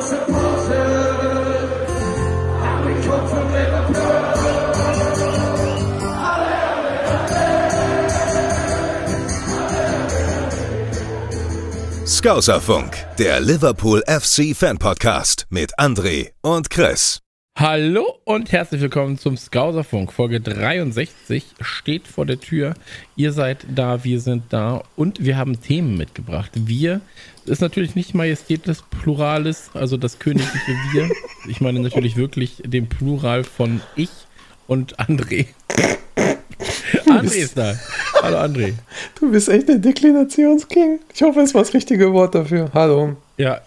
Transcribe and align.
supporters, 0.00 0.70
and. 0.70 1.04
Skauserfunk, 12.06 12.96
der 13.18 13.40
Liverpool 13.40 14.02
FC 14.06 14.56
Fan 14.56 14.78
Podcast 14.78 15.46
mit 15.50 15.78
André 15.78 16.30
und 16.42 16.70
Chris. 16.70 17.23
Hallo 17.56 18.18
und 18.24 18.50
herzlich 18.50 18.80
willkommen 18.80 19.16
zum 19.16 19.36
Skauserfunk. 19.36 20.12
Folge 20.12 20.40
63 20.40 21.44
steht 21.60 22.08
vor 22.08 22.26
der 22.26 22.40
Tür. 22.40 22.74
Ihr 23.14 23.30
seid 23.30 23.64
da, 23.72 24.02
wir 24.02 24.18
sind 24.18 24.42
da 24.50 24.82
und 24.96 25.24
wir 25.24 25.36
haben 25.36 25.60
Themen 25.60 25.96
mitgebracht. 25.96 26.50
Wir 26.56 27.00
ist 27.44 27.60
natürlich 27.60 27.94
nicht 27.94 28.12
Majestät 28.12 28.66
des 28.66 28.82
Plurales, 28.82 29.70
also 29.72 29.96
das 29.96 30.18
königliche 30.18 30.72
Wir. 30.92 31.08
Ich 31.48 31.60
meine 31.60 31.78
natürlich 31.78 32.16
wirklich 32.16 32.60
den 32.64 32.88
Plural 32.88 33.44
von 33.44 33.80
ich 33.94 34.10
und 34.66 34.98
André. 34.98 35.46
André 37.06 37.36
ist 37.36 37.56
da. 37.56 37.78
Hallo 38.20 38.38
André. 38.38 38.72
Du 39.20 39.30
bist 39.30 39.48
echt 39.48 39.68
der 39.68 39.78
Deklinationsking. 39.78 40.98
Ich 41.14 41.22
hoffe, 41.22 41.40
es 41.42 41.54
war 41.54 41.62
das 41.62 41.72
richtige 41.72 42.12
Wort 42.12 42.34
dafür. 42.34 42.72
Hallo. 42.74 43.16
Ja, 43.36 43.60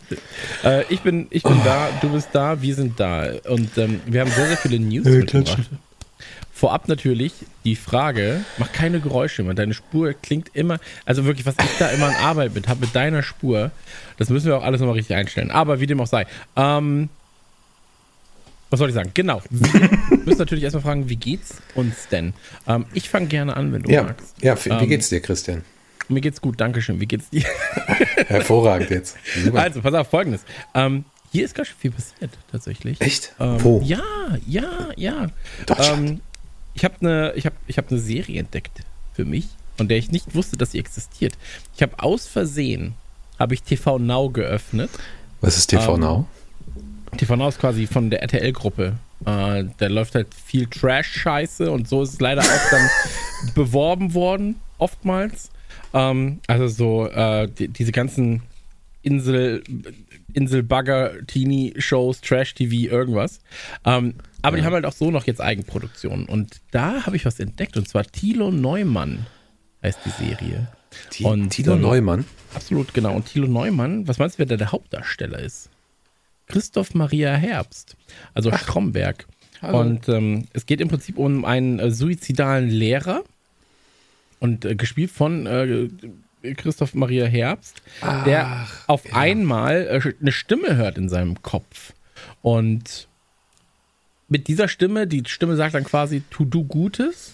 äh, 0.64 0.84
ich, 0.90 1.02
bin, 1.02 1.28
ich 1.30 1.44
bin 1.44 1.60
da, 1.66 1.90
du 2.02 2.10
bist 2.10 2.30
da, 2.32 2.62
wir 2.62 2.74
sind 2.76 3.00
da. 3.00 3.28
Und 3.50 3.78
ähm, 3.78 4.00
wir 4.06 4.22
haben 4.22 4.32
sehr, 4.32 4.48
sehr 4.48 4.58
viele 4.58 4.80
News 4.80 5.06
Äh, 5.06 5.10
mitgebracht. 5.20 5.70
Vorab 6.54 6.88
natürlich 6.88 7.34
die 7.66 7.76
Frage, 7.76 8.44
mach 8.58 8.72
keine 8.72 9.00
Geräusche 9.00 9.44
mehr. 9.44 9.54
Deine 9.54 9.74
Spur 9.76 10.14
klingt 10.14 10.50
immer, 10.56 10.80
also 11.06 11.26
wirklich, 11.26 11.46
was 11.46 11.54
ich 11.60 11.78
da 11.78 11.90
immer 11.90 12.08
an 12.08 12.16
Arbeit 12.16 12.56
mit 12.56 12.68
habe, 12.68 12.80
mit 12.82 12.96
deiner 12.96 13.22
Spur, 13.22 13.70
das 14.18 14.30
müssen 14.30 14.48
wir 14.48 14.58
auch 14.58 14.64
alles 14.64 14.80
nochmal 14.80 14.96
richtig 14.96 15.16
einstellen. 15.16 15.52
Aber 15.52 15.80
wie 15.82 15.86
dem 15.86 16.00
auch 16.02 16.08
sei. 16.08 16.26
Ähm, 16.56 17.10
was 18.70 18.80
soll 18.80 18.90
ich 18.90 18.96
sagen? 18.96 19.12
Genau. 19.14 19.42
Wir 19.50 19.90
müssen 20.26 20.40
natürlich 20.40 20.64
erstmal 20.64 20.84
fragen, 20.84 21.10
wie 21.10 21.16
geht's 21.16 21.58
uns 21.76 22.08
denn? 22.10 22.34
Ähm, 22.68 22.86
ich 22.94 23.08
fange 23.10 23.28
gerne 23.28 23.56
an, 23.56 23.72
wenn 23.72 23.84
du 23.84 23.92
Ja, 23.92 24.04
magst. 24.04 24.34
ja 24.42 24.56
wie 24.66 24.70
Ähm, 24.70 24.90
geht's 24.90 25.10
dir, 25.10 25.20
Christian? 25.22 25.64
Mir 26.10 26.22
geht's 26.22 26.42
gut, 26.42 26.60
Dankeschön. 26.60 27.00
Wie 27.00 27.06
geht's 27.06 27.30
dir? 27.30 27.44
Hervorragend 28.28 28.90
jetzt. 28.90 29.18
Super. 29.44 29.62
Also, 29.62 29.82
pass 29.82 29.94
auf, 29.94 30.10
folgendes. 30.10 30.44
Ähm, 30.74 31.06
hier 31.32 31.46
ist 31.46 31.56
ganz 31.56 31.68
schön 31.70 31.78
viel 31.80 31.92
passiert, 31.92 32.32
tatsächlich. 32.52 33.02
Echt? 33.02 33.36
Ähm, 33.40 33.64
Wo? 33.64 33.82
Ja, 33.84 34.02
ja, 34.46 34.90
ja. 34.96 35.28
Deutschland. 35.66 36.10
Ähm, 36.10 36.22
ich 36.74 36.86
habe 36.86 36.96
eine 37.02 37.34
ich 37.36 37.46
hab, 37.46 37.54
ich 37.68 37.78
hab 37.78 37.92
ne 37.92 38.00
Serie 38.00 38.40
entdeckt 38.40 38.82
für 39.14 39.26
mich, 39.26 39.48
von 39.76 39.88
der 39.88 39.98
ich 39.98 40.12
nicht 40.12 40.36
wusste, 40.36 40.58
dass 40.58 40.72
sie 40.72 40.80
existiert. 40.80 41.34
Ich 41.76 41.82
habe 41.82 41.94
aus 41.98 42.28
Versehen, 42.28 42.94
habe 43.40 43.56
ich 43.56 43.64
TV 43.64 44.00
Now 44.00 44.30
geöffnet. 44.30 44.92
Was 45.42 45.58
ist 45.58 45.68
TV 45.68 45.96
ähm, 45.96 46.02
Now? 46.02 46.28
TV 47.18 47.36
Now 47.36 47.50
ist 47.50 47.60
quasi 47.60 47.88
von 47.88 48.10
der 48.10 48.22
RTL-Gruppe. 48.22 48.98
Äh, 49.26 49.66
da 49.78 49.88
läuft 49.88 50.16
halt 50.16 50.28
viel 50.34 50.68
Trash-Scheiße 50.68 51.72
und 51.72 51.88
so 51.88 52.04
ist 52.04 52.14
es 52.14 52.22
leider 52.22 52.42
auch 52.42 52.70
dann 52.72 52.90
beworben 53.56 54.14
worden, 54.14 54.60
oftmals. 54.78 55.50
Ähm, 55.94 56.40
also 56.48 56.68
so 56.68 57.08
äh, 57.08 57.48
die, 57.48 57.68
diese 57.68 57.92
ganzen 57.92 58.42
Insel, 59.02 59.64
Inselbagger, 60.34 61.26
Teenie-Shows, 61.26 62.22
Trash-TV, 62.22 62.92
irgendwas. 62.92 63.40
Ähm, 63.86 64.16
aber 64.42 64.58
die 64.58 64.64
haben 64.64 64.74
halt 64.74 64.86
auch 64.86 64.94
so 64.94 65.12
noch 65.12 65.26
jetzt 65.26 65.42
Eigenproduktionen. 65.42 66.26
Und 66.26 66.62
da 66.72 67.06
habe 67.06 67.16
ich 67.16 67.26
was 67.26 67.40
entdeckt 67.40 67.78
und 67.78 67.88
zwar 67.88 68.06
Thilo 68.06 68.52
Neumann 68.52 69.26
heißt 69.84 70.00
die 70.06 70.26
Serie. 70.26 70.68
Und, 71.22 71.50
Tilo 71.50 71.74
ähm, 71.74 71.82
Neumann. 71.82 72.26
Absolut, 72.54 72.94
genau. 72.94 73.16
Und 73.16 73.26
Thilo 73.26 73.48
Neumann, 73.48 74.08
was 74.08 74.20
meinst 74.20 74.36
du, 74.36 74.40
wer 74.40 74.46
da 74.46 74.58
der 74.58 74.72
Hauptdarsteller 74.72 75.40
ist? 75.40 75.70
Christoph 76.48 76.94
Maria 76.94 77.34
Herbst, 77.36 77.98
also 78.34 78.52
Stromberg. 78.52 79.28
hallo. 79.62 79.82
Und 79.82 80.08
ähm, 80.08 80.48
es 80.54 80.66
geht 80.66 80.80
im 80.80 80.88
Prinzip 80.88 81.18
um 81.18 81.44
einen 81.44 81.80
äh, 81.80 81.92
suizidalen 81.92 82.70
Lehrer 82.70 83.24
und 84.40 84.66
äh, 84.66 84.76
gespielt 84.76 85.12
von 85.12 85.46
äh, 85.46 85.90
Christoph 86.56 86.94
Maria 86.94 87.26
Herbst, 87.26 87.82
der 88.26 88.68
auf 88.88 89.14
einmal 89.14 89.88
äh, 89.88 90.14
eine 90.22 90.32
Stimme 90.32 90.76
hört 90.76 90.98
in 90.98 91.10
seinem 91.10 91.42
Kopf. 91.42 91.94
Und 92.42 93.08
mit 94.28 94.48
dieser 94.48 94.68
Stimme, 94.68 95.08
die 95.08 95.24
Stimme 95.28 95.56
sagt 95.56 95.74
dann 95.74 95.84
quasi, 95.84 96.22
tu 96.30 96.46
du 96.46 96.64
Gutes 96.64 97.34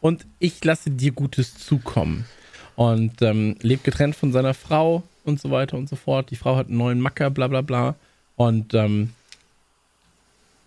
und 0.00 0.26
ich 0.38 0.64
lasse 0.64 0.90
dir 0.90 1.12
Gutes 1.12 1.58
zukommen. 1.58 2.26
Und 2.74 3.20
ähm, 3.20 3.56
lebt 3.60 3.84
getrennt 3.84 4.16
von 4.16 4.32
seiner 4.32 4.54
Frau 4.54 5.02
und 5.24 5.40
so 5.40 5.50
weiter 5.50 5.76
und 5.76 5.88
so 5.88 5.96
fort. 5.96 6.30
Die 6.30 6.36
Frau 6.36 6.56
hat 6.56 6.68
einen 6.68 6.78
neuen 6.78 7.00
Macker, 7.00 7.30
bla 7.30 7.46
bla 7.46 7.60
bla. 7.60 7.94
Und 8.36 8.72
ähm, 8.74 9.10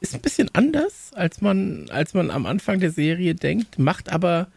ist 0.01 0.13
ein 0.13 0.21
bisschen 0.21 0.49
anders, 0.53 1.11
als 1.15 1.41
man, 1.41 1.89
als 1.89 2.13
man 2.13 2.29
am 2.29 2.45
Anfang 2.45 2.79
der 2.79 2.91
Serie 2.91 3.33
denkt, 3.33 3.79
macht 3.79 4.09
aber 4.11 4.47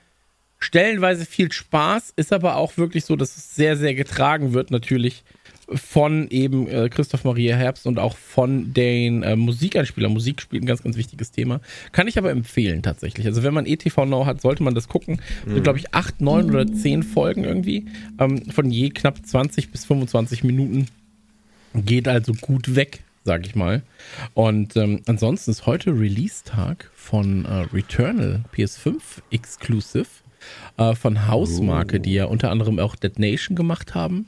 stellenweise 0.59 1.25
viel 1.25 1.53
Spaß, 1.53 2.13
ist 2.17 2.33
aber 2.33 2.57
auch 2.57 2.77
wirklich 2.77 3.05
so, 3.05 3.17
dass 3.17 3.37
es 3.37 3.55
sehr, 3.55 3.77
sehr 3.77 3.95
getragen 3.95 4.53
wird, 4.53 4.71
natürlich 4.71 5.25
von 5.71 6.29
eben 6.31 6.67
äh, 6.69 6.89
Christoph 6.89 7.25
Maria 7.25 7.57
Herbst 7.57 7.87
und 7.87 7.99
auch 7.99 8.17
von 8.17 8.73
den 8.73 9.23
äh, 9.23 9.37
Musikanspielern. 9.37 10.13
Musik 10.13 10.41
spielt 10.41 10.63
ein 10.63 10.67
ganz, 10.67 10.83
ganz 10.83 10.97
wichtiges 10.97 11.31
Thema. 11.31 11.61
Kann 11.93 12.09
ich 12.09 12.17
aber 12.17 12.31
empfehlen 12.31 12.83
tatsächlich. 12.83 13.27
Also 13.27 13.43
wenn 13.43 13.53
man 13.53 13.67
ETV 13.67 14.07
Now 14.07 14.25
hat, 14.25 14.41
sollte 14.41 14.63
man 14.63 14.75
das 14.75 14.89
gucken. 14.89 15.21
Sind, 15.47 15.63
glaube 15.63 15.79
ich, 15.79 15.95
acht, 15.95 16.21
neun 16.21 16.51
oder 16.51 16.67
zehn 16.67 17.03
Folgen 17.03 17.45
irgendwie. 17.45 17.87
Ähm, 18.19 18.51
von 18.51 18.71
je 18.71 18.91
knapp 18.91 19.25
20 19.25 19.71
bis 19.71 19.85
25 19.85 20.43
Minuten. 20.43 20.89
Geht 21.75 22.09
also 22.09 22.33
gut 22.33 22.75
weg, 22.75 23.01
sag 23.25 23.47
ich 23.47 23.55
mal. 23.55 23.83
Und 24.33 24.75
ähm, 24.77 25.03
ansonsten 25.07 25.51
ist 25.51 25.67
heute 25.67 25.91
Release-Tag 25.91 26.91
von 26.95 27.45
äh, 27.45 27.67
Returnal 27.75 28.43
PS5 28.55 28.95
Exclusive 29.31 30.07
äh, 30.77 30.95
von 30.95 31.27
Hausmarke, 31.29 32.01
die 32.01 32.15
ja 32.15 32.27
unter 32.27 32.51
anderem 32.51 32.79
auch 32.79 32.97
Dead 32.97 33.19
Nation 33.19 33.57
gemacht 33.57 33.95
haben. 33.95 34.27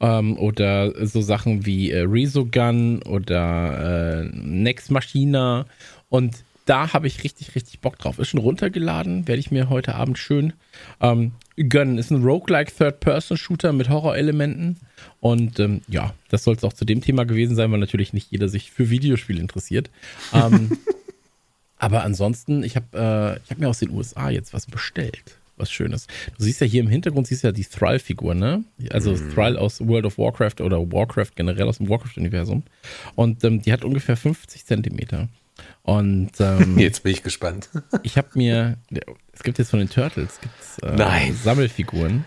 Ähm, 0.00 0.38
oder 0.38 1.06
so 1.06 1.20
Sachen 1.20 1.66
wie 1.66 1.90
äh, 1.90 2.00
Resogun 2.00 3.02
oder 3.02 4.22
äh, 4.22 4.30
Nex 4.34 4.90
Machina. 4.90 5.66
Und 6.08 6.44
da 6.70 6.92
habe 6.92 7.06
ich 7.06 7.24
richtig, 7.24 7.54
richtig 7.54 7.80
Bock 7.80 7.98
drauf. 7.98 8.18
Ist 8.18 8.28
schon 8.28 8.40
runtergeladen, 8.40 9.26
werde 9.26 9.40
ich 9.40 9.50
mir 9.50 9.70
heute 9.70 9.96
Abend 9.96 10.18
schön 10.18 10.52
ähm, 11.00 11.32
gönnen. 11.56 11.98
Ist 11.98 12.10
ein 12.10 12.22
Roguelike 12.22 12.72
Third-Person-Shooter 12.72 13.72
mit 13.72 13.88
Horrorelementen. 13.88 14.78
Und 15.18 15.58
ähm, 15.58 15.82
ja, 15.88 16.14
das 16.28 16.44
soll 16.44 16.54
es 16.54 16.64
auch 16.64 16.72
zu 16.72 16.84
dem 16.84 17.00
Thema 17.00 17.24
gewesen 17.24 17.56
sein, 17.56 17.72
weil 17.72 17.80
natürlich 17.80 18.12
nicht 18.12 18.30
jeder 18.30 18.48
sich 18.48 18.70
für 18.70 18.88
Videospiele 18.88 19.40
interessiert. 19.40 19.90
Ähm, 20.32 20.78
aber 21.76 22.04
ansonsten, 22.04 22.62
ich 22.62 22.76
habe 22.76 22.86
äh, 22.94 23.40
ich 23.44 23.50
hab 23.50 23.58
mir 23.58 23.68
aus 23.68 23.80
den 23.80 23.90
USA 23.90 24.30
jetzt 24.30 24.54
was 24.54 24.66
bestellt. 24.66 25.39
Was 25.60 25.70
Schönes. 25.70 26.06
Du 26.38 26.44
siehst 26.44 26.60
ja 26.60 26.66
hier 26.66 26.80
im 26.80 26.88
Hintergrund, 26.88 27.26
siehst 27.26 27.44
ja 27.44 27.52
die 27.52 27.64
Thrall-Figur, 27.64 28.34
ne? 28.34 28.64
Also 28.90 29.14
Thrall 29.16 29.56
aus 29.56 29.86
World 29.86 30.06
of 30.06 30.18
Warcraft 30.18 30.60
oder 30.60 30.80
Warcraft 30.90 31.32
generell 31.36 31.68
aus 31.68 31.78
dem 31.78 31.88
Warcraft-Universum. 31.88 32.64
Und 33.14 33.44
ähm, 33.44 33.62
die 33.62 33.72
hat 33.72 33.84
ungefähr 33.84 34.16
50 34.16 34.64
Zentimeter. 34.64 35.28
Und 35.82 36.32
ähm, 36.40 36.78
Jetzt 36.78 37.02
bin 37.02 37.12
ich 37.12 37.22
gespannt. 37.22 37.68
ich 38.02 38.16
habe 38.16 38.28
mir, 38.34 38.78
es 39.32 39.42
gibt 39.42 39.58
jetzt 39.58 39.70
von 39.70 39.78
den 39.78 39.90
Turtles 39.90 40.40
gibt's, 40.40 40.78
äh, 40.78 40.96
Nein. 40.96 41.34
Sammelfiguren. 41.34 42.26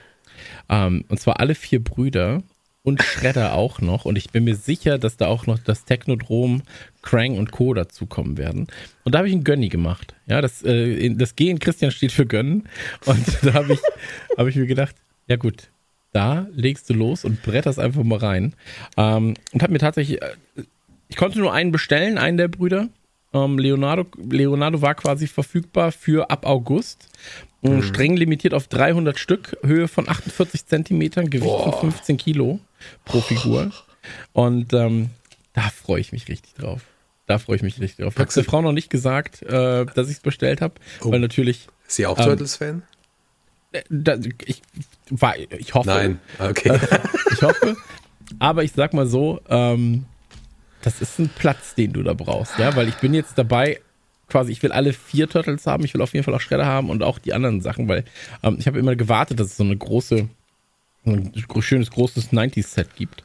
Ähm, 0.70 1.06
und 1.10 1.20
zwar 1.20 1.40
alle 1.40 1.56
vier 1.56 1.84
Brüder 1.84 2.44
und 2.84 3.02
Shredder 3.02 3.54
auch 3.54 3.82
noch. 3.82 4.06
Und 4.06 4.18
ich 4.18 4.30
bin 4.30 4.44
mir 4.44 4.56
sicher, 4.56 4.98
dass 4.98 5.18
da 5.18 5.28
auch 5.28 5.48
noch 5.48 5.58
das 5.58 5.86
Technodrom, 5.86 6.64
Krang 7.02 7.38
und 7.38 7.52
Co. 7.52 7.74
dazukommen 7.74 8.38
werden. 8.38 8.68
Und 9.04 9.16
da 9.16 9.20
habe 9.20 9.28
ich 9.28 9.34
einen 9.34 9.46
Gönni 9.46 9.70
gemacht. 9.70 10.14
Ja, 10.28 10.42
das, 10.42 10.62
äh, 10.64 11.10
das 11.16 11.36
G 11.36 11.50
in 11.50 11.60
Christian 11.60 11.92
steht 11.92 12.12
für 12.12 12.26
Gönnen. 12.26 12.68
Und 13.06 13.26
da 13.42 13.54
habe 13.54 13.74
ich, 13.74 13.80
hab 14.38 14.48
ich 14.48 14.56
mir 14.56 14.68
gedacht, 14.68 14.96
ja 15.28 15.38
gut, 15.38 15.70
da 16.12 16.48
legst 16.52 16.90
du 16.90 16.94
los 16.94 17.26
und 17.26 17.42
bretterst 17.42 17.80
einfach 17.80 18.04
mal 18.04 18.20
rein. 18.20 18.54
Ähm, 18.98 19.36
und 19.54 19.64
habe 19.64 19.72
mir 19.72 19.80
tatsächlich, 19.80 20.22
äh, 20.22 20.36
ich 21.08 21.16
konnte 21.16 21.40
nur 21.40 21.54
einen 21.54 21.72
bestellen, 21.72 22.18
einen 22.18 22.38
der 22.38 22.50
Brüder. 22.50 22.90
Ähm, 23.34 23.58
Leonardo, 23.58 24.06
Leonardo 24.30 24.82
war 24.82 24.94
quasi 24.94 25.28
verfügbar 25.28 25.92
für 25.92 26.30
ab 26.30 26.46
August. 26.46 27.08
Ähm, 27.64 27.82
Streng 27.82 28.18
limitiert 28.18 28.54
auf 28.54 28.68
300 28.68 29.18
Stück, 29.18 29.58
Höhe 29.64 29.88
von 29.88 30.10
48 30.10 30.66
Zentimetern, 30.66 31.30
Gewicht 31.30 31.50
von 31.50 31.92
15 31.92 32.18
Kilo 32.18 32.60
pro 33.06 33.22
Figur. 33.22 33.72
Und 34.34 34.74
ähm, 34.74 35.10
da 35.54 35.62
freue 35.70 36.02
ich 36.02 36.12
mich 36.12 36.28
richtig 36.28 36.56
drauf. 36.56 36.82
Da 37.26 37.40
freue 37.40 37.56
ich 37.56 37.62
mich 37.64 37.80
richtig 37.80 38.04
drauf. 38.04 38.14
Ich 38.16 38.20
habe 38.20 38.34
der 38.34 38.44
Frau 38.44 38.62
noch 38.62 38.74
nicht 38.74 38.90
gesagt, 38.90 39.42
äh, 39.44 39.86
dass 39.86 40.10
ich 40.10 40.18
es 40.18 40.20
bestellt 40.20 40.62
habe, 40.62 40.76
weil 41.02 41.20
natürlich, 41.20 41.68
Ist 41.88 41.96
sie 41.96 42.06
auch 42.06 42.18
Ähm, 42.20 42.26
Turtles-Fan? 42.26 42.84
äh, 43.72 43.82
da, 43.90 44.18
ich, 44.46 44.62
ich 45.58 45.74
hoffe, 45.74 45.88
Nein. 45.90 46.20
Okay. 46.40 46.78
ich 47.32 47.42
hoffe. 47.42 47.78
Aber 48.40 48.64
ich 48.64 48.74
sag 48.74 48.94
mal 48.94 49.08
so, 49.08 49.40
ähm, 49.48 50.06
das 50.82 51.02
ist 51.02 51.18
ein 51.20 51.30
Platz, 51.30 51.76
den 51.76 51.94
du 51.94 52.04
da 52.04 52.14
brauchst, 52.14 52.60
ja, 52.60 52.76
weil 52.76 52.90
ich 52.90 52.96
bin 52.96 53.14
jetzt 53.14 53.38
dabei, 53.38 53.80
quasi, 54.28 54.52
ich 54.52 54.62
will 54.64 54.72
alle 54.72 54.92
vier 54.94 55.30
Turtles 55.30 55.66
haben. 55.66 55.86
Ich 55.86 55.94
will 55.94 56.02
auf 56.02 56.14
jeden 56.14 56.24
Fall 56.26 56.34
auch 56.34 56.42
Shredder 56.42 56.66
haben 56.66 56.90
und 56.90 57.04
auch 57.04 57.20
die 57.20 57.34
anderen 57.34 57.62
Sachen, 57.62 57.88
weil 57.88 58.04
ähm, 58.42 58.58
ich 58.60 58.68
habe 58.68 58.80
immer 58.80 58.96
gewartet, 58.96 59.40
dass 59.40 59.48
es 59.48 59.58
so 59.58 59.64
eine 59.64 59.78
große, 59.78 60.28
ein 61.06 61.32
schönes 61.62 61.92
großes 61.92 62.32
90s-Set 62.32 62.96
gibt. 62.96 63.24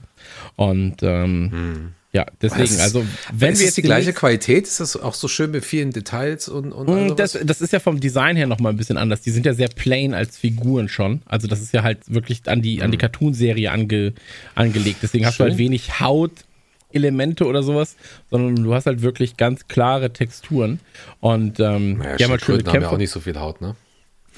Und 0.56 1.02
ähm, 1.02 1.94
ja, 2.12 2.26
deswegen, 2.40 2.64
Das 2.64 2.80
also 2.80 3.04
Wenn 3.32 3.52
ist 3.52 3.60
wir 3.60 3.64
es 3.64 3.70
jetzt 3.70 3.76
die 3.76 3.82
gleiche 3.82 4.12
Qualität? 4.12 4.66
Ist 4.66 4.80
das 4.80 4.96
auch 4.96 5.14
so 5.14 5.28
schön 5.28 5.50
mit 5.50 5.64
vielen 5.64 5.90
Details 5.90 6.48
und, 6.48 6.72
und 6.72 7.18
Das, 7.18 7.38
das 7.44 7.60
ist 7.60 7.72
ja 7.72 7.80
vom 7.80 8.00
Design 8.00 8.36
her 8.36 8.46
nochmal 8.46 8.72
ein 8.72 8.76
bisschen 8.76 8.96
anders. 8.96 9.20
Die 9.20 9.30
sind 9.30 9.44
ja 9.44 9.52
sehr 9.52 9.68
plain 9.68 10.14
als 10.14 10.38
Figuren 10.38 10.88
schon. 10.88 11.22
Also 11.26 11.46
das 11.46 11.60
ist 11.60 11.72
ja 11.74 11.82
halt 11.82 12.12
wirklich 12.12 12.42
an 12.46 12.62
die, 12.62 12.82
an 12.82 12.90
die 12.90 12.96
Cartoon-Serie 12.96 13.70
ange, 13.70 14.14
angelegt. 14.54 14.98
Deswegen 15.02 15.26
hast 15.26 15.34
du 15.38 15.44
Schön. 15.44 15.50
halt 15.50 15.58
wenig 15.58 16.00
Hautelemente 16.00 17.44
oder 17.46 17.62
sowas, 17.62 17.96
sondern 18.30 18.64
du 18.64 18.74
hast 18.74 18.86
halt 18.86 19.02
wirklich 19.02 19.36
ganz 19.36 19.68
klare 19.68 20.10
Texturen. 20.12 20.80
Und 21.20 21.60
ähm, 21.60 21.98
Naja, 21.98 22.16
die 22.16 22.24
haben 22.24 22.30
halt 22.30 22.42
schöne 22.42 22.58
Schildkröten 22.58 22.66
haben 22.68 22.74
ja 22.74 22.80
Kämpfer, 22.80 22.92
auch 22.92 22.98
nicht 22.98 23.10
so 23.10 23.20
viel 23.20 23.38
Haut, 23.38 23.60
ne? 23.60 23.76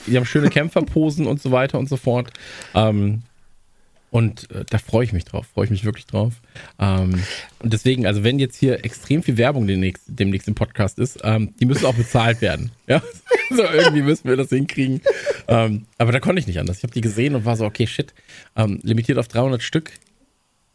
die 0.06 0.16
haben 0.16 0.24
schöne 0.24 0.50
Kämpferposen 0.50 1.26
und 1.26 1.40
so 1.40 1.52
weiter 1.52 1.78
und 1.78 1.88
so 1.88 1.96
fort. 1.96 2.32
Ähm, 2.74 3.22
und 4.10 4.50
äh, 4.50 4.64
da 4.68 4.78
freue 4.78 5.04
ich 5.04 5.12
mich 5.12 5.24
drauf, 5.24 5.46
freue 5.54 5.66
ich 5.66 5.70
mich 5.70 5.84
wirklich 5.84 6.06
drauf. 6.06 6.34
Ähm, 6.78 7.22
und 7.60 7.72
deswegen, 7.72 8.06
also 8.06 8.24
wenn 8.24 8.38
jetzt 8.38 8.56
hier 8.56 8.84
extrem 8.84 9.22
viel 9.22 9.36
Werbung 9.36 9.66
demnächst, 9.66 10.04
demnächst 10.06 10.48
im 10.48 10.54
Podcast 10.54 10.98
ist, 10.98 11.20
ähm, 11.22 11.54
die 11.60 11.66
müssen 11.66 11.86
auch 11.86 11.94
bezahlt 11.94 12.40
werden. 12.40 12.72
Ja, 12.90 13.00
so 13.50 13.62
irgendwie 13.62 14.02
müssen 14.02 14.28
wir 14.28 14.36
das 14.36 14.48
hinkriegen. 14.48 15.00
Ähm, 15.46 15.86
aber 15.96 16.10
da 16.10 16.18
konnte 16.18 16.40
ich 16.40 16.48
nicht 16.48 16.58
anders. 16.58 16.78
Ich 16.78 16.82
habe 16.82 16.92
die 16.92 17.00
gesehen 17.00 17.36
und 17.36 17.44
war 17.44 17.54
so, 17.54 17.64
okay, 17.64 17.86
shit, 17.86 18.12
ähm, 18.56 18.80
limitiert 18.82 19.16
auf 19.16 19.28
300 19.28 19.62
Stück. 19.62 19.92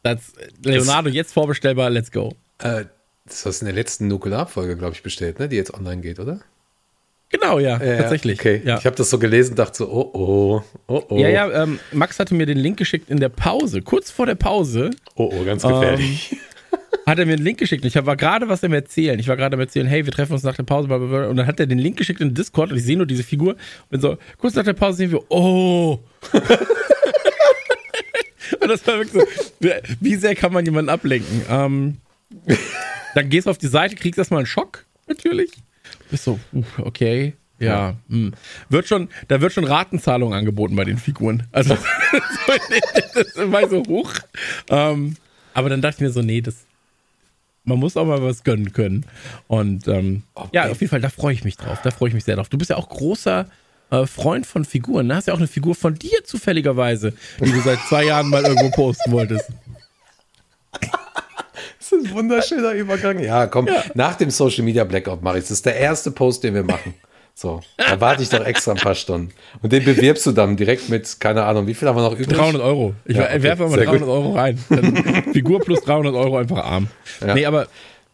Das 0.01 0.31
Leonardo 0.63 1.09
jetzt 1.09 1.33
vorbestellbar, 1.33 1.89
let's 1.89 2.09
go. 2.09 2.37
Äh, 2.59 2.85
das 3.25 3.45
hast 3.45 3.61
du 3.61 3.65
in 3.65 3.73
der 3.73 3.75
letzten 3.75 4.07
Nukularfolge, 4.07 4.77
glaube 4.77 4.93
ich, 4.93 5.03
bestellt, 5.03 5.39
ne? 5.39 5.49
Die 5.49 5.57
jetzt 5.57 5.73
online 5.73 6.01
geht, 6.01 6.19
oder? 6.19 6.39
Genau, 7.29 7.59
ja, 7.59 7.83
Ja, 7.83 7.97
tatsächlich. 7.97 8.39
Okay. 8.39 8.61
Ja. 8.63 8.77
Ich 8.77 8.85
habe 8.85 8.95
das 8.95 9.09
so 9.09 9.19
gelesen 9.19 9.51
und 9.51 9.59
dachte 9.59 9.77
so, 9.79 9.89
oh 9.91 10.09
oh, 10.13 10.61
oh 10.87 11.03
oh. 11.09 11.17
Ja, 11.17 11.29
ja, 11.29 11.63
ähm, 11.63 11.79
Max 11.91 12.19
hatte 12.19 12.33
mir 12.35 12.45
den 12.45 12.57
Link 12.57 12.77
geschickt 12.77 13.09
in 13.09 13.19
der 13.19 13.29
Pause, 13.29 13.81
kurz 13.81 14.11
vor 14.11 14.25
der 14.25 14.35
Pause. 14.35 14.91
Oh 15.15 15.31
oh, 15.33 15.43
ganz 15.43 15.63
gefährlich. 15.63 16.37
hat 17.05 17.19
er 17.19 17.25
mir 17.25 17.33
einen 17.33 17.43
Link 17.43 17.57
geschickt. 17.59 17.83
Und 17.83 17.87
ich 17.95 18.05
war 18.05 18.15
gerade 18.15 18.47
was 18.47 18.63
am 18.63 18.73
Erzählen. 18.73 19.19
Ich 19.19 19.27
war 19.27 19.35
gerade 19.37 19.55
am 19.55 19.59
Erzählen, 19.59 19.85
hey, 19.87 20.05
wir 20.05 20.13
treffen 20.13 20.33
uns 20.33 20.43
nach 20.43 20.55
der 20.55 20.63
Pause. 20.63 20.87
bla, 20.87 20.97
bla, 20.97 21.07
bla. 21.07 21.27
Und 21.27 21.35
dann 21.37 21.45
hat 21.47 21.59
er 21.59 21.65
den 21.67 21.79
Link 21.79 21.97
geschickt 21.97 22.21
in 22.21 22.33
Discord 22.33 22.71
und 22.71 22.77
ich 22.77 22.83
sehe 22.83 22.95
nur 22.97 23.05
diese 23.05 23.23
Figur. 23.23 23.55
Und 23.91 24.01
so, 24.01 24.17
kurz 24.37 24.55
nach 24.55 24.63
der 24.63 24.73
Pause 24.73 24.97
sehen 24.99 25.11
wir, 25.11 25.19
oh. 25.29 25.99
und 28.59 28.69
das 28.69 28.85
war 28.87 28.97
wirklich 28.99 29.13
so, 29.13 29.23
wie- 29.59 29.71
wie 29.99 30.15
sehr 30.15 30.35
kann 30.35 30.53
man 30.53 30.63
jemanden 30.65 30.89
ablenken? 30.89 31.41
Ähm, 31.49 31.97
dann 33.13 33.29
gehst 33.29 33.47
du 33.47 33.51
auf 33.51 33.57
die 33.57 33.67
Seite, 33.67 33.95
kriegst 33.95 34.17
erstmal 34.17 34.39
einen 34.39 34.47
Schock, 34.47 34.85
natürlich. 35.07 35.51
Bist 36.09 36.23
so, 36.23 36.39
uff, 36.53 36.79
okay. 36.79 37.33
Ja, 37.57 37.95
hm. 38.09 38.33
wird 38.67 38.87
schon, 38.87 39.07
da 39.29 39.39
wird 39.39 39.53
schon 39.53 39.63
Ratenzahlung 39.63 40.33
angeboten 40.33 40.75
bei 40.75 40.83
den 40.83 40.97
Figuren. 40.97 41.43
Also, 41.53 41.77
das 43.13 43.51
war 43.51 43.69
so 43.69 43.83
hoch. 43.87 44.11
Ähm, 44.69 45.15
aber 45.53 45.69
dann 45.69 45.81
dachte 45.81 45.95
ich 45.95 46.01
mir 46.01 46.11
so, 46.11 46.21
nee, 46.21 46.41
das, 46.41 46.65
man 47.63 47.79
muss 47.79 47.95
auch 47.95 48.05
mal 48.05 48.21
was 48.21 48.43
gönnen 48.43 48.73
können. 48.73 49.05
Und 49.47 49.87
ähm, 49.87 50.23
ja, 50.51 50.69
auf 50.69 50.81
jeden 50.81 50.89
Fall, 50.89 50.99
da 50.99 51.09
freue 51.09 51.33
ich 51.33 51.45
mich 51.45 51.55
drauf. 51.55 51.79
Da 51.81 51.91
freue 51.91 52.09
ich 52.09 52.15
mich 52.15 52.25
sehr 52.25 52.35
drauf. 52.35 52.49
Du 52.49 52.57
bist 52.57 52.71
ja 52.71 52.75
auch 52.75 52.89
großer 52.89 53.47
äh, 53.89 54.05
Freund 54.05 54.45
von 54.45 54.65
Figuren. 54.65 55.07
Da 55.07 55.15
hast 55.15 55.27
ja 55.27 55.33
auch 55.33 55.37
eine 55.37 55.47
Figur 55.47 55.75
von 55.75 55.95
dir 55.95 56.23
zufälligerweise, 56.25 57.13
die 57.39 57.51
du 57.51 57.61
seit 57.61 57.79
zwei 57.87 58.03
Jahren 58.03 58.29
mal 58.29 58.43
irgendwo 58.43 58.69
posten 58.71 59.11
wolltest. 59.11 59.49
Das 61.89 61.99
ist 61.99 62.07
ein 62.07 62.13
wunderschöner 62.15 62.71
Übergang. 62.71 63.19
Ja, 63.19 63.47
komm, 63.47 63.67
nach 63.93 64.15
dem 64.15 64.29
Social 64.31 64.63
Media 64.63 64.83
Blackout 64.83 65.21
mache 65.21 65.37
ich 65.37 65.43
Das 65.43 65.51
ist 65.51 65.65
der 65.65 65.75
erste 65.75 66.11
Post, 66.11 66.43
den 66.43 66.53
wir 66.55 66.63
machen. 66.63 66.93
So, 67.37 67.59
da 67.77 67.99
warte 67.99 68.23
ich 68.23 68.29
doch 68.29 68.45
extra 68.45 68.71
ein 68.71 68.77
paar 68.77 68.95
Stunden. 68.95 69.31
Und 69.61 69.73
den 69.73 69.83
bewirbst 69.83 70.25
du 70.25 70.31
dann 70.31 70.55
direkt 70.55 70.87
mit, 70.87 71.19
keine 71.19 71.43
Ahnung, 71.43 71.67
wie 71.67 71.73
viel 71.73 71.85
haben 71.87 71.97
wir 71.97 72.03
noch 72.09 72.17
übrig? 72.17 72.37
300 72.37 72.61
Euro. 72.61 72.93
Ich 73.03 73.17
Ja, 73.17 73.25
okay, 73.25 73.43
werfe 73.43 73.63
mal 73.63 73.69
sehr 73.75 73.83
300 73.85 73.99
gut. 74.01 74.09
Euro 74.09 74.31
rein. 74.31 74.57
Dann 74.69 74.95
Figur 75.33 75.59
plus 75.59 75.81
300 75.81 76.15
Euro 76.15 76.37
einfach 76.37 76.63
arm. 76.63 76.87
Ja. 77.25 77.33
Nee, 77.35 77.45
aber 77.45 77.67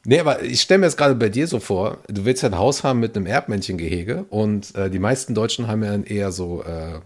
Nee, 0.04 0.20
aber 0.20 0.42
ich 0.42 0.62
stelle 0.62 0.80
mir 0.80 0.88
jetzt 0.88 0.98
gerade 0.98 1.14
bei 1.14 1.30
dir 1.30 1.46
so 1.46 1.60
vor, 1.60 2.00
du 2.08 2.26
willst 2.26 2.42
ja 2.42 2.50
ein 2.50 2.58
Haus 2.58 2.84
haben 2.84 3.00
mit 3.00 3.16
einem 3.16 3.28
Erdmännchengehege 3.28 4.26
und 4.32 4.74
äh, 4.76 4.90
die 4.90 4.98
meisten 4.98 5.36
Deutschen 5.36 5.68
haben 5.68 5.84
ja 5.84 5.92
dann 5.92 6.04
eher 6.06 6.32
so 6.32 6.64
äh, 6.64 7.00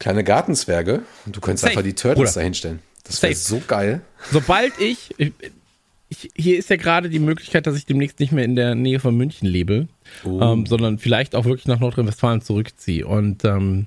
kleine 0.00 0.24
Gartenzwerge 0.24 1.02
und 1.26 1.36
du 1.36 1.40
könntest 1.40 1.62
Safe, 1.62 1.70
einfach 1.70 1.84
die 1.84 1.94
Turtles 1.94 2.30
Bruder. 2.32 2.40
da 2.40 2.44
hinstellen. 2.44 2.80
Das 3.10 3.22
wäre 3.22 3.34
Safe. 3.34 3.60
so 3.60 3.66
geil. 3.66 4.00
sobald 4.30 4.78
ich, 4.78 5.14
ich, 6.08 6.30
hier 6.36 6.58
ist 6.58 6.70
ja 6.70 6.76
gerade 6.76 7.10
die 7.10 7.18
Möglichkeit, 7.18 7.66
dass 7.66 7.76
ich 7.76 7.86
demnächst 7.86 8.20
nicht 8.20 8.32
mehr 8.32 8.44
in 8.44 8.56
der 8.56 8.74
Nähe 8.74 9.00
von 9.00 9.16
München 9.16 9.48
lebe, 9.48 9.88
ähm, 10.24 10.66
sondern 10.66 10.98
vielleicht 10.98 11.34
auch 11.34 11.44
wirklich 11.44 11.66
nach 11.66 11.80
Nordrhein-Westfalen 11.80 12.40
zurückziehe. 12.40 13.06
Und 13.06 13.44
ähm, 13.44 13.86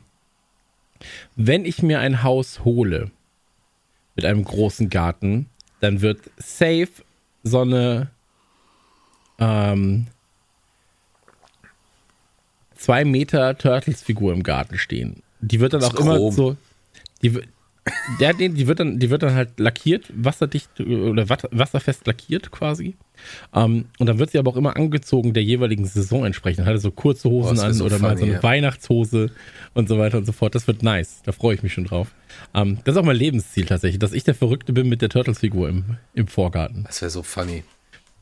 wenn 1.36 1.66
ich 1.66 1.82
mir 1.82 2.00
ein 2.00 2.24
Haus 2.24 2.64
hole 2.64 3.12
mit 4.16 4.26
einem 4.26 4.44
großen 4.44 4.90
Garten, 4.90 5.48
dann 5.80 6.02
wird 6.02 6.20
safe 6.38 6.90
so 7.44 7.62
eine 7.62 8.10
ähm, 9.40 10.08
zwei 12.76 13.06
Meter 13.06 13.58
Turtles-Figur 13.58 14.34
im 14.34 14.44
Garten 14.44 14.78
stehen. 14.78 15.24
Die 15.42 15.60
wird 15.60 15.74
dann 15.74 15.84
auch 15.84 15.94
immer 15.96 16.16
Chrom. 16.18 16.34
so. 16.34 16.58
Die, 17.22 17.40
ja, 18.20 18.32
die, 18.34 18.68
wird 18.68 18.80
dann, 18.80 19.00
die 19.00 19.10
wird 19.10 19.24
dann 19.24 19.34
halt 19.36 19.60
lackiert, 19.60 20.06
wasserdicht 20.16 20.80
oder 20.80 21.28
wasserfest 21.30 22.08
lackiert 22.08 22.52
quasi. 22.52 22.96
Ähm, 23.54 23.86
und 24.00 24.08
dann 24.08 24.20
wird 24.20 24.32
sie 24.32 24.40
aber 24.40 24.52
auch 24.52 24.56
immer 24.56 24.76
angezogen 24.76 25.34
der 25.34 25.44
jeweiligen 25.44 25.86
Saison 25.86 26.26
entsprechend. 26.26 26.66
Hat 26.66 26.80
so 26.80 26.92
kurze 26.92 27.30
Hosen 27.30 27.58
wär 27.58 27.66
an 27.66 27.74
so 27.74 27.86
oder 27.86 28.00
mal 28.00 28.12
so 28.12 28.20
funny, 28.20 28.32
eine 28.32 28.34
ja. 28.38 28.44
Weihnachtshose 28.44 29.32
und 29.74 29.90
so 29.90 30.00
weiter 30.00 30.18
und 30.18 30.26
so 30.26 30.32
fort. 30.32 30.56
Das 30.56 30.68
wird 30.68 30.82
nice. 30.82 31.22
Da 31.26 31.32
freue 31.34 31.56
ich 31.56 31.64
mich 31.64 31.74
schon 31.74 31.86
drauf. 31.86 32.08
Ähm, 32.54 32.80
das 32.86 32.96
ist 32.96 33.02
auch 33.02 33.06
mein 33.06 33.18
Lebensziel 33.18 33.66
tatsächlich, 33.66 34.00
dass 34.00 34.14
ich 34.14 34.24
der 34.24 34.36
Verrückte 34.36 34.72
bin 34.74 34.88
mit 34.88 35.02
der 35.02 35.10
Turtles-Figur 35.10 35.70
im, 35.70 35.98
im 36.14 36.28
Vorgarten. 36.28 36.86
Das 36.86 37.02
wäre 37.02 37.12
so 37.12 37.22
funny. 37.24 37.64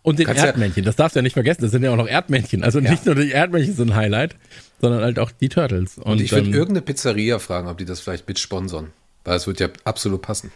Und 0.04 0.18
den 0.18 0.26
Kannst 0.26 0.42
ja- 0.42 0.48
Erdmännchen, 0.48 0.84
das 0.84 0.96
darfst 0.96 1.16
du 1.16 1.20
ja 1.20 1.22
nicht 1.22 1.34
vergessen, 1.34 1.62
das 1.62 1.70
sind 1.72 1.84
ja 1.84 1.92
auch 1.92 1.98
noch 1.98 2.08
Erdmännchen. 2.08 2.64
Also 2.64 2.80
nicht 2.80 3.06
nur 3.06 3.14
die 3.14 3.30
Erdmännchen 3.30 3.76
sind 3.76 3.92
ein 3.92 3.96
Highlight, 3.96 4.36
sondern 4.80 5.04
halt 5.04 5.20
auch 5.20 5.30
die 5.30 5.50
Turtles. 5.50 6.00
Und, 6.00 6.14
Und 6.14 6.22
ich 6.22 6.32
würde 6.32 6.48
ähm, 6.48 6.54
irgendeine 6.54 6.82
Pizzeria 6.82 7.38
fragen, 7.38 7.68
ob 7.68 7.78
die 7.78 7.86
das 7.86 8.00
vielleicht 8.00 8.28
mit 8.28 8.40
sponsern. 8.40 8.88
Weil 9.24 9.38
es 9.38 9.48
wird 9.48 9.60
ja 9.60 9.70
absolut 9.84 10.22
passen. 10.22 10.52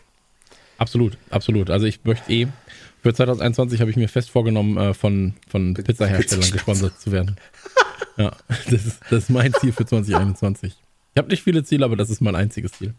Absolut, 0.77 1.17
absolut. 1.29 1.69
Also 1.69 1.85
ich 1.85 2.03
möchte 2.03 2.31
eh, 2.31 2.47
für 3.01 3.13
2021 3.13 3.79
habe 3.81 3.91
ich 3.91 3.97
mir 3.97 4.09
fest 4.09 4.29
vorgenommen, 4.29 4.77
äh, 4.77 4.93
von, 4.93 5.33
von 5.47 5.73
Pizzaherstellern 5.73 6.41
Pizza- 6.43 6.53
gesponsert 6.53 6.99
zu 6.99 7.11
werden. 7.11 7.35
Ja, 8.17 8.31
das 8.47 8.85
ist, 8.85 8.99
das 9.09 9.23
ist 9.23 9.29
mein 9.29 9.53
Ziel 9.53 9.73
für 9.73 9.85
2021. 9.85 10.73
Ich 11.13 11.17
habe 11.17 11.27
nicht 11.29 11.43
viele 11.43 11.65
Ziele, 11.65 11.83
aber 11.83 11.97
das 11.97 12.09
ist 12.09 12.21
mein 12.21 12.35
einziges 12.35 12.71
Ziel. 12.73 12.93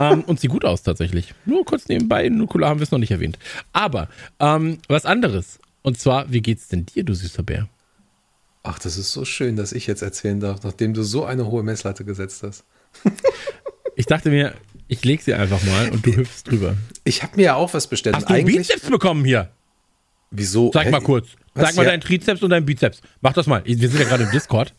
Ähm, 0.00 0.22
und 0.22 0.40
sieht 0.40 0.50
gut 0.50 0.64
aus 0.64 0.82
tatsächlich. 0.82 1.32
Nur 1.44 1.64
kurz 1.64 1.86
nebenbei, 1.88 2.28
Nukula 2.28 2.68
haben 2.68 2.80
wir 2.80 2.84
es 2.84 2.90
noch 2.90 2.98
nicht 2.98 3.12
erwähnt. 3.12 3.38
Aber 3.72 4.08
ähm, 4.40 4.78
was 4.88 5.06
anderes. 5.06 5.60
Und 5.82 6.00
zwar, 6.00 6.32
wie 6.32 6.40
geht's 6.40 6.66
denn 6.68 6.86
dir, 6.86 7.04
du 7.04 7.14
süßer 7.14 7.44
Bär? 7.44 7.68
Ach, 8.64 8.80
das 8.80 8.96
ist 8.98 9.12
so 9.12 9.24
schön, 9.24 9.54
dass 9.54 9.70
ich 9.72 9.86
jetzt 9.86 10.02
erzählen 10.02 10.40
darf, 10.40 10.64
nachdem 10.64 10.92
du 10.92 11.04
so 11.04 11.24
eine 11.24 11.46
hohe 11.46 11.62
Messlatte 11.62 12.04
gesetzt 12.04 12.42
hast. 12.42 12.64
Ich 13.94 14.06
dachte 14.06 14.30
mir, 14.30 14.54
ich 14.88 15.04
leg 15.04 15.22
sie 15.22 15.34
einfach 15.34 15.62
mal 15.64 15.90
und 15.90 16.04
du 16.04 16.16
hüpfst 16.16 16.44
drüber. 16.44 16.76
Ich 17.04 17.22
habe 17.22 17.36
mir 17.36 17.42
ja 17.42 17.54
auch 17.54 17.72
was 17.74 17.86
bestellt. 17.86 18.16
Hast 18.16 18.28
du 18.28 18.34
eigentlich, 18.34 18.56
Bizeps 18.56 18.88
bekommen 18.90 19.24
hier? 19.24 19.50
wieso? 20.30 20.70
Sag 20.74 20.86
Hä? 20.86 20.90
mal 20.90 21.00
kurz. 21.00 21.28
Was? 21.54 21.68
Sag 21.68 21.76
mal 21.76 21.84
Ja. 21.84 21.90
deinen 21.90 22.00
Trizeps 22.02 22.42
und 22.42 22.50
deinen 22.50 22.66
Bizeps. 22.66 23.00
Mach 23.22 23.32
das 23.32 23.46
mal. 23.46 23.62
Wir 23.64 23.76
sind 23.88 23.98
ja 23.98 24.06
gerade 24.06 24.24
im 24.24 24.30
Discord. 24.30 24.74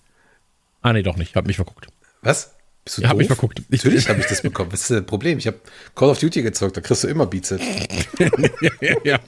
Ah, 0.81 0.93
nee, 0.93 1.01
doch 1.01 1.17
nicht. 1.17 1.35
Hab 1.35 1.47
mich 1.47 1.55
verguckt. 1.55 1.87
Was? 2.21 2.53
Bist 2.85 2.97
du 2.99 3.01
Ja, 3.01 3.07
hab 3.09 3.13
doof? 3.15 3.17
mich 3.19 3.27
verguckt. 3.27 3.59
Ich- 3.69 3.83
Natürlich 3.83 4.07
habe 4.09 4.19
ich 4.19 4.27
das 4.27 4.41
bekommen. 4.41 4.71
Was 4.71 4.81
ist 4.81 4.91
das 4.91 5.03
Problem? 5.05 5.37
Ich 5.39 5.47
habe 5.47 5.59
Call 5.95 6.09
of 6.09 6.19
Duty 6.19 6.41
gezockt, 6.43 6.77
da 6.77 6.81
kriegst 6.81 7.03
du 7.03 7.07
immer 7.07 7.25
Bizeps. 7.25 7.63
ja, 9.03 9.19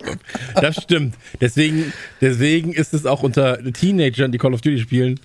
das 0.55 0.81
stimmt. 0.81 1.15
Deswegen, 1.39 1.91
deswegen 2.21 2.71
ist 2.73 2.93
es 2.93 3.05
auch 3.05 3.23
unter 3.23 3.57
Teenagern, 3.73 4.31
die 4.31 4.37
Call 4.37 4.53
of 4.53 4.61
Duty 4.61 4.79
spielen, 4.79 5.19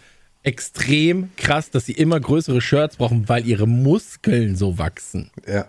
extrem 0.47 1.31
krass, 1.37 1.71
dass 1.71 1.87
sie 1.87 1.93
immer 1.93 2.19
größere 2.21 2.61
Shirts 2.61 2.97
brauchen, 2.97 3.29
weil 3.29 3.47
ihre 3.47 3.67
Muskeln 3.67 4.57
so 4.57 4.79
wachsen. 4.79 5.31
Ja. 5.47 5.69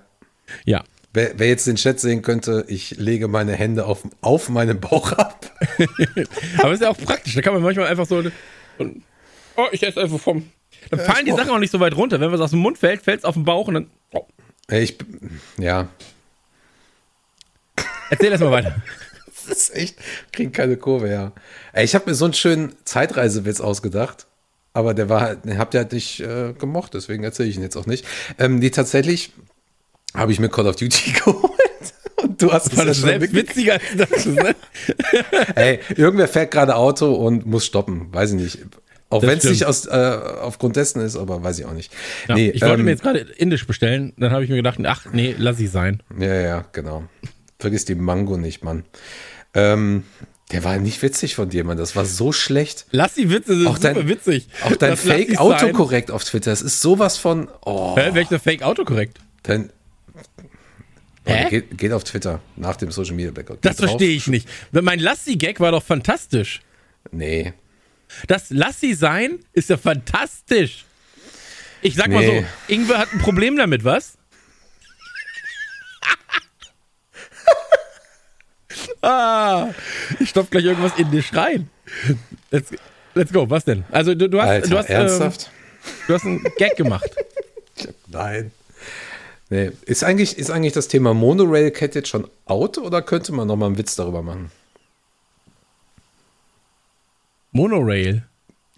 Ja. 0.65 0.83
Wer, 1.13 1.39
wer 1.39 1.47
jetzt 1.47 1.65
den 1.65 1.77
Chat 1.77 1.99
sehen 1.99 2.21
könnte, 2.21 2.65
ich 2.67 2.91
lege 2.91 3.27
meine 3.27 3.53
Hände 3.53 3.85
auf, 3.85 4.03
auf 4.21 4.49
meinen 4.49 4.79
Bauch 4.79 5.13
ab. 5.13 5.51
Aber 6.59 6.73
ist 6.73 6.81
ja 6.81 6.89
auch 6.89 6.97
praktisch. 6.97 7.33
Da 7.33 7.41
kann 7.41 7.53
man 7.53 7.63
manchmal 7.63 7.87
einfach 7.87 8.05
so. 8.05 8.17
Und, 8.77 9.03
oh, 9.55 9.67
ich 9.71 9.81
esse 9.83 10.01
einfach 10.01 10.19
vom. 10.19 10.49
Dann 10.91 10.99
fallen 10.99 11.25
die 11.25 11.31
Sachen 11.31 11.49
auch 11.49 11.59
nicht 11.59 11.71
so 11.71 11.79
weit 11.79 11.95
runter. 11.95 12.19
Wenn 12.19 12.31
was 12.31 12.39
aus 12.39 12.51
dem 12.51 12.59
Mund 12.59 12.77
fällt, 12.77 13.01
fällt 13.01 13.19
es 13.19 13.25
auf 13.25 13.33
den 13.33 13.45
Bauch 13.45 13.67
und 13.67 13.73
dann. 13.73 13.89
Oh. 14.11 14.25
Ey, 14.67 14.83
Ich, 14.83 14.97
ja, 15.57 15.89
Erzähl 18.09 18.31
erst 18.31 18.43
mal 18.43 18.51
weiter. 18.51 18.75
das 19.47 19.57
ist 19.57 19.75
echt, 19.75 19.97
kriegen 20.31 20.51
keine 20.51 20.77
Kurve, 20.77 21.09
ja. 21.09 21.31
Ey, 21.73 21.85
ich 21.85 21.95
habe 21.95 22.09
mir 22.09 22.15
so 22.15 22.25
einen 22.25 22.33
schönen 22.33 22.75
Zeitreisewitz 22.85 23.59
ausgedacht, 23.59 24.27
aber 24.77 24.93
der 24.93 25.09
war 25.09 25.21
halt, 25.21 25.45
den 25.45 25.57
habt 25.57 25.73
ihr 25.73 25.79
halt 25.79 25.91
nicht 25.91 26.19
äh, 26.19 26.53
gemocht, 26.53 26.93
deswegen 26.93 27.23
erzähle 27.23 27.49
ich 27.49 27.55
ihn 27.55 27.63
jetzt 27.63 27.75
auch 27.75 27.87
nicht. 27.87 28.05
Ähm, 28.37 28.61
die 28.61 28.69
tatsächlich 28.69 29.33
habe 30.13 30.31
ich 30.31 30.39
mir 30.39 30.49
Call 30.49 30.67
of 30.67 30.75
Duty 30.75 31.13
geholt 31.25 31.51
und 32.21 32.39
Du 32.39 32.53
hast 32.53 32.77
War 32.77 32.83
ja 32.83 32.89
das 32.89 32.99
schon 32.99 33.09
selbst 33.09 33.33
witziger 33.33 33.73
als 33.73 33.83
das, 33.97 34.25
ne? 34.27 34.55
Ey, 35.55 35.79
irgendwer 35.95 36.27
fährt 36.27 36.51
gerade 36.51 36.75
Auto 36.75 37.11
und 37.11 37.47
muss 37.47 37.65
stoppen. 37.65 38.13
Weiß 38.13 38.33
ich 38.33 38.39
nicht. 38.39 38.59
Auch 39.09 39.21
Das 39.21 39.31
wenn 39.31 39.37
es 39.39 39.45
nicht 39.45 39.65
aus, 39.65 39.87
äh, 39.87 40.19
aufgrund 40.41 40.75
dessen 40.75 41.01
ist, 41.01 41.15
aber 41.15 41.41
weiß 41.41 41.57
ich 41.57 41.65
auch 41.65 41.73
nicht. 41.73 41.91
Ja, 42.27 42.35
nee, 42.35 42.49
ich 42.49 42.61
wollte 42.61 42.75
ähm, 42.75 42.85
mir 42.85 42.91
jetzt 42.91 43.01
gerade 43.01 43.19
Indisch 43.19 43.65
bestellen, 43.65 44.13
dann 44.17 44.31
habe 44.31 44.43
ich 44.43 44.49
mir 44.51 44.57
gedacht, 44.57 44.77
ach 44.83 45.07
nee, 45.11 45.33
lass 45.39 45.59
ich 45.59 45.71
sein. 45.71 46.03
Ja, 46.19 46.35
ja, 46.35 46.65
genau. 46.71 47.05
Vergiss 47.57 47.85
die 47.85 47.95
Mango 47.95 48.37
nicht, 48.37 48.63
Mann. 48.63 48.83
Ähm, 49.55 50.03
der 50.51 50.63
war 50.63 50.77
nicht 50.77 51.01
witzig 51.01 51.35
von 51.35 51.49
dir, 51.49 51.63
Mann. 51.65 51.77
Das 51.77 51.95
war 51.95 52.05
so 52.05 52.31
schlecht. 52.31 52.85
Lass 52.91 53.15
die 53.15 53.29
Witze, 53.29 53.51
das 53.53 53.59
ist 53.61 53.67
Auch 53.67 53.77
dein- 53.79 53.95
super 53.95 54.07
witzig. 54.07 54.47
Auch 54.63 54.75
dein 54.75 54.91
Das 54.91 55.03
sein. 55.03 55.17
Fake-Autokorrekt 55.19 56.09
auf 56.11 56.23
Twitter. 56.23 56.51
Das 56.51 56.61
ist 56.61 56.79
sowas 56.81 57.17
von. 57.17 57.49
Oh, 57.65 57.95
Hä, 57.97 58.09
welcher 58.13 58.39
Fake 58.39 58.63
Autokorrekt? 58.63 59.19
dein, 59.43 59.69
Hä? 61.25 61.49
Geht, 61.49 61.77
geht 61.77 61.91
auf 61.91 62.05
Twitter 62.05 62.39
nach 62.55 62.77
dem 62.77 62.91
Social 62.91 63.13
Media 63.15 63.31
Blackout. 63.31 63.57
Das 63.61 63.75
Geht 63.77 63.87
verstehe 63.89 64.15
ich 64.15 64.27
nicht. 64.27 64.47
Mein 64.71 64.99
Lassi-Gag 64.99 65.59
war 65.59 65.71
doch 65.73 65.83
fantastisch. 65.83 66.61
Nee. 67.11 67.53
Das 68.27 68.49
Lassi 68.49 68.93
sein 68.93 69.39
ist 69.51 69.69
ja 69.69 69.75
fantastisch. 69.75 70.85
Ich 71.81 71.95
sag 71.95 72.07
mal 72.09 72.25
Nee. 72.25 72.45
so, 72.67 72.73
Ingwer 72.73 72.97
hat 72.99 73.11
ein 73.13 73.19
Problem 73.19 73.57
damit, 73.57 73.83
was? 73.83 74.17
ah, 79.07 79.73
ich 80.19 80.29
stopf 80.29 80.49
gleich 80.49 80.65
irgendwas 80.65 80.97
in 80.97 81.09
dich 81.11 81.35
rein. 81.35 81.69
Let's, 82.51 82.71
let's 83.13 83.33
go, 83.33 83.49
was 83.49 83.65
denn? 83.65 83.83
Also 83.91 84.15
du, 84.15 84.29
du 84.29 84.41
hast, 84.41 84.49
Alter, 84.49 84.69
du 84.69 84.77
hast, 84.77 84.89
ernsthaft? 84.89 85.49
Ähm, 85.49 85.91
du 86.07 86.13
hast 86.13 86.25
einen 86.25 86.43
Gag 86.57 86.75
gemacht. 86.75 87.09
Nein. 88.07 88.51
Nee. 89.49 89.71
Ist 89.85 90.03
eigentlich, 90.03 90.37
ist 90.37 90.51
eigentlich 90.51 90.73
das 90.73 90.87
Thema 90.89 91.13
Monorail 91.13 91.71
Cat 91.71 91.95
jetzt 91.95 92.09
schon 92.09 92.27
out 92.45 92.77
oder 92.77 93.01
könnte 93.01 93.31
man 93.31 93.47
noch 93.47 93.55
mal 93.55 93.67
einen 93.67 93.77
Witz 93.77 93.95
darüber 93.95 94.21
machen? 94.21 94.51
Monorail. 97.51 98.23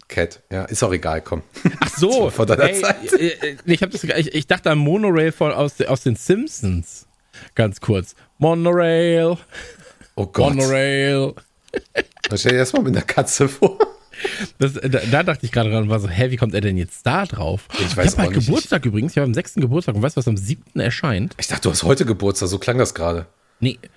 Cat, 0.08 0.40
ja, 0.50 0.64
ist 0.64 0.82
auch 0.82 0.92
egal, 0.92 1.22
komm. 1.22 1.42
Ach 1.80 1.96
so, 1.96 2.30
vor 2.30 2.46
deiner 2.46 2.64
ey, 2.64 2.80
Zeit. 2.80 3.12
äh, 3.12 3.28
äh, 3.28 3.56
ich, 3.64 3.82
hab 3.82 3.90
das, 3.90 4.02
ich, 4.04 4.34
ich 4.34 4.46
dachte 4.46 4.70
an 4.70 4.78
Monorail 4.78 5.32
von, 5.32 5.52
aus, 5.52 5.80
aus 5.82 6.02
den 6.02 6.16
Simpsons. 6.16 7.06
Ganz 7.54 7.80
kurz. 7.80 8.14
Monorail, 8.38 9.36
Oh 10.14 10.26
Gott. 10.26 10.54
Monorail. 10.54 11.34
Da 12.28 12.36
stell 12.36 12.52
dir 12.52 12.58
erstmal 12.58 12.82
mit 12.82 12.96
einer 12.96 13.04
Katze 13.04 13.48
vor. 13.48 13.78
Das, 14.58 14.74
da, 14.74 15.00
da 15.10 15.22
dachte 15.22 15.46
ich 15.46 15.52
gerade 15.52 15.70
dran, 15.70 15.88
war 15.88 16.00
so, 16.00 16.08
hä, 16.08 16.30
wie 16.30 16.36
kommt 16.36 16.54
er 16.54 16.60
denn 16.60 16.76
jetzt 16.76 17.06
da 17.06 17.24
drauf? 17.24 17.68
Ich 17.78 17.96
weiß 17.96 18.12
ich 18.12 18.18
habe 18.18 18.34
halt. 18.34 18.44
Geburtstag 18.44 18.84
übrigens, 18.84 19.12
ich 19.12 19.18
habe 19.18 19.26
am 19.26 19.34
6. 19.34 19.54
Geburtstag 19.54 19.94
und 19.94 20.02
weißt 20.02 20.16
du, 20.16 20.18
was 20.18 20.28
am 20.28 20.36
7. 20.36 20.78
erscheint? 20.78 21.34
Ich 21.38 21.48
dachte, 21.48 21.62
du 21.62 21.70
hast 21.70 21.84
heute 21.84 22.04
Geburtstag, 22.04 22.48
so 22.48 22.58
klang 22.58 22.78
das 22.78 22.94
gerade. 22.94 23.26
Nee. 23.60 23.78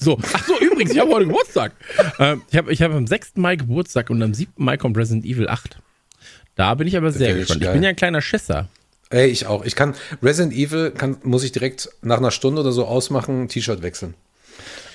So, 0.00 0.18
ach 0.34 0.46
so, 0.46 0.60
übrigens, 0.60 0.92
ich 0.92 0.98
habe 0.98 1.10
heute 1.12 1.26
Geburtstag. 1.26 1.72
Ähm, 2.18 2.42
ich 2.50 2.58
habe 2.58 2.70
ich 2.70 2.82
hab 2.82 2.92
am 2.92 3.06
6. 3.06 3.36
Mai 3.36 3.56
Geburtstag 3.56 4.10
und 4.10 4.22
am 4.22 4.34
7. 4.34 4.52
Mai 4.56 4.76
kommt 4.76 4.98
Resident 4.98 5.24
Evil 5.24 5.48
8. 5.48 5.78
Da 6.56 6.74
bin 6.74 6.86
ich 6.86 6.94
aber 6.94 7.10
sehr 7.10 7.32
gespannt. 7.34 7.62
Ich 7.64 7.72
bin 7.72 7.82
ja 7.82 7.88
ein 7.88 7.96
kleiner 7.96 8.20
Schisser. 8.20 8.68
Ey, 9.08 9.28
ich 9.28 9.46
auch. 9.46 9.64
Ich 9.64 9.74
kann 9.74 9.94
Resident 10.22 10.52
Evil 10.54 10.90
kann, 10.90 11.16
muss 11.22 11.42
ich 11.42 11.52
direkt 11.52 11.88
nach 12.02 12.18
einer 12.18 12.30
Stunde 12.30 12.60
oder 12.60 12.72
so 12.72 12.84
ausmachen, 12.84 13.48
T-Shirt 13.48 13.82
wechseln. 13.82 14.14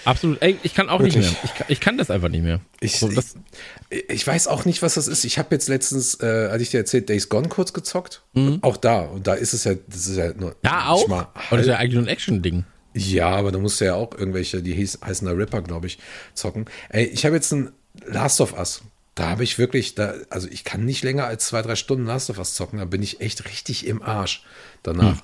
Absolut. 0.08 0.42
Ey, 0.42 0.58
ich 0.64 0.74
kann 0.74 0.90
auch 0.90 1.00
Wirklich. 1.00 1.18
nicht 1.18 1.32
mehr. 1.32 1.42
Ich, 1.44 1.54
kann- 1.56 1.68
ich 1.70 1.80
kann 1.80 1.98
das 1.98 2.10
einfach 2.10 2.30
nicht 2.30 2.44
mehr. 2.44 2.62
Ich, 2.80 2.98
so, 2.98 3.10
das, 3.10 3.36
ich, 3.90 4.10
ich 4.10 4.26
weiß 4.28 4.48
auch 4.48 4.64
nicht, 4.66 4.82
was 4.82 4.94
das 4.96 5.08
ist. 5.08 5.26
Ich 5.26 5.38
habe 5.38 5.54
jetzt 5.54 5.68
letztens, 5.68 6.16
äh, 6.22 6.50
hatte 6.50 6.64
ich 6.64 6.70
dir 6.70 6.78
erzählt, 6.78 7.10
Days 7.10 7.30
Gone 7.30 7.50
kurz 7.50 7.74
gezockt. 7.74 8.24
Auch 8.62 8.78
da. 8.78 9.02
Und 9.02 9.28
da 9.28 9.34
ist 9.34 9.54
es 9.54 9.64
ja, 9.66 9.74
das 9.88 10.08
ist 10.08 10.16
ja 10.18 10.34
nur. 10.34 10.56
da 10.62 10.88
auch? 10.88 11.08
mal 11.08 11.28
Oder 11.52 11.62
ist 11.62 11.68
ja 11.68 11.76
eigentlich 11.78 11.96
nur 11.96 12.04
ein 12.04 12.08
Action-Ding? 12.08 12.64
Ja, 12.94 13.30
aber 13.30 13.52
da 13.52 13.60
musst 13.60 13.80
du 13.82 13.86
ja 13.86 13.96
auch 13.96 14.12
irgendwelche, 14.18 14.62
die 14.64 14.74
hieß, 14.74 15.00
heißen 15.06 15.28
da 15.28 15.34
Ripper, 15.34 15.62
glaube 15.62 15.88
ich, 15.88 16.00
zocken. 16.34 16.66
Ey, 16.90 17.06
ich 17.06 17.26
habe 17.26 17.36
jetzt 17.36 17.52
ein 17.52 17.72
Last 18.06 18.42
of 18.42 18.58
Us. 18.58 18.82
Da 19.14 19.30
habe 19.30 19.44
ich 19.44 19.58
wirklich, 19.60 19.94
da, 19.96 20.14
also 20.30 20.48
ich 20.48 20.64
kann 20.64 20.86
nicht 20.86 21.04
länger 21.04 21.26
als 21.26 21.48
zwei, 21.48 21.62
drei 21.62 21.76
Stunden 21.76 22.06
Last 22.06 22.30
of 22.30 22.38
Us 22.38 22.54
zocken. 22.54 22.80
Da 22.80 22.86
bin 22.86 23.04
ich 23.04 23.20
echt 23.20 23.46
richtig 23.50 23.86
im 23.86 24.02
Arsch 24.02 24.44
danach. 24.84 25.24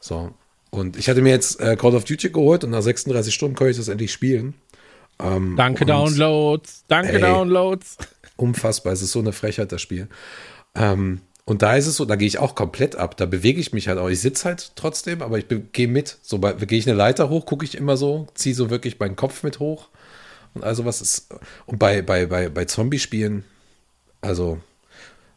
So. 0.00 0.32
Und 0.74 0.96
ich 0.96 1.08
hatte 1.08 1.20
mir 1.20 1.30
jetzt 1.30 1.60
äh, 1.60 1.76
Call 1.76 1.94
of 1.94 2.04
Duty 2.04 2.30
geholt 2.30 2.64
und 2.64 2.70
nach 2.70 2.80
36 2.82 3.32
Stunden 3.34 3.54
konnte 3.54 3.70
ich 3.72 3.76
das 3.76 3.88
endlich 3.88 4.10
spielen. 4.12 4.54
Danke, 5.18 5.84
und- 5.84 5.88
Downloads. 5.90 6.84
Danke, 6.88 7.12
Ey. 7.12 7.20
Downloads. 7.20 7.98
unfassbar. 8.36 8.92
Es 8.92 9.02
ist 9.02 9.12
so 9.12 9.20
eine 9.20 9.32
Frechheit, 9.32 9.70
das 9.70 9.80
Spiel. 9.82 10.08
Ähm, 10.74 11.20
und 11.44 11.60
da 11.62 11.76
ist 11.76 11.86
es 11.86 11.96
so, 11.96 12.04
da 12.06 12.16
gehe 12.16 12.26
ich 12.26 12.38
auch 12.38 12.54
komplett 12.54 12.96
ab. 12.96 13.16
Da 13.18 13.26
bewege 13.26 13.60
ich 13.60 13.72
mich 13.72 13.86
halt 13.88 13.98
auch. 13.98 14.08
Ich 14.08 14.20
sitze 14.20 14.46
halt 14.46 14.72
trotzdem, 14.74 15.22
aber 15.22 15.38
ich 15.38 15.44
gehe 15.72 15.88
mit. 15.88 16.16
So 16.22 16.38
bei- 16.38 16.54
gehe 16.54 16.78
ich 16.78 16.88
eine 16.88 16.96
Leiter 16.96 17.28
hoch, 17.28 17.44
gucke 17.46 17.64
ich 17.64 17.76
immer 17.76 17.96
so, 17.96 18.26
ziehe 18.34 18.54
so 18.54 18.70
wirklich 18.70 18.98
meinen 18.98 19.14
Kopf 19.14 19.42
mit 19.42 19.58
hoch. 19.60 19.88
Und 20.54 20.64
also 20.64 20.84
was 20.84 21.00
ist. 21.02 21.28
Und 21.66 21.78
bei, 21.78 22.00
bei, 22.02 22.26
bei, 22.26 22.48
bei 22.48 22.64
Zombie-Spielen, 22.64 23.44
also, 24.22 24.58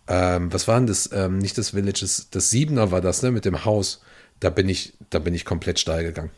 ähm, 0.07 0.51
was 0.53 0.67
war 0.67 0.77
denn 0.77 0.87
das? 0.87 1.09
Ähm, 1.13 1.37
nicht 1.39 1.57
das 1.57 1.71
Village, 1.71 1.99
das, 2.01 2.27
das 2.31 2.49
Siebener 2.49 2.91
war 2.91 3.01
das, 3.01 3.21
ne? 3.21 3.31
Mit 3.31 3.45
dem 3.45 3.65
Haus. 3.65 4.01
Da 4.39 4.49
bin 4.49 4.67
ich, 4.69 4.93
da 5.09 5.19
bin 5.19 5.33
ich 5.33 5.45
komplett 5.45 5.79
steil 5.79 6.03
gegangen. 6.03 6.31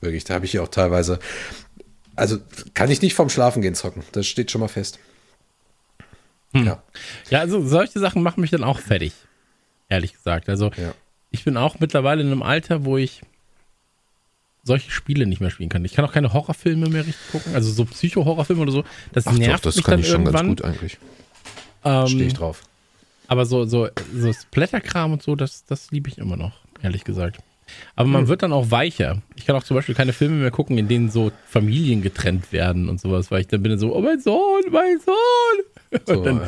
Wirklich, 0.00 0.24
da 0.24 0.34
habe 0.34 0.44
ich 0.46 0.52
ja 0.52 0.62
auch 0.62 0.68
teilweise. 0.68 1.18
Also 2.14 2.38
kann 2.74 2.90
ich 2.90 3.02
nicht 3.02 3.14
vom 3.14 3.28
Schlafen 3.28 3.62
gehen 3.62 3.74
zocken. 3.74 4.02
Das 4.12 4.26
steht 4.26 4.50
schon 4.50 4.60
mal 4.60 4.68
fest. 4.68 4.98
Ja. 6.54 6.82
Ja, 7.28 7.40
also 7.40 7.66
solche 7.66 7.98
Sachen 8.00 8.22
machen 8.22 8.40
mich 8.40 8.50
dann 8.50 8.64
auch 8.64 8.78
fertig. 8.78 9.12
Ehrlich 9.88 10.14
gesagt. 10.14 10.48
Also 10.48 10.70
Ja. 10.76 10.94
ich 11.30 11.44
bin 11.44 11.56
auch 11.56 11.78
mittlerweile 11.80 12.22
in 12.22 12.28
einem 12.28 12.42
Alter, 12.42 12.84
wo 12.84 12.96
ich 12.96 13.20
solche 14.64 14.90
Spiele 14.90 15.26
nicht 15.26 15.40
mehr 15.40 15.50
spielen 15.50 15.68
kann. 15.68 15.84
Ich 15.84 15.92
kann 15.94 16.04
auch 16.04 16.12
keine 16.12 16.32
Horrorfilme 16.32 16.88
mehr 16.88 17.06
richtig 17.06 17.30
gucken. 17.30 17.54
Also 17.54 17.70
so 17.70 17.84
Psycho-Horrorfilme 17.84 18.62
oder 18.62 18.72
so. 18.72 18.84
Das 19.12 19.26
nervt 19.26 19.64
mich 19.66 19.82
dann 19.84 20.02
irgendwann. 20.02 20.58
eigentlich. 20.60 20.98
Ähm, 21.84 22.06
Stehe 22.08 22.26
ich 22.26 22.34
drauf. 22.34 22.62
Aber 23.28 23.44
so, 23.46 23.64
so, 23.64 23.88
so 24.14 24.32
Splatterkram 24.32 25.12
und 25.12 25.22
so, 25.22 25.36
das, 25.36 25.64
das 25.66 25.90
liebe 25.90 26.08
ich 26.08 26.18
immer 26.18 26.36
noch, 26.36 26.52
ehrlich 26.82 27.04
gesagt. 27.04 27.38
Aber 27.96 28.08
man 28.08 28.28
wird 28.28 28.42
dann 28.42 28.52
auch 28.52 28.70
weicher. 28.70 29.22
Ich 29.34 29.44
kann 29.46 29.56
auch 29.56 29.64
zum 29.64 29.74
Beispiel 29.74 29.94
keine 29.94 30.12
Filme 30.12 30.36
mehr 30.36 30.52
gucken, 30.52 30.78
in 30.78 30.86
denen 30.86 31.10
so 31.10 31.32
Familien 31.48 32.00
getrennt 32.00 32.52
werden 32.52 32.88
und 32.88 33.00
sowas, 33.00 33.30
weil 33.30 33.40
ich 33.40 33.48
dann 33.48 33.62
bin 33.62 33.76
so, 33.78 33.94
oh 33.94 34.00
mein 34.00 34.20
Sohn, 34.20 34.62
mein 34.70 34.98
Sohn. 35.04 36.00
So, 36.06 36.18
Und 36.18 36.24
dann 36.26 36.40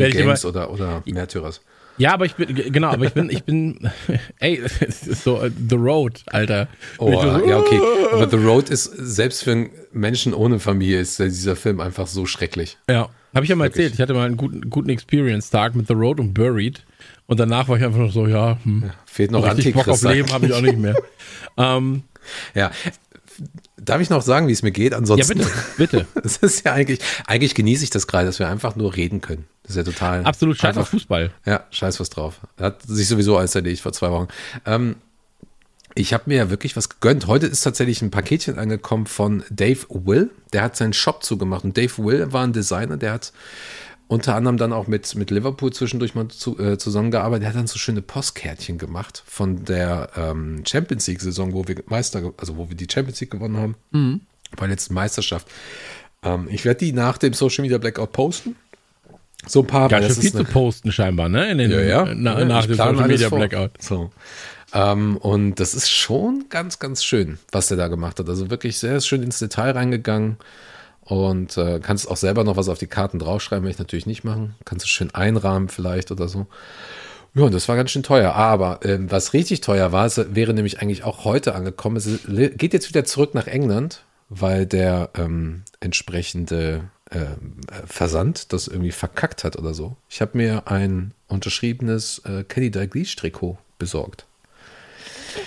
äh, 0.00 0.10
Games 0.10 0.42
immer- 0.44 0.50
oder, 0.50 0.70
oder 0.72 1.02
Märtyrers. 1.06 1.60
Ja, 1.98 2.12
aber 2.12 2.26
ich 2.26 2.34
bin, 2.34 2.54
genau, 2.72 2.88
aber 2.88 3.06
ich 3.06 3.14
bin, 3.14 3.30
ich 3.30 3.44
bin, 3.44 3.90
ey, 4.38 4.60
es 4.80 5.06
ist 5.06 5.24
so 5.24 5.40
äh, 5.40 5.50
The 5.68 5.76
Road, 5.76 6.22
Alter. 6.26 6.68
Oh, 6.98 7.10
so, 7.10 7.46
ja, 7.46 7.58
okay. 7.58 7.80
Aber 8.12 8.28
The 8.28 8.36
Road 8.36 8.68
ist, 8.68 8.84
selbst 8.84 9.44
für 9.44 9.52
einen 9.52 9.70
Menschen 9.92 10.34
ohne 10.34 10.58
Familie, 10.58 11.00
ist 11.00 11.18
dieser 11.18 11.56
Film 11.56 11.80
einfach 11.80 12.06
so 12.06 12.26
schrecklich. 12.26 12.76
Ja, 12.90 13.08
habe 13.34 13.44
ich 13.44 13.50
ja 13.50 13.56
mal 13.56 13.64
Wirklich. 13.64 13.84
erzählt. 13.84 13.94
Ich 13.94 14.00
hatte 14.00 14.14
mal 14.14 14.26
einen 14.26 14.36
guten, 14.36 14.68
guten 14.68 14.90
Experience-Tag 14.90 15.74
mit 15.74 15.86
The 15.86 15.94
Road 15.94 16.20
und 16.20 16.34
Buried. 16.34 16.84
Und 17.26 17.40
danach 17.40 17.68
war 17.68 17.76
ich 17.76 17.84
einfach 17.84 17.98
noch 17.98 18.12
so, 18.12 18.26
ja, 18.26 18.58
hm, 18.62 18.90
Fehlt 19.06 19.30
noch 19.30 19.44
richtig 19.44 19.74
Bock 19.74 19.88
auf 19.88 20.04
Antichrist. 20.04 20.14
Leben 20.14 20.32
habe 20.32 20.46
ich 20.46 20.52
auch 20.52 20.60
nicht 20.60 20.78
mehr. 20.78 20.94
ähm, 21.56 22.02
Ja. 22.54 22.70
Darf 23.78 24.00
ich 24.00 24.10
noch 24.10 24.22
sagen, 24.22 24.48
wie 24.48 24.52
es 24.52 24.62
mir 24.62 24.70
geht? 24.72 24.92
ja, 24.92 24.98
Ansonsten. 24.98 25.38
bitte, 25.38 25.50
bitte. 25.76 26.06
Es 26.24 26.38
ist 26.38 26.64
ja 26.64 26.72
eigentlich, 26.72 27.00
eigentlich 27.26 27.54
genieße 27.54 27.84
ich 27.84 27.90
das 27.90 28.06
gerade, 28.06 28.26
dass 28.26 28.38
wir 28.38 28.48
einfach 28.48 28.74
nur 28.74 28.96
reden 28.96 29.20
können. 29.20 29.44
Das 29.62 29.72
ist 29.72 29.76
ja 29.76 29.82
total. 29.84 30.24
Absolut 30.24 30.56
scheiß 30.56 30.70
einfach, 30.70 30.82
auf 30.82 30.88
Fußball. 30.88 31.30
Ja, 31.44 31.64
scheiß 31.70 32.00
was 32.00 32.08
drauf. 32.10 32.40
Hat 32.58 32.82
sich 32.82 33.06
sowieso 33.06 33.36
alles 33.36 33.54
erledigt 33.54 33.82
vor 33.82 33.92
zwei 33.92 34.10
Wochen. 34.10 34.28
Ähm, 34.64 34.96
ich 35.94 36.12
habe 36.12 36.24
mir 36.26 36.36
ja 36.36 36.50
wirklich 36.50 36.76
was 36.76 36.88
gegönnt. 36.88 37.26
Heute 37.26 37.46
ist 37.46 37.62
tatsächlich 37.62 38.02
ein 38.02 38.10
Paketchen 38.10 38.58
angekommen 38.58 39.06
von 39.06 39.44
Dave 39.50 39.86
Will. 39.88 40.30
Der 40.52 40.62
hat 40.62 40.76
seinen 40.76 40.92
Shop 40.92 41.22
zugemacht. 41.22 41.64
Und 41.64 41.76
Dave 41.76 41.92
Will 41.98 42.32
war 42.32 42.44
ein 42.44 42.52
Designer, 42.52 42.96
der 42.96 43.12
hat 43.12 43.32
unter 44.08 44.34
anderem 44.34 44.56
dann 44.56 44.72
auch 44.72 44.86
mit, 44.86 45.14
mit 45.16 45.30
Liverpool 45.30 45.72
zwischendurch 45.72 46.14
mal 46.14 46.28
zu, 46.28 46.58
äh, 46.58 46.78
zusammengearbeitet. 46.78 47.42
Der 47.42 47.48
hat 47.50 47.56
dann 47.56 47.66
so 47.66 47.78
schöne 47.78 48.02
Postkärtchen 48.02 48.78
gemacht 48.78 49.22
von 49.26 49.64
der 49.64 50.10
ähm, 50.16 50.62
Champions 50.66 51.06
League-Saison, 51.06 51.52
wo 51.52 51.66
wir 51.66 51.82
Meister, 51.86 52.32
also 52.36 52.56
wo 52.56 52.68
wir 52.68 52.76
die 52.76 52.86
Champions 52.90 53.20
League 53.20 53.30
gewonnen 53.30 53.56
haben. 53.56 53.74
Bei 54.52 54.66
der 54.66 54.68
letzten 54.68 54.94
Meisterschaft. 54.94 55.48
Ähm, 56.22 56.48
ich 56.50 56.64
werde 56.64 56.84
die 56.84 56.92
nach 56.92 57.18
dem 57.18 57.32
Social 57.32 57.62
Media 57.62 57.78
Blackout 57.78 58.12
posten. 58.12 58.56
So 59.46 59.60
ein 59.60 59.66
paar. 59.66 59.88
Ganz 59.88 60.02
weil 60.02 60.08
schön 60.08 60.16
das 60.16 60.32
viel 60.32 60.32
zu 60.32 60.44
posten 60.44 60.92
scheinbar, 60.92 61.28
ne? 61.28 61.50
In 61.50 61.58
den, 61.58 61.70
ja, 61.70 61.80
ja. 61.80 62.14
Na, 62.14 62.38
ja 62.38 62.44
nach 62.44 62.66
dem 62.66 62.76
Social 62.76 63.08
Media. 63.08 63.28
Blackout. 63.28 63.82
So. 63.82 64.10
Ähm, 64.72 65.16
und 65.18 65.56
das 65.56 65.74
ist 65.74 65.90
schon 65.90 66.46
ganz, 66.48 66.78
ganz 66.78 67.04
schön, 67.04 67.38
was 67.52 67.68
der 67.68 67.76
da 67.76 67.88
gemacht 67.88 68.18
hat. 68.18 68.28
Also 68.28 68.50
wirklich 68.50 68.78
sehr 68.78 69.00
schön 69.00 69.22
ins 69.22 69.38
Detail 69.38 69.72
reingegangen. 69.72 70.36
Und 71.06 71.56
äh, 71.56 71.78
kannst 71.80 72.10
auch 72.10 72.16
selber 72.16 72.42
noch 72.42 72.56
was 72.56 72.68
auf 72.68 72.78
die 72.78 72.88
Karten 72.88 73.20
draufschreiben, 73.20 73.64
werde 73.64 73.72
ich 73.72 73.78
natürlich 73.78 74.06
nicht 74.06 74.24
machen. 74.24 74.56
Kannst 74.64 74.84
du 74.84 74.88
schön 74.88 75.14
einrahmen 75.14 75.68
vielleicht 75.68 76.10
oder 76.10 76.26
so. 76.26 76.46
Ja, 77.34 77.44
und 77.44 77.54
das 77.54 77.68
war 77.68 77.76
ganz 77.76 77.92
schön 77.92 78.02
teuer. 78.02 78.34
Aber 78.34 78.80
ähm, 78.82 79.10
was 79.10 79.32
richtig 79.32 79.60
teuer 79.60 79.92
war, 79.92 80.10
wäre 80.34 80.52
nämlich 80.52 80.80
eigentlich 80.80 81.04
auch 81.04 81.24
heute 81.24 81.54
angekommen. 81.54 81.96
Es 81.96 82.08
geht 82.26 82.72
jetzt 82.72 82.88
wieder 82.88 83.04
zurück 83.04 83.34
nach 83.34 83.46
England, 83.46 84.04
weil 84.28 84.66
der 84.66 85.10
ähm, 85.16 85.62
entsprechende 85.78 86.90
ähm, 87.12 87.60
äh, 87.70 87.86
Versand 87.86 88.52
das 88.52 88.66
irgendwie 88.66 88.90
verkackt 88.90 89.44
hat 89.44 89.56
oder 89.56 89.74
so. 89.74 89.96
Ich 90.08 90.20
habe 90.20 90.36
mir 90.36 90.66
ein 90.66 91.12
unterschriebenes 91.28 92.20
äh, 92.24 92.42
Kenny 92.42 92.72
Dalglish 92.72 93.14
Trikot 93.14 93.58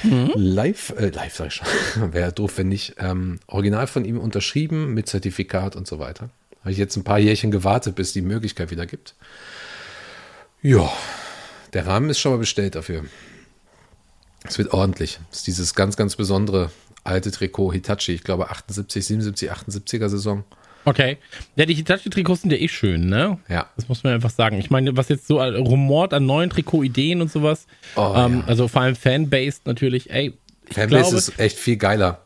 Live, 0.04 0.94
äh, 0.98 1.10
live 1.10 1.36
sag 1.36 1.48
ich 1.48 1.54
schon, 1.56 2.14
wäre 2.14 2.32
doof, 2.32 2.58
wenn 2.58 2.70
nicht, 2.70 2.96
ähm, 2.98 3.40
original 3.48 3.88
von 3.88 4.06
ihm 4.06 4.20
unterschrieben 4.20 4.94
mit 4.94 5.08
Zertifikat 5.08 5.76
und 5.76 5.88
so 5.88 6.00
weiter. 6.00 6.30
Habe 6.62 6.72
ich 6.72 6.78
jetzt 6.78 6.96
ein 6.98 7.04
paar 7.04 7.20
Jährchen 7.20 7.52
gewartet, 7.52 7.96
bis 7.96 8.14
die 8.14 8.22
Möglichkeit 8.22 8.72
wieder 8.72 8.86
gibt. 8.86 9.16
Ja, 10.62 10.92
der 11.74 11.88
Rahmen 11.88 12.10
ist 12.10 12.20
schon 12.20 12.34
mal 12.34 12.38
bestellt 12.38 12.76
dafür. 12.76 13.06
Es 14.44 14.58
wird 14.58 14.74
ordentlich. 14.74 15.20
Es 15.32 15.40
ist 15.40 15.48
dieses 15.48 15.76
ganz, 15.76 15.96
ganz 15.96 16.16
besondere 16.16 16.72
alte 17.04 17.32
Trikot 17.32 17.74
Hitachi, 17.74 18.14
ich 18.14 18.24
glaube 18.24 18.50
78, 18.50 19.06
77, 19.06 19.52
78er 19.52 20.10
Saison. 20.10 20.44
Okay. 20.86 21.18
Ja, 21.56 21.66
die 21.66 21.74
Hitachi-Trikots 21.76 22.42
sind 22.42 22.52
ja 22.52 22.58
eh 22.58 22.68
schön, 22.68 23.08
ne? 23.08 23.38
Ja. 23.50 23.68
Das 23.76 23.88
muss 23.90 24.04
man 24.04 24.14
einfach 24.14 24.30
sagen. 24.30 24.58
Ich 24.60 24.70
meine, 24.70 24.96
was 24.98 25.10
jetzt 25.10 25.28
so 25.28 25.40
rumort 25.42 26.14
an 26.14 26.26
neuen 26.26 26.50
Trikot-Ideen 26.50 27.22
und 27.22 27.32
sowas, 27.32 27.68
Oh, 27.96 28.14
ähm, 28.16 28.40
ja. 28.40 28.44
also 28.48 28.68
vor 28.68 28.82
allem 28.84 28.96
Fanbased 28.96 29.66
natürlich, 29.68 30.10
ey, 30.10 30.34
Fanbase 30.72 31.02
glaube, 31.04 31.18
ist 31.18 31.40
echt 31.40 31.58
viel 31.58 31.78
geiler. 31.78 32.22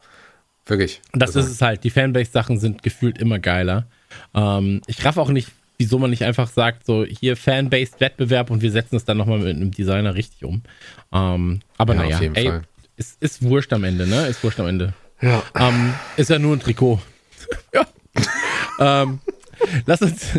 Wirklich. 0.65 1.01
das 1.13 1.29
Also, 1.35 1.39
ist 1.41 1.49
es 1.55 1.61
halt. 1.61 1.83
Die 1.83 1.89
Fanbase-Sachen 1.89 2.57
sind 2.59 2.83
gefühlt 2.83 3.17
immer 3.17 3.39
geiler. 3.39 3.87
Ähm, 4.33 4.81
ich 4.87 5.03
raff 5.03 5.17
auch 5.17 5.29
nicht, 5.29 5.49
wieso 5.77 5.97
man 5.99 6.09
nicht 6.11 6.23
einfach 6.23 6.47
sagt, 6.47 6.85
so 6.85 7.03
hier 7.03 7.35
Fanbased-Wettbewerb 7.35 8.49
und 8.49 8.61
wir 8.61 8.71
setzen 8.71 8.95
es 8.95 9.03
dann 9.03 9.17
nochmal 9.17 9.39
mit 9.39 9.55
einem 9.55 9.71
Designer 9.71 10.15
richtig 10.15 10.45
um. 10.45 10.61
Ähm, 11.11 11.59
aber 11.77 11.95
Ja, 11.95 12.01
naja, 12.03 12.19
ey, 12.33 12.45
Fall. 12.47 12.61
ist, 12.95 13.21
ist 13.21 13.41
wurscht 13.43 13.73
am 13.73 13.83
Ende, 13.83 14.07
ne? 14.07 14.27
Ist 14.27 14.43
wurscht 14.43 14.59
am 14.59 14.67
Ende. 14.67 14.93
Ja. 15.21 15.41
Ähm, 15.59 15.93
ist 16.17 16.29
ja 16.29 16.37
nur 16.39 16.55
ein 16.55 16.59
Trikot. 16.59 17.01
ja. 17.73 17.85
ähm, 18.79 19.19
lass 19.85 20.01
uns. 20.01 20.27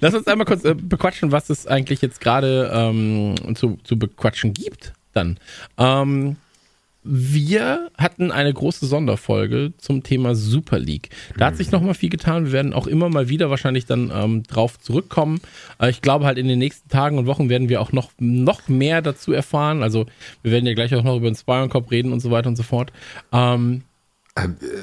Lass 0.00 0.12
uns 0.12 0.26
einmal 0.26 0.44
kurz 0.44 0.66
äh, 0.66 0.74
bequatschen, 0.74 1.32
was 1.32 1.48
es 1.48 1.66
eigentlich 1.66 2.02
jetzt 2.02 2.20
gerade 2.20 2.70
ähm, 2.74 3.34
zu, 3.54 3.78
zu 3.84 3.98
bequatschen 3.98 4.52
gibt. 4.52 4.92
Dann. 5.14 5.38
Ähm, 5.78 6.36
wir 7.04 7.90
hatten 7.98 8.30
eine 8.30 8.52
große 8.52 8.86
Sonderfolge 8.86 9.72
zum 9.76 10.04
Thema 10.04 10.36
Super 10.36 10.78
League. 10.78 11.10
Da 11.36 11.46
hat 11.46 11.56
sich 11.56 11.72
noch 11.72 11.82
mal 11.82 11.94
viel 11.94 12.10
getan. 12.10 12.46
Wir 12.46 12.52
werden 12.52 12.72
auch 12.72 12.86
immer 12.86 13.08
mal 13.08 13.28
wieder 13.28 13.50
wahrscheinlich 13.50 13.86
dann 13.86 14.12
ähm, 14.14 14.44
drauf 14.44 14.78
zurückkommen. 14.78 15.40
Äh, 15.80 15.90
ich 15.90 16.00
glaube 16.00 16.26
halt 16.26 16.38
in 16.38 16.46
den 16.46 16.60
nächsten 16.60 16.88
Tagen 16.88 17.18
und 17.18 17.26
Wochen 17.26 17.48
werden 17.48 17.68
wir 17.68 17.80
auch 17.80 17.92
noch, 17.92 18.10
noch 18.18 18.68
mehr 18.68 19.02
dazu 19.02 19.32
erfahren. 19.32 19.82
Also 19.82 20.06
wir 20.42 20.52
werden 20.52 20.66
ja 20.66 20.74
gleich 20.74 20.94
auch 20.94 21.02
noch 21.02 21.16
über 21.16 21.28
den 21.30 21.34
Zweiernkopf 21.34 21.90
reden 21.90 22.12
und 22.12 22.20
so 22.20 22.30
weiter 22.30 22.48
und 22.48 22.56
so 22.56 22.62
fort. 22.62 22.92
Ähm, 23.32 23.42
Ähm, 23.62 23.82
äh, 23.82 23.91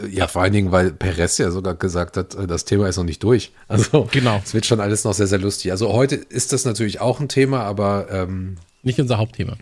ja, 0.09 0.27
vor 0.27 0.43
allen 0.43 0.53
Dingen, 0.53 0.71
weil 0.71 0.91
Perez 0.91 1.37
ja 1.39 1.49
sogar 1.49 1.73
gesagt 1.75 2.17
hat, 2.17 2.35
äh, 2.35 2.45
das 2.45 2.65
Thema 2.65 2.87
ist 2.87 2.97
noch 2.97 3.03
nicht 3.03 3.23
durch. 3.23 3.51
Also 3.67 4.07
Genau. 4.11 4.41
es 4.43 4.53
wird 4.53 4.65
schon 4.67 4.79
alles 4.79 5.03
noch 5.05 5.13
sehr, 5.13 5.25
sehr 5.27 5.39
lustig. 5.39 5.71
Also 5.71 5.91
heute 5.91 6.15
ist 6.15 6.53
das 6.53 6.65
natürlich 6.65 7.01
auch 7.01 7.19
ein 7.19 7.29
Thema, 7.29 7.63
aber 7.63 8.07
ähm, 8.11 8.57
nicht 8.83 8.99
unser 8.99 9.17
Hauptthema. 9.17 9.57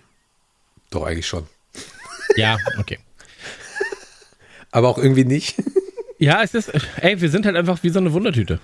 doch 0.89 1.03
eigentlich 1.05 1.27
schon. 1.27 1.47
Ja, 2.35 2.57
okay. 2.77 2.99
Aber 4.71 4.89
auch 4.89 4.97
irgendwie 4.97 5.25
nicht. 5.25 5.55
Ja, 6.19 6.41
es 6.41 6.55
ist, 6.55 6.71
ey, 6.99 7.21
wir 7.21 7.29
sind 7.29 7.45
halt 7.45 7.55
einfach 7.55 7.83
wie 7.83 7.89
so 7.89 7.99
eine 7.99 8.11
Wundertüte. 8.11 8.59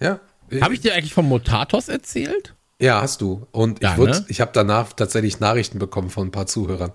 ja. 0.00 0.18
Habe 0.62 0.72
ich 0.72 0.80
dir 0.80 0.94
eigentlich 0.94 1.12
vom 1.12 1.28
Motatos 1.28 1.88
erzählt? 1.88 2.54
Ja, 2.80 3.00
hast 3.00 3.20
du. 3.22 3.46
Und 3.52 3.82
Ja, 3.82 3.92
ich, 3.92 3.98
ne? 4.04 4.24
ich 4.28 4.40
habe 4.40 4.50
danach 4.54 4.92
tatsächlich 4.92 5.40
Nachrichten 5.40 5.78
bekommen 5.78 6.10
von 6.10 6.28
ein 6.28 6.30
paar 6.30 6.46
Zuhörern, 6.46 6.92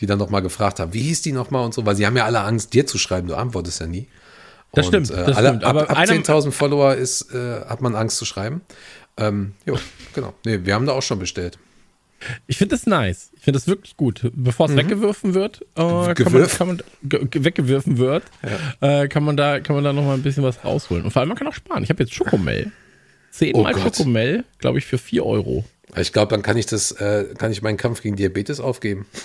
die 0.00 0.06
dann 0.06 0.18
nochmal 0.18 0.40
gefragt 0.42 0.80
haben, 0.80 0.94
wie 0.94 1.02
hieß 1.02 1.22
die 1.22 1.32
nochmal 1.32 1.64
und 1.64 1.74
so, 1.74 1.84
weil 1.84 1.96
sie 1.96 2.06
haben 2.06 2.16
ja 2.16 2.24
alle 2.24 2.40
Angst, 2.40 2.72
dir 2.72 2.86
zu 2.86 2.96
schreiben, 2.98 3.28
du 3.28 3.34
antwortest 3.34 3.80
ja 3.80 3.86
nie. 3.86 4.06
Das 4.72 4.86
und, 4.86 4.92
stimmt, 5.06 5.10
Äh, 5.10 5.26
das 5.26 5.36
alle, 5.36 5.48
stimmt. 5.48 5.64
ab, 5.64 5.70
Aber 5.70 5.90
ab 5.90 5.96
einer- 5.96 6.12
10.000 6.12 6.52
Follower 6.52 6.94
ist, 6.94 7.32
äh, 7.34 7.60
hat 7.66 7.80
man 7.82 7.94
Angst 7.94 8.16
zu 8.16 8.24
schreiben. 8.24 8.62
Ähm, 9.18 9.52
jo, 9.66 9.78
genau. 10.14 10.32
Nee, 10.44 10.60
wir 10.64 10.74
haben 10.74 10.86
da 10.86 10.92
auch 10.92 11.02
schon 11.02 11.18
bestellt. 11.18 11.58
Ich 12.46 12.56
finde 12.58 12.74
das 12.74 12.86
nice. 12.86 13.30
Ich 13.36 13.42
finde 13.44 13.58
das 13.58 13.66
wirklich 13.68 13.96
gut. 13.96 14.30
Bevor 14.34 14.68
es 14.68 14.76
weggeworfen 14.76 15.34
wird, 15.34 15.60
äh, 15.76 16.14
kann 16.14 16.32
man, 16.32 16.48
kann 16.48 16.66
man 16.66 16.82
ge 17.04 17.24
ge- 17.26 17.44
weggeworfen 17.44 17.98
wird, 17.98 18.24
äh, 18.80 19.06
kann 19.08 19.22
man 19.22 19.36
da 19.36 19.60
kann 19.60 19.76
man 19.76 19.84
da 19.84 19.92
noch 19.92 20.02
mal 20.02 20.14
ein 20.14 20.22
bisschen 20.22 20.42
was 20.42 20.64
rausholen. 20.64 21.04
Und 21.04 21.12
vor 21.12 21.20
allem 21.20 21.28
man 21.28 21.38
kann 21.38 21.46
auch 21.46 21.54
sparen. 21.54 21.82
Ich 21.84 21.90
habe 21.90 22.02
jetzt 22.02 22.12
Schokomel. 22.14 22.72
Zehnmal 23.30 23.74
Oh. 23.74 23.78
Schokomel, 23.80 24.44
glaube 24.58 24.78
ich, 24.78 24.86
für 24.86 24.98
4 24.98 25.24
Euro. 25.24 25.64
Ich 25.96 26.12
glaube, 26.12 26.30
dann 26.30 26.42
kann 26.42 26.56
ich 26.56 26.66
das, 26.66 26.92
äh, 26.92 27.26
kann 27.38 27.50
ich 27.52 27.62
meinen 27.62 27.76
Kampf 27.76 28.02
gegen 28.02 28.16
Diabetes 28.16 28.60
aufgeben. 28.60 29.06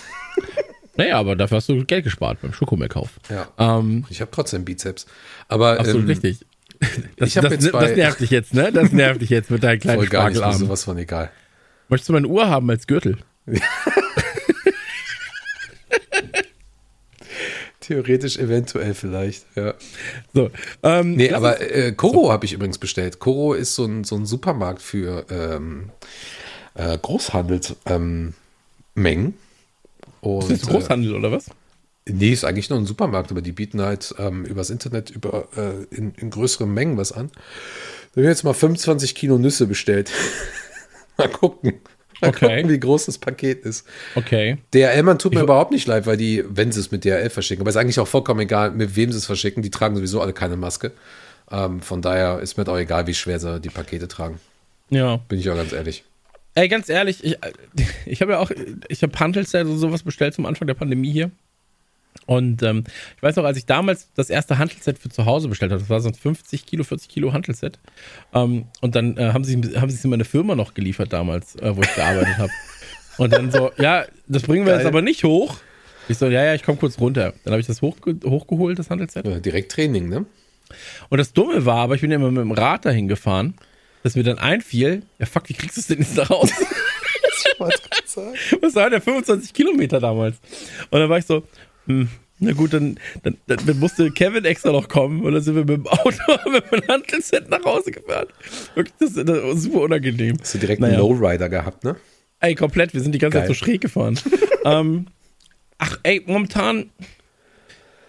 Naja, 0.96 1.18
aber 1.18 1.34
dafür 1.34 1.56
hast 1.56 1.68
du 1.68 1.84
Geld 1.84 2.04
gespart 2.04 2.40
beim 2.40 2.52
Schokomelkauf. 2.52 3.08
Ja. 3.28 3.48
Ähm, 3.58 4.04
Ich 4.10 4.20
habe 4.20 4.30
trotzdem 4.30 4.64
Bizeps. 4.64 5.06
Aber 5.48 5.80
absolut 5.80 6.02
ähm, 6.02 6.06
richtig. 6.08 6.38
Das, 7.16 7.28
ich 7.28 7.34
das, 7.34 7.50
jetzt 7.50 7.74
das 7.74 7.96
nervt 7.96 8.20
dich 8.20 8.30
jetzt, 8.30 8.54
ne? 8.54 8.70
Das 8.70 8.92
nervt 8.92 9.20
dich 9.20 9.30
jetzt 9.30 9.50
mit 9.50 9.64
deinen 9.64 9.80
kleinen 9.80 9.98
voll 9.98 10.08
gar 10.08 10.28
nicht, 10.28 10.34
mir 10.34 10.38
Spargelarmen. 10.42 10.58
sowas 10.68 10.84
von 10.84 10.96
egal. 10.98 11.32
Möchtest 11.88 12.10
du 12.10 12.12
meine 12.12 12.28
Uhr 12.28 12.48
haben 12.48 12.70
als 12.70 12.86
Gürtel? 12.86 13.16
Theoretisch 17.86 18.38
eventuell 18.38 18.94
vielleicht, 18.94 19.44
ja. 19.56 19.74
So, 20.32 20.50
ähm, 20.82 21.16
Nee, 21.16 21.32
aber 21.32 21.60
äh, 21.60 21.92
Koro 21.92 22.32
habe 22.32 22.46
ich 22.46 22.54
übrigens 22.54 22.78
bestellt. 22.78 23.18
Koro 23.18 23.52
ist 23.52 23.74
so 23.74 23.84
ein, 23.84 24.04
so 24.04 24.16
ein 24.16 24.24
Supermarkt 24.24 24.80
für 24.80 25.26
ähm, 25.28 25.90
äh, 26.74 26.96
Großhandelsmengen. 26.96 28.34
Ähm. 28.96 29.34
Und, 30.22 30.50
ist 30.50 30.62
das 30.62 30.70
Großhandel 30.70 31.14
oder 31.14 31.30
was? 31.30 31.48
Äh, 31.48 32.12
nee, 32.12 32.32
ist 32.32 32.44
eigentlich 32.44 32.70
nur 32.70 32.78
ein 32.78 32.86
Supermarkt, 32.86 33.30
aber 33.30 33.42
die 33.42 33.52
bieten 33.52 33.82
halt 33.82 34.14
ähm, 34.18 34.46
übers 34.46 34.70
Internet 34.70 35.10
über, 35.10 35.48
äh, 35.54 35.84
in, 35.94 36.14
in 36.14 36.30
größeren 36.30 36.72
Mengen 36.72 36.96
was 36.96 37.12
an. 37.12 37.30
Da 37.34 38.12
habe 38.12 38.22
ich 38.22 38.28
jetzt 38.28 38.44
mal 38.44 38.54
25 38.54 39.14
Kilo 39.14 39.36
Nüsse 39.36 39.66
bestellt. 39.66 40.10
mal 41.18 41.28
gucken. 41.28 41.80
Mal 42.20 42.28
Okay. 42.28 42.56
gucken, 42.56 42.70
wie 42.70 42.80
groß 42.80 43.06
das 43.06 43.18
Paket 43.18 43.64
ist. 43.64 43.86
Okay. 44.14 44.58
DRL, 44.72 45.02
man 45.02 45.18
tut 45.18 45.32
mir 45.32 45.38
Ich- 45.40 45.44
überhaupt 45.44 45.70
nicht 45.72 45.86
leid, 45.86 46.06
weil 46.06 46.16
die, 46.16 46.44
wenn 46.48 46.72
sie 46.72 46.80
es 46.80 46.90
mit 46.90 47.04
DRL 47.04 47.30
verschicken, 47.30 47.62
aber 47.62 47.70
ist 47.70 47.76
eigentlich 47.76 47.98
auch 48.00 48.08
vollkommen 48.08 48.40
egal, 48.40 48.70
mit 48.70 48.96
wem 48.96 49.10
sie 49.12 49.18
es 49.18 49.26
verschicken, 49.26 49.62
die 49.62 49.70
tragen 49.70 49.96
sowieso 49.96 50.20
alle 50.20 50.32
keine 50.32 50.56
Maske. 50.56 50.92
Ähm, 51.50 51.80
von 51.82 52.00
daher 52.02 52.40
ist 52.40 52.56
mir 52.56 52.66
auch 52.68 52.78
egal, 52.78 53.06
wie 53.06 53.14
schwer 53.14 53.38
sie 53.38 53.60
die 53.60 53.68
Pakete 53.68 54.08
tragen. 54.08 54.40
Ja. 54.90 55.16
Bin 55.28 55.38
ich 55.38 55.48
auch 55.50 55.56
ganz 55.56 55.72
ehrlich. 55.72 56.04
Ey, 56.54 56.68
ganz 56.68 56.88
ehrlich, 56.88 57.22
ich, 57.24 57.36
ich 58.06 58.22
habe 58.22 58.32
ja 58.32 58.38
auch, 58.38 58.50
ich 58.88 59.02
habe 59.02 59.18
Handelsset 59.18 59.66
und 59.66 59.78
sowas 59.78 60.02
bestellt 60.02 60.34
zum 60.34 60.46
Anfang 60.46 60.66
der 60.66 60.74
Pandemie 60.74 61.10
hier. 61.10 61.30
Und 62.26 62.62
ähm, 62.62 62.84
ich 63.16 63.22
weiß 63.22 63.36
noch, 63.36 63.44
als 63.44 63.58
ich 63.58 63.66
damals 63.66 64.08
das 64.14 64.30
erste 64.30 64.58
Handelsset 64.58 64.98
für 64.98 65.08
zu 65.10 65.26
Hause 65.26 65.48
bestellt 65.48 65.72
habe, 65.72 65.80
das 65.80 65.90
war 65.90 66.00
so 66.00 66.08
ein 66.08 66.14
50 66.14 66.64
Kilo, 66.64 66.84
40 66.84 67.08
Kilo 67.08 67.32
Handelsset. 67.32 67.78
Ähm, 68.32 68.66
und 68.80 68.94
dann 68.94 69.16
äh, 69.16 69.32
haben 69.32 69.44
sie 69.44 69.56
haben 69.76 69.90
sie 69.90 69.96
es 69.96 70.04
in 70.04 70.10
meine 70.10 70.24
Firma 70.24 70.54
noch 70.54 70.74
geliefert 70.74 71.12
damals, 71.12 71.56
äh, 71.56 71.76
wo 71.76 71.82
ich 71.82 71.94
gearbeitet 71.94 72.38
habe. 72.38 72.50
Und 73.18 73.32
dann 73.32 73.50
so, 73.50 73.70
ja, 73.78 74.06
das 74.26 74.42
bringen 74.42 74.66
wir 74.66 74.72
jetzt 74.72 74.82
Geil. 74.82 74.88
aber 74.88 75.02
nicht 75.02 75.24
hoch. 75.24 75.56
Ich 76.08 76.18
so, 76.18 76.26
ja, 76.26 76.44
ja, 76.44 76.54
ich 76.54 76.62
komme 76.62 76.78
kurz 76.78 76.98
runter. 76.98 77.32
Dann 77.44 77.52
habe 77.52 77.60
ich 77.60 77.66
das 77.66 77.80
hochge 77.80 78.18
hochgeholt, 78.24 78.78
das 78.78 78.90
Handelsset. 78.90 79.26
Ja, 79.26 79.38
direkt 79.38 79.72
Training, 79.72 80.08
ne? 80.08 80.26
Und 81.08 81.18
das 81.18 81.32
Dumme 81.32 81.64
war, 81.66 81.76
aber 81.76 81.94
ich 81.94 82.00
bin 82.00 82.10
ja 82.10 82.16
immer 82.16 82.30
mit 82.30 82.40
dem 82.42 82.52
Rad 82.52 82.84
dahin 82.84 83.08
gefahren, 83.08 83.54
dass 84.02 84.16
mir 84.16 84.22
dann 84.22 84.38
einfiel, 84.38 85.02
ja 85.18 85.26
fuck, 85.26 85.48
wie 85.48 85.54
kriegst 85.54 85.76
du 85.76 85.80
es 85.80 85.86
denn 85.86 85.98
jetzt 85.98 86.16
da 86.18 86.24
raus? 86.24 86.50
Was 87.58 88.74
waren 88.74 88.92
ja 88.92 89.00
25 89.00 89.52
Kilometer 89.52 90.00
damals? 90.00 90.36
Und 90.90 91.00
dann 91.00 91.08
war 91.08 91.18
ich 91.18 91.26
so, 91.26 91.44
hm, 91.86 92.08
na 92.40 92.52
gut, 92.52 92.72
dann, 92.72 92.98
dann, 93.22 93.36
dann 93.46 93.78
musste 93.78 94.10
Kevin 94.10 94.44
extra 94.44 94.72
noch 94.72 94.88
kommen 94.88 95.22
und 95.22 95.32
dann 95.32 95.42
sind 95.42 95.54
wir 95.54 95.64
mit 95.64 95.76
dem 95.76 95.86
Auto 95.86 96.10
mit 96.50 96.64
dem 96.72 96.88
Handelsset 96.88 97.48
nach 97.48 97.64
Hause 97.64 97.92
gefahren. 97.92 98.26
Wirklich, 98.74 98.94
das, 98.98 99.14
das 99.14 99.42
war 99.42 99.56
super 99.56 99.80
unangenehm. 99.80 100.36
Hast 100.40 100.54
du 100.54 100.58
direkt 100.58 100.80
Naja. 100.80 100.94
einen 100.94 101.02
Lowrider 101.02 101.48
gehabt, 101.48 101.84
ne? 101.84 101.96
Ey, 102.40 102.54
komplett, 102.54 102.92
wir 102.92 103.00
sind 103.00 103.14
die 103.14 103.18
ganze 103.18 103.38
Geil. 103.38 103.46
Zeit 103.46 103.56
so 103.56 103.64
schräg 103.64 103.80
gefahren. 103.80 104.18
ähm, 104.64 105.06
ach, 105.78 105.98
ey, 106.02 106.22
momentan. 106.26 106.90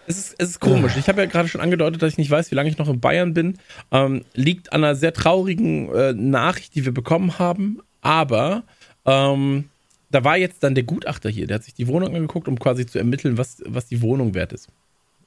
Es 0.08 0.18
ist, 0.18 0.36
es 0.38 0.50
ist 0.50 0.60
komisch. 0.60 0.94
Ich 0.98 1.08
habe 1.08 1.22
ja 1.22 1.28
gerade 1.28 1.48
schon 1.48 1.62
angedeutet, 1.62 2.02
dass 2.02 2.12
ich 2.12 2.18
nicht 2.18 2.30
weiß, 2.30 2.52
wie 2.52 2.56
lange 2.56 2.70
ich 2.70 2.78
noch 2.78 2.90
in 2.90 3.00
Bayern 3.00 3.34
bin. 3.34 3.58
Ähm, 3.92 4.24
liegt 4.34 4.72
an 4.72 4.84
einer 4.84 4.96
sehr 4.96 5.14
traurigen 5.14 5.92
äh, 5.94 6.14
Nachricht, 6.14 6.76
die 6.76 6.86
wir 6.86 6.94
bekommen 6.94 7.40
haben. 7.40 7.80
Aber 8.02 8.64
ähm, 9.06 9.66
da 10.12 10.24
war 10.24 10.38
jetzt 10.38 10.64
dann 10.64 10.76
der 10.76 10.84
Gutachter 10.84 11.30
hier, 11.30 11.48
der 11.48 11.56
hat 11.56 11.64
sich 11.64 11.74
die 11.74 11.88
Wohnung 11.88 12.16
angeguckt, 12.16 12.48
um 12.48 12.58
quasi 12.60 12.86
zu 12.86 12.98
ermitteln, 13.00 13.38
was, 13.38 13.58
was 13.66 13.88
die 13.88 14.02
Wohnung 14.02 14.34
wert 14.34 14.54
ist. 14.54 14.70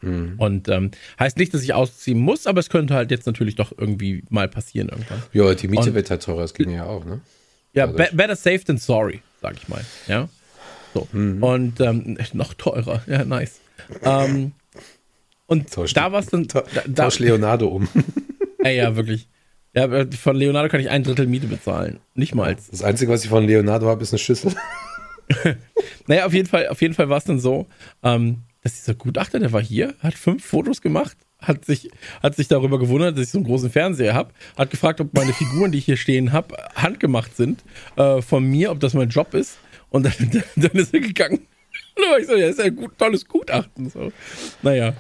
Und 0.00 0.68
ähm, 0.68 0.92
heißt 1.18 1.38
nicht, 1.38 1.52
dass 1.52 1.62
ich 1.64 1.74
ausziehen 1.74 2.20
muss, 2.20 2.46
aber 2.46 2.60
es 2.60 2.70
könnte 2.70 2.94
halt 2.94 3.10
jetzt 3.10 3.26
natürlich 3.26 3.56
doch 3.56 3.72
irgendwie 3.76 4.22
mal 4.30 4.46
passieren 4.48 4.90
irgendwann. 4.90 5.20
Ja, 5.32 5.52
die 5.54 5.66
Miete 5.66 5.88
Und- 5.88 5.94
wird 5.94 6.08
halt 6.10 6.22
teurer, 6.22 6.42
das 6.42 6.54
ging 6.54 6.70
ja 6.70 6.84
auch, 6.86 7.04
ne? 7.04 7.20
Ja, 7.72 7.86
be 7.86 8.08
better 8.12 8.36
safe 8.36 8.60
than 8.64 8.78
sorry, 8.78 9.22
sag 9.42 9.56
ich 9.56 9.66
mal. 9.68 9.84
Ja. 10.06 10.28
So. 10.94 11.08
Mhm. 11.10 11.42
Und 11.42 11.80
ähm, 11.80 12.16
noch 12.32 12.54
teurer. 12.54 13.02
Ja, 13.08 13.24
nice. 13.24 13.58
ähm, 14.04 14.52
und 15.46 15.68
Tausch- 15.68 15.94
da 15.94 16.12
war 16.12 16.20
es 16.20 16.26
dann. 16.26 16.46
Da, 16.46 16.62
da, 16.86 17.04
Tausch 17.04 17.18
Leonardo 17.18 17.66
um. 17.66 17.88
ey, 18.62 18.76
ja, 18.76 18.94
wirklich. 18.94 19.26
Ja, 19.74 20.06
von 20.10 20.36
Leonardo 20.36 20.68
kann 20.68 20.80
ich 20.80 20.90
ein 20.90 21.04
Drittel 21.04 21.26
Miete 21.26 21.46
bezahlen. 21.46 22.00
Nicht 22.14 22.34
mal. 22.34 22.56
Das 22.70 22.82
Einzige, 22.82 23.12
was 23.12 23.22
ich 23.22 23.30
von 23.30 23.46
Leonardo 23.46 23.86
habe, 23.86 24.02
ist 24.02 24.12
eine 24.12 24.18
Schüssel. 24.18 24.52
Naja, 26.06 26.26
auf 26.26 26.34
jeden 26.34 26.48
Fall, 26.48 26.68
auf 26.68 26.80
jeden 26.80 26.94
Fall 26.94 27.08
war 27.08 27.18
es 27.18 27.24
dann 27.24 27.38
so, 27.38 27.66
ähm, 28.02 28.42
dass 28.62 28.74
dieser 28.74 28.94
Gutachter, 28.94 29.38
der 29.38 29.52
war 29.52 29.62
hier, 29.62 29.94
hat 30.00 30.14
fünf 30.14 30.44
Fotos 30.44 30.80
gemacht, 30.80 31.16
hat 31.38 31.64
sich, 31.64 31.90
hat 32.22 32.34
sich 32.34 32.48
darüber 32.48 32.78
gewundert, 32.78 33.16
dass 33.16 33.26
ich 33.26 33.30
so 33.30 33.38
einen 33.38 33.46
großen 33.46 33.70
Fernseher 33.70 34.14
habe, 34.14 34.32
hat 34.56 34.70
gefragt, 34.70 35.00
ob 35.00 35.14
meine 35.14 35.32
Figuren, 35.32 35.70
die 35.70 35.78
ich 35.78 35.84
hier 35.84 35.96
stehen 35.96 36.32
habe, 36.32 36.56
handgemacht 36.74 37.36
sind 37.36 37.62
äh, 37.96 38.22
von 38.22 38.44
mir, 38.44 38.70
ob 38.70 38.80
das 38.80 38.94
mein 38.94 39.08
Job 39.08 39.34
ist. 39.34 39.58
Und 39.90 40.04
dann, 40.04 40.42
dann 40.56 40.72
ist 40.72 40.92
er 40.92 41.00
gegangen. 41.00 41.46
ich 42.20 42.26
so, 42.26 42.36
ja, 42.36 42.48
ist 42.48 42.58
ja 42.58 42.66
ein 42.66 42.76
gut, 42.76 42.96
tolles 42.98 43.26
Gutachten. 43.26 43.90
So. 43.90 44.12
Naja, 44.62 44.94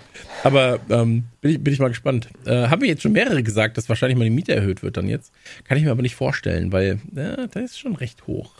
aber 0.44 0.80
ähm, 0.90 1.24
bin, 1.40 1.52
ich, 1.52 1.62
bin 1.62 1.72
ich 1.72 1.80
mal 1.80 1.88
gespannt. 1.88 2.28
Äh, 2.44 2.68
haben 2.68 2.82
wir 2.82 2.88
jetzt 2.88 3.02
schon 3.02 3.12
mehrere 3.12 3.42
gesagt, 3.42 3.76
dass 3.76 3.88
wahrscheinlich 3.88 4.18
mal 4.18 4.24
die 4.24 4.30
Miete 4.30 4.54
erhöht 4.54 4.82
wird 4.82 4.96
dann 4.96 5.08
jetzt? 5.08 5.32
Kann 5.64 5.78
ich 5.78 5.84
mir 5.84 5.90
aber 5.90 6.02
nicht 6.02 6.16
vorstellen, 6.16 6.72
weil 6.72 7.00
ja, 7.14 7.46
da 7.46 7.60
ist 7.60 7.78
schon 7.78 7.96
recht 7.96 8.26
hoch. 8.26 8.52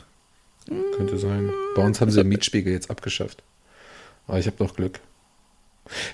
Könnte 0.96 1.16
sein. 1.18 1.50
Bei 1.74 1.82
uns 1.82 2.00
haben 2.00 2.10
sie 2.10 2.20
den 2.20 2.28
Mietspiegel 2.28 2.72
jetzt 2.72 2.90
abgeschafft. 2.90 3.42
Aber 4.26 4.38
ich 4.38 4.46
habe 4.46 4.62
noch 4.62 4.76
Glück. 4.76 5.00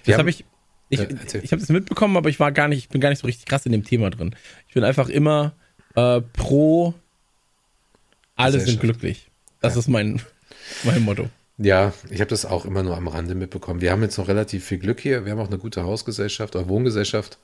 Wir 0.05 0.13
Das 0.13 0.19
habe 0.19 0.31
ich. 0.31 0.45
Ich, 0.91 1.01
Äh, 1.01 1.09
ich 1.43 1.51
habe 1.51 1.61
das 1.61 1.71
mitbekommen, 1.71 2.17
aber 2.17 2.29
ich 2.29 2.39
war 2.39 2.53
gar 2.53 2.69
nicht, 2.69 2.79
ich 2.79 2.89
bin 2.89 3.01
gar 3.01 3.09
nicht 3.09 3.19
so 3.19 3.27
richtig 3.27 3.47
krass 3.47 3.67
in 3.67 3.73
dem 3.73 3.85
Thema 3.85 4.11
drin. 4.11 4.37
Ich 4.69 4.75
bin 4.75 4.85
einfach 4.85 5.09
immer 5.09 5.55
äh, 5.97 6.21
pro 6.21 6.95
alle 8.37 8.61
sind 8.61 8.81
glücklich. 8.81 9.29
Das 9.61 9.77
ist 9.77 9.89
mein, 9.89 10.21
mein 10.83 11.03
Motto. 11.03 11.29
Ja, 11.57 11.93
ich 12.11 12.21
habe 12.21 12.31
das 12.31 12.47
auch 12.47 12.65
immer 12.65 12.83
nur 12.83 12.97
am 12.97 13.07
Rande 13.07 13.35
mitbekommen. 13.35 13.81
Wir 13.81 13.93
haben 13.93 14.03
jetzt 14.03 14.19
noch 14.19 14.29
relativ 14.29 14.65
viel 14.65 14.79
Glück 14.79 15.01
hier. 15.01 15.25
Wir 15.25 15.33
haben 15.33 15.39
auch 15.39 15.49
eine 15.49 15.59
gute 15.59 15.85
Hausgesellschaft 15.85 16.57
oder 16.57 16.69
Wohngesellschaft. 16.69 17.39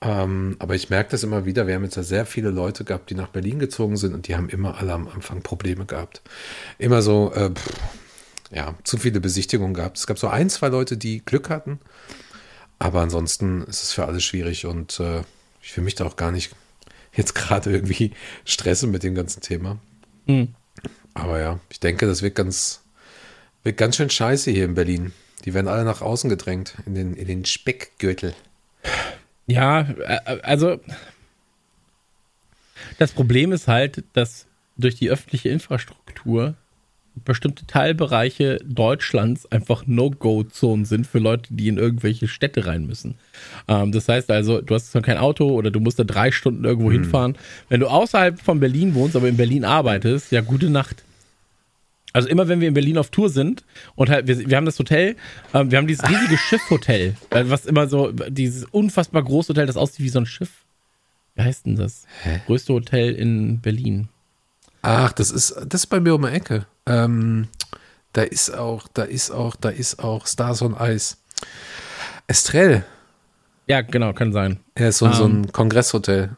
Ähm, 0.00 0.54
aber 0.60 0.76
ich 0.76 0.90
merke 0.90 1.10
das 1.10 1.24
immer 1.24 1.44
wieder. 1.44 1.66
Wir 1.66 1.74
haben 1.74 1.82
jetzt 1.82 1.96
ja 1.96 2.04
sehr 2.04 2.24
viele 2.24 2.50
Leute 2.50 2.84
gehabt, 2.84 3.10
die 3.10 3.14
nach 3.14 3.28
Berlin 3.28 3.58
gezogen 3.58 3.96
sind 3.96 4.14
und 4.14 4.28
die 4.28 4.36
haben 4.36 4.48
immer 4.48 4.78
alle 4.78 4.92
am 4.92 5.08
Anfang 5.08 5.42
Probleme 5.42 5.86
gehabt. 5.86 6.22
Immer 6.78 7.02
so, 7.02 7.32
äh, 7.34 7.50
pff, 7.50 7.70
ja, 8.52 8.74
zu 8.84 8.96
viele 8.96 9.20
Besichtigungen 9.20 9.74
gehabt. 9.74 9.98
Es 9.98 10.06
gab 10.06 10.18
so 10.18 10.28
ein, 10.28 10.50
zwei 10.50 10.68
Leute, 10.68 10.96
die 10.96 11.24
Glück 11.24 11.50
hatten. 11.50 11.80
Aber 12.78 13.00
ansonsten 13.00 13.62
ist 13.62 13.82
es 13.82 13.92
für 13.92 14.06
alle 14.06 14.20
schwierig 14.20 14.66
und 14.66 15.00
äh, 15.00 15.22
ich 15.60 15.76
will 15.76 15.82
mich 15.82 15.96
da 15.96 16.04
auch 16.06 16.16
gar 16.16 16.30
nicht 16.30 16.54
jetzt 17.12 17.34
gerade 17.34 17.70
irgendwie 17.72 18.12
stressen 18.44 18.90
mit 18.90 19.02
dem 19.02 19.14
ganzen 19.14 19.42
Thema. 19.42 19.78
Hm. 20.26 20.54
Aber 21.14 21.40
ja, 21.40 21.58
ich 21.70 21.80
denke, 21.80 22.06
das 22.06 22.22
wird 22.22 22.36
ganz, 22.36 22.82
wird 23.64 23.76
ganz 23.76 23.96
schön 23.96 24.10
scheiße 24.10 24.50
hier 24.50 24.64
in 24.64 24.74
Berlin. 24.74 25.12
Die 25.44 25.54
werden 25.54 25.68
alle 25.68 25.84
nach 25.84 26.00
außen 26.02 26.28
gedrängt, 26.28 26.74
in 26.86 26.94
den, 26.94 27.14
in 27.14 27.26
den 27.26 27.44
Speckgürtel. 27.44 28.34
Ja, 29.46 29.80
äh, 29.80 30.40
also 30.42 30.80
das 32.98 33.12
Problem 33.12 33.52
ist 33.52 33.68
halt, 33.68 34.04
dass 34.12 34.46
durch 34.76 34.96
die 34.96 35.10
öffentliche 35.10 35.48
Infrastruktur 35.48 36.54
bestimmte 37.24 37.66
Teilbereiche 37.66 38.58
Deutschlands 38.64 39.50
einfach 39.50 39.86
No-Go-Zonen 39.86 40.84
sind 40.84 41.06
für 41.06 41.18
Leute, 41.18 41.52
die 41.52 41.68
in 41.68 41.78
irgendwelche 41.78 42.28
Städte 42.28 42.66
rein 42.66 42.86
müssen. 42.86 43.14
Ähm, 43.66 43.92
das 43.92 44.08
heißt 44.08 44.30
also, 44.30 44.60
du 44.60 44.74
hast 44.74 44.92
zwar 44.92 45.02
kein 45.02 45.18
Auto 45.18 45.50
oder 45.50 45.70
du 45.70 45.80
musst 45.80 45.98
da 45.98 46.04
drei 46.04 46.30
Stunden 46.30 46.64
irgendwo 46.64 46.92
hinfahren. 46.92 47.36
Wenn 47.68 47.80
du 47.80 47.88
außerhalb 47.88 48.40
von 48.40 48.60
Berlin 48.60 48.94
wohnst, 48.94 49.16
aber 49.16 49.28
in 49.28 49.36
Berlin 49.36 49.64
arbeitest, 49.64 50.30
ja, 50.32 50.40
gute 50.40 50.70
Nacht. 50.70 51.02
Also 52.18 52.30
immer 52.30 52.48
wenn 52.48 52.60
wir 52.60 52.66
in 52.66 52.74
Berlin 52.74 52.98
auf 52.98 53.10
Tour 53.10 53.30
sind 53.30 53.62
und 53.94 54.10
halt, 54.10 54.26
wir, 54.26 54.36
wir 54.50 54.56
haben 54.56 54.66
das 54.66 54.76
Hotel, 54.76 55.14
ähm, 55.54 55.70
wir 55.70 55.78
haben 55.78 55.86
dieses 55.86 56.08
riesige 56.08 56.36
Schiffhotel, 56.36 57.14
äh, 57.30 57.44
was 57.46 57.64
immer 57.64 57.86
so, 57.86 58.10
dieses 58.10 58.64
unfassbar 58.64 59.22
große 59.22 59.50
Hotel, 59.50 59.66
das 59.66 59.76
aussieht 59.76 60.04
wie 60.04 60.08
so 60.08 60.18
ein 60.18 60.26
Schiff. 60.26 60.50
Wie 61.36 61.42
heißt 61.42 61.66
denn 61.66 61.76
das? 61.76 62.06
Größte 62.46 62.72
Hotel 62.72 63.14
in 63.14 63.60
Berlin. 63.60 64.08
Ach, 64.82 65.12
das 65.12 65.30
ist, 65.30 65.54
das 65.64 65.82
ist 65.82 65.86
bei 65.86 66.00
mir 66.00 66.12
um 66.16 66.22
die 66.22 66.28
Ecke. 66.28 66.66
Ähm, 66.86 67.46
da 68.14 68.22
ist 68.22 68.52
auch, 68.52 68.88
da 68.88 69.04
ist 69.04 69.30
auch, 69.30 69.54
da 69.54 69.68
ist 69.68 70.02
auch 70.02 70.26
Stars 70.26 70.60
on 70.60 70.74
Ice. 70.76 71.18
Estrell. 72.26 72.84
Ja, 73.68 73.82
genau, 73.82 74.12
kann 74.12 74.32
sein. 74.32 74.58
Er 74.74 74.88
ist 74.88 74.98
so, 74.98 75.12
so 75.12 75.24
ein 75.24 75.52
Kongresshotel. 75.52 76.30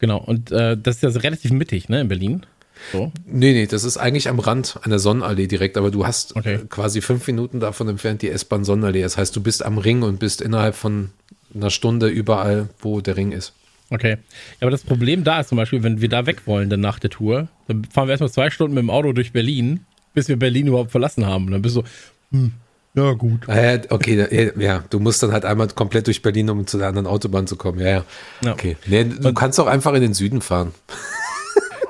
Genau. 0.00 0.18
Und 0.18 0.52
äh, 0.52 0.76
das 0.76 0.96
ist 0.96 1.02
ja 1.02 1.10
so 1.10 1.20
relativ 1.20 1.50
mittig, 1.50 1.88
ne, 1.88 2.02
in 2.02 2.08
Berlin. 2.08 2.44
So. 2.92 3.12
Nee, 3.26 3.52
nee, 3.52 3.66
das 3.66 3.84
ist 3.84 3.96
eigentlich 3.96 4.28
am 4.28 4.38
Rand 4.38 4.78
einer 4.82 4.98
Sonnenallee 4.98 5.46
direkt, 5.46 5.76
aber 5.76 5.90
du 5.90 6.06
hast 6.06 6.36
Okay. 6.36 6.54
äh, 6.54 6.58
quasi 6.68 7.00
fünf 7.00 7.26
Minuten 7.26 7.60
davon 7.60 7.88
entfernt 7.88 8.22
die 8.22 8.30
S-Bahn 8.30 8.64
Sonnenallee. 8.64 9.02
Das 9.02 9.16
heißt, 9.16 9.34
du 9.34 9.40
bist 9.42 9.64
am 9.64 9.78
Ring 9.78 10.02
und 10.02 10.18
bist 10.18 10.40
innerhalb 10.40 10.74
von 10.74 11.10
einer 11.54 11.70
Stunde 11.70 12.08
überall, 12.08 12.68
wo 12.80 13.00
der 13.00 13.16
Ring 13.16 13.32
ist. 13.32 13.52
Okay. 13.90 14.10
Ja, 14.10 14.16
aber 14.62 14.70
das 14.70 14.82
Problem 14.82 15.24
da 15.24 15.40
ist 15.40 15.48
zum 15.48 15.56
Beispiel, 15.56 15.82
wenn 15.82 16.00
wir 16.00 16.08
da 16.08 16.26
weg 16.26 16.42
wollen, 16.46 16.68
dann 16.68 16.80
nach 16.80 16.98
der 16.98 17.10
Tour, 17.10 17.48
dann 17.68 17.84
fahren 17.86 18.06
wir 18.08 18.12
erstmal 18.12 18.30
zwei 18.30 18.50
Stunden 18.50 18.74
mit 18.74 18.82
dem 18.82 18.90
Auto 18.90 19.12
durch 19.12 19.32
Berlin, 19.32 19.80
bis 20.14 20.28
wir 20.28 20.38
Berlin 20.38 20.66
überhaupt 20.66 20.90
verlassen 20.90 21.24
haben. 21.26 21.46
Und 21.46 21.52
dann 21.52 21.62
bist 21.62 21.76
du 21.76 21.80
so, 21.80 21.86
hm, 22.32 22.52
ja, 22.94 23.12
gut. 23.12 23.48
Äh, 23.48 23.80
okay, 23.90 24.26
ja, 24.30 24.60
ja, 24.60 24.84
du 24.90 24.98
musst 24.98 25.22
dann 25.22 25.32
halt 25.32 25.44
einmal 25.44 25.68
komplett 25.68 26.06
durch 26.06 26.20
Berlin, 26.20 26.50
um 26.50 26.66
zu 26.66 26.78
der 26.78 26.88
anderen 26.88 27.06
Autobahn 27.06 27.46
zu 27.46 27.56
kommen. 27.56 27.78
Ja, 27.78 27.88
ja. 27.88 28.04
Ja. 28.44 28.52
Okay. 28.52 28.76
Nee, 28.86 29.04
du 29.04 29.32
kannst 29.32 29.58
auch 29.60 29.66
einfach 29.66 29.94
in 29.94 30.02
den 30.02 30.14
Süden 30.14 30.40
fahren. 30.40 30.72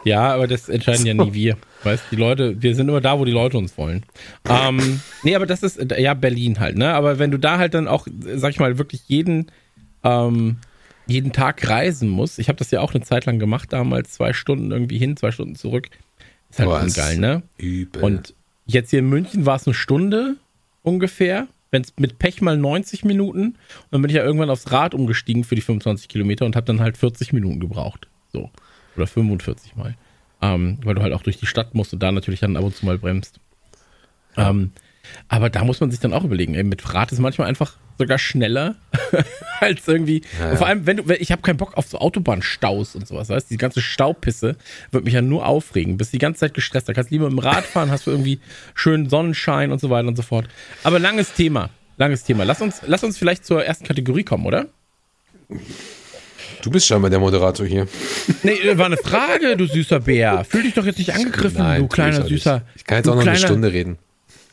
Ja, 0.05 0.33
aber 0.33 0.47
das 0.47 0.69
entscheiden 0.69 1.07
ja 1.07 1.15
nie 1.15 1.33
wir. 1.33 1.57
Weißt 1.85 2.05
die 2.11 2.17
Leute, 2.17 2.61
wir 2.61 2.75
sind 2.75 2.89
immer 2.89 3.01
da, 3.01 3.19
wo 3.19 3.25
die 3.25 3.33
Leute 3.33 3.59
uns 3.59 3.77
wollen. 3.79 4.05
Ähm, 4.49 5.01
nee, 5.23 5.35
aber 5.35 5.47
das 5.47 5.63
ist, 5.63 5.81
ja, 5.97 6.15
Berlin 6.15 6.59
halt, 6.59 6.77
ne? 6.77 6.93
Aber 6.95 7.19
wenn 7.19 7.31
du 7.31 7.39
da 7.39 7.59
halt 7.59 7.75
dann 7.75 7.89
auch, 7.89 8.07
sag 8.35 8.51
ich 8.51 8.59
mal, 8.59 8.79
wirklich 8.79 9.03
jeden, 9.07 9.51
ähm, 10.03 10.57
jeden 11.07 11.33
Tag 11.33 11.69
reisen 11.69 12.09
musst, 12.09 12.39
ich 12.39 12.49
habe 12.49 12.59
das 12.59 12.71
ja 12.71 12.81
auch 12.81 12.95
eine 12.95 13.05
Zeit 13.05 13.27
lang 13.27 13.39
gemacht, 13.39 13.73
damals 13.73 14.13
zwei 14.13 14.33
Stunden 14.33 14.71
irgendwie 14.71 14.99
hin, 14.99 15.17
zwei 15.17 15.31
Stunden 15.31 15.55
zurück. 15.55 15.89
Ist 16.51 16.59
halt 16.61 16.71
schon 16.71 16.93
geil, 16.93 17.19
ne? 17.19 17.43
Übel. 17.59 18.03
Und 18.03 18.35
jetzt 18.67 18.91
hier 18.91 19.01
in 19.01 19.09
München 19.09 19.47
war 19.47 19.57
es 19.57 19.67
eine 19.67 19.75
Stunde 19.75 20.37
ungefähr, 20.83 21.47
wenn 21.71 21.83
es 21.83 21.93
mit 21.99 22.19
Pech 22.19 22.41
mal 22.41 22.57
90 22.57 23.05
Minuten. 23.05 23.43
Und 23.43 23.57
dann 23.91 24.03
bin 24.03 24.11
ich 24.11 24.17
ja 24.17 24.25
irgendwann 24.25 24.51
aufs 24.51 24.73
Rad 24.73 24.95
umgestiegen 24.95 25.45
für 25.45 25.55
die 25.55 25.61
25 25.61 26.09
Kilometer 26.09 26.47
und 26.47 26.57
habe 26.57 26.67
dann 26.67 26.81
halt 26.81 26.97
40 26.97 27.33
Minuten 27.33 27.61
gebraucht. 27.61 28.09
So. 28.33 28.51
Oder 28.99 29.07
45 29.07 29.77
mal. 29.77 29.95
Ähm, 30.41 30.79
weil 30.85 30.95
du 30.95 31.03
halt 31.03 31.13
auch 31.13 31.23
durch 31.23 31.39
die 31.39 31.47
Stadt 31.47 31.75
musst 31.75 31.93
und 31.93 32.03
da 32.03 32.13
natürlich 32.13 32.41
dann 32.41 32.57
ab 32.57 32.65
und 32.65 32.77
zu 32.77 32.87
mal 32.87 32.99
bremst. 32.99 33.41
Ähm, 34.37 34.73
aber 35.29 35.51
da 35.51 35.65
muss 35.65 35.81
man 35.81 35.91
sich 35.91 36.01
dann 36.01 36.13
auch 36.13 36.25
überlegen, 36.25 36.55
ey, 36.55 36.65
mit 36.65 36.95
Rad 36.95 37.13
ist 37.13 37.19
manchmal 37.19 37.49
einfach 37.49 37.77
sogar 37.99 38.19
schneller 38.19 38.77
als 39.61 39.89
irgendwie. 39.89 40.23
Ja, 40.39 40.51
Und 40.51 40.59
vor 40.59 40.67
ja. 40.67 40.73
allem, 40.73 40.87
wenn 40.87 40.99
du, 40.99 41.15
ich 41.15 41.33
habe 41.33 41.43
keinen 41.43 41.57
Bock 41.57 41.77
auf 41.77 41.87
so 41.89 41.99
Autobahnstaus 41.99 42.95
und 42.95 43.09
sowas, 43.09 43.29
weißt? 43.29 43.51
Die 43.51 43.57
ganze 43.57 43.81
Staupisse 43.81 44.57
wird 44.93 45.05
mich 45.05 45.15
ja 45.15 45.23
nur 45.23 45.47
aufregen. 45.47 45.97
Bist 45.97 46.13
die 46.13 46.19
ganze 46.19 46.41
Zeit 46.41 46.55
gestresst. 46.55 46.89
Da 46.89 46.93
kannst 46.93 47.11
du 47.11 47.15
lieber 47.15 47.25
mit 47.31 47.33
dem 47.33 47.41
Rad 47.41 47.65
fahren, 47.65 47.91
hast 47.91 48.07
du 48.07 48.11
irgendwie 48.11 48.41
schönen 48.75 49.09
Sonnenschein 49.09 49.73
und 49.73 49.81
so 49.81 49.91
weiter 49.91 50.09
und 50.09 50.17
so 50.17 50.23
fort. 50.23 50.49
Aber 50.85 50.99
langes 50.99 51.33
Thema. 51.33 51.71
Langes 51.97 52.23
Thema. 52.23 52.45
Lass 52.45 52.63
uns, 52.63 52.83
lass 52.87 53.03
uns 53.03 53.19
vielleicht 53.19 53.45
zur 53.45 53.65
ersten 53.65 53.85
Kategorie 53.85 54.23
kommen, 54.23 54.47
oder? 54.47 54.67
Du 56.63 56.71
bist 56.71 56.87
scheinbar 56.87 57.11
der 57.11 57.19
Moderator 57.21 57.67
hier. 57.67 57.87
Nee, 58.43 58.59
war 58.75 58.87
eine 58.87 58.97
Frage, 58.97 59.57
du 59.57 59.67
süßer 59.67 60.01
Bär. 60.01 60.45
Fühl 60.45 60.63
dich 60.63 60.75
doch 60.75 60.85
jetzt 60.85 60.99
nicht 60.99 61.15
angegriffen, 61.15 61.59
Nein, 61.59 61.83
du 61.83 61.89
kleiner 61.89 62.21
ich 62.21 62.27
süßer. 62.29 62.63
Ich 62.77 62.85
kann 62.85 62.99
jetzt 62.99 63.09
auch 63.09 63.15
noch 63.15 63.23
kleiner, 63.23 63.39
eine 63.39 63.47
Stunde 63.47 63.73
reden. 63.73 63.99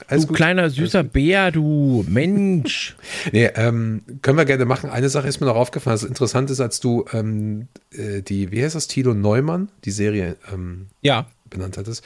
Alles 0.08 0.28
Du 0.28 0.34
kleiner 0.34 0.70
süßer 0.70 1.04
Bär, 1.04 1.52
du 1.52 2.06
Mensch. 2.08 2.96
Nee, 3.32 3.46
ähm, 3.56 4.02
können 4.22 4.38
wir 4.38 4.46
gerne 4.46 4.66
machen. 4.66 4.90
Eine 4.90 5.10
Sache 5.10 5.28
ist 5.28 5.40
mir 5.40 5.48
noch 5.48 5.56
aufgefallen, 5.56 5.96
was 5.96 6.04
interessant 6.04 6.50
ist, 6.52 6.60
als 6.60 6.80
du 6.80 7.06
ähm, 7.12 7.68
äh, 7.92 8.22
die, 8.22 8.52
wie 8.52 8.64
heißt 8.64 8.76
das, 8.76 8.88
Tilo 8.88 9.14
Neumann, 9.14 9.70
die 9.84 9.92
Serie 9.92 10.36
ähm, 10.54 10.88
Ja. 11.02 11.26
benannt 11.50 11.78
hattest. 11.78 12.04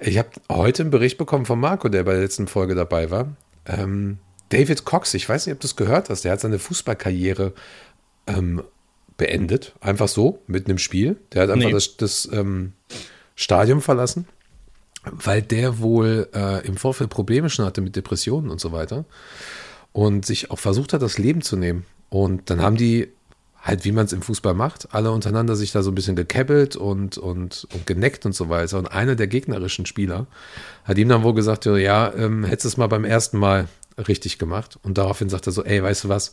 Ich 0.00 0.18
habe 0.18 0.28
heute 0.50 0.82
einen 0.82 0.90
Bericht 0.90 1.16
bekommen 1.18 1.46
von 1.46 1.58
Marco, 1.60 1.88
der 1.88 2.02
bei 2.04 2.12
der 2.12 2.22
letzten 2.22 2.46
Folge 2.46 2.74
dabei 2.74 3.10
war. 3.10 3.28
Ähm, 3.66 4.18
David 4.50 4.84
Cox, 4.84 5.14
ich 5.14 5.26
weiß 5.28 5.46
nicht, 5.46 5.54
ob 5.54 5.60
du 5.60 5.66
es 5.66 5.76
gehört 5.76 6.10
hast, 6.10 6.24
der 6.24 6.32
hat 6.32 6.40
seine 6.40 6.58
Fußballkarriere 6.58 7.52
ähm, 8.26 8.62
beendet. 9.20 9.74
Einfach 9.80 10.08
so, 10.08 10.40
mitten 10.46 10.70
im 10.70 10.78
Spiel. 10.78 11.16
Der 11.34 11.42
hat 11.42 11.50
einfach 11.50 11.66
Nee. 11.66 11.72
das, 11.72 11.98
das 11.98 12.26
ähm, 12.32 12.72
Stadion 13.36 13.82
verlassen, 13.82 14.26
weil 15.04 15.42
der 15.42 15.78
wohl 15.78 16.28
äh, 16.34 16.66
im 16.66 16.78
Vorfeld 16.78 17.10
Probleme 17.10 17.50
schon 17.50 17.66
hatte 17.66 17.82
mit 17.82 17.96
Depressionen 17.96 18.50
und 18.50 18.60
so 18.62 18.72
weiter. 18.72 19.04
Und 19.92 20.24
sich 20.24 20.50
auch 20.50 20.58
versucht 20.58 20.94
hat, 20.94 21.02
das 21.02 21.18
Leben 21.18 21.42
zu 21.42 21.56
nehmen. 21.56 21.84
Und 22.08 22.48
dann 22.48 22.62
haben 22.62 22.76
die 22.76 23.08
halt, 23.60 23.84
wie 23.84 23.92
man 23.92 24.06
es 24.06 24.14
im 24.14 24.22
Fußball 24.22 24.54
macht, 24.54 24.94
alle 24.94 25.10
untereinander 25.10 25.54
sich 25.54 25.70
da 25.70 25.82
so 25.82 25.90
ein 25.90 25.94
bisschen 25.94 26.16
gekebbelt 26.16 26.76
und, 26.76 27.18
und, 27.18 27.68
und 27.74 27.86
geneckt 27.86 28.24
und 28.24 28.34
so 28.34 28.48
weiter. 28.48 28.78
Und 28.78 28.86
einer 28.86 29.16
der 29.16 29.26
gegnerischen 29.26 29.84
Spieler 29.84 30.26
hat 30.84 30.96
ihm 30.96 31.10
dann 31.10 31.24
wohl 31.24 31.34
gesagt, 31.34 31.66
ja, 31.66 32.10
ähm, 32.14 32.44
hättest 32.44 32.64
du 32.64 32.68
es 32.68 32.76
mal 32.78 32.86
beim 32.86 33.04
ersten 33.04 33.36
Mal 33.38 33.68
richtig 34.08 34.38
gemacht. 34.38 34.78
Und 34.82 34.96
daraufhin 34.96 35.28
sagt 35.28 35.46
er 35.46 35.52
so, 35.52 35.62
ey, 35.62 35.82
weißt 35.82 36.04
du 36.04 36.08
was? 36.08 36.32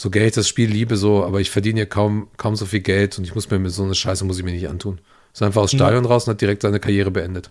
So 0.00 0.08
Geld, 0.08 0.34
das 0.38 0.48
Spiel 0.48 0.70
liebe 0.70 0.96
so, 0.96 1.26
aber 1.26 1.42
ich 1.42 1.50
verdiene 1.50 1.80
hier 1.80 1.86
kaum, 1.86 2.28
kaum 2.38 2.56
so 2.56 2.64
viel 2.64 2.80
Geld 2.80 3.18
und 3.18 3.24
ich 3.24 3.34
muss 3.34 3.50
mir 3.50 3.58
mit 3.58 3.70
so 3.70 3.82
eine 3.82 3.94
Scheiße 3.94 4.24
muss 4.24 4.38
ich 4.38 4.44
mir 4.44 4.52
nicht 4.52 4.66
antun. 4.66 4.98
Ist 5.34 5.42
einfach 5.42 5.60
aus 5.60 5.72
dem 5.72 5.76
Stadion 5.76 6.06
raus 6.06 6.26
und 6.26 6.30
hat 6.30 6.40
direkt 6.40 6.62
seine 6.62 6.80
Karriere 6.80 7.10
beendet. 7.10 7.50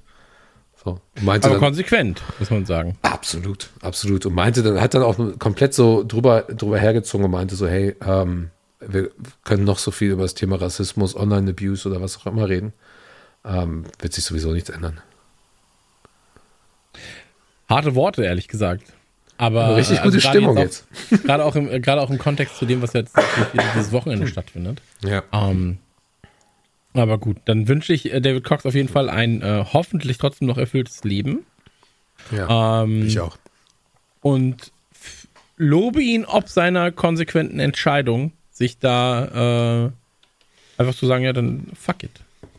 So. 0.83 0.99
Meinte 1.21 1.45
Aber 1.45 1.57
dann, 1.57 1.63
konsequent, 1.63 2.23
muss 2.39 2.49
man 2.49 2.65
sagen. 2.65 2.97
Absolut, 3.03 3.69
absolut. 3.81 4.25
Und 4.25 4.33
meinte 4.33 4.63
dann, 4.63 4.81
hat 4.81 4.95
dann 4.95 5.03
auch 5.03 5.19
komplett 5.37 5.75
so 5.75 6.03
drüber, 6.03 6.41
drüber 6.41 6.79
hergezogen 6.79 7.23
und 7.23 7.29
meinte 7.29 7.55
so, 7.55 7.67
hey, 7.67 7.95
ähm, 8.03 8.49
wir 8.79 9.11
können 9.43 9.63
noch 9.63 9.77
so 9.77 9.91
viel 9.91 10.09
über 10.09 10.23
das 10.23 10.33
Thema 10.33 10.59
Rassismus, 10.59 11.15
Online-Abuse 11.15 11.87
oder 11.87 12.01
was 12.01 12.17
auch 12.17 12.25
immer 12.25 12.49
reden. 12.49 12.73
Ähm, 13.45 13.83
wird 13.99 14.13
sich 14.13 14.23
sowieso 14.23 14.53
nichts 14.53 14.71
ändern. 14.71 14.99
Harte 17.67 17.93
Worte, 17.93 18.23
ehrlich 18.23 18.47
gesagt. 18.47 18.85
Aber 19.39 19.77
Richtig 19.77 19.99
äh, 19.99 20.03
gute 20.03 20.17
gerade 20.17 20.37
Stimmung 20.37 20.57
jetzt. 20.57 20.85
Auch, 21.13 21.17
gerade, 21.23 21.45
auch 21.45 21.55
im, 21.55 21.71
äh, 21.71 21.79
gerade 21.79 22.01
auch 22.01 22.09
im 22.09 22.17
Kontext 22.17 22.57
zu 22.57 22.65
dem, 22.65 22.81
was 22.81 22.91
jetzt 22.93 23.15
dieses 23.73 23.91
Wochenende 23.93 24.27
stattfindet. 24.27 24.81
Ja. 25.01 25.23
Ähm, 25.31 25.77
aber 26.93 27.17
gut, 27.17 27.37
dann 27.45 27.67
wünsche 27.69 27.93
ich 27.93 28.11
äh, 28.13 28.19
David 28.19 28.43
Cox 28.43 28.65
auf 28.65 28.75
jeden 28.75 28.89
Fall 28.89 29.09
ein 29.09 29.41
äh, 29.41 29.63
hoffentlich 29.71 30.17
trotzdem 30.17 30.47
noch 30.47 30.57
erfülltes 30.57 31.03
Leben. 31.05 31.45
Ja, 32.31 32.83
Ähm, 32.83 33.07
ich 33.07 33.17
auch. 33.21 33.37
und 34.21 34.73
lobe 35.55 36.01
ihn 36.03 36.25
ob 36.25 36.49
seiner 36.49 36.91
konsequenten 36.91 37.59
Entscheidung, 37.61 38.33
sich 38.51 38.77
da 38.77 39.85
äh, 39.85 39.91
einfach 40.81 40.95
zu 40.95 41.05
sagen, 41.07 41.23
ja, 41.23 41.31
dann 41.31 41.67
fuck 41.79 42.03
it. 42.03 42.11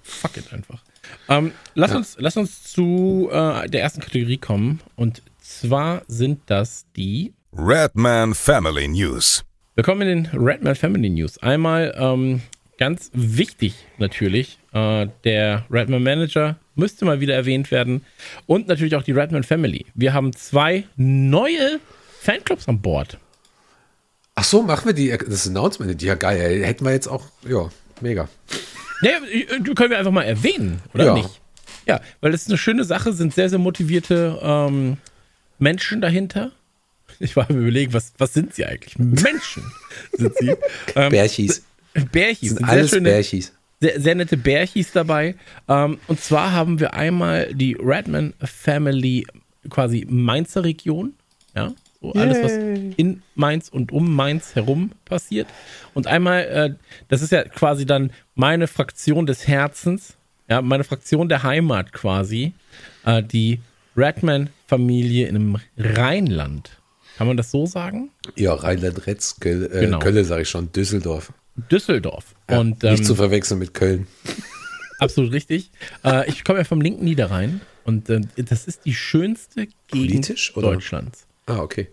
Fuck 0.02 0.38
it 0.38 0.50
einfach. 0.52 0.82
Ähm, 1.28 1.52
lass, 1.74 1.90
Ja. 1.90 1.98
uns, 1.98 2.16
lass 2.18 2.36
uns 2.38 2.62
zu 2.72 3.28
äh, 3.30 3.68
der 3.68 3.82
ersten 3.82 4.00
Kategorie 4.00 4.38
kommen. 4.38 4.80
Und 4.96 5.20
zwar 5.60 6.02
sind 6.06 6.40
das 6.46 6.86
die. 6.96 7.34
Redman 7.56 8.34
Family 8.34 8.86
News. 8.86 9.42
Wir 9.74 9.82
kommen 9.84 10.02
in 10.02 10.24
den 10.24 10.38
Redman 10.40 10.76
Family 10.76 11.10
News. 11.10 11.38
Einmal 11.38 11.92
ähm, 11.98 12.42
ganz 12.78 13.10
wichtig 13.12 13.74
natürlich, 13.98 14.58
äh, 14.72 15.08
der 15.24 15.64
Redman 15.70 16.02
Manager 16.02 16.56
müsste 16.76 17.04
mal 17.04 17.20
wieder 17.20 17.34
erwähnt 17.34 17.70
werden. 17.70 18.04
Und 18.46 18.68
natürlich 18.68 18.94
auch 18.94 19.02
die 19.02 19.12
Redman 19.12 19.42
Family. 19.42 19.86
Wir 19.94 20.12
haben 20.12 20.32
zwei 20.34 20.84
neue 20.96 21.80
Fanclubs 22.20 22.68
an 22.68 22.80
Bord. 22.80 23.18
Ach 24.36 24.44
so, 24.44 24.62
machen 24.62 24.86
wir 24.86 24.92
die, 24.92 25.08
das 25.10 25.48
Announcement. 25.48 26.00
Ja, 26.00 26.14
geil. 26.14 26.40
ey. 26.40 26.62
Hätten 26.64 26.84
wir 26.84 26.92
jetzt 26.92 27.08
auch, 27.08 27.24
ja, 27.48 27.68
mega. 28.00 28.28
Ja, 29.02 29.12
du 29.60 29.74
können 29.74 29.90
wir 29.90 29.98
einfach 29.98 30.12
mal 30.12 30.22
erwähnen, 30.22 30.80
oder 30.94 31.06
Ja. 31.06 31.14
nicht? 31.14 31.40
Ja, 31.86 32.00
weil 32.20 32.30
das 32.32 32.42
ist 32.42 32.48
eine 32.48 32.58
schöne 32.58 32.84
Sache, 32.84 33.12
sind 33.12 33.34
sehr, 33.34 33.48
sehr 33.50 33.58
motivierte 33.58 34.38
ähm, 34.42 34.98
Menschen 35.60 36.00
dahinter. 36.00 36.52
Ich 37.18 37.36
war 37.36 37.50
mir 37.52 37.58
überlegen, 37.58 37.92
was, 37.92 38.12
was 38.18 38.32
sind 38.32 38.54
sie 38.54 38.64
eigentlich? 38.64 38.98
Menschen 38.98 39.64
sind 40.12 40.34
sie. 40.36 40.54
Ähm, 40.96 41.10
Bärchis. 41.10 41.62
Bärchis. 42.10 42.50
Sind 42.54 42.64
alles 42.64 42.90
schöne, 42.90 43.10
Bärchis. 43.10 43.52
sehr, 43.80 44.00
sehr 44.00 44.14
nette 44.14 44.36
Bärchis 44.36 44.92
dabei. 44.92 45.34
Ähm, 45.68 45.98
und 46.08 46.20
zwar 46.20 46.52
haben 46.52 46.80
wir 46.80 46.94
einmal 46.94 47.54
die 47.54 47.76
Redman 47.80 48.34
Family 48.42 49.26
quasi 49.68 50.06
Mainzer 50.08 50.64
Region. 50.64 51.14
Ja, 51.54 51.72
so 52.00 52.12
alles, 52.12 52.42
was 52.42 52.52
in 52.96 53.22
Mainz 53.34 53.68
und 53.68 53.92
um 53.92 54.14
Mainz 54.14 54.54
herum 54.54 54.92
passiert. 55.04 55.48
Und 55.92 56.06
einmal, 56.06 56.42
äh, 56.44 56.74
das 57.08 57.20
ist 57.20 57.32
ja 57.32 57.44
quasi 57.44 57.84
dann 57.84 58.12
meine 58.34 58.68
Fraktion 58.68 59.26
des 59.26 59.46
Herzens, 59.46 60.16
ja, 60.48 60.62
meine 60.62 60.84
Fraktion 60.84 61.28
der 61.28 61.42
Heimat 61.42 61.92
quasi, 61.92 62.54
äh, 63.04 63.22
die 63.22 63.60
Redman-Familie 63.96 65.28
im 65.28 65.58
Rheinland. 65.76 66.70
Kann 67.16 67.26
man 67.26 67.36
das 67.36 67.50
so 67.50 67.66
sagen? 67.66 68.10
Ja, 68.36 68.54
Rheinland-Retz, 68.54 69.40
Köl, 69.40 69.70
äh, 69.72 69.80
Genau. 69.80 69.98
Köln 69.98 70.24
sage 70.24 70.42
ich 70.42 70.48
schon, 70.48 70.72
Düsseldorf. 70.72 71.32
Düsseldorf. 71.70 72.34
Ja, 72.50 72.60
und 72.60 72.82
nicht 72.82 73.00
ähm, 73.00 73.04
zu 73.04 73.14
verwechseln 73.14 73.58
mit 73.58 73.74
Köln. 73.74 74.06
Absolut 74.98 75.32
richtig. 75.32 75.70
Äh, 76.04 76.28
ich 76.28 76.44
komme 76.44 76.58
ja 76.60 76.64
vom 76.64 76.80
linken 76.80 77.04
Niederrhein 77.04 77.60
und 77.84 78.08
äh, 78.08 78.20
das 78.36 78.66
ist 78.66 78.84
die 78.86 78.94
schönste 78.94 79.66
Gegend 79.88 80.22
Politisch? 80.26 80.52
Deutschlands. 80.54 81.26
Ah, 81.46 81.58
okay. 81.58 81.88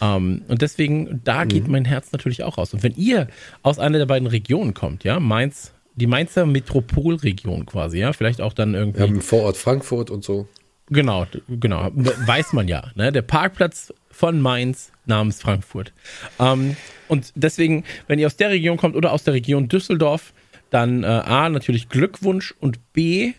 Ähm, 0.00 0.42
und 0.48 0.62
deswegen, 0.62 1.20
da 1.24 1.44
Mhm. 1.44 1.48
geht 1.48 1.68
mein 1.68 1.84
Herz 1.84 2.12
natürlich 2.12 2.42
auch 2.42 2.56
raus. 2.58 2.72
Und 2.72 2.82
wenn 2.82 2.94
ihr 2.96 3.28
aus 3.62 3.78
einer 3.78 3.98
der 3.98 4.06
beiden 4.06 4.28
Regionen 4.28 4.72
kommt, 4.74 5.04
ja, 5.04 5.20
Mainz, 5.20 5.72
die 5.96 6.06
Mainzer 6.06 6.46
Metropolregion 6.46 7.66
quasi, 7.66 7.98
ja, 7.98 8.12
vielleicht 8.12 8.40
auch 8.40 8.52
dann 8.52 8.74
irgendwie, 8.74 8.98
Wir 9.00 9.06
haben 9.06 9.20
Vorort 9.22 9.56
Frankfurt 9.56 10.10
und 10.10 10.24
so. 10.24 10.48
Genau, 10.88 11.26
genau, 11.48 11.90
weiß 11.94 12.52
man 12.52 12.68
ja, 12.68 12.90
ne, 12.94 13.12
der 13.12 13.22
Parkplatz 13.22 13.92
von 14.10 14.40
Mainz 14.40 14.92
namens 15.06 15.40
Frankfurt. 15.40 15.92
Ähm, 16.38 16.76
und 17.08 17.32
deswegen, 17.34 17.84
wenn 18.06 18.18
ihr 18.18 18.26
aus 18.26 18.36
der 18.36 18.50
Region 18.50 18.76
kommt 18.76 18.96
oder 18.96 19.12
aus 19.12 19.24
der 19.24 19.34
Region 19.34 19.68
Düsseldorf, 19.68 20.32
dann 20.70 21.04
äh, 21.04 21.06
A, 21.06 21.48
natürlich 21.48 21.88
Glückwunsch 21.88 22.54
und 22.60 22.92
B, 22.92 23.34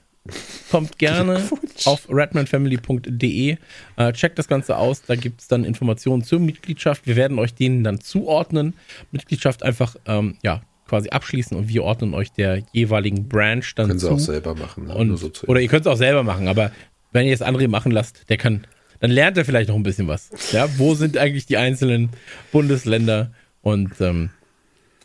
kommt 0.71 0.97
gerne 0.97 1.47
auf 1.85 2.07
redmanfamily.de, 2.09 3.57
äh, 3.97 4.13
checkt 4.13 4.39
das 4.39 4.47
Ganze 4.47 4.77
aus, 4.77 5.03
da 5.03 5.15
gibt 5.15 5.41
es 5.41 5.47
dann 5.47 5.63
Informationen 5.63 6.23
zur 6.23 6.39
Mitgliedschaft. 6.39 7.05
Wir 7.05 7.15
werden 7.15 7.39
euch 7.39 7.53
denen 7.53 7.83
dann 7.83 8.01
zuordnen. 8.01 8.73
Mitgliedschaft 9.11 9.63
einfach 9.63 9.95
ähm, 10.05 10.37
ja, 10.43 10.61
quasi 10.87 11.09
abschließen 11.09 11.57
und 11.57 11.67
wir 11.67 11.83
ordnen 11.83 12.13
euch 12.13 12.31
der 12.31 12.63
jeweiligen 12.71 13.27
Branch 13.27 13.63
dann 13.75 13.87
Können 13.87 13.99
sie 13.99 14.07
zu. 14.07 14.13
auch 14.13 14.19
selber 14.19 14.55
machen. 14.55 14.85
Ne? 14.85 14.95
Und, 14.95 15.17
so 15.17 15.31
oder 15.47 15.59
ihr 15.59 15.67
könnt 15.67 15.85
es 15.85 15.91
auch 15.91 15.97
selber 15.97 16.23
machen, 16.23 16.47
aber 16.47 16.71
wenn 17.15 17.25
ihr 17.25 17.33
es 17.33 17.41
André 17.41 17.67
machen 17.67 17.91
lasst, 17.91 18.29
der 18.29 18.37
kann, 18.37 18.65
dann 18.99 19.09
lernt 19.09 19.37
er 19.37 19.45
vielleicht 19.45 19.69
noch 19.69 19.75
ein 19.75 19.83
bisschen 19.83 20.07
was. 20.07 20.29
Ja, 20.51 20.67
wo 20.77 20.93
sind 20.93 21.17
eigentlich 21.17 21.45
die 21.47 21.57
einzelnen 21.57 22.09
Bundesländer? 22.51 23.31
Und 23.61 23.99
ähm, 23.99 24.29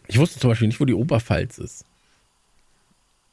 ich 0.07 0.19
wusste 0.19 0.39
zum 0.39 0.51
Beispiel 0.51 0.69
nicht, 0.69 0.81
wo 0.81 0.85
die 0.85 0.93
Oberpfalz 0.95 1.59
ist. 1.59 1.85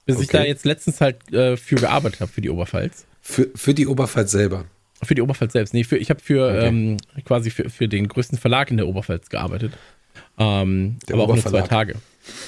Bis 0.06 0.20
ich 0.22 0.30
Okay. 0.30 0.38
da 0.38 0.44
jetzt 0.46 0.64
letztens 0.66 1.02
halt 1.02 1.34
äh, 1.34 1.58
für 1.58 1.76
gearbeitet 1.76 2.22
habe, 2.22 2.32
für 2.32 2.40
die 2.42 2.50
Oberpfalz. 2.50 3.06
für, 3.22 3.50
für 3.56 3.74
die 3.74 3.88
Oberpfalz 3.88 4.32
selber. 4.32 4.66
Für 5.04 5.14
die 5.16 5.22
Oberpfalz 5.22 5.52
selbst. 5.54 5.74
Nee, 5.74 5.84
für, 5.84 5.98
ich 5.98 6.10
habe 6.10 6.22
für 6.22 6.48
Okay. 6.48 6.68
ähm, 6.68 6.98
quasi 7.26 7.50
für, 7.52 7.70
für 7.70 7.88
den 7.88 8.08
größten 8.08 8.38
Verlag 8.38 8.72
in 8.72 8.78
der 8.78 8.88
Oberpfalz 8.88 9.30
gearbeitet. 9.30 9.74
Ähm, 10.40 10.98
aber 11.12 11.24
auch 11.24 11.28
nur 11.28 11.38
zwei. 11.38 11.62
Tage. 11.62 11.96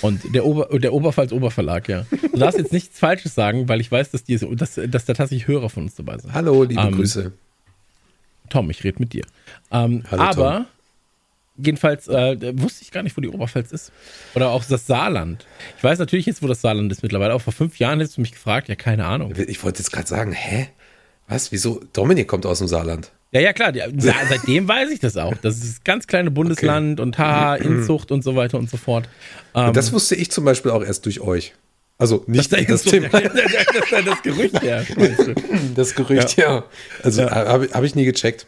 Und 0.02 0.34
der, 0.34 0.46
Ober, 0.46 0.80
der 0.80 0.94
Oberpfalz 0.94 1.32
Oberverlag, 1.32 1.90
ja. 1.90 2.06
Du 2.12 2.38
darfst 2.38 2.58
jetzt 2.58 2.72
nichts 2.74 2.98
Falsches 3.00 3.36
sagen, 3.36 3.68
weil 3.70 3.82
ich 3.82 3.92
weiß, 3.92 4.12
dass, 4.12 4.24
die, 4.24 4.38
dass, 4.38 4.80
dass 4.88 5.06
da 5.06 5.14
tatsächlich 5.14 5.48
Hörer 5.48 5.70
von 5.70 5.84
uns 5.84 5.96
dabei 5.96 6.18
sind. 6.18 6.34
Hallo, 6.34 6.64
liebe 6.64 6.82
Ähm, 6.82 6.96
Grüße. 6.96 7.32
Tom, 8.50 8.70
ich 8.70 8.84
rede 8.84 9.00
mit 9.00 9.14
dir. 9.14 9.24
Ähm, 9.72 10.04
Hallo, 10.10 10.24
aber 10.24 10.66
jedenfalls 11.58 12.08
äh, 12.08 12.58
wusste 12.58 12.84
ich 12.84 12.92
gar 12.92 13.04
nicht, 13.04 13.16
wo 13.16 13.22
die 13.22 13.30
Oberpfalz 13.30 13.72
ist. 13.72 13.92
Oder 14.36 14.50
auch 14.50 14.64
das 14.64 14.88
Saarland. 14.88 15.46
Ich 15.78 15.84
weiß 15.84 16.00
natürlich 16.00 16.26
jetzt, 16.26 16.42
wo 16.42 16.48
das 16.48 16.62
Saarland 16.62 16.92
ist 16.92 17.04
mittlerweile. 17.04 17.32
Aber 17.34 17.40
vor 17.42 17.54
fünf 17.54 17.78
Jahren 17.80 18.00
hättest 18.00 18.18
du 18.18 18.22
mich 18.22 18.32
gefragt. 18.32 18.70
Ja, 18.70 18.76
keine 18.76 19.06
Ahnung. 19.06 19.34
Ich 19.36 19.64
wollte 19.64 19.80
jetzt 19.80 19.92
gerade 19.92 20.08
sagen, 20.08 20.32
hä? 20.32 20.70
Was? 21.28 21.52
Wieso? 21.52 21.82
Dominik 21.94 22.28
kommt 22.28 22.46
aus 22.46 22.58
dem 22.60 22.68
Saarland. 22.68 23.12
Ja, 23.32 23.42
ja, 23.42 23.54
klar. 23.54 23.74
Sa- 23.98 24.14
seitdem 24.28 24.68
weiß 24.68 24.90
ich 24.90 25.00
das 25.00 25.16
auch. 25.18 25.36
Das 25.42 25.58
ist 25.58 25.64
das 25.78 25.84
ganz 25.84 26.08
kleine 26.08 26.32
Bundesland 26.32 27.00
und 27.00 27.18
haha, 27.20 27.56
Inzucht 27.56 28.12
und 28.12 28.24
so 28.24 28.36
weiter 28.36 28.58
und 28.58 28.70
so 28.70 28.78
fort. 28.78 29.08
Ähm, 29.54 29.68
Und 29.68 29.78
das 29.78 29.92
wusste 29.94 30.16
ich 30.16 30.32
zum 30.32 30.46
Beispiel 30.46 30.72
auch 30.72 30.84
erst 30.84 31.06
durch 31.06 31.20
euch. 31.22 31.54
Also 32.00 32.24
nicht 32.28 32.52
das, 32.52 32.66
das, 32.66 32.84
Thema, 32.84 33.10
das, 33.12 33.22
das, 33.34 34.06
das 34.06 34.22
Gerücht, 34.24 34.64
ja. 34.64 34.82
das 35.76 35.94
Gerücht, 35.96 36.38
ja. 36.38 36.64
Also 37.04 37.30
habe 37.30 37.70
hab 37.74 37.84
ich 37.84 37.94
nie 37.94 38.06
gecheckt. 38.06 38.48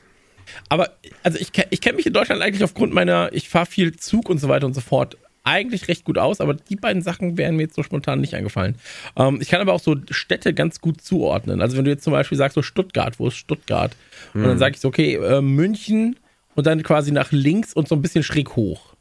Aber 0.70 0.89
also 1.22 1.38
ich, 1.38 1.52
ich 1.70 1.82
kenne 1.82 1.98
mich 1.98 2.06
in 2.06 2.13
Deutschland 2.13 2.41
eigentlich 2.41 2.63
aufgrund 2.63 2.94
meiner, 2.94 3.30
ich 3.34 3.50
fahre 3.50 3.65
viel 3.65 3.96
Zug 3.98 4.30
und 4.30 4.39
so 4.39 4.48
weiter 4.48 4.65
und 4.65 4.74
so 4.74 4.82
fort, 4.82 5.17
eigentlich 5.52 5.88
recht 5.88 6.06
gut 6.06 6.18
aus, 6.18 6.42
aber 6.42 6.54
die 6.54 6.76
beiden 6.76 7.02
Sachen 7.02 7.38
wären 7.38 7.56
mir 7.58 7.64
jetzt 7.64 7.76
so 7.76 7.84
spontan 7.84 8.22
nicht 8.22 8.34
eingefallen. 8.34 8.76
Ähm, 9.16 9.40
ich 9.42 9.50
kann 9.50 9.62
aber 9.62 9.74
auch 9.74 9.80
so 9.80 9.96
Städte 10.10 10.54
ganz 10.54 10.82
gut 10.82 11.02
zuordnen. 11.02 11.62
Also 11.62 11.78
wenn 11.78 11.86
du 11.86 11.92
jetzt 11.92 12.04
zum 12.04 12.14
Beispiel 12.14 12.38
sagst, 12.38 12.56
so 12.56 12.62
Stuttgart, 12.62 13.20
wo 13.20 13.28
ist 13.28 13.36
Stuttgart? 13.36 13.96
Und 14.34 14.44
dann 14.44 14.58
sage 14.58 14.76
ich 14.76 14.82
so, 14.82 14.88
okay, 14.88 15.16
äh, 15.16 15.42
München 15.42 16.18
und 16.56 16.68
dann 16.68 16.84
quasi 16.84 17.12
nach 17.12 17.32
links 17.32 17.74
und 17.74 17.88
so 17.88 17.96
ein 17.96 18.02
bisschen 18.02 18.24
schräg 18.24 18.56
hoch. 18.56 18.94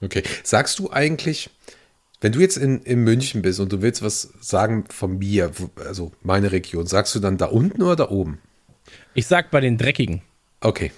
Okay. 0.00 0.22
Sagst 0.42 0.78
du 0.78 0.90
eigentlich, 0.90 1.50
wenn 2.20 2.32
du 2.32 2.40
jetzt 2.40 2.56
in, 2.56 2.82
in 2.82 3.00
München 3.00 3.42
bist 3.42 3.60
und 3.60 3.72
du 3.72 3.82
willst 3.82 4.02
was 4.02 4.32
sagen 4.40 4.84
von 4.88 5.18
mir, 5.18 5.50
also 5.84 6.12
meine 6.22 6.52
Region, 6.52 6.86
sagst 6.86 7.14
du 7.14 7.20
dann 7.20 7.36
da 7.36 7.46
unten 7.46 7.82
oder 7.82 7.96
da 7.96 8.10
oben? 8.10 8.38
Ich 9.14 9.26
sag 9.26 9.50
bei 9.50 9.60
den 9.60 9.78
Dreckigen. 9.78 10.22
Okay. 10.60 10.92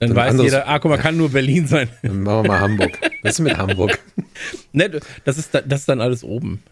Dann 0.00 0.10
Dann 0.10 0.16
weiß 0.16 0.30
anderes- 0.32 0.52
jeder, 0.52 0.68
ah, 0.68 0.78
guck 0.78 0.90
mal, 0.90 0.98
kann 0.98 1.16
nur 1.16 1.30
Berlin 1.30 1.66
sein. 1.66 1.88
Dann 2.02 2.22
machen 2.22 2.44
wir 2.44 2.48
mal 2.48 2.60
Hamburg. 2.60 2.98
Was 3.22 3.32
ist 3.34 3.38
mit 3.40 3.56
Hamburg? 3.56 3.98
ne, 4.72 5.00
das, 5.24 5.38
ist, 5.38 5.54
da- 5.54 5.60
das 5.62 5.80
ist 5.80 5.88
dann 5.88 6.00
alles 6.00 6.24
oben. 6.24 6.62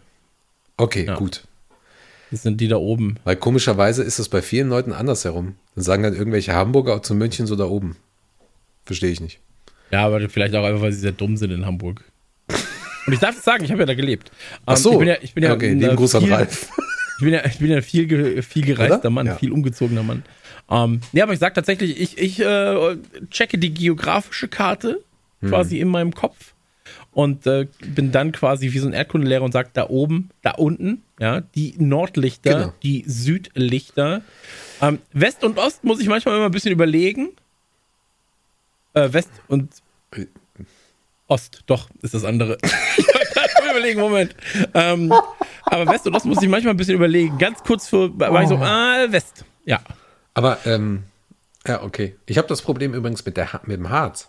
Okay, 0.77 1.05
Ja. 1.05 1.15
gut. 1.15 1.43
Das 2.31 2.41
sind 2.41 2.59
die 2.59 2.67
da 2.67 2.77
oben. 2.77 3.17
Weil 3.23 3.35
komischerweise 3.35 4.03
ist 4.03 4.17
das 4.19 4.27
bei 4.27 4.41
vielen 4.41 4.67
Leuten 4.67 4.91
andersherum. 4.91 5.55
Dann 5.75 5.83
sagen 5.83 6.01
dann 6.03 6.15
irgendwelche 6.15 6.53
Hamburger 6.53 7.01
zu 7.03 7.13
München 7.15 7.45
so 7.47 7.55
da 7.55 7.65
oben. 7.65 7.95
Verstehe 8.85 9.11
ich 9.11 9.21
nicht. 9.21 9.39
Ja, 9.91 10.05
aber 10.05 10.27
vielleicht 10.29 10.55
auch 10.55 10.65
einfach, 10.65 10.81
weil 10.81 10.91
sie 10.91 10.99
sehr 10.99 11.11
dumm 11.11 11.37
sind 11.37 11.51
in 11.51 11.65
Hamburg. 11.65 12.03
Und 13.05 13.13
ich 13.13 13.19
darf 13.19 13.37
es 13.37 13.43
sagen, 13.43 13.63
ich 13.63 13.71
habe 13.71 13.81
ja 13.81 13.85
da 13.85 13.93
gelebt. 13.93 14.31
Ach 14.65 14.75
Ähm, 14.75 14.81
so. 14.81 14.91
Ich 14.93 14.97
bin 14.99 15.07
ja, 15.07 15.15
ich 15.21 15.33
bin 15.35 15.43
ja 15.43 15.53
okay, 15.53 15.69
ein, 15.71 15.79
lieben 15.79 15.91
äh, 15.93 15.95
Gruß 15.95 16.15
an 16.15 16.23
viel, 16.23 16.33
Ralf. 16.33 16.69
Ich 17.19 17.23
bin 17.23 17.33
ja, 17.33 17.45
ich 17.45 17.57
bin 17.59 17.69
ja 17.69 17.77
ein 17.77 17.83
viel, 17.83 18.07
ge, 18.07 18.41
viel 18.41 18.65
gereister 18.65 18.97
Oder? 18.99 19.09
Mann, 19.11 19.27
Ja. 19.27 19.35
viel 19.35 19.51
umgezogener 19.51 20.01
Mann. 20.03 20.23
Ähm, 20.69 21.01
ja, 21.11 21.23
aber 21.23 21.33
ich 21.33 21.39
sag 21.39 21.53
tatsächlich, 21.53 21.99
ich, 21.99 22.17
ich 22.17 22.39
äh, 22.39 22.97
checke 23.29 23.57
die 23.57 23.73
geografische 23.73 24.47
Karte 24.47 25.01
Hm. 25.41 25.49
quasi 25.49 25.79
in 25.79 25.89
meinem 25.89 26.13
Kopf 26.15 26.53
und 27.11 27.45
äh, 27.47 27.67
bin 27.85 28.11
dann 28.11 28.31
quasi 28.31 28.71
wie 28.71 28.79
so 28.79 28.87
ein 28.87 28.93
Erdkundelehrer 28.93 29.43
und 29.43 29.51
sage, 29.51 29.69
da 29.73 29.89
oben, 29.89 30.29
da 30.41 30.51
unten, 30.51 31.03
ja, 31.19 31.41
die 31.41 31.75
Nordlichter, 31.77 32.53
Genau. 32.53 32.73
die 32.81 33.03
Südlichter. 33.05 34.21
Ähm, 34.81 34.99
West 35.11 35.43
und 35.43 35.57
Ost 35.59 35.83
muss 35.83 35.99
ich 35.99 36.07
manchmal 36.07 36.35
immer 36.35 36.45
ein 36.45 36.51
bisschen 36.51 36.71
überlegen. 36.71 37.29
Äh, 38.93 39.11
West 39.11 39.29
und 39.47 39.69
Ost, 41.27 41.63
doch, 41.67 41.89
ist 42.01 42.13
das 42.13 42.23
andere. 42.23 42.57
ich 42.97 43.05
mal 43.63 43.71
überlegen, 43.71 43.99
Moment. 43.99 44.35
Ähm, 44.73 45.13
aber 45.63 45.87
West 45.91 46.07
und 46.07 46.15
Ost 46.15 46.25
muss 46.25 46.41
ich 46.41 46.49
manchmal 46.49 46.73
ein 46.73 46.77
bisschen 46.77 46.95
überlegen. 46.95 47.37
Ganz 47.37 47.59
kurz 47.63 47.89
vor, 47.89 48.17
war 48.19 48.41
ich 48.43 48.49
so, 48.49 48.57
ah, 48.57 49.05
West. 49.09 49.45
Ja. 49.65 49.81
Aber, 50.33 50.57
ähm, 50.65 51.03
ja, 51.67 51.83
okay. 51.83 52.15
Ich 52.25 52.37
habe 52.37 52.47
das 52.47 52.61
Problem 52.61 52.93
übrigens 52.93 53.25
mit, 53.25 53.37
der, 53.37 53.49
mit 53.65 53.77
dem 53.77 53.89
Harz. 53.89 54.27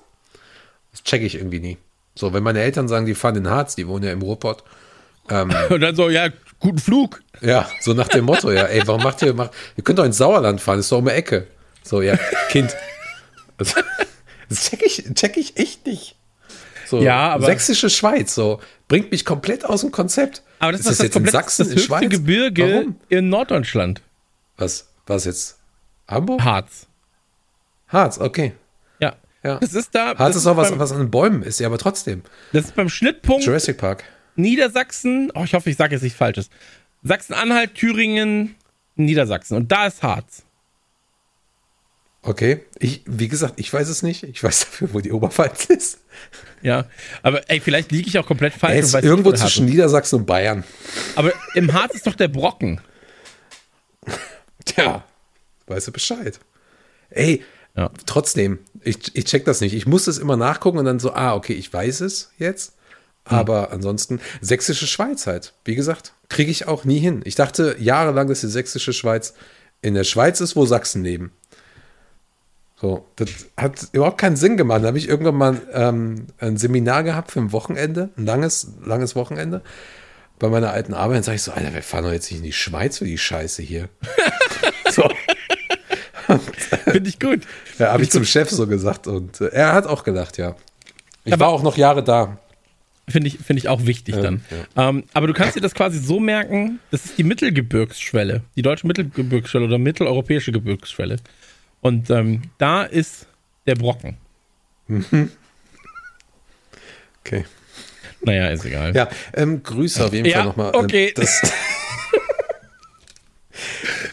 Das 0.92 1.02
checke 1.02 1.24
ich 1.24 1.34
irgendwie 1.34 1.60
nie. 1.60 1.78
So, 2.14 2.32
wenn 2.32 2.42
meine 2.42 2.60
Eltern 2.60 2.86
sagen, 2.88 3.06
die 3.06 3.14
fahren 3.14 3.36
in 3.36 3.50
Harz, 3.50 3.74
die 3.74 3.88
wohnen 3.88 4.04
ja 4.04 4.12
im 4.12 4.22
Ruhrpott. 4.22 4.62
Und 5.28 5.80
dann 5.80 5.96
so, 5.96 6.10
ja, 6.10 6.28
guten 6.60 6.78
Flug. 6.78 7.22
Ja, 7.40 7.68
so 7.80 7.94
nach 7.94 8.08
dem 8.08 8.26
Motto, 8.26 8.50
ja, 8.52 8.64
ey, 8.64 8.82
warum 8.86 9.02
macht 9.02 9.22
ihr, 9.22 9.32
macht, 9.34 9.52
ihr 9.76 9.82
könnt 9.82 9.98
doch 9.98 10.04
ins 10.04 10.18
Sauerland 10.18 10.60
fahren, 10.60 10.78
ist 10.78 10.92
doch 10.92 10.98
um 10.98 11.06
die 11.06 11.12
Ecke. 11.12 11.46
So, 11.82 12.02
ja, 12.02 12.16
Kind. 12.50 12.74
Also, 13.56 13.80
das 14.48 14.68
check 14.70 14.82
ich, 14.82 15.04
check 15.14 15.36
ich 15.36 15.56
echt 15.56 15.86
nicht. 15.86 16.16
So, 16.86 17.00
Ja, 17.00 17.30
aber- 17.30 17.46
Sächsische 17.46 17.88
Schweiz, 17.88 18.34
so, 18.34 18.60
bringt 18.88 19.10
mich 19.10 19.24
komplett 19.24 19.64
aus 19.64 19.80
dem 19.80 19.90
Konzept. 19.90 20.42
Aber 20.58 20.72
das 20.72 20.82
ist, 20.82 20.90
das, 20.90 20.98
jetzt 20.98 21.16
in 21.16 21.26
Sachsen, 21.26 21.62
das 21.62 21.68
in 21.68 21.74
höchste 21.76 21.86
Schweiz? 21.88 22.10
Gebirge 22.10 22.62
Warum? 22.74 22.96
in 23.08 23.28
Norddeutschland. 23.30 24.02
Was, 24.56 24.88
was 25.06 25.24
jetzt? 25.24 25.58
Hamburg? 26.08 26.42
Harz. 26.42 26.86
Harz, 27.88 28.18
okay. 28.18 28.52
Ja. 29.00 29.16
Ja. 29.42 29.58
Das 29.58 29.74
ist 29.74 29.94
da. 29.94 30.16
Harz 30.16 30.36
ist 30.36 30.46
auch 30.46 30.56
was, 30.56 30.70
beim, 30.70 30.78
was 30.78 30.92
an 30.92 30.98
den 30.98 31.10
Bäumen 31.10 31.42
ist, 31.42 31.60
ja, 31.60 31.66
aber 31.66 31.78
trotzdem. 31.78 32.22
Das 32.52 32.66
ist 32.66 32.74
beim 32.74 32.88
Schnittpunkt 32.88 33.44
Jurassic 33.44 33.78
Park. 33.78 34.04
Niedersachsen. 34.36 35.30
Oh, 35.34 35.44
ich 35.44 35.54
hoffe, 35.54 35.70
ich 35.70 35.76
sage 35.76 35.94
jetzt 35.94 36.02
nichts 36.02 36.18
Falsches. 36.18 36.50
Sachsen-Anhalt, 37.02 37.74
Thüringen, 37.74 38.56
Niedersachsen. 38.96 39.56
Und 39.56 39.70
da 39.70 39.86
ist 39.86 40.02
Harz. 40.02 40.44
Okay. 42.22 42.62
Ich, 42.78 43.02
wie 43.04 43.28
gesagt, 43.28 43.54
ich 43.56 43.70
weiß 43.72 43.88
es 43.88 44.02
nicht. 44.02 44.22
Ich 44.22 44.42
weiß 44.42 44.60
dafür, 44.60 44.94
wo 44.94 45.00
die 45.00 45.12
Oberpfalz 45.12 45.66
ist. 45.66 45.98
Ja. 46.62 46.86
Aber 47.22 47.48
ey, 47.50 47.60
vielleicht 47.60 47.92
liege 47.92 48.08
ich 48.08 48.18
auch 48.18 48.26
komplett 48.26 48.54
falsch. 48.54 48.74
Er 48.74 48.80
ist 48.80 48.94
nicht, 48.94 49.04
irgendwo 49.04 49.30
Harz 49.30 49.40
zwischen. 49.40 49.66
Niedersachsen 49.66 50.20
und 50.20 50.26
Bayern. 50.26 50.64
Aber 51.16 51.32
im 51.54 51.72
Harz 51.72 51.94
ist 51.94 52.06
doch 52.06 52.14
der 52.14 52.28
Brocken. 52.28 52.80
Tja, 54.64 55.04
weißt 55.66 55.88
du 55.88 55.92
Bescheid. 55.92 56.38
Ey, 57.10 57.42
Ja. 57.76 57.90
trotzdem, 58.06 58.58
ich, 58.82 59.14
ich 59.16 59.24
check 59.24 59.44
das 59.44 59.60
nicht. 59.60 59.74
Ich 59.74 59.86
muss 59.86 60.04
das 60.04 60.18
immer 60.18 60.36
nachgucken 60.36 60.78
und 60.78 60.84
dann 60.84 60.98
so, 61.00 61.12
ah, 61.14 61.34
okay, 61.34 61.54
ich 61.54 61.72
weiß 61.72 62.00
es 62.02 62.30
jetzt. 62.38 62.74
Aber 63.26 63.72
ansonsten, 63.72 64.20
sächsische 64.42 64.86
Schweiz 64.86 65.26
halt. 65.26 65.54
Wie 65.64 65.74
gesagt, 65.74 66.12
kriege 66.28 66.50
ich 66.50 66.68
auch 66.68 66.84
nie 66.84 66.98
hin. 66.98 67.22
Ich 67.24 67.34
dachte 67.36 67.74
jahrelang, 67.78 68.28
dass 68.28 68.42
die 68.42 68.48
sächsische 68.48 68.92
Schweiz 68.92 69.32
in 69.80 69.94
der 69.94 70.04
Schweiz 70.04 70.40
ist, 70.42 70.56
wo 70.56 70.66
Sachsen 70.66 71.02
leben. 71.02 71.32
So, 72.76 73.06
das 73.16 73.30
hat 73.56 73.88
überhaupt 73.92 74.18
keinen 74.18 74.36
Sinn 74.36 74.58
gemacht. 74.58 74.82
Da 74.82 74.88
habe 74.88 74.98
ich 74.98 75.08
irgendwann 75.08 75.36
mal 75.36 75.60
ähm, 75.72 76.26
ein 76.38 76.58
Seminar 76.58 77.02
gehabt 77.02 77.30
für 77.30 77.40
ein 77.40 77.52
Wochenende, 77.52 78.10
ein 78.18 78.26
langes, 78.26 78.68
langes 78.84 79.16
Wochenende 79.16 79.62
bei 80.38 80.48
meiner 80.50 80.72
alten 80.72 80.92
Arbeit. 80.92 81.16
Dann 81.18 81.22
sage 81.22 81.36
ich 81.36 81.42
so, 81.42 81.52
Alter, 81.52 81.72
wir 81.72 81.82
fahren 81.82 82.04
doch 82.04 82.12
jetzt 82.12 82.30
nicht 82.30 82.40
in 82.40 82.44
die 82.44 82.52
Schweiz 82.52 82.98
für 82.98 83.06
die 83.06 83.16
Scheiße 83.16 83.62
hier. 83.62 83.88
so, 84.90 85.08
Finde 86.84 87.08
ich 87.08 87.18
gut. 87.20 87.42
ja, 87.78 87.92
habe 87.92 88.02
ich 88.02 88.10
zum 88.10 88.24
Chef 88.24 88.50
so 88.50 88.66
gesagt 88.66 89.06
und 89.06 89.40
äh, 89.40 89.46
er 89.48 89.72
hat 89.72 89.86
auch 89.86 90.04
gelacht, 90.04 90.38
ja. 90.38 90.54
Ich 91.24 91.32
Aber- 91.32 91.46
war 91.46 91.52
auch 91.52 91.62
noch 91.62 91.76
Jahre 91.76 92.02
da. 92.04 92.38
Finde 93.06 93.28
ich, 93.28 93.36
finde 93.38 93.58
ich 93.60 93.68
auch 93.68 93.84
wichtig 93.84 94.14
dann. 94.16 94.42
Ähm, 94.76 95.04
aber 95.12 95.26
du 95.26 95.34
kannst 95.34 95.56
dir 95.56 95.60
das 95.60 95.74
quasi 95.74 95.98
so 95.98 96.20
merken, 96.20 96.78
das 96.90 97.04
ist 97.04 97.18
die 97.18 97.22
Mittelgebirgsschwelle, 97.24 98.40
die 98.56 98.62
deutsche 98.62 98.86
Mittelgebirgsschwelle 98.86 99.66
oder 99.66 99.76
mitteleuropäische 99.76 100.52
Gebirgsschwelle. 100.52 101.16
Und 101.82 102.08
ähm, 102.08 102.40
da 102.56 102.82
ist 102.84 103.26
der 103.66 103.74
Brocken. 103.74 104.16
Okay. 107.26 107.46
Naja, 108.20 108.48
ist 108.48 108.66
egal. 108.66 108.94
Ja, 108.94 109.08
ähm, 109.32 109.62
Grüße 109.62 110.04
auf 110.04 110.12
jeden 110.12 110.26
Ja, 110.26 110.36
Fall 110.38 110.44
nochmal. 110.44 110.74
okay. 110.74 111.10
Das, 111.16 111.40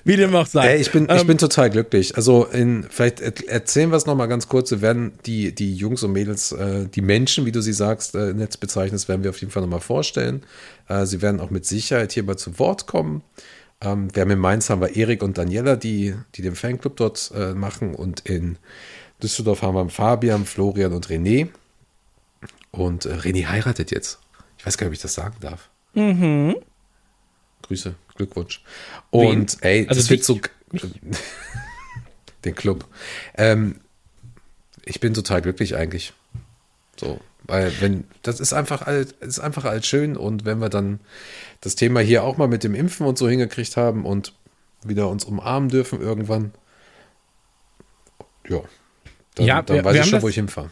Wie 0.03 0.15
dem 0.15 0.33
auch 0.35 0.47
sei. 0.47 0.77
ich, 0.79 0.91
bin, 0.91 1.05
ich 1.05 1.11
Ähm, 1.21 1.27
bin 1.27 1.37
total 1.37 1.69
glücklich. 1.69 2.15
Also 2.15 2.45
in, 2.45 2.83
vielleicht 2.89 3.19
er- 3.21 3.47
erzählen 3.49 3.91
wir 3.91 3.97
es 3.97 4.05
nochmal 4.05 4.27
ganz 4.27 4.47
kurz. 4.47 4.71
Wir 4.71 4.81
werden 4.81 5.13
die, 5.25 5.53
die 5.53 5.75
Jungs 5.75 6.01
und 6.03 6.11
Mädels, 6.11 6.51
äh, 6.51 6.87
die 6.87 7.01
Menschen, 7.01 7.45
wie 7.45 7.51
du 7.51 7.61
sie 7.61 7.73
sagst, 7.73 8.15
äh, 8.15 8.33
nett 8.33 8.59
bezeichnest, 8.59 9.07
werden 9.09 9.23
wir 9.23 9.29
auf 9.29 9.39
jeden 9.41 9.51
Fall 9.51 9.61
nochmal 9.61 9.79
vorstellen. 9.79 10.43
Äh, 10.87 11.05
sie 11.05 11.21
werden 11.21 11.39
auch 11.39 11.49
mit 11.51 11.65
Sicherheit 11.65 12.11
hier 12.13 12.23
mal 12.23 12.37
zu 12.37 12.57
Wort 12.57 12.87
kommen. 12.87 13.21
Ähm, 13.81 14.09
wir 14.13 14.21
haben 14.21 14.31
in 14.31 14.39
Mainz 14.39 14.69
haben 14.69 14.81
wir 14.81 14.95
Erik 14.95 15.21
und 15.23 15.37
Daniela, 15.37 15.75
die, 15.75 16.15
die 16.35 16.41
den 16.41 16.55
Fanclub 16.55 16.95
dort 16.97 17.31
äh, 17.35 17.53
machen. 17.53 17.93
Und 17.95 18.21
in 18.21 18.57
Düsseldorf 19.21 19.61
haben 19.61 19.75
wir 19.75 19.87
Fabian, 19.89 20.45
Florian 20.45 20.93
und 20.93 21.07
René. 21.07 21.49
Und 22.71 23.05
äh, 23.05 23.13
René 23.13 23.47
heiratet 23.47 23.91
jetzt. 23.91 24.19
Ich 24.57 24.65
weiß 24.65 24.77
gar 24.77 24.85
nicht, 24.85 24.91
ob 24.91 24.95
ich 24.95 25.01
das 25.01 25.13
sagen 25.13 25.35
darf. 25.41 25.69
Grüße, 27.63 27.95
Glückwunsch. 28.25 28.63
Und 29.09 29.57
ey, 29.61 29.87
Also 29.87 29.99
das 30.01 30.09
wird 30.09 30.23
so. 30.23 30.39
den 32.45 32.55
Club. 32.55 32.85
Ähm, 33.35 33.79
ich 34.85 34.99
bin 34.99 35.13
total 35.13 35.41
glücklich 35.41 35.75
eigentlich. 35.75 36.13
So, 36.99 37.19
weil 37.43 37.71
wenn 37.81 38.05
das 38.23 38.39
ist 38.39 38.53
einfach 38.53 38.81
alt, 38.83 39.11
ist 39.21 39.39
einfach 39.39 39.65
alt 39.65 39.85
schön 39.85 40.15
und 40.17 40.45
wenn 40.45 40.59
wir 40.59 40.69
dann 40.69 40.99
das 41.61 41.75
Thema 41.75 41.99
hier 41.99 42.23
auch 42.23 42.37
mal 42.37 42.47
mit 42.47 42.63
dem 42.63 42.73
Impfen 42.75 43.05
und 43.05 43.17
so 43.17 43.27
hingekriegt 43.29 43.77
haben 43.77 44.05
und 44.05 44.33
wieder 44.83 45.07
uns 45.09 45.23
umarmen 45.25 45.69
dürfen 45.69 46.01
irgendwann, 46.01 46.51
ja, 48.47 48.61
dann, 49.35 49.45
Ja, 49.45 49.61
dann 49.61 49.77
wir- 49.77 49.85
weiß 49.85 49.93
wir 49.93 50.01
ich 50.01 50.05
schon, 50.07 50.17
das- 50.17 50.23
wo 50.23 50.29
ich 50.29 50.35
hinfahre. 50.35 50.69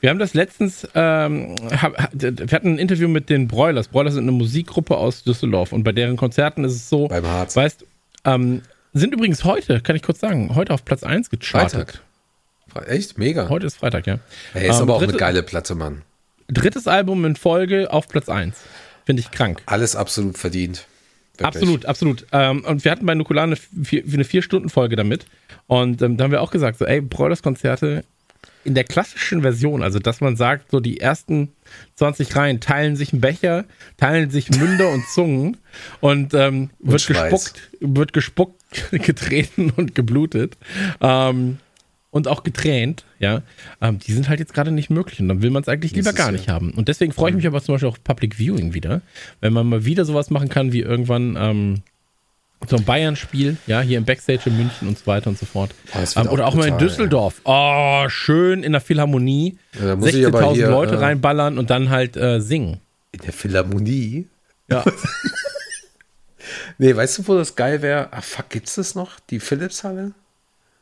Wir 0.00 0.10
haben 0.10 0.18
das 0.18 0.34
letztens, 0.34 0.86
ähm, 0.94 1.56
hab, 1.70 1.96
wir 2.12 2.46
hatten 2.52 2.74
ein 2.74 2.78
Interview 2.78 3.08
mit 3.08 3.28
den 3.30 3.48
Broilers. 3.48 3.88
Broilers 3.88 4.14
sind 4.14 4.22
eine 4.24 4.32
Musikgruppe 4.32 4.96
aus 4.96 5.24
Düsseldorf 5.24 5.72
und 5.72 5.82
bei 5.84 5.92
deren 5.92 6.16
Konzerten 6.16 6.64
ist 6.64 6.72
es 6.74 6.88
so, 6.88 7.08
Beim 7.08 7.26
Harz. 7.26 7.56
weißt, 7.56 7.84
ähm, 8.24 8.62
sind 8.92 9.12
übrigens 9.12 9.44
heute, 9.44 9.80
kann 9.80 9.96
ich 9.96 10.02
kurz 10.02 10.20
sagen, 10.20 10.54
heute 10.54 10.72
auf 10.72 10.84
Platz 10.84 11.02
1 11.02 11.30
gechartet. 11.30 12.00
Freitag. 12.72 12.88
Echt? 12.90 13.18
Mega. 13.18 13.48
Heute 13.48 13.66
ist 13.66 13.76
Freitag, 13.76 14.06
ja. 14.06 14.18
Ey, 14.54 14.68
ist 14.68 14.76
Ähm, 14.76 14.82
aber 14.82 14.94
auch 14.94 14.98
dritte- 15.00 15.12
eine 15.14 15.18
geile 15.18 15.42
Platte, 15.42 15.74
Mann. 15.74 16.02
Drittes 16.48 16.86
Album 16.86 17.24
in 17.24 17.34
Folge 17.36 17.92
auf 17.92 18.08
Platz 18.08 18.28
1. 18.28 18.56
Finde 19.04 19.20
ich 19.20 19.30
krank. 19.30 19.62
Alles 19.66 19.96
absolut 19.96 20.38
verdient. 20.38 20.86
Wirklich. 21.36 21.46
Absolut, 21.46 21.86
absolut. 21.86 22.26
Ähm, 22.32 22.64
und 22.64 22.84
wir 22.84 22.90
hatten 22.92 23.06
bei 23.06 23.14
Nukular 23.14 23.44
eine, 23.44 23.56
vier, 23.56 24.02
eine 24.12 24.24
Vier-Stunden-Folge 24.24 24.96
damit. 24.96 25.26
Und 25.66 26.02
ähm, 26.02 26.16
da 26.16 26.24
haben 26.24 26.30
wir 26.30 26.40
auch 26.42 26.50
gesagt, 26.50 26.78
so, 26.78 26.84
ey, 26.84 27.00
Broilers-Konzerte 27.00 28.04
in 28.64 28.74
der 28.74 28.84
klassischen 28.84 29.42
Version, 29.42 29.82
also 29.82 29.98
dass 29.98 30.20
man 30.20 30.36
sagt, 30.36 30.70
so 30.70 30.80
die 30.80 31.00
ersten 31.00 31.48
20 31.96 32.34
Reihen 32.36 32.60
teilen 32.60 32.96
sich 32.96 33.12
einen 33.12 33.20
Becher, 33.20 33.64
teilen 33.96 34.30
sich 34.30 34.50
Münder 34.50 34.90
und 34.90 35.06
Zungen 35.08 35.56
und 36.00 36.34
ähm, 36.34 36.70
wird 36.80 37.00
Schweiß. 37.00 37.30
gespuckt, 37.30 37.70
wird 37.80 38.12
gespuckt, 38.12 38.60
getreten 38.90 39.70
und 39.76 39.94
geblutet. 39.94 40.56
Ähm, 41.00 41.58
und 42.10 42.26
auch 42.26 42.42
getränt, 42.42 43.04
ja, 43.18 43.42
ähm, 43.82 43.98
die 43.98 44.12
sind 44.12 44.30
halt 44.30 44.40
jetzt 44.40 44.54
gerade 44.54 44.70
nicht 44.70 44.88
möglich 44.88 45.20
und 45.20 45.28
dann 45.28 45.42
will 45.42 45.50
man 45.50 45.62
es 45.62 45.68
eigentlich 45.68 45.92
lieber 45.92 46.14
gar 46.14 46.26
ja- 46.28 46.32
nicht 46.32 46.48
haben. 46.48 46.70
Und 46.70 46.88
deswegen 46.88 47.12
freue 47.12 47.30
ich 47.30 47.36
mich 47.36 47.46
aber 47.46 47.62
zum 47.62 47.74
Beispiel 47.74 47.88
auf 47.88 48.02
Public 48.02 48.36
Viewing 48.38 48.72
wieder, 48.72 49.02
wenn 49.40 49.52
man 49.52 49.68
mal 49.68 49.84
wieder 49.84 50.06
sowas 50.06 50.30
machen 50.30 50.48
kann 50.48 50.72
wie 50.72 50.80
irgendwann 50.80 51.36
so 52.66 52.76
ein 52.76 52.84
Bayern-Spiel, 52.84 53.56
ja, 53.66 53.80
hier 53.80 53.98
im 53.98 54.04
Backstage 54.04 54.42
in 54.46 54.56
München 54.56 54.88
und 54.88 54.98
so 54.98 55.06
weiter 55.06 55.30
und 55.30 55.38
so 55.38 55.46
fort. 55.46 55.70
Oh, 55.94 55.98
ähm, 56.20 56.28
oder 56.28 56.46
auch 56.46 56.52
auch 56.52 56.54
mal 56.56 56.68
in 56.68 56.78
Düsseldorf. 56.78 57.40
Oh, 57.44 58.08
schön 58.08 58.62
in 58.62 58.72
der 58.72 58.80
Philharmonie. 58.80 59.58
Ja, 59.78 59.86
da 59.86 59.96
muss 59.96 60.12
ich 60.12 60.26
aber 60.26 60.40
16.000 60.40 60.54
hier, 60.54 60.68
Leute 60.68 60.94
äh, 60.96 60.98
reinballern 60.98 61.58
und 61.58 61.70
dann 61.70 61.90
halt 61.90 62.16
äh, 62.16 62.40
singen. 62.40 62.80
In 63.12 63.20
der 63.20 63.32
Philharmonie. 63.32 64.26
Ja. 64.68 64.84
Nee, 66.78 66.94
weißt 66.94 67.18
du, 67.18 67.28
wo 67.28 67.34
das 67.34 67.56
geil 67.56 67.82
wäre? 67.82 68.12
Ah, 68.12 68.20
fuck, 68.20 68.50
gibt's 68.50 68.76
das 68.76 68.94
noch? 68.94 69.18
Die 69.30 69.40
Philips-Halle? 69.40 70.12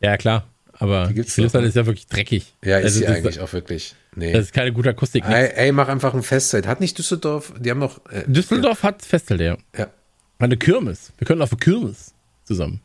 ja, 0.00 0.16
klar. 0.16 0.44
Aber 0.78 1.06
Die 1.06 1.22
Philips-Halle 1.22 1.64
doch, 1.64 1.68
ist 1.70 1.74
ja 1.76 1.86
wirklich 1.86 2.06
dreckig. 2.06 2.52
Ja, 2.62 2.76
ist 2.78 2.84
Also, 2.84 2.98
sie 2.98 3.06
eigentlich 3.06 3.40
auch 3.40 3.52
wirklich. 3.54 3.94
Nee. 4.14 4.32
Das 4.32 4.42
ist 4.44 4.52
keine 4.52 4.72
gute 4.72 4.90
Akustik. 4.90 5.24
ey, 5.26 5.50
ey, 5.54 5.72
mach 5.72 5.88
einfach 5.88 6.12
ein 6.12 6.22
Festzeit. 6.22 6.66
Hat 6.66 6.80
nicht 6.80 6.98
Düsseldorf, 6.98 7.54
die 7.58 7.70
haben 7.70 7.78
noch. 7.78 8.04
Äh, 8.10 8.24
Düsseldorf 8.26 8.82
hat 8.82 9.02
Festival, 9.02 9.40
ja. 9.40 9.56
Ja. 9.76 9.88
Eine 10.38 10.56
Kirmes. 10.56 11.12
Wir 11.18 11.26
können 11.26 11.42
auf 11.42 11.52
eine 11.52 11.58
Kirmes 11.58 12.12
zusammen. 12.44 12.80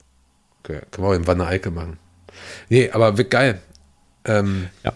Okay, 0.64 0.80
können 0.92 1.08
wir 1.08 1.12
auch 1.12 1.16
in 1.16 1.28
Wanne 1.28 1.46
Eicke 1.48 1.72
machen. 1.72 1.98
Nee, 2.70 2.90
aber 2.92 3.18
wird 3.18 3.30
geil. 3.30 3.60
Ähm, 4.26 4.68
Ja. 4.84 4.94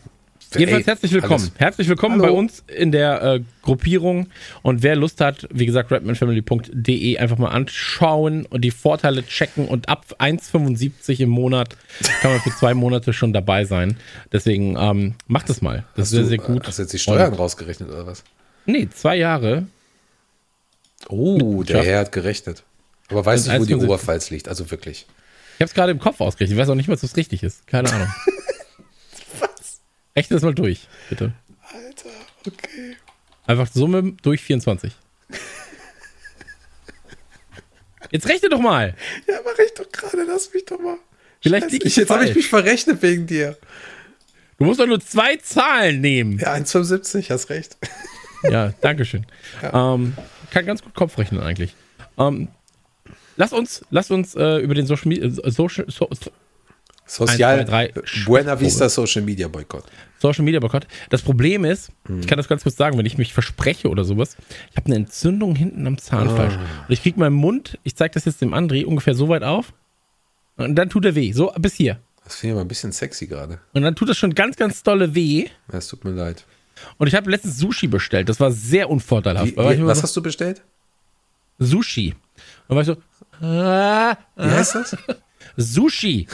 Jedenfalls 0.58 0.88
herzlich 0.88 1.12
willkommen. 1.12 1.34
alles. 1.34 1.52
Herzlich 1.58 1.90
willkommen 1.90 2.22
Hallo. 2.22 2.32
bei 2.32 2.40
uns 2.40 2.64
in 2.74 2.94
der 2.94 3.22
äh, 3.22 3.42
Gruppierung. 3.62 4.28
Und 4.62 4.84
wer 4.84 4.96
Lust 4.96 5.20
hat, 5.20 5.50
wie 5.52 5.66
gesagt, 5.66 5.92
redmanfamily.de 5.92 7.18
einfach 7.18 7.38
mal 7.38 7.50
anschauen 7.50 8.46
und 8.46 8.62
die 8.62 8.72
Vorteile 8.72 9.26
checken. 9.26 9.68
Und 9.68 9.90
ab 9.90 10.06
1,75 10.20 11.20
im 11.20 11.30
Monat 11.30 11.76
kann 12.22 12.32
man 12.32 12.40
für 12.40 12.52
zwei 12.52 12.74
Monate 12.74 13.12
schon 13.12 13.34
dabei 13.34 13.66
sein. 13.66 13.98
Deswegen 14.32 14.78
ähm, 14.80 15.16
macht 15.28 15.50
es 15.50 15.62
mal. 15.62 15.84
Das 15.98 16.06
ist 16.06 16.12
sehr, 16.12 16.22
du, 16.22 16.28
sehr 16.30 16.38
gut. 16.38 16.66
Hast 16.66 16.78
du 16.80 16.84
jetzt 16.84 16.94
die 16.94 17.00
Steuern 17.00 17.34
Und- 17.34 17.40
rausgerechnet 17.40 17.90
oder 17.90 18.08
was? 18.08 18.24
Nee, 18.66 18.88
zwei 18.94 19.18
Jahre. 19.18 19.68
Oh, 21.10 21.64
der. 21.64 21.84
Herr 21.84 22.00
hat 22.00 22.12
gerechnet. 22.12 22.64
Aber 23.10 23.26
weiß 23.26 23.48
Und 23.48 23.54
nicht, 23.54 23.62
wo 23.62 23.66
die 23.66 23.76
1,75. 23.76 23.86
Oberpfalz 23.86 24.30
liegt. 24.30 24.48
Also 24.48 24.70
wirklich. 24.72 25.06
Ich 25.56 25.62
habe 25.62 25.66
es 25.66 25.74
gerade 25.74 25.92
im 25.92 26.00
Kopf 26.00 26.20
ausgerechnet. 26.22 26.58
Ich 26.58 26.62
weiß 26.62 26.70
auch 26.70 26.76
nicht, 26.76 26.90
was 26.90 27.02
das 27.02 27.16
richtig 27.16 27.44
ist. 27.44 27.66
Keine 27.68 27.92
Ahnung. 27.92 28.08
Was? 29.40 29.82
Rechne 30.16 30.36
das 30.36 30.44
mal 30.44 30.54
durch, 30.54 30.88
bitte. 31.10 31.34
Alter, 31.72 32.10
okay. 32.46 32.98
Einfach 33.46 33.68
Summe 33.72 34.14
durch 34.22 34.42
24. 34.42 34.94
Jetzt 38.12 38.28
rechne 38.28 38.50
doch 38.50 38.60
mal. 38.60 38.96
Ja, 39.28 39.36
mach 39.44 39.58
ich 39.60 39.74
doch 39.74 39.90
gerade. 39.92 40.24
Lass 40.24 40.54
mich 40.54 40.66
doch 40.66 40.80
mal. 40.80 40.98
Vielleicht 41.42 41.66
Scheiße, 41.66 41.76
lieg 41.76 41.86
ich 41.86 41.96
Jetzt 41.96 42.10
habe 42.10 42.26
ich 42.26 42.36
mich 42.36 42.48
verrechnet 42.48 43.02
wegen 43.02 43.28
dir. 43.28 43.58
Du 44.58 44.66
musst 44.66 44.80
doch 44.80 44.88
nur 44.88 45.00
zwei 45.00 45.36
Zahlen 45.38 46.02
nehmen. 46.02 46.40
Ja, 46.40 46.54
1,75, 46.54 47.30
hast 47.30 47.50
recht. 47.50 47.78
Ja, 48.44 48.74
danke 48.82 49.06
schön. 49.06 49.26
Ähm, 49.74 50.16
kann 50.56 50.66
ganz 50.66 50.82
gut 50.82 50.96
Kopf 50.96 51.18
rechnen 51.18 51.42
eigentlich. 51.42 51.76
Ähm, 52.18 52.48
lass 53.36 53.52
uns, 53.54 53.86
lass 53.92 54.10
uns 54.10 54.36
äh, 54.36 54.58
über 54.60 54.74
den 54.74 54.86
Social 54.88 55.10
Media, 55.10 55.26
äh, 55.26 55.52
Social, 55.52 55.86
so, 55.90 56.08
so, 56.12 56.32
Sozial, 57.06 57.92
Buena 58.26 58.60
Vista 58.60 58.90
Social 58.90 59.22
Media 59.22 59.48
Boykott. 59.48 59.84
Social 60.18 60.44
Media 60.44 60.60
Boykott. 60.60 60.88
Das 61.10 61.22
Problem 61.22 61.64
ist, 61.66 61.92
Mhm. 62.08 62.22
ich 62.22 62.28
kann 62.28 62.38
das 62.38 62.48
ganz 62.48 62.64
kurz 62.64 62.78
sagen, 62.78 62.98
wenn 62.98 63.06
ich 63.06 63.18
mich 63.18 63.34
verspreche 63.34 63.90
oder 63.90 64.04
sowas, 64.06 64.38
ich 64.72 64.78
habe 64.78 64.88
eine 64.88 64.96
Entzündung 64.96 65.56
hinten 65.56 65.86
am 65.86 65.98
Zahnfleisch. 66.00 66.54
Ah. 66.54 66.86
Und 66.88 66.94
ich 66.94 67.02
kriege 67.04 67.20
meinen 67.20 67.36
Mund, 67.36 67.78
ich 67.84 67.96
zeige 67.96 68.14
das 68.14 68.26
jetzt 68.26 68.42
dem 68.42 68.54
André, 68.54 68.86
ungefähr 68.86 69.14
so 69.14 69.28
weit 69.30 69.44
auf. 69.44 69.74
Und 70.58 70.76
dann 70.76 70.90
tut 70.90 71.06
er 71.06 71.16
weh. 71.16 71.32
So 71.34 71.52
bis 71.60 71.74
hier. 71.76 72.00
Das 72.24 72.38
finde 72.38 72.54
ich 72.54 72.56
aber 72.56 72.66
ein 72.66 72.68
bisschen 72.70 72.92
sexy 72.92 73.28
gerade. 73.28 73.60
Und 73.74 73.84
dann 73.84 73.96
tut 73.96 74.10
das 74.10 74.18
schon 74.18 74.34
ganz, 74.34 74.56
ganz 74.56 74.82
dolle 74.82 75.14
weh. 75.14 75.48
Es 75.68 75.90
tut 75.90 76.06
mir 76.06 76.12
leid. 76.12 76.46
Und 76.98 77.08
ich 77.08 77.16
habe 77.16 77.30
letztens 77.30 77.58
Sushi 77.58 77.88
bestellt. 77.88 78.30
Das 78.30 78.40
war 78.40 78.52
sehr 78.52 78.90
unvorteilhaft. 78.90 79.56
Wie, 79.56 79.78
wie, 79.78 79.86
was 79.86 80.00
so, 80.00 80.04
hast 80.04 80.18
du 80.18 80.22
bestellt? 80.22 80.62
Sushi. 81.60 82.16
Und 82.68 82.76
war 82.76 82.82
ich 82.82 82.88
so, 82.88 83.46
ah, 83.46 84.18
Wie 84.36 84.44
heißt 84.50 84.76
das? 84.76 84.98
Sushi. 85.58 86.28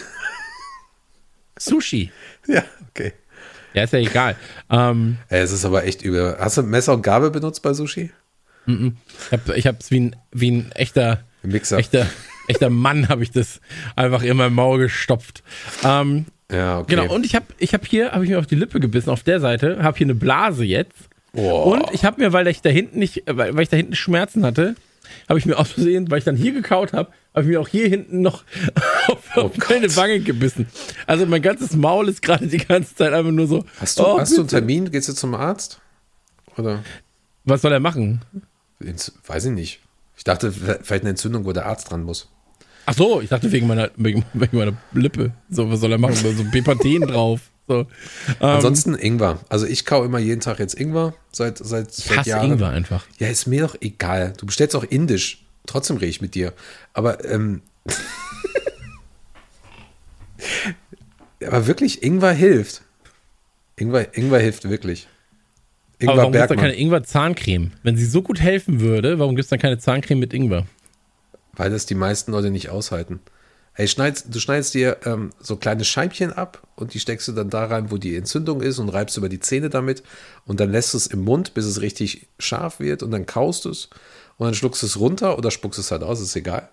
Sushi. 1.58 2.12
ja, 2.48 2.64
okay. 2.89 3.14
Ja, 3.74 3.84
ist 3.84 3.94
ja 3.94 4.00
egal. 4.00 4.36
Ähm, 4.70 5.18
es 5.30 5.52
ist 5.52 5.64
aber 5.64 5.86
echt 5.86 6.02
übel. 6.02 6.36
Hast 6.39 6.58
du 6.58 6.64
Messer 6.64 6.94
und 6.94 7.04
Gabel 7.04 7.32
benutzt 7.32 7.62
bei 7.62 7.74
Sushi? 7.74 8.12
ich 8.68 8.94
habe 9.32 9.58
ich 9.58 9.68
hab's 9.68 9.89
wie 9.89 10.00
ein, 10.00 10.16
wie 10.32 10.52
ein 10.52 10.72
echter, 10.74 11.24
Mixer. 11.42 11.78
echter, 11.78 12.08
echter 12.48 12.70
Mann 12.70 13.10
habe 13.10 13.24
ich 13.24 13.32
das 13.32 13.60
einfach 13.96 14.22
in 14.22 14.38
mein 14.38 14.54
Maul 14.54 14.80
gestopft. 14.80 15.44
Ähm, 15.84 16.28
Ja, 16.52 16.80
okay. 16.80 16.95
Genau, 16.95 17.14
und 17.14 17.26
ich 17.26 17.36
habe 17.36 17.45
ich 17.58 17.74
hab 17.74 17.86
hier, 17.86 18.12
habe 18.12 18.24
ich 18.24 18.30
mir 18.30 18.39
auf 18.39 18.47
die 18.47 18.56
Lippe 18.56 18.80
gebissen, 18.80 19.10
auf 19.10 19.24
der 19.24 19.39
Seite, 19.39 19.82
habe 19.84 19.97
hier 19.97 20.06
eine 20.06 20.16
Blase 20.16 20.66
jetzt. 20.66 20.93
Oh. 21.34 21.74
Und 21.74 21.86
ich 21.93 22.04
habe 22.04 22.22
mir, 22.22 22.34
weil 22.34 22.47
ich 22.47 22.62
da 22.62 22.70
hinten 22.70 22.99
nicht, 22.99 23.28
äh, 23.28 23.38
weil, 23.38 23.56
weil 23.56 23.64
ich 23.64 23.70
da 23.70 23.78
hinten 23.78 23.95
Schmerzen 23.95 24.45
hatte, 24.45 24.76
habe 25.30 25.39
ich 25.39 25.45
mir 25.45 25.58
aus 25.58 25.72
Versehen, 25.72 26.12
weil 26.12 26.20
ich 26.20 26.26
dann 26.26 26.36
hier 26.36 26.52
gekaut 26.52 26.93
habe, 26.93 27.12
habe 27.34 27.43
ich 27.43 27.49
mir 27.49 27.62
auch 27.62 27.68
hier 27.68 27.88
hinten 27.88 28.22
noch 28.22 28.43
auf, 29.08 29.38
auf 29.38 29.70
meine. 29.70 29.95
Wange 29.95 30.20
gebissen. 30.20 30.68
Also 31.08 31.26
mein 31.26 31.41
ganzes 31.41 31.74
Maul 31.74 32.10
ist 32.10 32.22
gerade 32.22 32.47
die 32.47 32.58
ganze 32.58 32.95
Zeit 32.95 33.14
einfach 33.14 33.32
nur 33.32 33.47
so. 33.47 33.64
Hast 33.80 33.99
du, 33.99 34.04
oh, 34.04 34.20
hast 34.20 34.36
du 34.36 34.41
einen. 34.41 34.49
Termin? 34.49 34.91
Gehst 34.91 35.08
du 35.08 35.14
zum 35.14 35.34
Arzt? 35.36 35.80
Oder? 36.58 36.84
Was 37.45 37.62
soll 37.62 37.72
er 37.72 37.80
machen? 37.80 38.22
Ins, 38.80 39.14
weiß 39.26 39.45
ich 39.45 39.52
nicht. 39.52 39.80
Ich 40.18 40.24
dachte, 40.24 40.52
vielleicht 40.52 41.04
eine 41.04 41.12
Entzündung, 41.12 41.45
wo 41.45 41.52
der 41.54 41.66
Arzt 41.66 41.89
dran 41.89 42.04
muss. 42.04 42.30
Ach 42.92 42.98
so, 42.98 43.22
ich 43.22 43.30
dachte 43.30 43.50
wegen 43.52 43.68
meiner, 43.68 43.89
wegen, 43.96 44.26
wegen 44.34 44.58
meiner 44.58 44.74
Lippe. 44.92 45.32
So, 45.50 45.72
was 45.72 45.80
soll 45.80 45.94
er 45.94 45.98
machen? 45.98 46.16
So 46.16 46.44
Bepanthen 46.52 47.02
drauf. 47.02 47.39
So. 47.68 47.80
Ähm, 47.80 47.86
Ansonsten 48.39 48.96
Ingwer. 48.96 49.39
Also 49.48 49.66
ich 49.66 49.86
kau 49.86 50.04
immer 50.04 50.20
jeden 50.20 50.42
Tag 50.42 50.60
jetzt 50.60 50.78
Ingwer 50.78 51.14
seit, 51.32 51.58
seit, 51.58 51.89
ich 51.89 52.04
seit 52.04 52.18
hasse 52.18 52.30
Jahren. 52.32 52.52
Ingwer 52.52 52.70
einfach. 52.70 53.06
Ja, 53.18 53.30
ist 53.30 53.48
mir 53.48 53.62
doch 53.62 53.76
egal. 53.80 54.34
Du 54.38 54.46
bestellst 54.46 54.76
auch 54.76 54.84
indisch. 54.84 55.46
Trotzdem 55.68 55.96
rede 55.96 56.10
ich 56.10 56.20
mit 56.20 56.36
dir. 56.36 56.52
Aber, 56.94 57.24
ähm, 57.24 57.62
aber 61.48 61.68
wirklich, 61.68 62.04
Ingwer 62.04 62.34
hilft. 62.34 62.82
Ingwer, 63.78 64.18
Ingwer 64.18 64.39
hilft 64.39 64.70
wirklich. 64.70 65.08
Aber 66.02 66.12
Ingwer 66.12 66.18
warum 66.18 66.32
gibt 66.34 66.44
es 66.44 66.50
da 66.50 66.56
keine 66.56 66.76
Ingwer-Zahncreme? 66.76 67.72
Wenn 67.84 67.96
sie 67.96 68.06
so 68.06 68.22
gut 68.22 68.42
helfen 68.42 68.82
würde, 68.82 69.18
warum 69.18 69.36
gibt 69.36 69.46
es 69.46 69.50
dann 69.50 69.60
keine 69.60 69.78
Zahncreme 69.78 70.20
mit 70.20 70.34
Ingwer? 70.34 70.66
Weil 71.62 71.70
das 71.70 71.86
die 71.86 71.93
meisten 71.93 72.32
Leute 72.32 72.49
nicht 72.49 72.72
aushalten. 72.72 73.20
Hey, 73.74 73.88
schneidest, 73.88 74.34
du 74.34 74.39
schneidest 74.39 74.74
dir 74.74 74.97
ähm, 75.05 75.30
so 75.39 75.57
kleine 75.57 75.86
Scheibchen 75.86 76.34
ab 76.34 76.68
und 76.76 76.95
die 76.95 76.99
steckst 76.99 77.28
du 77.28 77.34
dann 77.34 77.51
da 77.51 77.66
rein, 77.66 77.91
wo 77.91 77.97
die 77.97 78.16
Entzündung 78.16 78.62
ist 78.62 78.80
und 78.80 78.89
reibst 78.89 79.16
über 79.16 79.30
die 79.30 79.39
Zähne 79.39 79.70
damit 79.70 80.01
und 80.47 80.59
dann 80.59 80.72
lässt 80.72 80.95
du 80.95 80.97
es 80.97 81.05
im 81.05 81.24
Mund, 81.24 81.53
bis 81.53 81.66
es 81.66 81.80
richtig 81.82 82.26
scharf 82.39 82.80
wird 82.80 83.03
und 83.03 83.12
dann 83.12 83.28
kaust 83.28 83.66
du 83.66 83.70
es 83.70 83.91
und 84.38 84.47
dann 84.47 84.55
schluckst 84.55 84.82
du 84.82 84.88
es 84.88 84.99
runter 84.99 85.38
oder 85.38 85.51
spuckst 85.51 85.78
es 85.78 85.91
halt 85.91 86.01
aus, 86.01 86.20
ist 86.20 86.36
egal. 86.36 86.68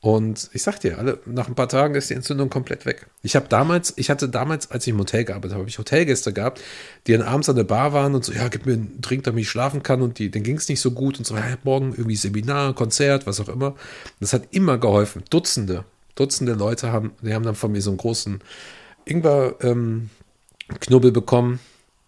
Und 0.00 0.50
ich 0.52 0.62
sag 0.62 0.78
dir, 0.78 0.98
alle, 0.98 1.18
nach 1.24 1.48
ein 1.48 1.54
paar 1.54 1.68
Tagen 1.68 1.94
ist 1.94 2.10
die 2.10 2.14
Entzündung 2.14 2.50
komplett 2.50 2.86
weg. 2.86 3.06
Ich 3.22 3.34
habe 3.34 3.48
damals, 3.48 3.94
ich 3.96 4.10
hatte 4.10 4.28
damals, 4.28 4.70
als 4.70 4.86
ich 4.86 4.92
im 4.92 4.98
Hotel 4.98 5.24
gearbeitet 5.24 5.52
habe, 5.52 5.62
habe 5.62 5.70
ich 5.70 5.78
Hotelgäste 5.78 6.32
gehabt, 6.32 6.60
die 7.06 7.12
dann 7.12 7.22
abends 7.22 7.48
an 7.48 7.56
der 7.56 7.64
Bar 7.64 7.92
waren 7.92 8.14
und 8.14 8.24
so, 8.24 8.32
ja, 8.32 8.48
gib 8.48 8.66
mir 8.66 8.74
einen 8.74 9.00
Drink, 9.00 9.24
damit 9.24 9.42
ich 9.42 9.48
schlafen 9.48 9.82
kann 9.82 10.02
und 10.02 10.18
die, 10.18 10.30
denen 10.30 10.44
ging 10.44 10.58
es 10.58 10.68
nicht 10.68 10.80
so 10.80 10.90
gut 10.90 11.18
und 11.18 11.26
so, 11.26 11.34
ja, 11.34 11.42
morgen 11.64 11.92
irgendwie 11.92 12.14
Seminar, 12.14 12.74
Konzert, 12.74 13.26
was 13.26 13.40
auch 13.40 13.48
immer. 13.48 13.74
Das 14.20 14.32
hat 14.32 14.42
immer 14.50 14.78
geholfen. 14.78 15.24
Dutzende, 15.30 15.84
Dutzende 16.14 16.52
Leute 16.52 16.92
haben, 16.92 17.12
die 17.22 17.34
haben 17.34 17.44
dann 17.44 17.54
von 17.54 17.72
mir 17.72 17.80
so 17.80 17.90
einen 17.90 17.98
großen 17.98 18.40
Ingwer-Knubbel 19.06 21.10
bekommen, 21.10 21.58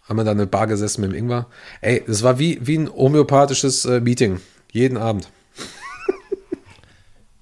haben 0.03 0.17
wir 0.17 0.23
dann 0.23 0.33
in 0.33 0.39
der 0.39 0.45
Bar 0.45 0.67
gesessen 0.67 1.01
mit 1.01 1.11
dem 1.11 1.17
Ingwer. 1.17 1.47
Ey, 1.81 2.03
das 2.05 2.23
war 2.23 2.39
wie, 2.39 2.59
wie 2.61 2.77
ein 2.77 2.89
homöopathisches 2.89 3.85
äh, 3.85 3.99
Meeting, 3.99 4.39
jeden 4.71 4.97
Abend. 4.97 5.29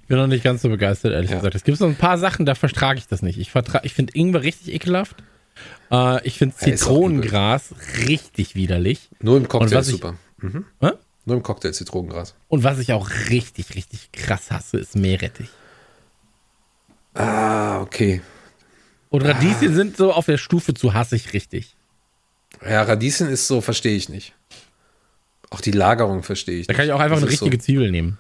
Ich 0.07 0.09
bin 0.09 0.19
noch 0.19 0.27
nicht 0.27 0.41
ganz 0.45 0.61
so 0.61 0.69
begeistert, 0.69 1.11
ehrlich 1.11 1.31
Ja. 1.31 1.35
gesagt. 1.35 1.53
Es 1.55 1.65
gibt 1.65 1.77
so 1.77 1.85
ein 1.85 1.97
paar 1.97 2.17
Sachen, 2.17 2.45
da 2.45 2.55
vertrage 2.55 2.97
ich 2.97 3.07
das 3.07 3.21
nicht. 3.21 3.37
Ich, 3.37 3.51
ich 3.83 3.93
finde 3.93 4.13
Ingwer 4.15 4.41
richtig 4.41 4.73
ekelhaft. 4.73 5.17
Äh, 5.91 6.25
ich 6.25 6.37
finde 6.37 6.55
Ja, 6.61 6.65
Zitronengras 6.67 7.75
richtig 8.07 8.55
widerlich. 8.55 9.09
Nur 9.19 9.35
im 9.35 9.49
Cocktail 9.49 9.79
ist 9.79 9.87
super. 9.87 10.15
Mhm. 10.37 10.63
Nur 11.25 11.35
im 11.35 11.43
Cocktail 11.43 11.73
Zitronengras. 11.73 12.35
Und 12.47 12.63
was 12.63 12.79
ich 12.79 12.93
auch 12.93 13.09
richtig, 13.29 13.75
richtig 13.75 14.13
krass 14.13 14.49
hasse, 14.49 14.77
ist 14.77 14.95
Meerrettich. 14.95 15.49
Ah, 17.13 17.81
okay. 17.81 18.21
Und 19.09 19.23
Radieschen 19.23 19.75
sind 19.75 19.97
so 19.97 20.13
auf 20.13 20.25
der 20.27 20.37
Stufe 20.37 20.73
zu 20.73 20.93
hassig 20.93 21.33
richtig. 21.33 21.75
Ja, 22.65 22.81
Radieschen 22.83 23.27
ist 23.27 23.45
so, 23.47 23.59
verstehe 23.59 23.97
ich 23.97 24.07
nicht. 24.07 24.33
Auch 25.49 25.59
die 25.59 25.71
Lagerung 25.71 26.23
verstehe 26.23 26.59
ich 26.61 26.67
Da 26.67 26.73
kann 26.73 26.85
ich 26.85 26.93
auch 26.93 26.99
einfach 27.01 27.17
eine 27.17 27.27
richtige 27.29 27.59
Zwiebel 27.59 27.91
nehmen. 27.91 28.17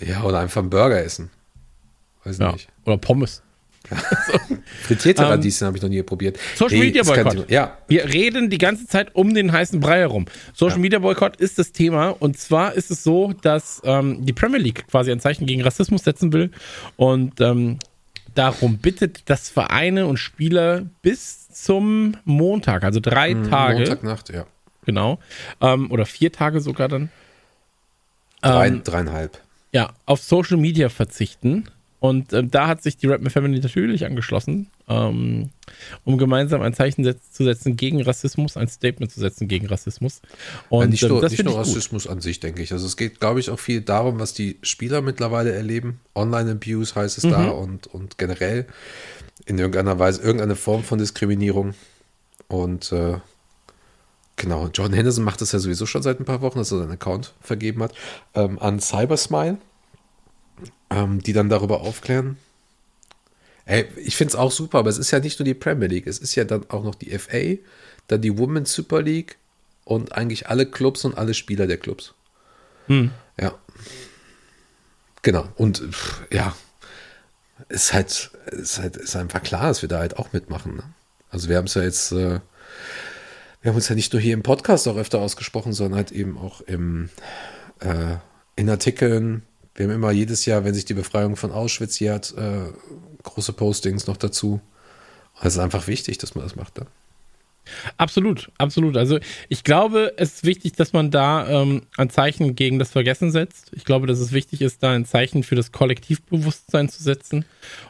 Ja, 0.00 0.22
oder 0.22 0.40
einfach 0.40 0.60
einen 0.60 0.70
Burger 0.70 1.02
essen. 1.02 1.30
Weiß 2.24 2.38
Ja. 2.38 2.52
nicht. 2.52 2.68
Oder 2.84 2.98
Pommes. 2.98 3.42
Frittierte 4.82 5.22
Ähm, 5.22 5.28
Radieschen 5.28 5.66
habe 5.66 5.76
ich 5.78 5.82
noch 5.82 5.88
nie 5.88 6.02
probiert. 6.02 6.38
Social 6.56 6.78
Nee, 6.78 6.86
Media 6.86 7.02
Boykott. 7.02 7.50
Ja, 7.50 7.78
Wir 7.88 8.04
reden 8.04 8.50
die 8.50 8.58
ganze 8.58 8.86
Zeit 8.86 9.14
um 9.14 9.32
den 9.32 9.50
heißen 9.52 9.80
Brei 9.80 10.00
herum. 10.00 10.26
Social 10.52 10.78
Media 10.78 10.98
Boykott 10.98 11.36
ist 11.36 11.58
das 11.58 11.72
Thema. 11.72 12.10
Und 12.10 12.38
zwar 12.38 12.74
ist 12.74 12.90
es 12.90 13.02
so, 13.02 13.32
dass 13.40 13.80
ähm, 13.84 14.26
die 14.26 14.34
Premier 14.34 14.58
League 14.58 14.86
quasi 14.88 15.10
ein 15.10 15.20
Zeichen 15.20 15.46
gegen 15.46 15.62
Rassismus 15.62 16.04
setzen 16.04 16.32
will 16.34 16.50
und 16.96 17.40
ähm, 17.40 17.78
darum 18.34 18.76
bittet, 18.78 19.22
dass 19.30 19.48
Vereine 19.48 20.06
und 20.06 20.18
Spieler 20.18 20.82
bis 21.00 21.48
zum 21.48 22.16
Montag, 22.24 22.84
also 22.84 23.00
drei 23.00 23.32
Tage, 23.34 23.78
Montagnacht, 23.78 24.28
ja. 24.28 24.44
genau, 24.84 25.18
ähm, 25.62 25.90
oder 25.90 26.04
vier 26.06 26.30
Tage 26.30 26.60
sogar 26.60 26.88
dann, 26.88 27.08
Drei, 28.42 28.68
Ähm, 28.68 28.82
dreieinhalb. 28.84 29.40
Ja, 29.72 29.92
auf 30.06 30.20
Social 30.22 30.56
Media 30.56 30.88
verzichten. 30.88 31.64
Und 32.00 32.32
ähm, 32.32 32.48
da 32.48 32.68
hat 32.68 32.80
sich 32.80 32.96
die 32.96 33.08
Rap 33.08 33.28
Family 33.28 33.58
natürlich 33.58 34.06
angeschlossen, 34.06 34.68
ähm, 34.88 35.50
um 36.04 36.16
gemeinsam 36.16 36.62
ein 36.62 36.72
Zeichen 36.72 37.02
zu 37.04 37.42
setzen 37.44 37.76
gegen 37.76 38.00
Rassismus, 38.00 38.56
ein 38.56 38.68
Statement 38.68 39.10
zu 39.10 39.18
setzen 39.18 39.48
gegen 39.48 39.66
Rassismus. 39.66 40.22
Und 40.68 40.82
Ja, 40.82 40.86
nicht 40.86 41.02
ähm, 41.02 41.08
nur, 41.08 41.20
das 41.20 41.32
nicht 41.32 41.42
nur 41.42 41.54
ich 41.54 41.58
gut. 41.58 41.66
Rassismus 41.66 42.06
an 42.06 42.20
sich, 42.20 42.38
denke 42.38 42.62
ich. 42.62 42.72
Also 42.72 42.86
es 42.86 42.96
geht, 42.96 43.18
glaube 43.18 43.40
ich, 43.40 43.50
auch 43.50 43.58
viel 43.58 43.80
darum, 43.80 44.20
was 44.20 44.32
die 44.32 44.58
Spieler 44.62 45.00
mittlerweile 45.02 45.50
erleben. 45.52 45.98
Online-Abuse 46.14 46.94
heißt 46.94 47.18
es 47.18 47.24
Mhm. 47.24 47.30
da 47.30 47.48
und, 47.48 47.88
und 47.88 48.16
generell 48.16 48.66
in 49.46 49.58
irgendeiner 49.58 49.98
Weise 49.98 50.22
irgendeine 50.22 50.54
Form 50.54 50.84
von 50.84 51.00
Diskriminierung. 51.00 51.74
Und 52.46 52.92
äh, 52.92 53.14
genau, 54.38 54.68
John 54.72 54.94
Henderson 54.94 55.24
macht 55.24 55.42
das 55.42 55.52
ja 55.52 55.58
sowieso 55.58 55.84
schon 55.84 56.02
seit 56.02 56.18
ein 56.18 56.24
paar 56.24 56.40
Wochen, 56.40 56.58
dass 56.58 56.72
er 56.72 56.78
seinen 56.78 56.92
Account 56.92 57.34
vergeben 57.40 57.82
hat, 57.82 57.94
ähm, 58.34 58.58
an 58.58 58.80
Cybersmile, 58.80 59.58
ähm, 60.90 61.22
die 61.22 61.34
dann 61.34 61.50
darüber 61.50 61.82
aufklären. 61.82 62.38
Ey, 63.66 63.86
ich 63.96 64.16
finde 64.16 64.32
es 64.32 64.36
auch 64.36 64.50
super, 64.50 64.78
aber 64.78 64.88
es 64.88 64.96
ist 64.96 65.10
ja 65.10 65.18
nicht 65.18 65.38
nur 65.38 65.44
die 65.44 65.52
Premier 65.52 65.88
League, 65.88 66.06
es 66.06 66.18
ist 66.18 66.34
ja 66.34 66.44
dann 66.44 66.70
auch 66.70 66.84
noch 66.84 66.94
die 66.94 67.16
FA, 67.18 67.60
dann 68.06 68.22
die 68.22 68.38
Women's 68.38 68.72
Super 68.72 69.02
League 69.02 69.36
und 69.84 70.12
eigentlich 70.12 70.48
alle 70.48 70.64
Clubs 70.64 71.04
und 71.04 71.18
alle 71.18 71.34
Spieler 71.34 71.66
der 71.66 71.76
Clubs. 71.76 72.14
Hm. 72.86 73.10
Ja. 73.38 73.58
Genau. 75.20 75.48
Und 75.56 75.78
pff, 75.78 76.22
ja, 76.30 76.54
ist 77.68 77.92
halt, 77.92 78.30
ist 78.46 78.78
halt, 78.78 78.96
ist 78.96 79.16
einfach 79.16 79.42
klar, 79.42 79.68
dass 79.68 79.82
wir 79.82 79.88
da 79.88 79.98
halt 79.98 80.16
auch 80.16 80.32
mitmachen. 80.32 80.76
Ne? 80.76 80.84
Also 81.30 81.48
wir 81.48 81.56
haben 81.58 81.66
es 81.66 81.74
ja 81.74 81.82
jetzt, 81.82 82.12
äh, 82.12 82.40
wir 83.60 83.70
haben 83.70 83.76
uns 83.76 83.88
ja 83.88 83.94
nicht 83.94 84.12
nur 84.12 84.22
hier 84.22 84.34
im 84.34 84.42
Podcast 84.42 84.86
auch 84.88 84.96
öfter 84.96 85.20
ausgesprochen, 85.20 85.72
sondern 85.72 85.96
halt 85.96 86.12
eben 86.12 86.38
auch 86.38 86.60
im, 86.62 87.10
äh, 87.80 88.16
in 88.56 88.70
Artikeln. 88.70 89.42
Wir 89.74 89.86
haben 89.86 89.94
immer 89.94 90.10
jedes 90.10 90.46
Jahr, 90.46 90.64
wenn 90.64 90.74
sich 90.74 90.84
die 90.84 90.94
Befreiung 90.94 91.36
von 91.36 91.52
Auschwitz 91.52 91.98
jährt, 91.98 92.34
äh, 92.36 92.72
große 93.22 93.52
Postings 93.52 94.06
noch 94.06 94.16
dazu. 94.16 94.60
Es 95.40 95.54
ist 95.54 95.58
einfach 95.58 95.86
wichtig, 95.86 96.18
dass 96.18 96.34
man 96.34 96.44
das 96.44 96.56
macht. 96.56 96.78
Ne? 96.78 96.86
Absolut, 97.96 98.50
absolut. 98.58 98.96
Also 98.96 99.18
ich 99.48 99.64
glaube, 99.64 100.14
es 100.16 100.34
ist 100.34 100.44
wichtig, 100.44 100.72
dass 100.72 100.92
man 100.92 101.10
da 101.10 101.48
ähm, 101.48 101.82
ein 101.96 102.10
Zeichen 102.10 102.54
gegen 102.54 102.78
das 102.78 102.90
Vergessen 102.90 103.30
setzt. 103.30 103.70
Ich 103.72 103.84
glaube, 103.84 104.06
dass 104.06 104.18
es 104.18 104.32
wichtig 104.32 104.62
ist, 104.62 104.82
da 104.82 104.92
ein 104.92 105.04
Zeichen 105.04 105.42
für 105.42 105.54
das 105.54 105.72
Kollektivbewusstsein 105.72 106.88
zu 106.88 107.02
setzen. 107.02 107.44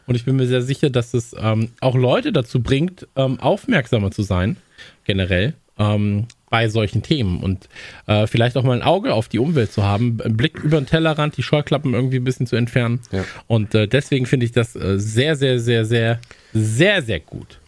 Und 0.06 0.14
ich 0.14 0.24
bin 0.24 0.36
mir 0.36 0.46
sehr 0.46 0.62
sicher, 0.62 0.90
dass 0.90 1.14
es 1.14 1.34
ähm, 1.38 1.70
auch 1.80 1.94
Leute 1.94 2.32
dazu 2.32 2.62
bringt, 2.62 3.06
ähm, 3.16 3.40
aufmerksamer 3.40 4.10
zu 4.10 4.22
sein, 4.22 4.56
generell. 5.04 5.54
Ähm, 5.78 6.26
bei 6.50 6.68
solchen 6.68 7.02
Themen 7.02 7.40
und 7.40 7.68
äh, 8.06 8.26
vielleicht 8.26 8.56
auch 8.56 8.62
mal 8.62 8.72
ein 8.72 8.82
Auge 8.82 9.12
auf 9.12 9.28
die 9.28 9.38
Umwelt 9.38 9.72
zu 9.72 9.84
haben, 9.84 10.20
einen 10.22 10.36
Blick 10.36 10.58
über 10.58 10.80
den 10.80 10.86
Tellerrand, 10.86 11.36
die 11.36 11.42
Scheuklappen 11.42 11.94
irgendwie 11.94 12.16
ein 12.16 12.24
bisschen 12.24 12.46
zu 12.46 12.56
entfernen. 12.56 13.00
Ja. 13.12 13.24
Und 13.46 13.74
äh, 13.74 13.86
deswegen 13.86 14.26
finde 14.26 14.46
ich 14.46 14.52
das 14.52 14.74
äh, 14.74 14.98
sehr, 14.98 15.36
sehr, 15.36 15.60
sehr, 15.60 15.84
sehr, 15.84 16.20
sehr, 16.52 17.02
sehr 17.02 17.20
gut. 17.20 17.60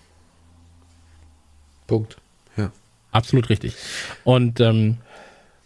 Punkt. 1.86 2.16
Ja. 2.56 2.72
Absolut 3.12 3.50
richtig. 3.50 3.74
Und 4.24 4.60
ähm, 4.60 4.96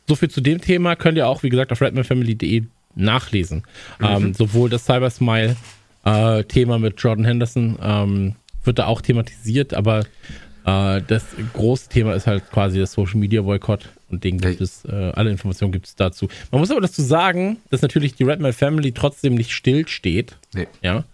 so 0.09 0.17
viel 0.17 0.31
zu 0.31 0.41
dem 0.41 0.61
Thema 0.61 0.97
könnt 0.97 1.17
ihr 1.17 1.29
auch, 1.29 1.43
wie 1.43 1.51
gesagt, 1.51 1.71
auf 1.73 1.81
redmanfamily.de 1.81 2.65
nachlesen. 2.97 3.63
Ähm, 4.03 4.35
sowohl 4.35 4.71
das 4.71 4.85
Cybersmile-Thema 4.87 6.79
mit 6.79 7.01
Jordan 7.01 7.25
Henderson 7.25 7.79
ähm, 7.83 8.35
wird 8.65 8.79
da 8.79 8.87
auch 8.87 9.01
thematisiert, 9.01 9.75
aber 9.75 10.05
äh, 10.65 11.03
das 11.07 11.25
große 11.53 11.89
Thema 11.89 12.15
ist 12.15 12.27
halt 12.27 12.51
quasi 12.51 12.79
das 12.79 12.93
Social 12.93 13.19
Media 13.19 13.43
Boykott 13.43 13.89
und 14.11 14.25
den 14.25 14.39
gibt 14.39 14.61
es, 14.61 14.85
äh, 14.85 15.13
alle 15.15 15.31
Informationen 15.31 15.73
gibt 15.73 15.87
es 15.87 15.97
dazu. 15.97 16.29
Man 16.51 16.61
muss 16.61 16.71
aber 16.71 16.81
dazu 16.81 17.03
sagen, 17.03 17.59
dass 17.71 17.83
natürlich 17.83 18.15
die 18.15 18.25
Redman 18.25 18.53
Family 18.53 18.93
trotzdem 18.93 19.35
nicht 19.35 19.53
still 19.53 19.87
steht. 19.89 20.37
Nee. 20.55 20.69
Ja. 20.83 21.05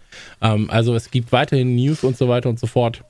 Ähm, 0.41 0.69
also 0.69 0.95
es 0.95 1.11
gibt 1.11 1.31
weiterhin 1.31 1.75
News 1.75 2.03
und 2.03 2.17
so 2.17 2.29
weiter 2.29 2.49
und 2.49 2.59
so 2.59 2.67
fort. 2.67 3.03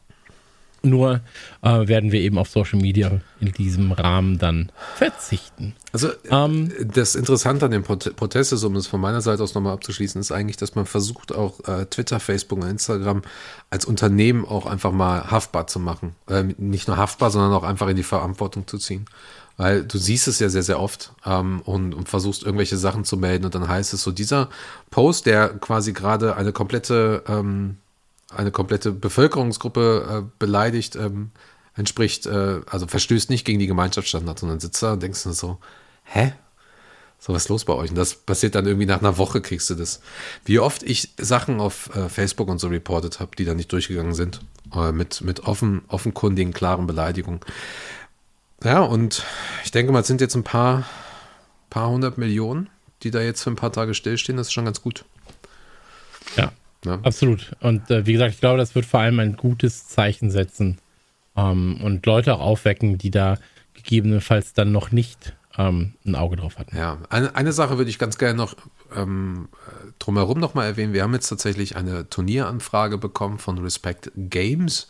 Nur 0.83 1.21
äh, 1.61 1.87
werden 1.87 2.11
wir 2.11 2.21
eben 2.21 2.39
auf 2.39 2.49
Social 2.49 2.79
Media 2.79 3.21
in 3.39 3.51
diesem 3.51 3.91
Rahmen 3.91 4.39
dann 4.39 4.71
verzichten. 4.95 5.75
Also 5.93 6.09
Ähm. 6.29 6.71
äh, 6.79 6.85
das 6.85 7.13
Interessante 7.15 7.65
an 7.65 7.71
dem 7.71 7.83
Prot- 7.83 8.15
Protest 8.15 8.53
ist, 8.53 8.63
um 8.63 8.75
es 8.75 8.87
von 8.87 8.99
meiner 8.99 9.21
Seite 9.21 9.43
aus 9.43 9.53
nochmal 9.53 9.73
abzuschließen, 9.73 10.19
ist 10.19 10.31
eigentlich, 10.31 10.57
dass 10.57 10.73
man 10.73 10.87
versucht, 10.87 11.35
auch 11.35 11.59
äh, 11.67 11.85
Twitter, 11.85 12.19
Facebook 12.19 12.63
und 12.63 12.69
Instagram 12.69 13.21
als 13.69 13.85
Unternehmen 13.85 14.43
auch 14.43 14.65
einfach 14.65 14.91
mal 14.91 15.29
haftbar 15.29 15.67
zu 15.67 15.79
machen. 15.79 16.15
Äh, 16.27 16.45
nicht 16.57 16.87
nur 16.87 16.97
haftbar, 16.97 17.29
sondern 17.29 17.53
auch 17.53 17.63
einfach 17.63 17.87
in 17.87 17.95
die 17.95 18.03
Verantwortung 18.03 18.65
zu 18.67 18.79
ziehen. 18.79 19.05
Weil 19.57 19.83
du 19.83 19.99
siehst 19.99 20.27
es 20.27 20.39
ja 20.39 20.49
sehr, 20.49 20.63
sehr 20.63 20.79
oft 20.79 21.13
ähm, 21.25 21.61
und, 21.63 21.93
und 21.93 22.09
versuchst 22.09 22.41
irgendwelche 22.41 22.77
Sachen 22.77 23.03
zu 23.05 23.17
melden 23.17 23.45
und 23.45 23.53
dann 23.53 23.67
heißt 23.67 23.93
es 23.93 24.01
so, 24.01 24.11
dieser 24.11 24.49
Post, 24.89 25.27
der 25.27 25.49
quasi 25.49 25.93
gerade 25.93 26.35
eine 26.35 26.51
komplette, 26.51 27.23
ähm, 27.27 27.77
eine 28.35 28.51
komplette 28.51 28.91
Bevölkerungsgruppe 28.91 30.23
äh, 30.23 30.31
beleidigt, 30.39 30.95
ähm, 30.95 31.31
entspricht, 31.75 32.25
äh, 32.25 32.61
also 32.69 32.87
verstößt 32.87 33.29
nicht 33.29 33.45
gegen 33.45 33.59
die 33.59 33.67
Gemeinschaftsstandards, 33.67 34.41
sondern 34.41 34.59
sitzt 34.59 34.81
da 34.83 34.93
und 34.93 35.03
denkst 35.03 35.23
du 35.23 35.31
so, 35.31 35.57
hä? 36.03 36.33
So, 37.19 37.33
was 37.33 37.43
ist 37.43 37.49
los 37.49 37.65
bei 37.65 37.73
euch? 37.73 37.91
Und 37.91 37.97
das 37.97 38.15
passiert 38.15 38.55
dann 38.55 38.65
irgendwie 38.65 38.87
nach 38.87 38.99
einer 38.99 39.17
Woche, 39.19 39.41
kriegst 39.41 39.69
du 39.69 39.75
das. 39.75 40.01
Wie 40.43 40.57
oft 40.57 40.81
ich 40.81 41.13
Sachen 41.17 41.59
auf 41.59 41.95
äh, 41.95 42.09
Facebook 42.09 42.47
und 42.49 42.57
so 42.57 42.67
reportet 42.67 43.19
habe, 43.19 43.35
die 43.35 43.45
dann 43.45 43.57
nicht 43.57 43.71
durchgegangen 43.71 44.15
sind. 44.15 44.41
Äh, 44.73 44.91
mit 44.91 45.21
mit 45.21 45.41
offen, 45.41 45.83
offenkundigen, 45.87 46.51
klaren 46.51 46.87
Beleidigungen. 46.87 47.41
Ja, 48.63 48.81
und 48.81 49.23
ich 49.63 49.71
denke 49.71 49.91
mal, 49.91 49.99
es 49.99 50.07
sind 50.07 50.21
jetzt 50.21 50.35
ein 50.35 50.43
paar, 50.43 50.85
paar 51.69 51.89
hundert 51.89 52.17
Millionen, 52.17 52.69
die 53.03 53.11
da 53.11 53.21
jetzt 53.21 53.43
für 53.43 53.51
ein 53.51 53.55
paar 53.55 53.71
Tage 53.71 53.93
stillstehen. 53.93 54.37
Das 54.37 54.47
ist 54.47 54.53
schon 54.53 54.65
ganz 54.65 54.81
gut. 54.81 55.05
Ja, 56.35 56.51
Ja. 56.83 56.99
absolut. 57.03 57.51
Und 57.59 57.89
äh, 57.91 58.05
wie 58.05 58.13
gesagt, 58.13 58.33
ich 58.33 58.39
glaube, 58.39 58.57
das 58.57 58.73
wird 58.75 58.85
vor 58.85 59.01
allem 59.01 59.19
ein 59.19 59.37
gutes 59.37 59.87
Zeichen 59.87 60.31
setzen 60.31 60.79
ähm, 61.35 61.79
und 61.81 62.05
Leute 62.05 62.33
auch 62.33 62.39
aufwecken, 62.39 62.97
die 62.97 63.11
da 63.11 63.37
gegebenenfalls 63.73 64.53
dann 64.53 64.71
noch 64.71 64.91
nicht 64.91 65.33
ähm, 65.57 65.93
ein 66.05 66.15
Auge 66.15 66.37
drauf 66.37 66.57
hatten. 66.57 66.75
Ja, 66.75 66.97
eine, 67.09 67.35
eine 67.35 67.53
Sache 67.53 67.77
würde 67.77 67.89
ich 67.89 67.99
ganz 67.99 68.17
gerne 68.17 68.35
noch 68.35 68.55
ähm, 68.95 69.49
äh, 69.67 69.91
drumherum 69.99 70.39
nochmal 70.39 70.67
erwähnen. 70.67 70.93
Wir 70.93 71.03
haben 71.03 71.13
jetzt 71.13 71.27
tatsächlich 71.27 71.75
eine 71.75 72.09
Turnieranfrage 72.09 72.97
bekommen 72.97 73.39
von 73.39 73.57
Respect 73.57 74.11
Games. 74.15 74.87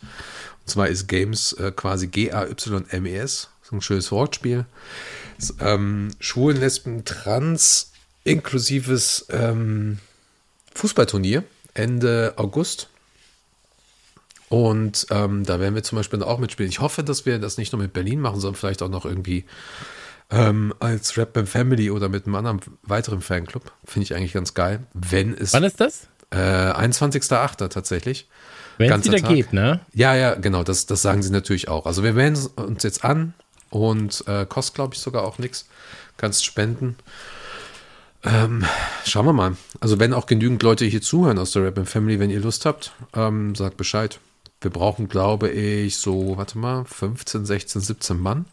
Und 0.60 0.70
zwar 0.70 0.88
ist 0.88 1.08
Games 1.08 1.52
äh, 1.54 1.72
quasi 1.72 2.06
G-A-Y-M-E-S. 2.06 3.50
So 3.62 3.76
ein 3.76 3.80
schönes 3.82 4.12
Wortspiel. 4.12 4.66
Das, 5.36 5.54
ähm, 5.60 6.10
Schwulen, 6.20 6.58
Lesben, 6.58 7.04
Trans 7.04 7.92
inklusives 8.24 9.26
ähm, 9.30 9.98
Fußballturnier 10.74 11.42
Ende 11.74 12.34
August. 12.36 12.88
Und 14.48 15.06
ähm, 15.10 15.44
da 15.44 15.60
werden 15.60 15.74
wir 15.74 15.82
zum 15.82 15.96
Beispiel 15.96 16.22
auch 16.22 16.38
mitspielen. 16.38 16.70
Ich 16.70 16.80
hoffe, 16.80 17.02
dass 17.02 17.24
wir 17.24 17.38
das 17.38 17.56
nicht 17.56 17.72
nur 17.72 17.80
mit 17.80 17.92
Berlin 17.94 18.20
machen, 18.20 18.38
sondern 18.38 18.58
vielleicht 18.58 18.82
auch 18.82 18.90
noch 18.90 19.06
irgendwie 19.06 19.46
ähm, 20.30 20.74
als 20.78 21.16
Rap 21.16 21.32
Band 21.32 21.48
Family 21.48 21.90
oder 21.90 22.08
mit 22.08 22.26
einem 22.26 22.34
anderen 22.34 22.60
weiteren 22.82 23.22
Fanclub. 23.22 23.72
Finde 23.84 24.04
ich 24.04 24.14
eigentlich 24.14 24.34
ganz 24.34 24.52
geil. 24.52 24.80
Wenn 24.92 25.32
es 25.32 25.54
Wann 25.54 25.64
ist 25.64 25.80
das? 25.80 26.08
äh, 26.32 26.36
21.08. 26.36 27.68
tatsächlich. 27.68 28.28
Wenn 28.78 28.90
es 28.92 29.04
wieder 29.04 29.18
Tag. 29.18 29.30
geht, 29.30 29.52
ne? 29.52 29.80
Ja, 29.92 30.14
ja, 30.14 30.34
genau, 30.34 30.62
das, 30.64 30.86
das 30.86 31.02
sagen 31.02 31.22
sie 31.22 31.30
natürlich 31.30 31.68
auch. 31.68 31.86
Also 31.86 32.02
wir 32.02 32.14
melden 32.14 32.38
uns 32.56 32.82
jetzt 32.82 33.04
an 33.04 33.34
und 33.70 34.24
äh, 34.26 34.46
kostet, 34.46 34.74
glaube 34.74 34.94
ich, 34.94 35.00
sogar 35.00 35.24
auch 35.24 35.38
nichts. 35.38 35.68
Kannst 36.16 36.44
spenden. 36.44 36.96
Ähm, 38.24 38.64
schauen 39.04 39.26
wir 39.26 39.32
mal. 39.32 39.56
Also 39.80 39.98
wenn 39.98 40.14
auch 40.14 40.26
genügend 40.26 40.62
Leute 40.62 40.84
hier 40.84 41.02
zuhören 41.02 41.38
aus 41.38 41.52
der 41.52 41.64
Rap 41.64 41.78
and 41.78 41.88
Family, 41.88 42.20
wenn 42.20 42.30
ihr 42.30 42.40
Lust 42.40 42.66
habt, 42.66 42.92
ähm, 43.14 43.54
sagt 43.54 43.76
Bescheid. 43.76 44.20
Wir 44.60 44.70
brauchen, 44.70 45.08
glaube 45.08 45.50
ich, 45.50 45.96
so, 45.96 46.36
warte 46.36 46.56
mal, 46.56 46.84
15, 46.84 47.44
16, 47.44 47.80
17 47.80 48.20
Mann. 48.20 48.44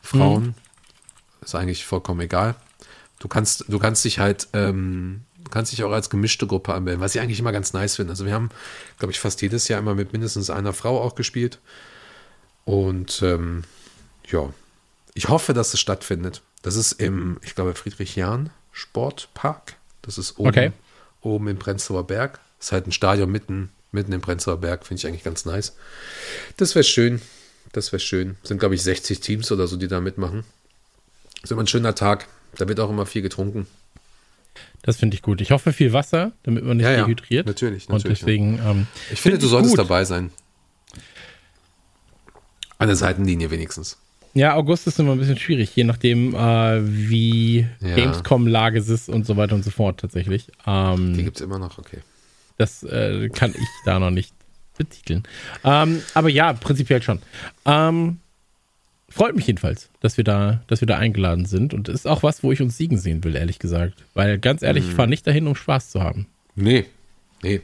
Frauen. 0.00 0.54
Ist 1.42 1.54
eigentlich 1.54 1.84
vollkommen 1.84 2.20
egal. 2.20 2.54
Du 3.18 3.28
kannst, 3.28 3.66
du 3.68 3.78
kannst 3.78 4.04
dich 4.04 4.18
halt, 4.18 4.48
ähm, 4.54 5.22
kannst 5.50 5.72
dich 5.72 5.84
auch 5.84 5.92
als 5.92 6.08
gemischte 6.08 6.46
Gruppe 6.46 6.72
anmelden, 6.72 7.02
was 7.02 7.14
ich 7.14 7.20
eigentlich 7.20 7.40
immer 7.40 7.52
ganz 7.52 7.74
nice 7.74 7.96
finde. 7.96 8.12
Also 8.12 8.24
wir 8.24 8.32
haben, 8.32 8.48
glaube 8.98 9.12
ich, 9.12 9.20
fast 9.20 9.42
jedes 9.42 9.68
Jahr 9.68 9.80
immer 9.80 9.94
mit 9.94 10.12
mindestens 10.12 10.48
einer 10.48 10.72
Frau 10.72 11.00
auch 11.00 11.14
gespielt. 11.14 11.58
Und 12.64 13.20
ähm, 13.22 13.64
ja, 14.30 14.48
ich 15.12 15.28
hoffe, 15.28 15.52
dass 15.52 15.74
es 15.74 15.80
stattfindet. 15.80 16.42
Das 16.62 16.76
ist 16.76 16.92
im, 16.92 17.38
ich 17.42 17.54
glaube, 17.54 17.74
Friedrich-Jahn 17.74 18.50
Sportpark. 18.74 19.76
Das 20.02 20.18
ist 20.18 20.38
oben, 20.38 20.48
Okay. 20.50 20.72
oben 21.22 21.48
im 21.48 21.58
Prenzlauer 21.58 22.06
Berg. 22.06 22.40
Ist 22.60 22.72
halt 22.72 22.86
ein 22.86 22.92
Stadion 22.92 23.30
mitten, 23.30 23.70
mitten 23.92 24.12
im 24.12 24.20
Prenzlauer 24.20 24.58
Berg. 24.58 24.84
Finde 24.86 24.98
ich 25.00 25.06
eigentlich 25.06 25.24
ganz 25.24 25.46
nice. 25.46 25.74
Das 26.58 26.74
wäre 26.74 26.84
schön. 26.84 27.22
Das 27.72 27.92
wäre 27.92 28.00
schön. 28.00 28.36
Sind, 28.42 28.58
glaube 28.58 28.74
ich, 28.74 28.82
60 28.82 29.20
Teams 29.20 29.50
oder 29.50 29.66
so, 29.66 29.76
die 29.76 29.88
da 29.88 30.00
mitmachen. 30.00 30.44
Ist 31.42 31.52
immer 31.52 31.62
ein 31.62 31.66
schöner 31.66 31.94
Tag. 31.94 32.26
Da 32.56 32.68
wird 32.68 32.78
auch 32.80 32.90
immer 32.90 33.06
viel 33.06 33.22
getrunken. 33.22 33.66
Das 34.82 34.96
finde 34.98 35.14
ich 35.16 35.22
gut. 35.22 35.40
Ich 35.40 35.50
hoffe 35.50 35.72
viel 35.72 35.92
Wasser, 35.92 36.32
damit 36.42 36.64
man 36.64 36.76
nicht 36.76 36.84
Ja, 36.84 36.92
ja. 36.92 37.04
dehydriert. 37.06 37.46
Natürlich, 37.46 37.88
Und 37.88 37.94
natürlich, 37.96 38.18
deswegen. 38.20 38.58
Ähm, 38.64 38.86
Ich 39.10 39.20
finde, 39.20 39.36
find 39.38 39.42
du 39.44 39.48
solltest 39.48 39.72
gut. 39.72 39.78
dabei 39.78 40.04
sein. 40.04 40.30
An 42.78 42.88
der 42.88 42.96
Seitenlinie 42.96 43.50
wenigstens. 43.50 43.96
Ja, 44.34 44.54
August 44.56 44.86
ist 44.88 44.98
immer 44.98 45.12
ein 45.12 45.18
bisschen 45.18 45.38
schwierig, 45.38 45.74
je 45.76 45.84
nachdem, 45.84 46.34
äh, 46.34 46.80
wie 46.84 47.66
Ja. 47.80 47.94
Gamescom-Lage 47.94 48.78
ist 48.80 49.08
und 49.08 49.24
so 49.26 49.36
weiter 49.36 49.54
und 49.54 49.64
so 49.64 49.70
fort 49.70 50.00
tatsächlich. 50.00 50.48
Ähm, 50.66 51.14
Die 51.16 51.22
gibt 51.24 51.36
es 51.36 51.42
immer 51.42 51.58
noch, 51.58 51.78
okay. 51.78 51.98
Das 52.58 52.82
äh, 52.82 53.28
kann 53.30 53.50
ich 53.52 53.68
da 53.84 53.98
noch 53.98 54.10
nicht 54.10 54.32
betiteln. 54.76 55.22
Ähm, 55.64 56.02
aber 56.14 56.28
ja, 56.28 56.52
prinzipiell 56.52 57.00
schon. 57.00 57.20
Ähm, 57.64 58.18
freut 59.08 59.36
mich 59.36 59.46
jedenfalls, 59.46 59.88
dass 60.00 60.16
wir 60.16 60.24
da, 60.24 60.62
dass 60.66 60.80
wir 60.80 60.86
da 60.86 60.98
eingeladen 60.98 61.46
sind 61.46 61.72
und 61.72 61.88
ist 61.88 62.06
auch 62.06 62.24
was, 62.24 62.42
wo 62.42 62.50
ich 62.50 62.60
uns 62.60 62.76
siegen 62.76 62.98
sehen 62.98 63.22
will, 63.22 63.36
ehrlich 63.36 63.60
gesagt. 63.60 63.94
Weil 64.14 64.38
ganz 64.38 64.62
ehrlich, 64.62 64.82
Mhm. 64.84 64.90
ich 64.90 64.96
fahre 64.96 65.08
nicht 65.08 65.26
dahin, 65.28 65.46
um 65.46 65.54
Spaß 65.54 65.90
zu 65.90 66.02
haben. 66.02 66.26
Nee, 66.56 66.86
nee. 67.42 67.60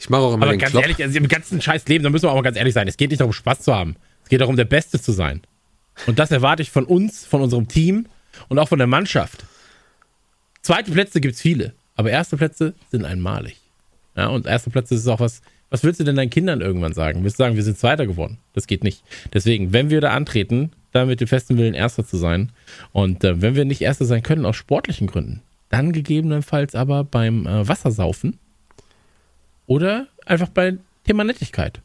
Ich 0.00 0.08
mache 0.08 0.22
auch 0.22 0.34
immer 0.34 0.46
Aber 0.46 0.56
ganz 0.56 0.70
Klopp. 0.72 0.84
ehrlich, 0.84 1.02
also 1.02 1.18
im 1.18 1.28
ganzen 1.28 1.60
scheiß 1.60 1.86
Leben, 1.88 2.02
da 2.02 2.08
müssen 2.08 2.24
wir 2.24 2.30
auch 2.30 2.36
mal 2.36 2.42
ganz 2.42 2.56
ehrlich 2.56 2.72
sein. 2.72 2.88
Es 2.88 2.96
geht 2.96 3.10
nicht 3.10 3.20
darum, 3.20 3.34
Spaß 3.34 3.60
zu 3.60 3.74
haben. 3.74 3.96
Es 4.22 4.30
geht 4.30 4.40
darum, 4.40 4.56
der 4.56 4.64
Beste 4.64 5.00
zu 5.00 5.12
sein. 5.12 5.42
Und 6.06 6.18
das 6.18 6.30
erwarte 6.30 6.62
ich 6.62 6.70
von 6.70 6.84
uns, 6.84 7.24
von 7.24 7.42
unserem 7.42 7.68
Team 7.68 8.06
und 8.48 8.58
auch 8.58 8.68
von 8.68 8.78
der 8.78 8.86
Mannschaft. 8.86 9.44
Zweite 10.62 10.92
Plätze 10.92 11.20
gibt 11.20 11.34
es 11.34 11.40
viele, 11.40 11.74
aber 11.96 12.10
erste 12.10 12.36
Plätze 12.36 12.74
sind 12.90 13.04
einmalig. 13.04 13.56
Ja, 14.16 14.28
und 14.28 14.46
erste 14.46 14.70
Plätze 14.70 14.94
ist 14.94 15.08
auch 15.08 15.20
was. 15.20 15.42
Was 15.70 15.82
willst 15.84 16.00
du 16.00 16.04
denn 16.04 16.16
deinen 16.16 16.30
Kindern 16.30 16.60
irgendwann 16.60 16.92
sagen? 16.92 17.24
Willst 17.24 17.38
du 17.38 17.44
sagen, 17.44 17.56
wir 17.56 17.62
sind 17.62 17.78
Zweiter 17.78 18.06
geworden? 18.06 18.38
Das 18.52 18.66
geht 18.66 18.84
nicht. 18.84 19.02
Deswegen, 19.32 19.72
wenn 19.72 19.88
wir 19.88 20.02
da 20.02 20.10
antreten, 20.10 20.70
dann 20.92 21.08
mit 21.08 21.20
dem 21.20 21.28
festen 21.28 21.56
Willen, 21.56 21.72
Erster 21.72 22.06
zu 22.06 22.18
sein. 22.18 22.52
Und 22.92 23.24
äh, 23.24 23.40
wenn 23.40 23.54
wir 23.54 23.64
nicht 23.64 23.80
Erster 23.80 24.04
sein 24.04 24.22
können, 24.22 24.44
aus 24.44 24.56
sportlichen 24.56 25.06
Gründen, 25.06 25.40
dann 25.70 25.92
gegebenenfalls 25.92 26.74
aber 26.74 27.04
beim 27.04 27.46
äh, 27.46 27.66
Wassersaufen 27.66 28.38
oder 29.66 30.08
einfach 30.26 30.50
beim 30.50 30.80
Thema 31.04 31.24
Nettigkeit. 31.24 31.80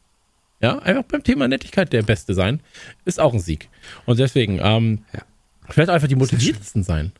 Ja, 0.60 0.78
einfach 0.80 1.04
beim 1.04 1.22
Thema 1.22 1.46
Nettigkeit 1.46 1.92
der 1.92 2.02
Beste 2.02 2.34
sein, 2.34 2.60
ist 3.04 3.20
auch 3.20 3.32
ein 3.32 3.38
Sieg. 3.40 3.68
Und 4.06 4.18
deswegen, 4.18 4.58
ähm, 4.62 5.04
Ja. 5.12 5.20
vielleicht 5.70 5.90
einfach 5.90 6.08
die 6.08 6.16
motiviertesten 6.16 6.82
sein. 6.82 7.12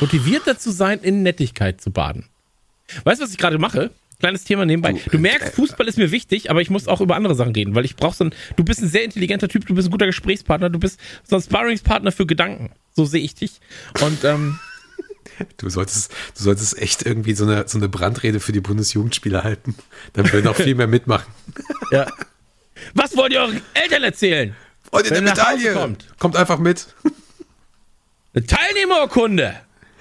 Motiviert 0.00 0.42
dazu 0.46 0.70
sein, 0.70 1.00
in 1.00 1.22
Nettigkeit 1.22 1.80
zu 1.80 1.90
baden. 1.90 2.26
Weißt 3.04 3.20
du, 3.20 3.24
was 3.24 3.32
ich 3.32 3.38
gerade 3.38 3.58
mache? 3.58 3.90
Kleines 4.20 4.44
Thema 4.44 4.64
nebenbei. 4.64 4.92
Du, 4.92 5.10
Du, 5.10 5.18
merkst, 5.18 5.48
äh, 5.48 5.50
Fußball 5.52 5.88
ist 5.88 5.98
mir 5.98 6.12
wichtig, 6.12 6.50
aber 6.50 6.60
ich 6.60 6.70
muss 6.70 6.86
auch 6.86 7.00
über 7.00 7.16
andere 7.16 7.34
Sachen 7.34 7.52
reden, 7.54 7.74
weil 7.74 7.84
ich 7.84 7.96
brauche 7.96 8.14
so 8.14 8.24
ein, 8.24 8.34
du 8.54 8.62
bist 8.62 8.80
ein 8.80 8.88
sehr 8.88 9.02
intelligenter 9.02 9.48
Typ, 9.48 9.66
du 9.66 9.74
bist 9.74 9.88
ein 9.88 9.90
guter 9.90 10.06
Gesprächspartner, 10.06 10.70
du 10.70 10.78
bist 10.78 11.00
so 11.24 11.36
ein 11.36 11.42
Sparringspartner 11.42 12.12
für 12.12 12.26
Gedanken. 12.26 12.70
So 12.92 13.04
sehe 13.04 13.22
ich 13.22 13.34
dich. 13.34 13.60
Und 14.00 14.22
ähm, 14.22 14.60
Du 15.56 15.68
solltest, 15.70 16.12
du 16.36 16.42
solltest 16.42 16.78
echt 16.78 17.04
irgendwie 17.04 17.34
so 17.34 17.44
eine, 17.44 17.66
so 17.68 17.78
eine 17.78 17.88
Brandrede 17.88 18.40
für 18.40 18.52
die 18.52 18.60
Bundesjugendspieler 18.60 19.44
halten. 19.44 19.74
Dann 20.12 20.32
würden 20.32 20.46
auch 20.48 20.56
viel 20.56 20.74
mehr 20.74 20.86
mitmachen. 20.86 21.32
ja. 21.90 22.06
Was 22.94 23.16
wollt 23.16 23.32
ihr 23.32 23.40
euren 23.40 23.62
Eltern 23.74 24.02
erzählen? 24.02 24.56
Er 24.90 24.98
nach 25.00 25.08
Hause 25.10 25.22
Medaille. 25.22 25.72
kommt. 25.72 26.06
Kommt 26.18 26.36
einfach 26.36 26.58
mit. 26.58 26.86
Eine 28.34 28.46
Teilnehmerurkunde. 28.46 29.60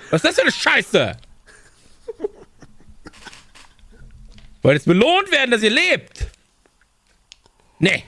Was 0.09 0.23
ist 0.23 0.25
das 0.25 0.35
für 0.35 0.41
eine 0.41 0.51
Scheiße? 0.51 1.17
Wollt 4.61 4.75
jetzt 4.75 4.85
belohnt 4.85 5.31
werden, 5.31 5.51
dass 5.51 5.63
ihr 5.63 5.69
lebt? 5.71 6.27
Nee. 7.79 8.03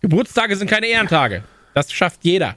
Geburtstage 0.00 0.56
sind 0.56 0.68
keine 0.70 0.86
Ehrentage. 0.86 1.44
Das 1.74 1.92
schafft 1.92 2.24
jeder. 2.24 2.56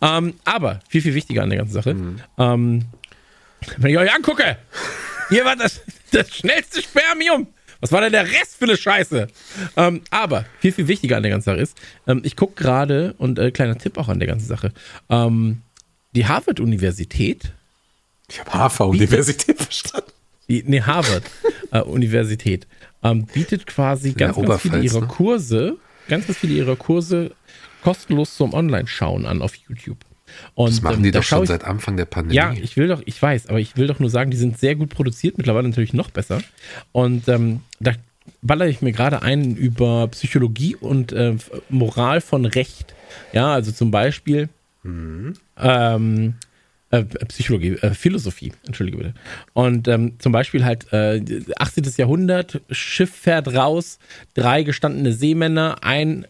Ähm, 0.00 0.34
aber 0.44 0.80
viel, 0.88 1.02
viel 1.02 1.14
wichtiger 1.14 1.42
an 1.42 1.50
der 1.50 1.58
ganzen 1.58 1.74
Sache. 1.74 1.96
Ähm, 2.38 2.84
wenn 3.76 3.90
ich 3.90 3.98
euch 3.98 4.14
angucke, 4.14 4.56
hier 5.28 5.44
war 5.44 5.56
das, 5.56 5.80
das 6.12 6.30
schnellste 6.34 6.82
Spermium. 6.82 7.48
Was 7.80 7.92
war 7.92 8.00
denn 8.00 8.12
der 8.12 8.26
Rest 8.26 8.56
für 8.58 8.64
eine 8.64 8.76
Scheiße? 8.76 9.28
Ähm, 9.76 10.02
aber 10.10 10.44
viel, 10.60 10.72
viel 10.72 10.88
wichtiger 10.88 11.16
an 11.16 11.22
der 11.22 11.30
ganzen 11.30 11.46
Sache 11.46 11.60
ist, 11.60 11.78
ähm, 12.06 12.22
ich 12.24 12.34
gucke 12.34 12.54
gerade, 12.60 13.14
und 13.18 13.38
äh, 13.38 13.50
kleiner 13.52 13.78
Tipp 13.78 13.98
auch 13.98 14.08
an 14.08 14.18
der 14.18 14.26
ganzen 14.26 14.46
Sache, 14.46 14.72
ähm, 15.08 15.62
die 16.12 16.26
Harvard-Universität, 16.26 17.52
Ich 18.28 18.40
habe 18.40 18.50
HV-Universität 18.50 19.58
verstanden. 19.58 20.10
die, 20.48 20.64
nee, 20.66 20.82
Harvard-Universität, 20.82 22.66
ähm, 23.04 23.26
bietet 23.26 23.66
quasi 23.66 24.12
ganz, 24.12 24.36
ganz 24.36 24.60
viele 24.60 24.80
ihrer 24.80 25.02
ne? 25.02 25.06
Kurse, 25.06 25.76
ganz, 26.08 26.26
ganz 26.26 26.38
viele 26.38 26.54
ihrer 26.54 26.74
Kurse 26.74 27.32
kostenlos 27.82 28.34
zum 28.36 28.54
Online-Schauen 28.54 29.26
an 29.26 29.42
auf 29.42 29.54
YouTube. 29.54 29.98
Und, 30.54 30.68
Das 30.70 30.82
machen 30.82 30.96
ähm, 30.98 31.02
die 31.04 31.10
da 31.10 31.20
doch 31.20 31.24
schon 31.26 31.42
ich- 31.44 31.48
seit 31.48 31.64
Anfang 31.64 31.96
der 31.96 32.04
Pandemie. 32.04 32.36
Ja, 32.36 32.52
ich 32.52 32.76
will 32.76 32.86
doch, 32.88 33.02
ich 33.06 33.20
weiß, 33.20 33.46
aber 33.48 33.60
ich 33.60 33.76
will 33.76 33.86
doch 33.86 33.98
nur 33.98 34.10
sagen, 34.10 34.30
die 34.30 34.36
sind 34.36 34.58
sehr 34.58 34.74
gut 34.74 34.90
produziert, 34.90 35.38
mittlerweile 35.38 35.66
natürlich 35.68 35.94
noch 35.94 36.10
besser. 36.10 36.42
Und 36.92 37.28
ähm, 37.28 37.60
da 37.80 37.92
baller 38.42 38.66
ich 38.68 38.82
mir 38.82 38.92
gerade 38.92 39.22
ein 39.22 39.56
über 39.56 40.06
Psychologie 40.08 40.76
und 40.76 41.12
äh, 41.12 41.34
Moral 41.70 42.20
von 42.20 42.44
Recht. 42.44 42.94
Ja, 43.32 43.52
also 43.54 43.72
zum 43.72 43.90
Beispiel 43.90 44.50
ähm, 44.84 46.34
äh, 46.90 47.04
Psychologie, 47.04 47.72
äh, 47.80 47.94
Philosophie, 47.94 48.52
entschuldige 48.66 48.96
bitte. 48.98 49.14
Und 49.52 49.88
ähm, 49.88 50.14
zum 50.18 50.32
Beispiel 50.32 50.64
halt 50.64 50.92
äh, 50.92 51.22
18. 51.58 51.84
Jahrhundert, 51.96 52.60
Schiff 52.70 53.10
fährt 53.14 53.48
raus, 53.54 53.98
drei 54.34 54.62
gestandene 54.62 55.12
Seemänner, 55.12 55.78
ein 55.82 56.26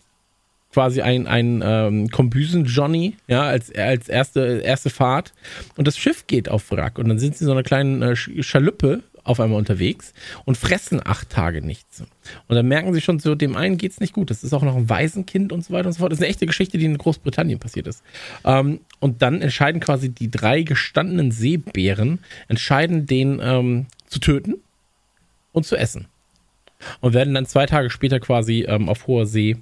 quasi 0.72 1.00
ein, 1.00 1.26
ein 1.26 1.62
ähm, 1.64 2.08
Kombüsen-Johnny, 2.10 3.16
ja, 3.26 3.42
als, 3.42 3.74
als 3.74 4.08
erste, 4.08 4.60
erste 4.64 4.90
Fahrt. 4.90 5.32
Und 5.76 5.88
das 5.88 5.96
Schiff 5.96 6.26
geht 6.26 6.48
auf 6.48 6.70
Wrack. 6.70 6.98
Und 6.98 7.08
dann 7.08 7.18
sind 7.18 7.36
sie 7.36 7.44
in 7.44 7.46
so 7.46 7.52
einer 7.52 7.62
kleinen 7.62 8.02
äh, 8.02 8.12
Sch- 8.12 8.42
Schaluppe 8.42 9.02
auf 9.24 9.40
einmal 9.40 9.58
unterwegs 9.58 10.14
und 10.46 10.56
fressen 10.56 11.02
acht 11.04 11.28
Tage 11.28 11.60
nichts. 11.60 12.00
Und 12.00 12.56
dann 12.56 12.66
merken 12.66 12.94
sie 12.94 13.02
schon, 13.02 13.18
so 13.18 13.34
dem 13.34 13.56
einen 13.56 13.76
geht's 13.76 14.00
nicht 14.00 14.14
gut. 14.14 14.30
Das 14.30 14.42
ist 14.42 14.54
auch 14.54 14.62
noch 14.62 14.74
ein 14.74 14.88
Waisenkind 14.88 15.52
und 15.52 15.64
so 15.64 15.74
weiter 15.74 15.88
und 15.88 15.92
so 15.92 16.00
fort. 16.00 16.12
Das 16.12 16.18
ist 16.18 16.22
eine 16.22 16.30
echte 16.30 16.46
Geschichte, 16.46 16.78
die 16.78 16.86
in 16.86 16.96
Großbritannien 16.96 17.58
passiert 17.58 17.86
ist. 17.86 18.02
Ähm, 18.44 18.80
und 19.00 19.20
dann 19.20 19.42
entscheiden 19.42 19.80
quasi 19.80 20.08
die 20.08 20.30
drei 20.30 20.62
gestandenen 20.62 21.30
Seebären, 21.30 22.20
entscheiden 22.48 23.06
den 23.06 23.40
ähm, 23.42 23.86
zu 24.06 24.18
töten 24.18 24.54
und 25.52 25.66
zu 25.66 25.76
essen. 25.76 26.06
Und 27.00 27.12
werden 27.12 27.34
dann 27.34 27.44
zwei 27.44 27.66
Tage 27.66 27.90
später 27.90 28.20
quasi 28.20 28.64
ähm, 28.68 28.88
auf 28.88 29.06
hoher 29.06 29.26
See 29.26 29.56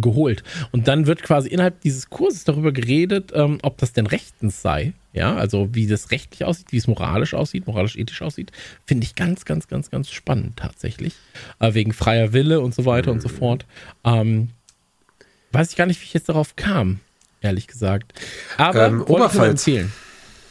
geholt. 0.00 0.42
Und 0.72 0.88
dann 0.88 1.06
wird 1.06 1.22
quasi 1.22 1.48
innerhalb 1.48 1.80
dieses 1.80 2.10
Kurses 2.10 2.44
darüber 2.44 2.72
geredet, 2.72 3.32
ähm, 3.34 3.58
ob 3.62 3.78
das 3.78 3.92
denn 3.92 4.06
rechtens 4.06 4.62
sei. 4.62 4.92
Ja, 5.12 5.34
also 5.36 5.70
wie 5.72 5.86
das 5.86 6.10
rechtlich 6.10 6.44
aussieht, 6.44 6.66
wie 6.72 6.76
es 6.76 6.86
moralisch 6.86 7.32
aussieht, 7.34 7.66
moralisch-ethisch 7.66 8.20
aussieht. 8.22 8.52
Finde 8.84 9.04
ich 9.04 9.14
ganz, 9.14 9.44
ganz, 9.46 9.66
ganz, 9.68 9.90
ganz 9.90 10.10
spannend 10.10 10.56
tatsächlich. 10.58 11.14
Äh, 11.58 11.72
wegen 11.74 11.92
freier 11.92 12.32
Wille 12.34 12.60
und 12.60 12.74
so 12.74 12.84
weiter 12.84 13.12
und 13.12 13.22
so 13.22 13.28
fort. 13.28 13.64
Ähm, 14.04 14.48
weiß 15.52 15.70
ich 15.70 15.76
gar 15.76 15.86
nicht, 15.86 16.00
wie 16.00 16.04
ich 16.04 16.12
jetzt 16.14 16.28
darauf 16.28 16.54
kam, 16.56 17.00
ehrlich 17.40 17.66
gesagt. 17.66 18.12
Aber 18.58 18.86
Ähm, 18.88 19.02
Oberpfalz. 19.02 19.50
empfehlen. 19.66 19.92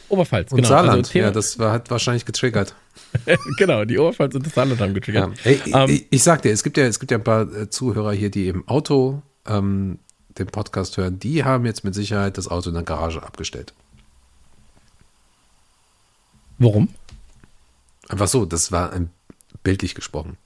Oberpfalz, 0.08 0.50
Und 0.52 0.56
genau. 0.58 0.68
Saarland, 0.68 0.98
Also 0.98 1.12
Thema, 1.12 1.26
ja, 1.26 1.30
das 1.32 1.58
war, 1.58 1.72
hat 1.72 1.90
wahrscheinlich 1.90 2.24
getriggert. 2.24 2.74
genau, 3.58 3.84
die 3.84 3.98
Oberpfalz 3.98 4.34
und 4.34 4.46
das 4.46 4.54
Saarland 4.54 4.80
haben 4.80 4.88
Ja. 4.90 4.94
getriggert. 4.94 5.30
Ey, 5.44 5.60
Ähm, 5.72 5.90
ich, 5.90 6.06
ich 6.10 6.22
sag 6.22 6.42
dir, 6.42 6.50
es 6.52 6.62
gibt 6.64 6.76
ja, 6.76 6.84
es 6.86 6.98
gibt 6.98 7.10
ja 7.12 7.18
ein 7.18 7.24
paar 7.24 7.42
äh, 7.54 7.70
Zuhörer 7.70 8.12
hier, 8.12 8.30
die 8.30 8.48
im 8.48 8.66
Auto 8.68 9.22
ähm, 9.48 9.98
den 10.38 10.46
Podcast 10.46 10.96
hören. 10.96 11.18
Die 11.18 11.44
haben 11.44 11.66
jetzt 11.66 11.84
mit 11.84 11.94
Sicherheit 11.94 12.38
das 12.38 12.48
Auto 12.48 12.68
in 12.68 12.74
der 12.74 12.84
Garage 12.84 13.22
abgestellt. 13.22 13.72
Warum? 16.58 16.88
Einfach 18.08 18.28
so, 18.28 18.44
das 18.44 18.72
war 18.72 18.92
ein, 18.92 19.10
bildlich 19.62 19.94
gesprochen. 19.94 20.36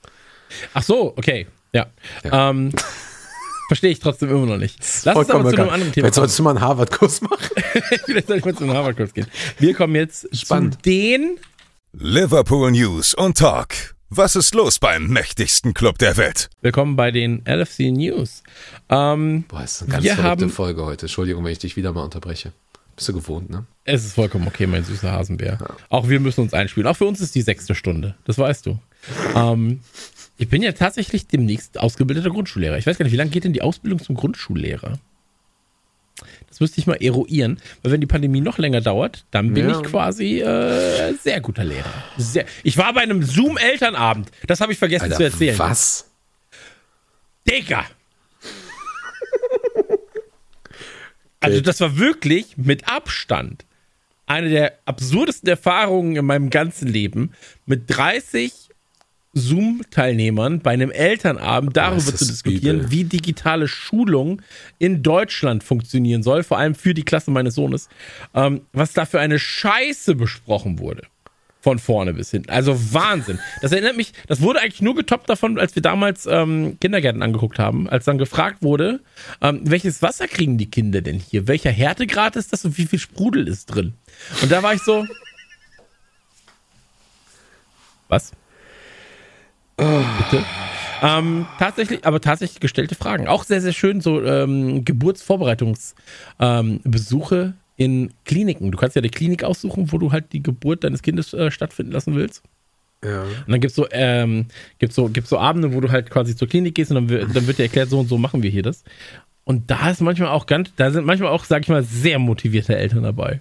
Ach 0.75 0.83
so, 0.83 1.17
okay. 1.17 1.47
Ja. 1.73 1.87
Ja. 2.25 2.51
Ähm, 2.51 2.73
Verstehe 3.69 3.93
ich 3.93 4.01
trotzdem 4.01 4.31
immer 4.31 4.47
noch 4.47 4.57
nicht. 4.57 4.81
Lass 5.05 5.17
uns 5.17 5.31
aber 5.31 5.49
zu 5.51 5.57
einem 5.57 5.71
anderen 5.71 5.93
Thema 5.93 5.93
Vielleicht 5.93 5.95
kommen. 5.95 6.13
solltest 6.15 6.39
du 6.41 6.43
mal 6.43 6.51
einen 6.51 6.61
Harvard-Kurs 6.61 7.21
machen. 7.21 7.51
Vielleicht 8.05 8.27
soll 8.27 8.39
ich 8.39 8.45
mal 8.45 8.55
zu 8.57 8.65
einem 8.65 8.75
Harvard-Kurs 8.75 9.15
gehen. 9.15 9.29
Wir 9.61 9.75
kommen 9.75 9.95
jetzt 9.95 10.27
Spannend. 10.37 10.75
zu 10.75 10.81
den 10.83 11.39
Liverpool 11.93 12.73
News 12.73 13.15
und 13.15 13.39
Talk. 13.39 13.95
Was 14.13 14.35
ist 14.35 14.55
los 14.57 14.81
beim 14.81 15.07
mächtigsten 15.07 15.73
Club 15.73 15.99
der 15.99 16.17
Welt? 16.17 16.51
Willkommen 16.63 16.97
bei 16.97 17.13
den 17.13 17.45
LFC 17.47 17.93
News. 17.93 18.43
Ähm, 18.89 19.45
Boah, 19.47 19.63
ist 19.63 19.83
eine 19.83 19.93
ganz 19.93 20.05
verrückte 20.05 20.23
haben- 20.25 20.51
Folge 20.51 20.85
heute. 20.85 21.07
Entschuldigung, 21.07 21.45
wenn 21.45 21.53
ich 21.53 21.61
dich 21.61 21.77
wieder 21.77 21.93
mal 21.93 22.03
unterbreche. 22.03 22.53
Bist 22.97 23.09
du 23.09 23.13
gewohnt, 23.13 23.51
ne? 23.51 23.67
es 23.85 24.05
ist 24.05 24.15
vollkommen 24.15 24.47
okay, 24.49 24.67
mein 24.67 24.83
süßer 24.85 25.13
Hasenbär. 25.13 25.59
Auch 25.91 26.09
wir 26.09 26.19
müssen 26.19 26.41
uns 26.41 26.53
einspielen. 26.53 26.89
Auch 26.89 26.97
für 26.97 27.07
uns 27.07 27.21
ist 27.21 27.35
die 27.37 27.43
sechste 27.43 27.75
Stunde. 27.77 28.17
Das 28.25 28.37
weißt 28.37 28.67
du. 28.67 28.79
Ähm, 29.37 29.81
ich 30.39 30.49
bin 30.49 30.61
ja 30.63 30.73
tatsächlich 30.73 31.29
demnächst 31.29 31.79
ausgebildeter 31.79 32.31
Grundschullehrer. 32.31 32.79
Ich 32.79 32.87
weiß 32.87 32.99
gar 32.99 33.05
nicht, 33.05 33.13
wie 33.13 33.17
lange 33.17 33.31
geht 33.31 33.45
denn 33.45 33.53
die 33.53 33.63
Ausbildung 33.63 34.01
zum 34.03 34.17
Grundschullehrer? 34.17 34.99
Das 36.51 36.61
müsste 36.61 36.81
ich 36.81 36.87
mal 36.87 36.97
eruieren, 36.97 37.59
weil 37.83 37.93
wenn 37.93 38.01
die 38.01 38.07
Pandemie 38.07 38.41
noch 38.41 38.59
länger 38.59 38.81
dauert, 38.83 39.25
dann 39.31 39.55
bin 39.55 39.69
Ja. 39.69 39.81
ich 39.81 39.87
quasi 39.87 40.41
äh, 40.41 41.15
sehr 41.15 41.41
guter 41.41 41.65
Lehrer. 41.65 41.93
Sehr. 42.19 42.45
Ich 42.65 42.77
war 42.77 42.93
bei 42.93 43.01
einem 43.01 43.23
Zoom-Elternabend. 43.23 44.31
Das 44.47 44.61
habe 44.61 44.73
ich 44.73 44.79
vergessen 44.79 45.11
zu 45.13 45.23
erzählen. 45.23 45.59
was? 45.59 46.11
Digga! 47.49 47.85
Also 51.41 51.61
das 51.63 51.81
war 51.81 51.97
wirklich 51.97 52.57
mit 52.59 52.89
Abstand 52.89 53.65
eine 54.27 54.49
der 54.51 54.79
absurdesten 54.85 55.49
Erfahrungen 55.49 56.15
in 56.17 56.25
meinem 56.25 56.51
ganzen 56.51 56.87
Leben, 56.87 57.33
mit 57.67 57.85
30 57.89 58.70
Zoom-Teilnehmern 59.33 60.61
bei 60.61 60.73
einem 60.73 60.91
Elternabend 60.91 61.77
darüber 61.77 62.15
zu 62.15 62.27
diskutieren, 62.27 62.81
übel. 62.81 62.91
wie 62.91 63.05
digitale 63.05 63.69
Schulung 63.69 64.43
in 64.79 65.03
Deutschland 65.03 65.63
funktionieren 65.63 66.23
soll, 66.23 66.43
vor 66.43 66.59
allem 66.59 66.75
für 66.75 66.95
die 66.95 67.05
Klasse 67.05 67.31
meines 67.31 67.55
Sohnes, 67.55 67.89
ähm, 68.35 68.63
was 68.73 68.93
da 68.93 69.07
für 69.07 69.21
eine 69.21 69.39
Scheiße 69.39 70.17
besprochen 70.17 70.79
wurde. 70.79 71.03
Von 71.63 71.79
vorne 71.79 72.15
bis 72.15 72.31
hinten. 72.31 72.49
Also 72.49 72.95
Wahnsinn. 72.95 73.39
Das 73.61 73.71
erinnert 73.71 73.95
mich, 73.95 74.15
das 74.27 74.41
wurde 74.41 74.61
eigentlich 74.61 74.81
nur 74.81 74.95
getoppt 74.95 75.29
davon, 75.29 75.59
als 75.59 75.75
wir 75.75 75.83
damals 75.83 76.25
ähm, 76.25 76.79
Kindergärten 76.81 77.23
angeguckt 77.23 77.59
haben, 77.59 77.87
als 77.87 78.07
dann 78.07 78.17
gefragt 78.17 78.63
wurde, 78.63 79.01
ähm, 79.43 79.61
welches 79.65 80.01
Wasser 80.01 80.27
kriegen 80.27 80.57
die 80.57 80.71
Kinder 80.71 81.03
denn 81.03 81.19
hier? 81.21 81.47
Welcher 81.49 81.71
Härtegrad 81.71 82.37
ist 82.37 82.55
das 82.55 82.65
und 82.65 82.79
wie 82.79 82.87
viel 82.87 82.99
Sprudel 82.99 83.47
ist 83.47 83.67
drin? 83.67 83.93
Und 84.41 84.51
da 84.51 84.63
war 84.63 84.73
ich 84.73 84.81
so. 84.81 85.07
Was? 88.09 88.33
Bitte? 90.19 90.45
Ähm, 91.03 91.47
tatsächlich, 91.59 92.05
aber 92.05 92.21
tatsächlich 92.21 92.61
gestellte 92.61 92.95
Fragen. 92.95 93.27
Auch 93.27 93.45
sehr, 93.45 93.63
sehr 93.63 93.73
schön, 93.73 94.01
so 94.01 94.23
ähm, 94.23 94.85
Geburtsvorbereitungsbesuche 94.85 97.37
ähm, 97.37 97.55
in 97.77 98.13
Kliniken. 98.27 98.71
Du 98.71 98.77
kannst 98.77 98.97
ja 98.97 99.03
die 99.03 99.09
Klinik 99.09 99.43
aussuchen, 99.43 99.91
wo 99.93 99.99
du 99.99 100.13
halt 100.13 100.35
die 100.35 100.43
Geburt 100.43 100.85
deines 100.85 101.01
Kindes 101.01 101.33
äh, 101.33 101.51
stattfinden 101.51 101.93
lassen 101.93 102.15
willst. 102.15 102.43
Ja. 103.03 103.23
Und 103.23 103.49
dann 103.49 103.61
gibt's 103.61 103.77
so, 103.77 103.87
ähm, 103.93 104.49
gibt's 104.79 104.95
so, 104.95 105.09
gibt's 105.09 105.31
so 105.31 105.39
Abende, 105.39 105.73
wo 105.73 105.81
du 105.81 105.91
halt 105.91 106.11
quasi 106.11 106.37
zur 106.37 106.49
Klinik 106.49 106.75
gehst 106.75 106.91
und 106.91 106.97
dann, 106.97 107.09
wird- 107.09 107.35
dann 107.35 107.47
wird 107.47 107.57
dir 107.57 107.63
erklärt, 107.63 107.89
so 107.89 107.99
und 107.99 108.09
so 108.09 108.19
machen 108.19 108.43
wir 108.43 108.51
hier 108.51 108.63
das. 108.63 108.85
Und 109.45 109.71
da 109.71 109.89
ist 109.89 110.03
manchmal 110.03 110.29
auch 110.29 110.45
ganz, 110.45 110.71
da 110.77 110.91
sind 110.91 111.07
manchmal 111.07 111.31
auch, 111.31 111.45
sag 111.45 111.63
ich 111.63 111.71
mal, 111.71 111.83
sehr 111.83 112.19
motivierte 112.19 112.77
Eltern 112.77 113.05
dabei. 113.05 113.41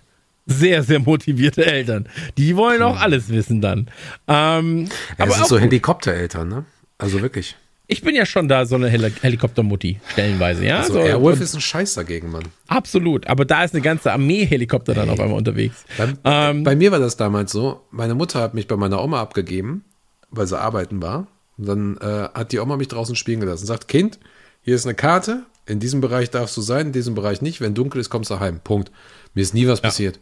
Sehr, 0.49 0.83
sehr 0.83 0.99
motivierte 0.99 1.65
Eltern. 1.65 2.09
Die 2.37 2.55
wollen 2.57 2.81
auch 2.81 2.99
alles 2.99 3.29
wissen 3.29 3.61
dann. 3.61 3.87
Ähm, 4.27 4.85
Ja, 4.85 4.91
aber 5.19 5.27
das 5.27 5.35
sind 5.37 5.47
so. 5.47 5.59
Helikoptereltern, 5.59 6.47
ne? 6.49 6.65
Also 6.97 7.21
wirklich. 7.21 7.55
ich 7.87 8.01
bin 8.01 8.13
ja 8.15 8.25
schon 8.25 8.47
da 8.49 8.65
so 8.65 8.75
eine 8.75 8.89
Heli 8.89 9.11
Helikoptermutti, 9.21 9.99
stellenweise, 10.11 10.65
ja. 10.65 10.79
Also 10.81 10.93
so, 10.93 10.99
Airwolf 10.99 11.37
und- 11.37 11.43
ist 11.43 11.53
ein 11.55 11.61
Scheiß 11.61 11.93
dagegen, 11.93 12.29
Mann. 12.31 12.43
absolut. 12.67 13.25
Aber 13.27 13.45
da 13.45 13.63
ist 13.63 13.73
eine 13.73 13.81
ganze 13.81 14.11
Armee 14.11 14.45
Helikopter 14.45 14.93
dann 14.93 15.09
auf 15.09 15.19
einmal 15.19 15.37
unterwegs. 15.37 15.85
Bei, 15.97 16.13
Ähm, 16.25 16.63
bei 16.63 16.75
mir 16.75 16.91
war 16.91 16.99
das 16.99 17.15
damals 17.17 17.51
so. 17.51 17.81
Meine 17.91 18.15
Mutter 18.15 18.41
hat 18.41 18.53
mich 18.53 18.67
bei 18.67 18.75
meiner 18.75 19.01
Oma 19.03 19.21
abgegeben, 19.21 19.83
weil 20.29 20.45
sie 20.47 20.59
arbeiten 20.59 21.01
war. 21.01 21.27
Und 21.57 21.67
dann 21.67 21.97
äh, 21.97 22.29
hat 22.33 22.51
die 22.51 22.59
Oma 22.59 22.75
mich 22.77 22.87
draußen 22.89 23.15
spielen 23.15 23.39
gelassen. 23.39 23.65
Sagt, 23.65 23.87
Kind, 23.87 24.19
hier 24.61 24.75
ist 24.75 24.85
eine 24.85 24.95
Karte. 24.95 25.43
In 25.65 25.79
diesem 25.79 26.01
Bereich 26.01 26.29
darfst 26.31 26.55
du 26.57 26.61
sein, 26.61 26.87
in 26.87 26.91
diesem 26.93 27.15
Bereich 27.15 27.41
nicht. 27.41 27.61
Wenn 27.61 27.73
dunkel 27.75 28.01
ist, 28.01 28.09
kommst 28.09 28.29
du 28.31 28.39
heim. 28.39 28.59
Punkt. 28.63 28.91
Mir 29.33 29.41
ist 29.41 29.53
nie 29.53 29.67
was 29.67 29.81
passiert. 29.81 30.19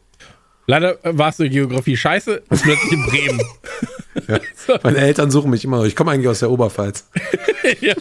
Leider 0.67 1.03
äh, 1.05 1.17
warst 1.17 1.39
du 1.39 1.43
in 1.45 1.51
Geografie 1.51 1.95
scheiße 1.97 2.43
plötzlich 2.49 2.91
in 2.91 3.05
Bremen. 3.05 3.41
Meine 4.83 4.97
Eltern 4.97 5.31
suchen 5.31 5.49
mich 5.51 5.63
immer 5.63 5.77
noch. 5.77 5.85
Ich 5.85 5.95
komme 5.95 6.11
eigentlich 6.11 6.27
aus 6.27 6.39
der 6.39 6.51
Oberpfalz. 6.51 7.07
ja. 7.81 7.93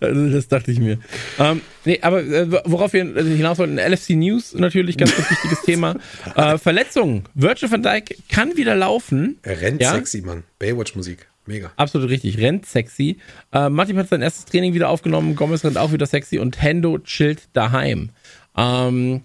Das 0.00 0.48
dachte 0.48 0.72
ich 0.72 0.80
mir. 0.80 0.98
Ähm, 1.38 1.60
nee, 1.84 2.00
aber 2.02 2.24
äh, 2.24 2.50
worauf 2.64 2.92
wir 2.92 3.04
hinaus 3.04 3.58
wollten, 3.58 3.78
LFC 3.78 4.10
News 4.10 4.54
natürlich, 4.54 4.96
ganz, 4.96 5.14
ganz 5.16 5.30
wichtiges 5.30 5.62
Thema. 5.64 5.96
Äh, 6.34 6.58
Verletzungen. 6.58 7.24
Virgil 7.34 7.70
van 7.70 7.82
Dijk 7.82 8.16
kann 8.28 8.56
wieder 8.56 8.74
laufen. 8.74 9.38
Er 9.42 9.60
rennt 9.60 9.80
Ja? 9.80 9.92
sexy, 9.92 10.22
Mann. 10.22 10.42
Baywatch-Musik. 10.58 11.28
Mega. 11.46 11.70
Absolut 11.76 12.08
richtig, 12.08 12.38
rennt 12.38 12.66
sexy. 12.66 13.18
Äh, 13.52 13.68
Matip 13.68 13.96
hat 13.96 14.08
sein 14.08 14.22
erstes 14.22 14.46
Training 14.46 14.72
wieder 14.74 14.88
aufgenommen, 14.88 15.36
Gomez 15.36 15.62
rennt 15.62 15.76
auch 15.76 15.92
wieder 15.92 16.06
sexy 16.06 16.38
und 16.38 16.60
Hendo 16.62 16.98
chillt 16.98 17.42
daheim. 17.52 18.10
Ähm, 18.56 19.22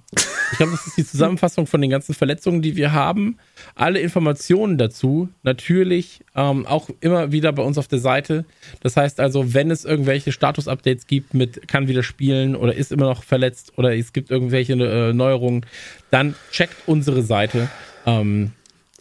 ich 0.51 0.57
glaube, 0.57 0.71
das 0.71 0.88
ist 0.88 0.97
die 0.97 1.05
Zusammenfassung 1.05 1.67
von 1.67 1.82
den 1.82 1.89
ganzen 1.89 2.15
Verletzungen, 2.15 2.61
die 2.61 2.75
wir 2.75 2.91
haben. 2.91 3.38
Alle 3.75 3.99
Informationen 3.99 4.77
dazu 4.77 5.30
natürlich 5.43 6.21
ähm, 6.36 6.65
auch 6.65 6.89
immer 7.01 7.32
wieder 7.32 7.51
bei 7.53 7.61
uns 7.61 7.77
auf 7.77 7.88
der 7.88 7.99
Seite. 7.99 8.45
Das 8.82 8.97
heißt 8.97 9.19
also, 9.19 9.53
wenn 9.53 9.69
es 9.69 9.86
irgendwelche 9.86 10.32
Status-Updates 10.32 11.05
gibt 11.05 11.34
mit 11.34 11.67
kann 11.67 11.88
wieder 11.88 12.03
spielen 12.03 12.55
oder 12.55 12.73
ist 12.73 12.91
immer 12.91 13.05
noch 13.05 13.23
verletzt 13.23 13.73
oder 13.77 13.95
es 13.95 14.13
gibt 14.13 14.32
irgendwelche 14.32 14.73
äh, 14.73 15.13
Neuerungen, 15.13 15.65
dann 16.09 16.36
checkt 16.51 16.75
unsere 16.88 17.21
Seite. 17.21 17.69
Ähm, 18.05 18.53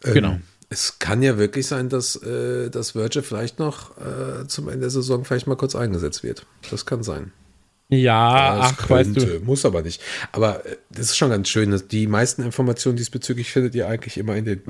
genau. 0.02 0.32
Ähm, 0.32 0.42
es 0.70 0.98
kann 0.98 1.22
ja 1.22 1.38
wirklich 1.38 1.66
sein, 1.66 1.88
dass, 1.88 2.16
äh, 2.16 2.68
dass 2.68 2.94
Virgil 2.94 3.22
vielleicht 3.22 3.58
noch 3.58 3.96
äh, 3.96 4.46
zum 4.46 4.68
Ende 4.68 4.80
der 4.80 4.90
Saison 4.90 5.24
vielleicht 5.24 5.46
mal 5.46 5.56
kurz 5.56 5.74
eingesetzt 5.74 6.22
wird. 6.22 6.44
Das 6.70 6.84
kann 6.84 7.02
sein. 7.02 7.32
Ja, 7.90 8.58
ach, 8.60 8.90
weißt 8.90 9.16
du. 9.16 9.20
könnte, 9.20 9.40
Muss 9.40 9.64
aber 9.64 9.82
nicht. 9.82 10.02
Aber 10.32 10.64
äh, 10.66 10.76
das 10.90 11.06
ist 11.06 11.16
schon 11.16 11.30
ganz 11.30 11.48
schön. 11.48 11.70
dass 11.70 11.88
Die 11.88 12.06
meisten 12.06 12.42
Informationen 12.42 12.96
diesbezüglich 12.96 13.50
findet 13.50 13.74
ihr 13.74 13.88
eigentlich 13.88 14.18
immer 14.18 14.36
in 14.36 14.44
den, 14.44 14.60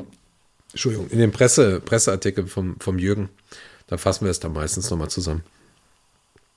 Entschuldigung, 0.71 1.09
in 1.11 1.19
den 1.19 1.33
Presse, 1.33 1.81
Presseartikeln 1.81 2.47
vom, 2.47 2.79
vom 2.79 2.99
Jürgen. 2.99 3.29
Da 3.89 3.97
fassen 3.99 4.25
wir 4.25 4.31
es 4.31 4.39
dann 4.39 4.53
meistens 4.53 4.89
nochmal 4.91 5.09
zusammen. 5.11 5.43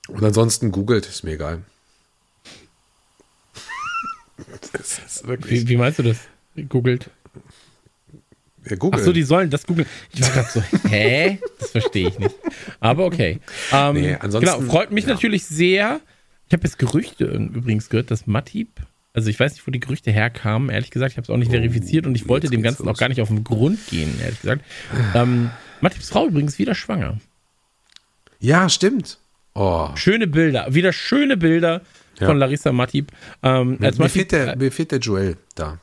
Und 0.08 0.22
ansonsten 0.22 0.70
googelt, 0.70 1.06
ist 1.06 1.24
mir 1.24 1.32
egal. 1.32 1.62
Wie, 5.44 5.68
wie 5.68 5.76
meinst 5.76 5.98
du 5.98 6.02
das? 6.02 6.16
Googelt. 6.68 7.10
Wir 8.64 8.76
Ach 8.76 8.78
googeln. 8.78 9.04
so, 9.04 9.12
die 9.12 9.22
sollen 9.24 9.50
das 9.50 9.66
googeln. 9.66 9.88
Ich 10.12 10.20
war 10.22 10.30
gerade 10.30 10.48
so, 10.48 10.62
hä? 10.88 11.38
Das 11.58 11.70
verstehe 11.70 12.08
ich 12.08 12.18
nicht. 12.18 12.34
Aber 12.80 13.04
okay. 13.06 13.40
Ähm, 13.72 13.94
Nee, 13.94 14.14
ansonsten- 14.14 14.52
genau, 14.58 14.70
freut 14.70 14.90
mich 14.92 15.04
ja. 15.06 15.14
natürlich 15.14 15.44
sehr. 15.46 16.00
Ich 16.52 16.54
habe 16.54 16.64
jetzt 16.64 16.78
Gerüchte 16.78 17.24
übrigens 17.24 17.88
gehört, 17.88 18.10
dass 18.10 18.26
Matip, 18.26 18.68
also 19.14 19.30
ich 19.30 19.40
weiß 19.40 19.54
nicht, 19.54 19.66
wo 19.66 19.70
die 19.70 19.80
Gerüchte 19.80 20.10
herkamen, 20.12 20.68
ehrlich 20.68 20.90
gesagt, 20.90 21.12
ich 21.12 21.16
habe 21.16 21.22
es 21.24 21.30
auch 21.30 21.38
nicht 21.38 21.50
verifiziert 21.50 22.06
und 22.06 22.14
ich 22.14 22.28
wollte 22.28 22.48
Oh, 22.48 22.50
dem 22.50 22.60
Ganzen 22.60 22.84
los. 22.84 22.94
auch 22.94 22.98
gar 23.00 23.08
nicht 23.08 23.22
auf 23.22 23.28
den 23.28 23.42
Grund 23.42 23.78
gehen, 23.86 24.20
ehrlich 24.20 24.38
gesagt. 24.42 24.62
Ähm, 25.14 25.48
Matips 25.80 26.10
Frau 26.10 26.26
übrigens 26.26 26.58
wieder 26.58 26.74
schwanger. 26.74 27.16
Ja, 28.38 28.68
stimmt. 28.68 29.16
Oh, 29.54 29.88
Schöne 29.94 30.26
Bilder, 30.26 30.74
wieder 30.74 30.92
schöne 30.92 31.38
Bilder 31.38 31.80
Ja. 32.20 32.26
von 32.26 32.36
Larissa 32.36 32.70
Matip. 32.70 33.12
Ähm, 33.42 33.78
mir, 33.80 33.86
Matip 33.96 34.10
fehlt 34.10 34.32
der, 34.32 34.54
mir 34.56 34.70
fehlt 34.70 34.92
der 34.92 34.98
Joel 34.98 35.38
da. 35.54 35.80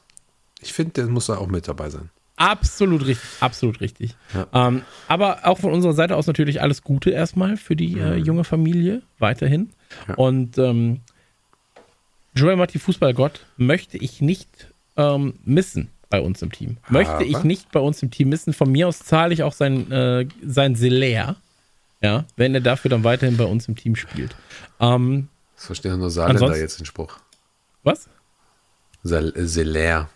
Ich 0.62 0.72
finde, 0.74 0.92
der 0.92 1.08
muss 1.08 1.26
da 1.26 1.38
auch 1.40 1.48
mit 1.48 1.68
dabei 1.68 1.90
sein. 1.90 2.12
Absolut 2.36 3.08
richtig, 3.08 3.28
absolut 3.40 3.82
richtig. 3.82 4.16
Ähm, 4.54 4.84
aber 5.08 5.48
auch 5.48 5.58
von 5.58 5.74
unserer 5.74 5.94
Seite 5.94 6.16
aus 6.16 6.28
natürlich 6.28 6.62
alles 6.62 6.84
Gute 6.84 7.10
erstmal 7.10 7.58
für 7.58 7.76
die 7.76 7.98
äh, 8.00 8.18
junge 8.18 8.44
Familie 8.44 9.02
weiterhin. 9.18 9.72
Ja. 10.08 10.16
Und 10.16 10.58
ähm, 10.58 11.02
Joel 12.36 12.56
Matti 12.58 12.80
Fußballgott 12.80 13.46
möchte 13.58 13.98
ich 13.98 14.22
nicht 14.22 14.48
ähm, 14.98 15.34
missen 15.46 15.90
bei 16.10 16.20
uns 16.22 16.42
im 16.42 16.52
Team. 16.52 16.78
Möchte 16.90 17.14
Aber? 17.14 17.26
ich 17.26 17.44
nicht 17.44 17.72
bei 17.72 17.80
uns 17.80 18.02
im 18.04 18.12
Team 18.12 18.30
missen. 18.30 18.54
Von 18.54 18.72
mir 18.72 18.88
aus 18.88 19.00
zahle 19.00 19.34
ich 19.34 19.44
auch 19.44 19.54
sein, 19.54 19.92
äh, 19.92 20.28
sein 20.46 20.76
Salär, 20.76 21.36
ja, 22.02 22.26
wenn 22.36 22.54
er 22.56 22.62
dafür 22.62 22.90
dann 22.90 23.04
weiterhin 23.04 23.38
bei 23.38 23.44
uns 23.46 23.68
im 23.68 23.76
Team 23.76 23.96
spielt. 23.96 24.36
Ähm, 24.80 25.28
Das 25.56 25.66
verstehen 25.68 26.00
nur 26.00 26.10
Saarländer 26.10 26.58
jetzt 26.58 26.80
den 26.80 26.86
Spruch. 26.86 27.20
was? 27.84 28.08
Sel- 29.04 29.34
Selär. 29.48 30.10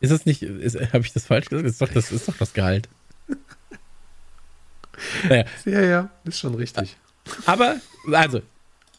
Ist 0.00 0.10
das 0.12 0.26
nicht, 0.26 0.42
habe 0.92 1.00
ich 1.04 1.12
das 1.12 1.26
falsch 1.26 1.48
gesagt? 1.48 1.66
Ist 1.68 1.80
doch 1.80 1.88
das, 1.88 2.12
ist 2.12 2.28
doch 2.28 2.36
das 2.36 2.52
Gehalt. 2.52 2.88
Naja, 5.28 5.44
Ja, 5.64 5.80
ja, 5.80 6.10
ist 6.24 6.38
schon 6.38 6.54
richtig. 6.54 6.96
Aber, 7.46 7.76
also, 8.12 8.42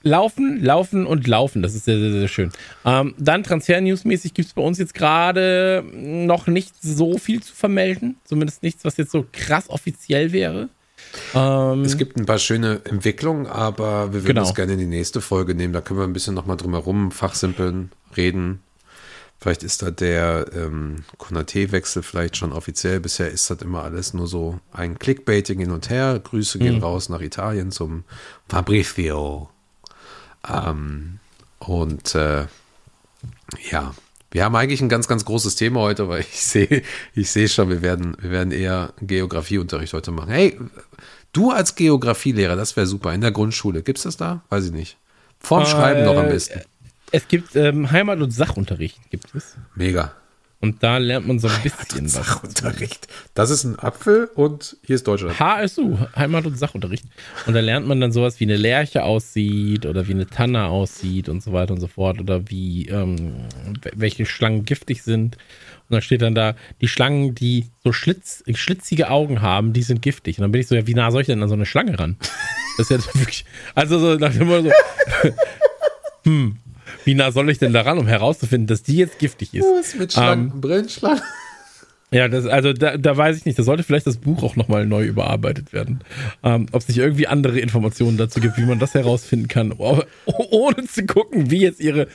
laufen, 0.06 0.64
laufen 0.64 1.06
und 1.06 1.28
laufen. 1.28 1.62
Das 1.62 1.74
ist 1.76 1.84
sehr, 1.86 1.99
sehr, 1.99 2.12
sehr 2.12 2.28
schön. 2.30 2.51
Ähm, 2.86 3.16
dann 3.18 3.43
Transfer-News-mäßig 3.43 4.34
gibt 4.34 4.47
es 4.47 4.53
bei 4.53 4.62
uns 4.62 4.78
jetzt 4.78 4.93
gerade 4.93 5.84
noch 5.93 6.47
nicht 6.47 6.74
so 6.82 7.18
viel 7.18 7.41
zu 7.43 7.53
vermelden. 7.53 8.16
Zumindest 8.24 8.64
nichts, 8.64 8.86
was 8.86 8.95
jetzt 8.97 9.12
so 9.12 9.26
krass 9.34 9.70
offiziell 9.70 10.32
wäre. 10.32 10.70
Ähm, 11.34 11.82
Es 11.82 11.97
gibt 11.97 12.18
ein 12.18 12.26
paar 12.26 12.39
schöne 12.39 12.82
Entwicklungen, 12.86 13.47
aber 13.47 14.08
wir 14.14 14.22
würden 14.24 14.28
Genau. 14.28 14.41
das 14.41 14.53
gerne 14.56 14.74
in 14.74 14.80
die 14.80 14.86
nächste 14.86 15.22
Folge 15.22 15.56
nehmen. 15.56 15.74
Da 15.74 15.82
können 15.82 15.99
wir 15.99 16.06
ein 16.06 16.14
bisschen 16.14 16.36
nochmal 16.36 16.58
drum 16.58 16.74
herum 16.74 17.12
fachsimpeln, 17.12 17.91
reden. 18.16 18.62
Vielleicht 19.39 19.64
ist 19.64 19.82
da 19.82 19.91
der 19.91 20.45
ähm, 20.56 20.97
Konate-Wechsel 21.18 22.03
vielleicht 22.03 22.38
schon 22.38 22.53
offiziell. 22.53 22.99
Bisher 22.99 23.30
ist 23.30 23.49
das 23.49 23.62
immer 23.62 23.84
alles 23.84 24.14
nur 24.14 24.28
so 24.28 24.60
ein 24.72 24.97
Clickbaiting 24.99 25.60
hin 25.60 25.72
und 25.72 25.89
her. 25.89 26.20
Grüße 26.24 26.58
Mhm. 26.58 26.64
gehen 26.64 26.82
raus 26.84 27.10
nach 27.10 27.22
Italien 27.22 27.72
zum 27.72 28.03
Fabrizio. 28.47 29.49
Ähm, 30.50 31.20
und 31.60 32.16
äh, 32.16 32.46
ja, 33.72 33.93
wir 34.32 34.43
haben 34.43 34.56
eigentlich 34.56 34.82
ein 34.82 34.89
ganz, 34.89 35.08
ganz 35.08 35.24
großes 35.26 35.56
Thema 35.56 35.80
heute, 35.82 36.08
weil 36.10 36.22
ich 36.22 36.41
sehe, 36.41 36.82
ich 37.14 37.32
sehe 37.32 37.48
schon, 37.48 37.70
wir 37.70 37.82
werden, 37.82 38.18
wir 38.20 38.32
werden 38.32 38.52
eher 38.52 38.93
Geografieunterricht 39.02 39.93
heute 39.93 40.12
machen. 40.12 40.32
Hey, 40.32 40.60
du 41.34 41.52
als 41.52 41.76
Geografielehrer, 41.76 42.56
das 42.56 42.76
wäre 42.76 42.88
super. 42.88 43.14
In 43.14 43.22
der 43.22 43.32
Grundschule, 43.32 43.82
gibt's 43.84 44.04
das 44.04 44.18
da? 44.18 44.43
Weiß 44.50 44.66
ich 44.66 44.72
nicht. 44.72 44.98
Vorm 45.39 45.66
Schreiben 45.66 46.04
noch 46.06 46.18
am 46.18 46.26
Äh, 46.28 46.30
besten. 46.32 46.62
es 47.12 47.28
gibt 47.28 47.56
ähm, 47.56 47.91
Heimat- 47.91 48.20
und 48.22 48.32
Sachunterricht, 48.32 49.00
gibt 49.10 49.34
es. 49.36 49.56
Mega. 49.76 50.14
Und 50.62 50.82
da 50.82 50.97
lernt 50.97 51.28
man 51.28 51.38
so 51.38 51.47
ein 51.47 51.62
bisschen 51.62 52.06
was. 52.06 52.14
Sachunterricht. 52.14 53.08
Das 53.34 53.49
ist 53.49 53.66
ein 53.66 53.78
Apfel 53.78 54.30
und 54.36 54.78
hier 54.84 54.95
ist 54.95 55.06
Deutschland. 55.06 55.39
HSU, 55.39 55.97
Heimat- 56.16 56.45
und 56.45 56.58
Sachunterricht. 56.58 57.06
Und 57.45 57.53
da 57.53 57.60
lernt 57.60 57.88
man 57.88 58.01
dann 58.01 58.12
sowas, 58.12 58.39
wie 58.39 58.45
eine 58.45 58.56
Lerche 58.56 59.03
aussieht 59.03 59.86
oder 59.86 60.08
wie 60.08 60.14
eine 60.14 60.28
Tanne 60.28 60.66
aussieht 60.66 61.30
und 61.30 61.43
so 61.43 61.51
weiter 61.53 61.74
und 61.74 61.82
so 61.82 61.88
fort. 61.88 62.20
Oder 62.20 62.49
wie, 62.49 62.88
ähm, 62.88 63.34
welche 63.93 64.26
Schlangen 64.26 64.66
giftig 64.66 65.03
sind. 65.03 65.36
Und 65.36 65.93
dann 65.93 66.01
steht 66.01 66.24
dann 66.24 66.34
da, 66.34 66.56
die 66.82 66.88
Schlangen, 66.88 67.36
die 67.36 67.68
so 67.84 67.91
Schlitz, 67.91 68.43
schlitzige 68.56 69.12
Augen 69.12 69.41
haben, 69.41 69.74
die 69.74 69.84
sind 69.84 70.01
giftig. 70.01 70.39
Und 70.39 70.43
dann 70.43 70.51
bin 70.51 70.62
ich 70.62 70.68
so, 70.68 70.74
ja, 70.74 70.88
wie 70.88 70.95
nah 70.95 71.12
soll 71.12 71.22
ich 71.22 71.28
denn 71.28 71.43
an 71.43 71.49
so 71.49 71.53
eine 71.53 71.68
Schlange 71.68 71.99
ran? 71.99 72.18
Das 72.78 72.89
ist 72.89 73.06
ja 73.06 73.14
wirklich, 73.20 73.45
also 73.76 73.99
so 73.99 74.16
nach 74.16 74.34
dem 74.34 74.47
Motto 74.47 74.64
so, 74.64 75.30
hm, 76.24 76.58
wie 77.06 77.16
nah 77.16 77.32
soll 77.32 77.49
ich 77.49 77.58
denn 77.60 77.72
da 77.74 77.82
ran, 77.82 77.97
um 77.97 78.08
herauszufinden, 78.08 78.68
dass 78.68 78.84
die 78.84 78.97
jetzt 78.97 79.18
giftig 79.20 79.53
ist? 79.53 79.64
Was 79.64 79.95
mit 79.95 80.12
Schlangen, 80.14 80.60
Brillenschlangen? 80.60 81.22
Ja, 82.12 82.28
das, 82.28 82.45
also 82.45 82.72
da, 82.72 82.97
da 82.97 83.18
weiß 83.18 83.36
ich 83.38 83.45
nicht. 83.45 83.58
Da 83.58 83.64
sollte 83.64 83.84
vielleicht 83.84 84.08
das 84.08 84.18
Buch 84.18 84.43
auch 84.43 84.56
nochmal 84.56 84.86
neu 84.86 85.06
überarbeitet 85.06 85.74
werden. 85.74 86.01
Ähm, 86.43 86.68
ob 86.72 86.82
es 86.82 86.88
nicht 86.88 86.97
irgendwie 86.97 87.28
andere 87.28 87.60
Informationen 87.60 88.18
dazu 88.18 88.39
gibt, 88.39 88.58
wie 88.58 88.66
man 88.66 88.80
das 88.80 88.93
herausfinden 88.93 89.47
kann, 89.47 89.74
oh, 89.78 90.01
ohne 90.26 90.86
zu 90.86 91.06
gucken, 91.06 91.49
wie 91.51 91.60
jetzt 91.62 91.80
ihre. 91.82 92.08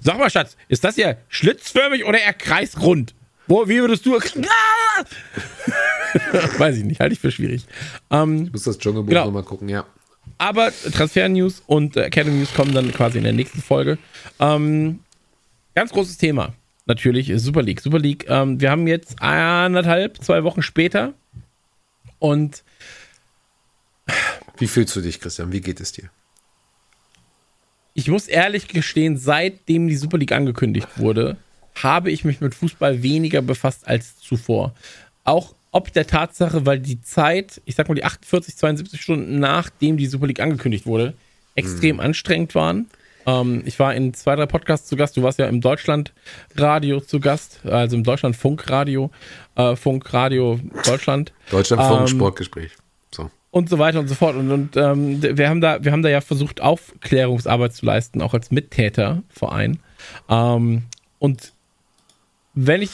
Sag 0.00 0.18
mal, 0.18 0.30
Schatz, 0.30 0.56
ist 0.68 0.84
das 0.84 0.94
hier 0.96 1.18
schlitzförmig 1.28 2.04
oder 2.06 2.18
eher 2.18 2.32
kreisrund? 2.32 3.14
Wo, 3.46 3.68
wie 3.68 3.80
würdest 3.80 4.04
du. 4.06 4.16
Ah! 4.16 5.04
weiß 6.58 6.76
ich 6.78 6.84
nicht, 6.84 7.00
halte 7.00 7.12
ich 7.12 7.20
für 7.20 7.30
schwierig. 7.30 7.66
Ähm, 8.10 8.46
Ich 8.46 8.52
muss 8.52 8.64
das 8.64 8.78
Dschungelbuch 8.78 9.10
Genau. 9.10 9.26
nochmal 9.26 9.42
gucken, 9.44 9.68
ja. 9.68 9.84
Aber 10.38 10.70
Transfer-News 10.70 11.62
und 11.66 11.96
äh, 11.96 12.04
Academy 12.04 12.38
News 12.38 12.54
kommen 12.54 12.74
dann 12.74 12.92
quasi 12.92 13.18
in 13.18 13.24
der 13.24 13.32
nächsten 13.32 13.62
Folge. 13.62 13.98
Ähm, 14.38 15.00
ganz 15.74 15.92
großes 15.92 16.18
Thema. 16.18 16.54
Natürlich 16.86 17.30
ist 17.30 17.44
Super 17.44 17.62
League. 17.62 17.80
Super 17.80 17.98
League, 17.98 18.26
ähm, 18.28 18.60
wir 18.60 18.70
haben 18.70 18.86
jetzt 18.86 19.20
anderthalb, 19.20 20.22
zwei 20.22 20.44
Wochen 20.44 20.62
später 20.62 21.14
und 22.18 22.62
Wie 24.58 24.66
fühlst 24.66 24.94
du 24.96 25.00
dich, 25.00 25.20
Christian? 25.20 25.52
Wie 25.52 25.60
geht 25.60 25.80
es 25.80 25.92
dir? 25.92 26.10
ich 27.96 28.08
muss 28.08 28.28
ehrlich 28.28 28.68
gestehen, 28.68 29.16
seitdem 29.16 29.88
die 29.88 29.96
Super 29.96 30.18
League 30.18 30.32
angekündigt 30.32 30.86
wurde, 30.96 31.38
habe 31.74 32.10
ich 32.10 32.24
mich 32.26 32.42
mit 32.42 32.54
Fußball 32.54 33.02
weniger 33.02 33.40
befasst 33.40 33.88
als 33.88 34.18
zuvor. 34.18 34.74
Auch 35.24 35.54
ob 35.76 35.92
der 35.92 36.06
Tatsache, 36.06 36.64
weil 36.64 36.80
die 36.80 37.02
Zeit, 37.02 37.60
ich 37.66 37.74
sag 37.74 37.86
mal 37.86 37.94
die 37.94 38.04
48, 38.04 38.56
72 38.56 38.98
Stunden 38.98 39.38
nachdem 39.38 39.98
die 39.98 40.06
Super 40.06 40.26
League 40.26 40.40
angekündigt 40.40 40.86
wurde, 40.86 41.12
extrem 41.54 42.00
anstrengend 42.00 42.54
waren. 42.54 42.86
Ähm, 43.26 43.62
ich 43.66 43.78
war 43.78 43.94
in 43.94 44.14
zwei, 44.14 44.36
drei 44.36 44.46
Podcasts 44.46 44.88
zu 44.88 44.96
Gast. 44.96 45.18
Du 45.18 45.22
warst 45.22 45.38
ja 45.38 45.46
im 45.48 45.60
Deutschlandradio 45.60 47.00
zu 47.02 47.20
Gast, 47.20 47.60
also 47.66 47.94
im 47.94 48.04
Deutschlandfunkradio, 48.04 49.10
äh, 49.56 49.76
Funkradio 49.76 50.60
Deutschland 50.86 51.34
Deutschlandfunk, 51.50 52.00
Ähm, 52.00 52.08
Sportgespräch. 52.08 52.72
So. 53.14 53.30
und 53.50 53.68
so 53.68 53.78
weiter 53.78 54.00
und 54.00 54.08
so 54.08 54.14
fort. 54.14 54.34
Und, 54.34 54.50
und 54.50 54.76
ähm, 54.78 55.22
wir, 55.22 55.50
haben 55.50 55.60
da, 55.60 55.84
wir 55.84 55.92
haben 55.92 56.02
da 56.02 56.08
ja 56.08 56.22
versucht, 56.22 56.62
Aufklärungsarbeit 56.62 57.74
zu 57.74 57.84
leisten, 57.84 58.22
auch 58.22 58.32
als 58.32 58.50
Mittäterverein. 58.50 59.78
Ähm, 60.30 60.84
und 61.18 61.52
wenn 62.54 62.80
ich 62.80 62.92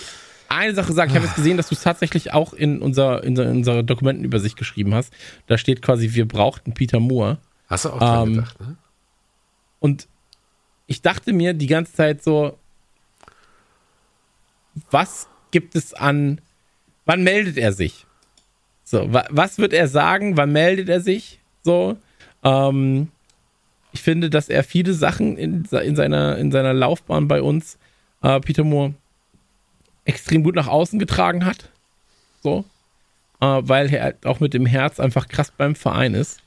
eine 0.54 0.74
Sache 0.74 0.92
sage, 0.92 1.10
ich 1.10 1.16
habe 1.16 1.26
jetzt 1.26 1.36
gesehen, 1.36 1.56
dass 1.56 1.68
du 1.68 1.74
es 1.74 1.82
tatsächlich 1.82 2.32
auch 2.32 2.52
in, 2.52 2.80
unser, 2.80 3.24
in 3.24 3.38
unserer 3.38 3.82
Dokumentenübersicht 3.82 4.56
geschrieben 4.56 4.94
hast. 4.94 5.12
Da 5.46 5.58
steht 5.58 5.82
quasi, 5.82 6.14
wir 6.14 6.26
brauchten 6.26 6.74
Peter 6.74 7.00
Moore. 7.00 7.38
Hast 7.68 7.84
du 7.84 7.90
auch 7.90 7.98
dran 7.98 8.28
Ähm, 8.28 8.34
gedacht, 8.36 8.60
ne? 8.60 8.76
Und 9.80 10.08
ich 10.86 11.02
dachte 11.02 11.32
mir 11.32 11.54
die 11.54 11.66
ganze 11.66 11.92
Zeit 11.94 12.22
so, 12.22 12.56
was 14.90 15.28
gibt 15.50 15.74
es 15.74 15.94
an, 15.94 16.40
wann 17.04 17.22
meldet 17.22 17.56
er 17.56 17.72
sich? 17.72 18.06
So, 18.84 19.12
wa 19.12 19.24
was 19.30 19.58
wird 19.58 19.72
er 19.72 19.88
sagen? 19.88 20.36
Wann 20.36 20.52
meldet 20.52 20.88
er 20.88 21.00
sich? 21.00 21.40
So, 21.62 21.96
ähm, 22.42 23.08
ich 23.92 24.02
finde, 24.02 24.30
dass 24.30 24.48
er 24.48 24.64
viele 24.64 24.94
Sachen 24.94 25.36
in, 25.36 25.64
in, 25.64 25.96
seiner, 25.96 26.36
in 26.38 26.50
seiner 26.50 26.72
Laufbahn 26.72 27.28
bei 27.28 27.42
uns, 27.42 27.78
äh, 28.22 28.40
Peter 28.40 28.64
Moore, 28.64 28.94
extrem 30.04 30.42
gut 30.42 30.54
nach 30.54 30.68
außen 30.68 30.98
getragen 30.98 31.44
hat. 31.44 31.70
So, 32.42 32.64
äh, 33.40 33.60
weil 33.62 33.92
er 33.92 34.14
auch 34.24 34.40
mit 34.40 34.54
dem 34.54 34.66
Herz 34.66 35.00
einfach 35.00 35.28
krass 35.28 35.52
beim 35.56 35.74
Verein 35.74 36.14
ist. 36.14 36.40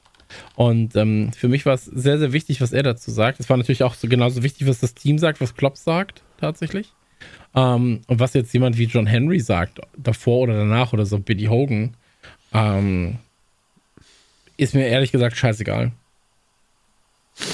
Und 0.56 0.96
ähm, 0.96 1.32
für 1.34 1.48
mich 1.48 1.66
war 1.66 1.74
es 1.74 1.86
sehr, 1.86 2.18
sehr 2.18 2.34
wichtig, 2.34 2.62
was 2.62 2.74
er 2.74 2.84
dazu 2.84 3.12
sagt. 3.12 3.40
Es 3.40 3.50
war 3.50 3.58
natürlich 3.58 3.84
auch 3.84 3.94
so 3.94 4.08
genauso 4.08 4.44
wichtig, 4.44 4.68
was 4.68 4.80
das 4.80 4.94
Team 4.96 5.18
sagt, 5.20 5.40
was 5.40 5.56
Klopp 5.56 5.78
sagt, 5.78 6.24
tatsächlich. 6.40 6.94
Ähm, 7.54 8.02
und 8.08 8.20
was 8.20 8.34
jetzt 8.34 8.54
jemand 8.54 8.78
wie 8.78 8.86
John 8.86 9.08
Henry 9.08 9.40
sagt, 9.40 9.80
davor 9.96 10.42
oder 10.42 10.58
danach 10.58 10.94
oder 10.94 11.06
so, 11.06 11.20
Billy 11.20 11.46
Hogan, 11.46 11.96
ähm, 12.54 13.20
ist 14.58 14.74
mir 14.74 14.88
ehrlich 14.88 15.12
gesagt 15.12 15.38
scheißegal. 15.38 15.92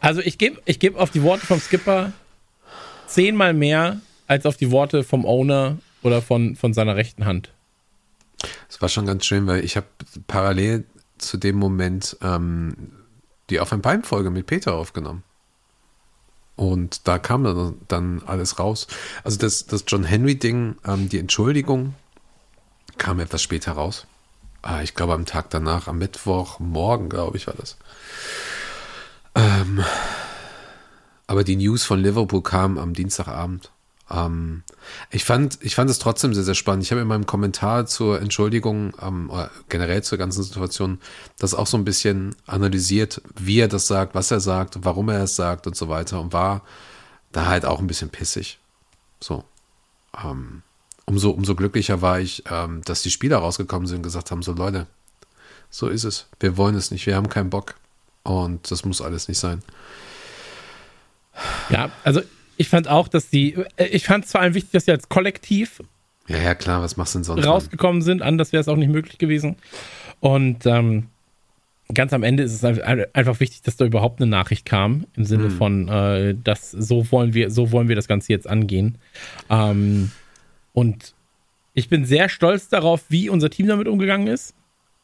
also 0.00 0.20
ich 0.20 0.38
gebe 0.38 0.62
ich 0.64 0.78
geb 0.78 0.96
auf 0.96 1.10
die 1.10 1.24
Worte 1.24 1.44
vom 1.44 1.58
Skipper 1.58 2.12
zehnmal 3.10 3.54
mehr 3.54 4.00
als 4.26 4.46
auf 4.46 4.56
die 4.56 4.70
Worte 4.70 5.04
vom 5.04 5.24
Owner 5.24 5.78
oder 6.02 6.22
von, 6.22 6.56
von 6.56 6.72
seiner 6.72 6.96
rechten 6.96 7.24
Hand. 7.24 7.52
Es 8.68 8.80
war 8.80 8.88
schon 8.88 9.06
ganz 9.06 9.26
schön, 9.26 9.46
weil 9.46 9.64
ich 9.64 9.76
habe 9.76 9.86
parallel 10.26 10.84
zu 11.18 11.36
dem 11.36 11.56
Moment 11.56 12.16
ähm, 12.22 12.92
die 13.50 13.60
Auf 13.60 13.72
ein 13.72 13.82
Bein-Folge 13.82 14.30
mit 14.30 14.46
Peter 14.46 14.74
aufgenommen. 14.74 15.22
Und 16.56 17.08
da 17.08 17.18
kam 17.18 17.42
dann, 17.44 17.74
dann 17.88 18.22
alles 18.26 18.58
raus. 18.58 18.86
Also 19.24 19.38
das, 19.38 19.66
das 19.66 19.84
John 19.86 20.04
Henry-Ding, 20.04 20.76
ähm, 20.86 21.08
die 21.08 21.18
Entschuldigung, 21.18 21.94
kam 22.98 23.18
etwas 23.18 23.42
später 23.42 23.72
raus. 23.72 24.06
Ah, 24.62 24.82
ich 24.82 24.94
glaube 24.94 25.14
am 25.14 25.24
Tag 25.24 25.50
danach, 25.50 25.88
am 25.88 25.98
Mittwochmorgen, 25.98 27.08
glaube 27.08 27.38
ich, 27.38 27.46
war 27.46 27.54
das. 27.54 27.78
Ähm, 29.34 29.82
aber 31.30 31.44
die 31.44 31.54
News 31.54 31.84
von 31.84 32.02
Liverpool 32.02 32.42
kam 32.42 32.76
am 32.76 32.92
Dienstagabend. 32.92 33.70
Ähm, 34.10 34.64
ich, 35.12 35.24
fand, 35.24 35.58
ich 35.60 35.76
fand 35.76 35.88
es 35.88 36.00
trotzdem 36.00 36.34
sehr, 36.34 36.42
sehr 36.42 36.56
spannend. 36.56 36.82
Ich 36.82 36.90
habe 36.90 37.02
in 37.02 37.06
meinem 37.06 37.24
Kommentar 37.24 37.86
zur 37.86 38.20
Entschuldigung, 38.20 38.94
ähm, 39.00 39.30
generell 39.68 40.02
zur 40.02 40.18
ganzen 40.18 40.42
Situation, 40.42 40.98
das 41.38 41.54
auch 41.54 41.68
so 41.68 41.76
ein 41.76 41.84
bisschen 41.84 42.34
analysiert, 42.48 43.22
wie 43.38 43.60
er 43.60 43.68
das 43.68 43.86
sagt, 43.86 44.16
was 44.16 44.32
er 44.32 44.40
sagt, 44.40 44.80
warum 44.82 45.08
er 45.08 45.22
es 45.22 45.36
sagt 45.36 45.68
und 45.68 45.76
so 45.76 45.88
weiter 45.88 46.20
und 46.20 46.32
war 46.32 46.62
da 47.30 47.46
halt 47.46 47.64
auch 47.64 47.78
ein 47.78 47.86
bisschen 47.86 48.10
pissig. 48.10 48.58
So. 49.20 49.44
Ähm, 50.24 50.62
umso, 51.04 51.30
umso 51.30 51.54
glücklicher 51.54 52.02
war 52.02 52.18
ich, 52.18 52.42
ähm, 52.50 52.82
dass 52.84 53.02
die 53.02 53.10
Spieler 53.12 53.38
rausgekommen 53.38 53.86
sind 53.86 53.98
und 53.98 54.02
gesagt 54.02 54.32
haben: 54.32 54.42
So, 54.42 54.52
Leute, 54.52 54.88
so 55.70 55.86
ist 55.86 56.02
es. 56.02 56.26
Wir 56.40 56.56
wollen 56.56 56.74
es 56.74 56.90
nicht, 56.90 57.06
wir 57.06 57.14
haben 57.14 57.28
keinen 57.28 57.50
Bock. 57.50 57.76
Und 58.24 58.68
das 58.72 58.84
muss 58.84 59.00
alles 59.00 59.28
nicht 59.28 59.38
sein. 59.38 59.62
Ja, 61.70 61.90
also 62.04 62.20
ich 62.56 62.68
fand 62.68 62.88
auch, 62.88 63.08
dass 63.08 63.30
die, 63.30 63.54
äh, 63.76 63.86
ich 63.86 64.04
fand 64.04 64.24
es 64.24 64.32
vor 64.32 64.40
allem 64.40 64.54
wichtig, 64.54 64.72
dass 64.72 64.84
sie 64.84 64.90
als 64.92 65.08
Kollektiv 65.08 65.80
Ja, 66.28 66.38
ja, 66.38 66.54
klar, 66.54 66.82
was 66.82 66.96
machst 66.96 67.14
du 67.14 67.18
denn 67.18 67.24
sonst? 67.24 67.46
rausgekommen 67.46 68.02
sind. 68.02 68.22
Anders 68.22 68.52
wäre 68.52 68.60
es 68.60 68.68
auch 68.68 68.76
nicht 68.76 68.90
möglich 68.90 69.18
gewesen. 69.18 69.56
Und 70.20 70.66
ähm, 70.66 71.06
ganz 71.94 72.12
am 72.12 72.22
Ende 72.22 72.42
ist 72.42 72.52
es 72.52 72.64
ein- 72.64 73.04
einfach 73.14 73.40
wichtig, 73.40 73.62
dass 73.62 73.76
da 73.76 73.84
überhaupt 73.84 74.20
eine 74.20 74.30
Nachricht 74.30 74.64
kam 74.66 75.06
im 75.16 75.24
Sinne 75.24 75.44
Mhm. 75.48 75.50
von, 75.56 75.88
äh, 75.88 76.34
dass 76.42 76.70
so 76.70 77.10
wollen 77.10 77.34
wir, 77.34 77.50
so 77.50 77.72
wollen 77.72 77.88
wir 77.88 77.96
das 77.96 78.06
Ganze 78.08 78.32
jetzt 78.32 78.48
angehen. 78.48 78.98
Ähm, 79.48 80.10
und 80.72 81.14
ich 81.74 81.88
bin 81.88 82.04
sehr 82.04 82.28
stolz 82.28 82.68
darauf, 82.68 83.02
wie 83.08 83.28
unser 83.30 83.48
Team 83.50 83.66
damit 83.66 83.88
umgegangen 83.88 84.26
ist. 84.26 84.54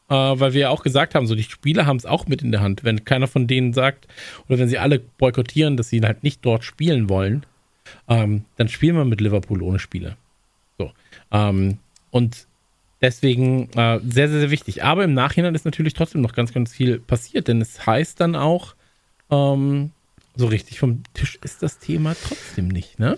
Äh, 0.09 0.13
weil 0.13 0.53
wir 0.53 0.61
ja 0.61 0.69
auch 0.69 0.83
gesagt 0.83 1.15
haben, 1.15 1.27
so 1.27 1.35
die 1.35 1.43
Spieler 1.43 1.85
haben 1.85 1.97
es 1.97 2.05
auch 2.05 2.27
mit 2.27 2.41
in 2.41 2.51
der 2.51 2.61
Hand. 2.61 2.83
Wenn 2.83 3.03
keiner 3.03 3.27
von 3.27 3.47
denen 3.47 3.73
sagt, 3.73 4.07
oder 4.47 4.59
wenn 4.59 4.69
sie 4.69 4.77
alle 4.77 4.99
boykottieren, 4.99 5.75
dass 5.75 5.89
sie 5.89 6.01
halt 6.01 6.23
nicht 6.23 6.45
dort 6.45 6.63
spielen 6.63 7.09
wollen, 7.09 7.45
ähm, 8.07 8.45
dann 8.55 8.69
spielen 8.69 8.95
wir 8.95 9.05
mit 9.05 9.21
Liverpool 9.21 9.61
ohne 9.61 9.79
Spieler. 9.79 10.15
So. 10.77 10.91
Ähm, 11.31 11.77
und 12.11 12.47
deswegen 13.01 13.69
äh, 13.73 13.99
sehr, 13.99 14.29
sehr, 14.29 14.39
sehr 14.39 14.51
wichtig. 14.51 14.83
Aber 14.83 15.03
im 15.03 15.13
Nachhinein 15.13 15.55
ist 15.55 15.65
natürlich 15.65 15.93
trotzdem 15.93 16.21
noch 16.21 16.33
ganz, 16.33 16.53
ganz 16.53 16.73
viel 16.73 16.99
passiert, 16.99 17.47
denn 17.47 17.61
es 17.61 17.85
heißt 17.85 18.19
dann 18.19 18.35
auch, 18.35 18.75
ähm, 19.29 19.91
so 20.35 20.45
richtig 20.47 20.79
vom 20.79 21.03
Tisch 21.13 21.37
ist 21.43 21.63
das 21.63 21.79
Thema 21.79 22.15
trotzdem 22.15 22.67
nicht, 22.67 22.99
ne? 22.99 23.17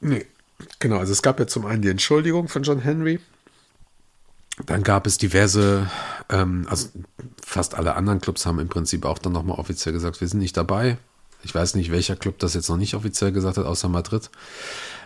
Nee. 0.00 0.26
Genau, 0.78 0.98
also 0.98 1.12
es 1.12 1.22
gab 1.22 1.40
ja 1.40 1.46
zum 1.46 1.66
einen 1.66 1.82
die 1.82 1.88
Entschuldigung 1.88 2.48
von 2.48 2.62
John 2.62 2.80
Henry. 2.80 3.18
Dann 4.66 4.82
gab 4.82 5.06
es 5.06 5.18
diverse, 5.18 5.90
ähm, 6.28 6.66
also 6.68 6.88
fast 7.44 7.74
alle 7.74 7.94
anderen 7.94 8.20
Clubs 8.20 8.44
haben 8.44 8.58
im 8.58 8.68
Prinzip 8.68 9.04
auch 9.04 9.18
dann 9.18 9.32
nochmal 9.32 9.58
offiziell 9.58 9.92
gesagt, 9.92 10.20
wir 10.20 10.28
sind 10.28 10.40
nicht 10.40 10.56
dabei. 10.56 10.98
Ich 11.42 11.54
weiß 11.54 11.74
nicht, 11.74 11.90
welcher 11.90 12.16
Club 12.16 12.38
das 12.38 12.54
jetzt 12.54 12.68
noch 12.68 12.76
nicht 12.76 12.94
offiziell 12.94 13.32
gesagt 13.32 13.56
hat, 13.56 13.66
außer 13.66 13.88
Madrid. 13.88 14.30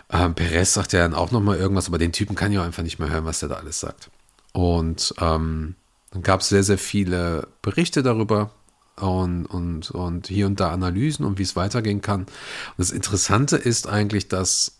Ähm, 0.09 0.35
Perez 0.35 0.73
sagt 0.73 0.93
ja 0.93 0.99
dann 0.99 1.13
auch 1.13 1.31
nochmal 1.31 1.57
irgendwas, 1.57 1.87
aber 1.87 1.97
den 1.97 2.11
Typen 2.11 2.35
kann 2.35 2.51
ich 2.51 2.59
auch 2.59 2.63
einfach 2.63 2.83
nicht 2.83 2.99
mehr 2.99 3.09
hören, 3.09 3.25
was 3.25 3.39
der 3.39 3.49
da 3.49 3.55
alles 3.55 3.79
sagt. 3.79 4.09
Und 4.53 5.13
ähm, 5.19 5.75
dann 6.11 6.23
gab 6.23 6.41
es 6.41 6.49
sehr, 6.49 6.63
sehr 6.63 6.77
viele 6.77 7.47
Berichte 7.61 8.03
darüber 8.03 8.51
und, 8.95 9.45
und, 9.45 9.91
und 9.91 10.27
hier 10.27 10.45
und 10.45 10.59
da 10.59 10.71
Analysen 10.71 11.25
und 11.25 11.37
wie 11.39 11.43
es 11.43 11.55
weitergehen 11.55 12.01
kann. 12.01 12.21
Und 12.21 12.29
das 12.77 12.91
Interessante 12.91 13.57
ist 13.57 13.87
eigentlich, 13.87 14.27
dass 14.27 14.77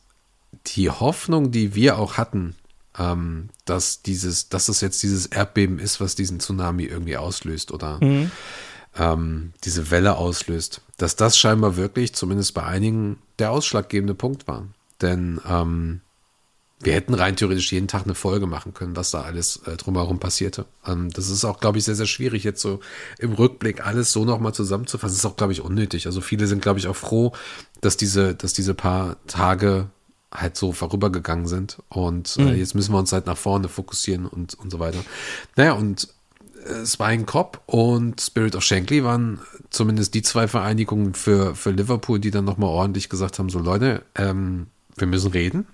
die 0.68 0.90
Hoffnung, 0.90 1.52
die 1.52 1.76
wir 1.76 1.98
auch 1.98 2.18
hatten, 2.18 2.56
ähm, 2.98 3.50
dass 3.66 4.02
dieses, 4.02 4.50
dass 4.50 4.70
es 4.70 4.82
jetzt 4.82 5.02
dieses 5.04 5.26
Erdbeben 5.28 5.80
ist, 5.80 6.00
was 6.02 6.16
diesen 6.16 6.40
Tsunami 6.40 6.84
irgendwie 6.84 7.18
auslöst 7.18 7.72
oder 7.72 8.00
ähm, 8.98 9.54
diese 9.64 9.92
Welle 9.92 10.18
auslöst, 10.18 10.82
dass 10.98 11.16
das 11.16 11.38
scheinbar 11.38 11.78
wirklich, 11.78 12.14
zumindest 12.14 12.54
bei 12.54 12.64
einigen, 12.64 13.18
der 13.40 13.52
ausschlaggebende 13.52 14.16
Punkt 14.16 14.48
war. 14.48 14.68
Denn 15.02 15.40
ähm, 15.48 16.02
wir 16.80 16.94
hätten 16.94 17.14
rein 17.14 17.36
theoretisch 17.36 17.72
jeden 17.72 17.88
Tag 17.88 18.04
eine 18.04 18.14
Folge 18.14 18.46
machen 18.46 18.74
können, 18.74 18.96
was 18.96 19.12
da 19.12 19.22
alles 19.22 19.62
äh, 19.66 19.78
drumherum 19.78 20.20
passierte. 20.20 20.66
Ähm, 20.86 21.10
das 21.12 21.30
ist 21.30 21.44
auch, 21.44 21.60
glaube 21.60 21.80
ich, 21.80 21.86
sehr, 21.86 21.96
sehr 21.96 22.06
schwierig, 22.06 22.44
jetzt 22.44 22.62
so 22.62 22.80
im 23.18 23.34
Rückblick 23.34 23.86
alles 23.86 24.12
so 24.12 24.26
nochmal 24.26 24.54
zusammenzufassen. 24.54 25.14
Das 25.14 25.20
ist 25.20 25.26
auch, 25.26 25.38
glaube 25.38 25.54
ich, 25.54 25.62
unnötig. 25.62 26.06
Also 26.06 26.22
viele 26.22 26.46
sind, 26.48 26.62
glaube 26.62 26.80
ich, 26.80 26.88
auch 26.88 26.96
froh, 26.96 27.34
dass 27.82 27.98
diese, 27.98 28.36
dass 28.36 28.54
diese 28.54 28.74
paar 28.74 29.18
Tage 29.26 29.90
halt 30.34 30.58
so 30.58 30.72
vorübergegangen 30.72 31.48
sind. 31.48 31.78
Und 31.90 32.38
äh, 32.38 32.54
jetzt 32.54 32.76
müssen 32.76 32.94
wir 32.94 33.00
uns 33.00 33.12
halt 33.12 33.26
nach 33.26 33.38
vorne 33.38 33.70
fokussieren 33.70 34.26
und, 34.26 34.56
und 34.56 34.72
so 34.72 34.80
weiter. 34.80 35.00
Naja, 35.56 35.74
und 35.74 36.08
äh, 36.66 36.86
Spine 36.86 37.24
Cop 37.24 37.62
und 37.66 38.20
Spirit 38.22 38.56
of 38.56 38.64
Shankly 38.64 39.04
waren 39.04 39.40
zumindest 39.70 40.14
die 40.14 40.22
zwei 40.22 40.48
Vereinigungen 40.48 41.14
für, 41.14 41.56
für 41.56 41.72
Liverpool, 41.72 42.20
die 42.20 42.32
dann 42.32 42.46
nochmal 42.46 42.70
ordentlich 42.70 43.10
gesagt 43.10 43.40
haben, 43.40 43.50
so 43.50 43.60
Leute, 43.60 44.04
ähm, 44.16 44.68
wir 44.96 45.08
müssen 45.08 45.32
reden. 45.32 45.68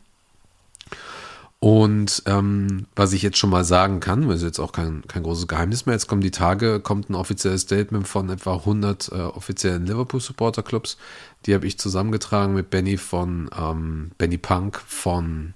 Und 1.64 2.24
ähm, 2.26 2.88
was 2.94 3.14
ich 3.14 3.22
jetzt 3.22 3.38
schon 3.38 3.50
mal 3.50 3.64
sagen 3.64 4.02
kann, 4.02 4.28
weil 4.28 4.36
es 4.36 4.44
jetzt 4.44 4.60
auch 4.60 4.74
kein, 4.74 5.02
kein 5.08 5.24
großes 5.24 5.48
Geheimnis 5.48 5.86
mehr, 5.86 5.96
jetzt 5.96 6.08
kommen 6.08 6.20
die 6.20 6.30
Tage, 6.30 6.82
kommt 6.82 7.10
ein 7.10 7.16
offizielles 7.16 7.62
Statement 7.62 8.06
von 8.06 8.30
etwa 8.30 8.56
100 8.56 9.08
äh, 9.08 9.16
offiziellen 9.16 9.86
Liverpool-Supporter-Clubs. 9.86 10.98
Die 11.46 11.54
habe 11.54 11.66
ich 11.66 11.80
zusammengetragen 11.80 12.54
mit 12.54 12.70
Benny 12.70 12.98
von 12.98 13.50
ähm, 13.58 14.12
Benny 14.18 14.38
Punk 14.38 14.82
von 14.86 15.54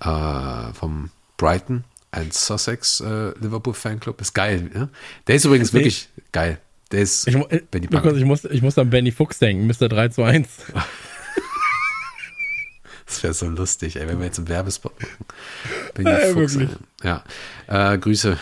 äh, 0.00 0.72
vom 0.72 1.10
Brighton, 1.36 1.84
ein 2.12 2.30
Sussex 2.30 3.00
äh, 3.00 3.38
Liverpool 3.38 3.74
Fanclub. 3.74 4.22
Ist 4.22 4.32
geil, 4.32 4.70
ne? 4.72 4.88
Der 5.26 5.34
ist 5.34 5.44
übrigens 5.44 5.70
Nee. 5.74 5.80
wirklich 5.80 6.08
geil. 6.32 6.60
Der 6.92 7.02
ist 7.02 7.28
Ich, 7.28 7.36
Benny 7.70 7.88
Punk. 7.88 8.06
ich, 8.16 8.24
muss, 8.24 8.46
ich 8.46 8.62
muss 8.62 8.78
an 8.78 8.88
Benny 8.88 9.12
Fuchs 9.12 9.38
denken, 9.38 9.66
Mr. 9.66 9.90
3 9.90 10.08
zu 10.08 10.22
1. 10.22 10.48
Das 13.12 13.22
wäre 13.22 13.34
so 13.34 13.46
lustig, 13.46 13.96
ey, 13.96 14.08
wenn 14.08 14.18
wir 14.18 14.24
jetzt 14.26 14.38
einen 14.38 14.48
Werbespot 14.48 14.92
machen. 14.98 15.26
Benny 15.94 16.10
Ja, 16.10 16.18
Fuchs, 16.32 16.56
ey. 16.56 16.68
Ja. 17.02 17.22
Äh, 17.66 17.98
Grüße. 17.98 18.38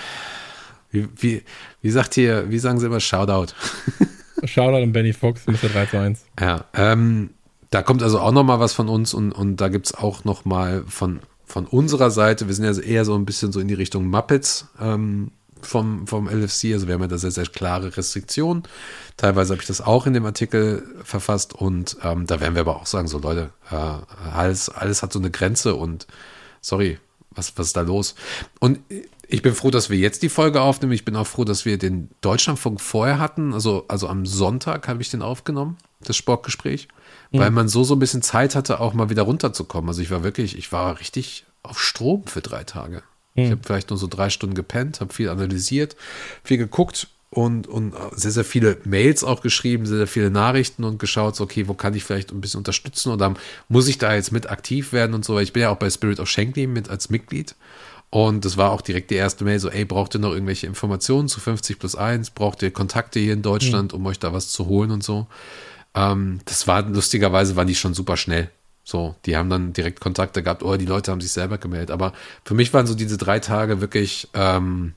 Wie, 0.92 1.08
wie, 1.16 1.42
wie 1.82 1.90
sagt 1.90 2.16
ihr, 2.16 2.48
wie 2.50 2.58
sagen 2.60 2.78
sie 2.78 2.86
immer 2.86 3.00
Shoutout? 3.00 3.52
Shoutout 4.44 4.76
an 4.76 4.92
Benny 4.92 5.12
Fuchs, 5.12 5.46
Mr. 5.48 5.68
3 5.72 5.86
zu 5.86 5.98
1. 5.98 6.24
Ja, 6.38 6.64
ähm, 6.74 7.30
da 7.70 7.82
kommt 7.82 8.02
also 8.04 8.20
auch 8.20 8.30
noch 8.30 8.44
mal 8.44 8.60
was 8.60 8.72
von 8.72 8.88
uns 8.88 9.12
und, 9.12 9.32
und 9.32 9.56
da 9.56 9.68
gibt's 9.68 9.92
auch 9.92 10.22
noch 10.24 10.44
mal 10.44 10.84
von, 10.86 11.18
von 11.44 11.66
unserer 11.66 12.12
Seite, 12.12 12.46
wir 12.46 12.54
sind 12.54 12.64
ja 12.64 12.80
eher 12.80 13.04
so 13.04 13.16
ein 13.16 13.24
bisschen 13.24 13.50
so 13.50 13.58
in 13.58 13.66
die 13.66 13.74
Richtung 13.74 14.06
Muppets 14.06 14.68
ähm, 14.80 15.32
vom, 15.66 16.06
vom 16.06 16.28
LFC, 16.28 16.72
also 16.72 16.86
wir 16.86 16.94
haben 16.94 17.02
ja 17.02 17.08
da 17.08 17.18
sehr, 17.18 17.30
sehr 17.30 17.46
klare 17.46 17.96
Restriktionen. 17.96 18.62
Teilweise 19.16 19.52
habe 19.52 19.62
ich 19.62 19.68
das 19.68 19.80
auch 19.80 20.06
in 20.06 20.12
dem 20.12 20.26
Artikel 20.26 20.82
verfasst 21.04 21.54
und 21.54 21.96
ähm, 22.02 22.26
da 22.26 22.40
werden 22.40 22.54
wir 22.54 22.62
aber 22.62 22.76
auch 22.76 22.86
sagen, 22.86 23.08
so 23.08 23.18
Leute, 23.18 23.50
äh, 23.70 23.76
alles, 24.34 24.68
alles 24.68 25.02
hat 25.02 25.12
so 25.12 25.18
eine 25.18 25.30
Grenze 25.30 25.74
und 25.74 26.06
sorry, 26.60 26.98
was, 27.30 27.56
was 27.56 27.68
ist 27.68 27.76
da 27.76 27.82
los? 27.82 28.14
Und 28.58 28.80
Ich 29.28 29.42
bin 29.42 29.54
froh, 29.54 29.70
dass 29.70 29.90
wir 29.90 29.96
jetzt 29.96 30.24
die 30.24 30.28
Folge 30.28 30.60
aufnehmen. 30.60 30.92
Ich 30.92 31.04
bin 31.04 31.14
auch 31.14 31.26
froh, 31.26 31.44
dass 31.44 31.64
wir 31.64 31.78
den 31.78 32.08
Deutschlandfunk 32.20 32.80
vorher 32.80 33.20
hatten. 33.20 33.54
Also, 33.54 33.84
also 33.86 34.08
am 34.08 34.26
Sonntag 34.26 34.88
habe 34.88 35.00
ich 35.00 35.10
den 35.10 35.22
aufgenommen, 35.22 35.76
das 36.00 36.16
Sportgespräch, 36.16 36.88
weil 37.30 37.52
man 37.52 37.68
so 37.68 37.84
so 37.84 37.94
ein 37.94 38.00
bisschen 38.00 38.22
Zeit 38.22 38.56
hatte, 38.56 38.80
auch 38.80 38.92
mal 38.92 39.08
wieder 39.08 39.22
runterzukommen. 39.22 39.88
Also 39.88 40.02
ich 40.02 40.10
war 40.10 40.24
wirklich, 40.24 40.58
ich 40.58 40.72
war 40.72 40.98
richtig 40.98 41.46
auf 41.62 41.80
Strom 41.80 42.26
für 42.26 42.40
drei 42.40 42.64
Tage. 42.64 43.04
Ich 43.34 43.50
habe 43.50 43.60
vielleicht 43.64 43.90
nur 43.90 43.98
so 43.98 44.06
drei 44.06 44.30
Stunden 44.30 44.54
gepennt, 44.54 45.00
habe 45.00 45.12
viel 45.12 45.28
analysiert, 45.28 45.96
viel 46.42 46.58
geguckt 46.58 47.08
und, 47.30 47.68
und 47.68 47.94
sehr, 48.12 48.32
sehr 48.32 48.44
viele 48.44 48.78
Mails 48.84 49.22
auch 49.22 49.40
geschrieben, 49.40 49.86
sehr, 49.86 49.98
sehr 49.98 50.06
viele 50.08 50.30
Nachrichten 50.30 50.82
und 50.82 50.98
geschaut, 50.98 51.36
so, 51.36 51.44
okay, 51.44 51.68
wo 51.68 51.74
kann 51.74 51.94
ich 51.94 52.02
vielleicht 52.02 52.32
ein 52.32 52.40
bisschen 52.40 52.58
unterstützen 52.58 53.12
oder 53.12 53.34
muss 53.68 53.86
ich 53.86 53.98
da 53.98 54.14
jetzt 54.14 54.32
mit 54.32 54.50
aktiv 54.50 54.92
werden 54.92 55.14
und 55.14 55.24
so. 55.24 55.38
Ich 55.38 55.52
bin 55.52 55.62
ja 55.62 55.70
auch 55.70 55.76
bei 55.76 55.88
Spirit 55.88 56.18
of 56.18 56.28
Shankly 56.28 56.66
mit 56.66 56.90
als 56.90 57.08
Mitglied. 57.08 57.54
Und 58.12 58.44
das 58.44 58.56
war 58.56 58.72
auch 58.72 58.80
direkt 58.80 59.12
die 59.12 59.14
erste 59.14 59.44
Mail, 59.44 59.60
so, 59.60 59.70
ey, 59.70 59.84
braucht 59.84 60.16
ihr 60.16 60.18
noch 60.18 60.32
irgendwelche 60.32 60.66
Informationen 60.66 61.28
zu 61.28 61.38
50 61.38 61.78
plus 61.78 61.94
1? 61.94 62.30
Braucht 62.30 62.60
ihr 62.62 62.72
Kontakte 62.72 63.20
hier 63.20 63.32
in 63.32 63.42
Deutschland, 63.42 63.92
um 63.92 64.04
euch 64.06 64.18
da 64.18 64.32
was 64.32 64.48
zu 64.48 64.66
holen 64.66 64.90
und 64.90 65.04
so? 65.04 65.28
Ähm, 65.94 66.40
das 66.44 66.66
war, 66.66 66.82
lustigerweise 66.82 67.54
waren 67.54 67.68
die 67.68 67.76
schon 67.76 67.94
super 67.94 68.16
schnell. 68.16 68.50
So, 68.84 69.14
die 69.26 69.36
haben 69.36 69.50
dann 69.50 69.72
direkt 69.72 70.00
Kontakte 70.00 70.42
gehabt, 70.42 70.62
oh, 70.62 70.76
die 70.76 70.86
Leute 70.86 71.12
haben 71.12 71.20
sich 71.20 71.32
selber 71.32 71.58
gemeldet. 71.58 71.90
Aber 71.90 72.12
für 72.44 72.54
mich 72.54 72.72
waren 72.72 72.86
so 72.86 72.94
diese 72.94 73.18
drei 73.18 73.38
Tage 73.38 73.80
wirklich, 73.80 74.28
ähm, 74.34 74.94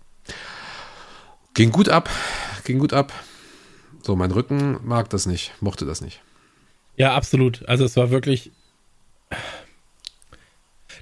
ging 1.53 1.71
gut 1.71 1.89
ab, 1.89 2.09
ging 2.63 2.79
gut 2.79 2.93
ab. 2.93 3.13
So, 4.01 4.15
mein 4.15 4.31
Rücken 4.31 4.79
mag 4.83 5.09
das 5.09 5.25
nicht, 5.25 5.53
mochte 5.61 5.85
das 5.85 6.01
nicht. 6.01 6.21
Ja, 6.95 7.15
absolut. 7.15 7.67
Also 7.67 7.85
es 7.85 7.95
war 7.95 8.09
wirklich. 8.09 8.51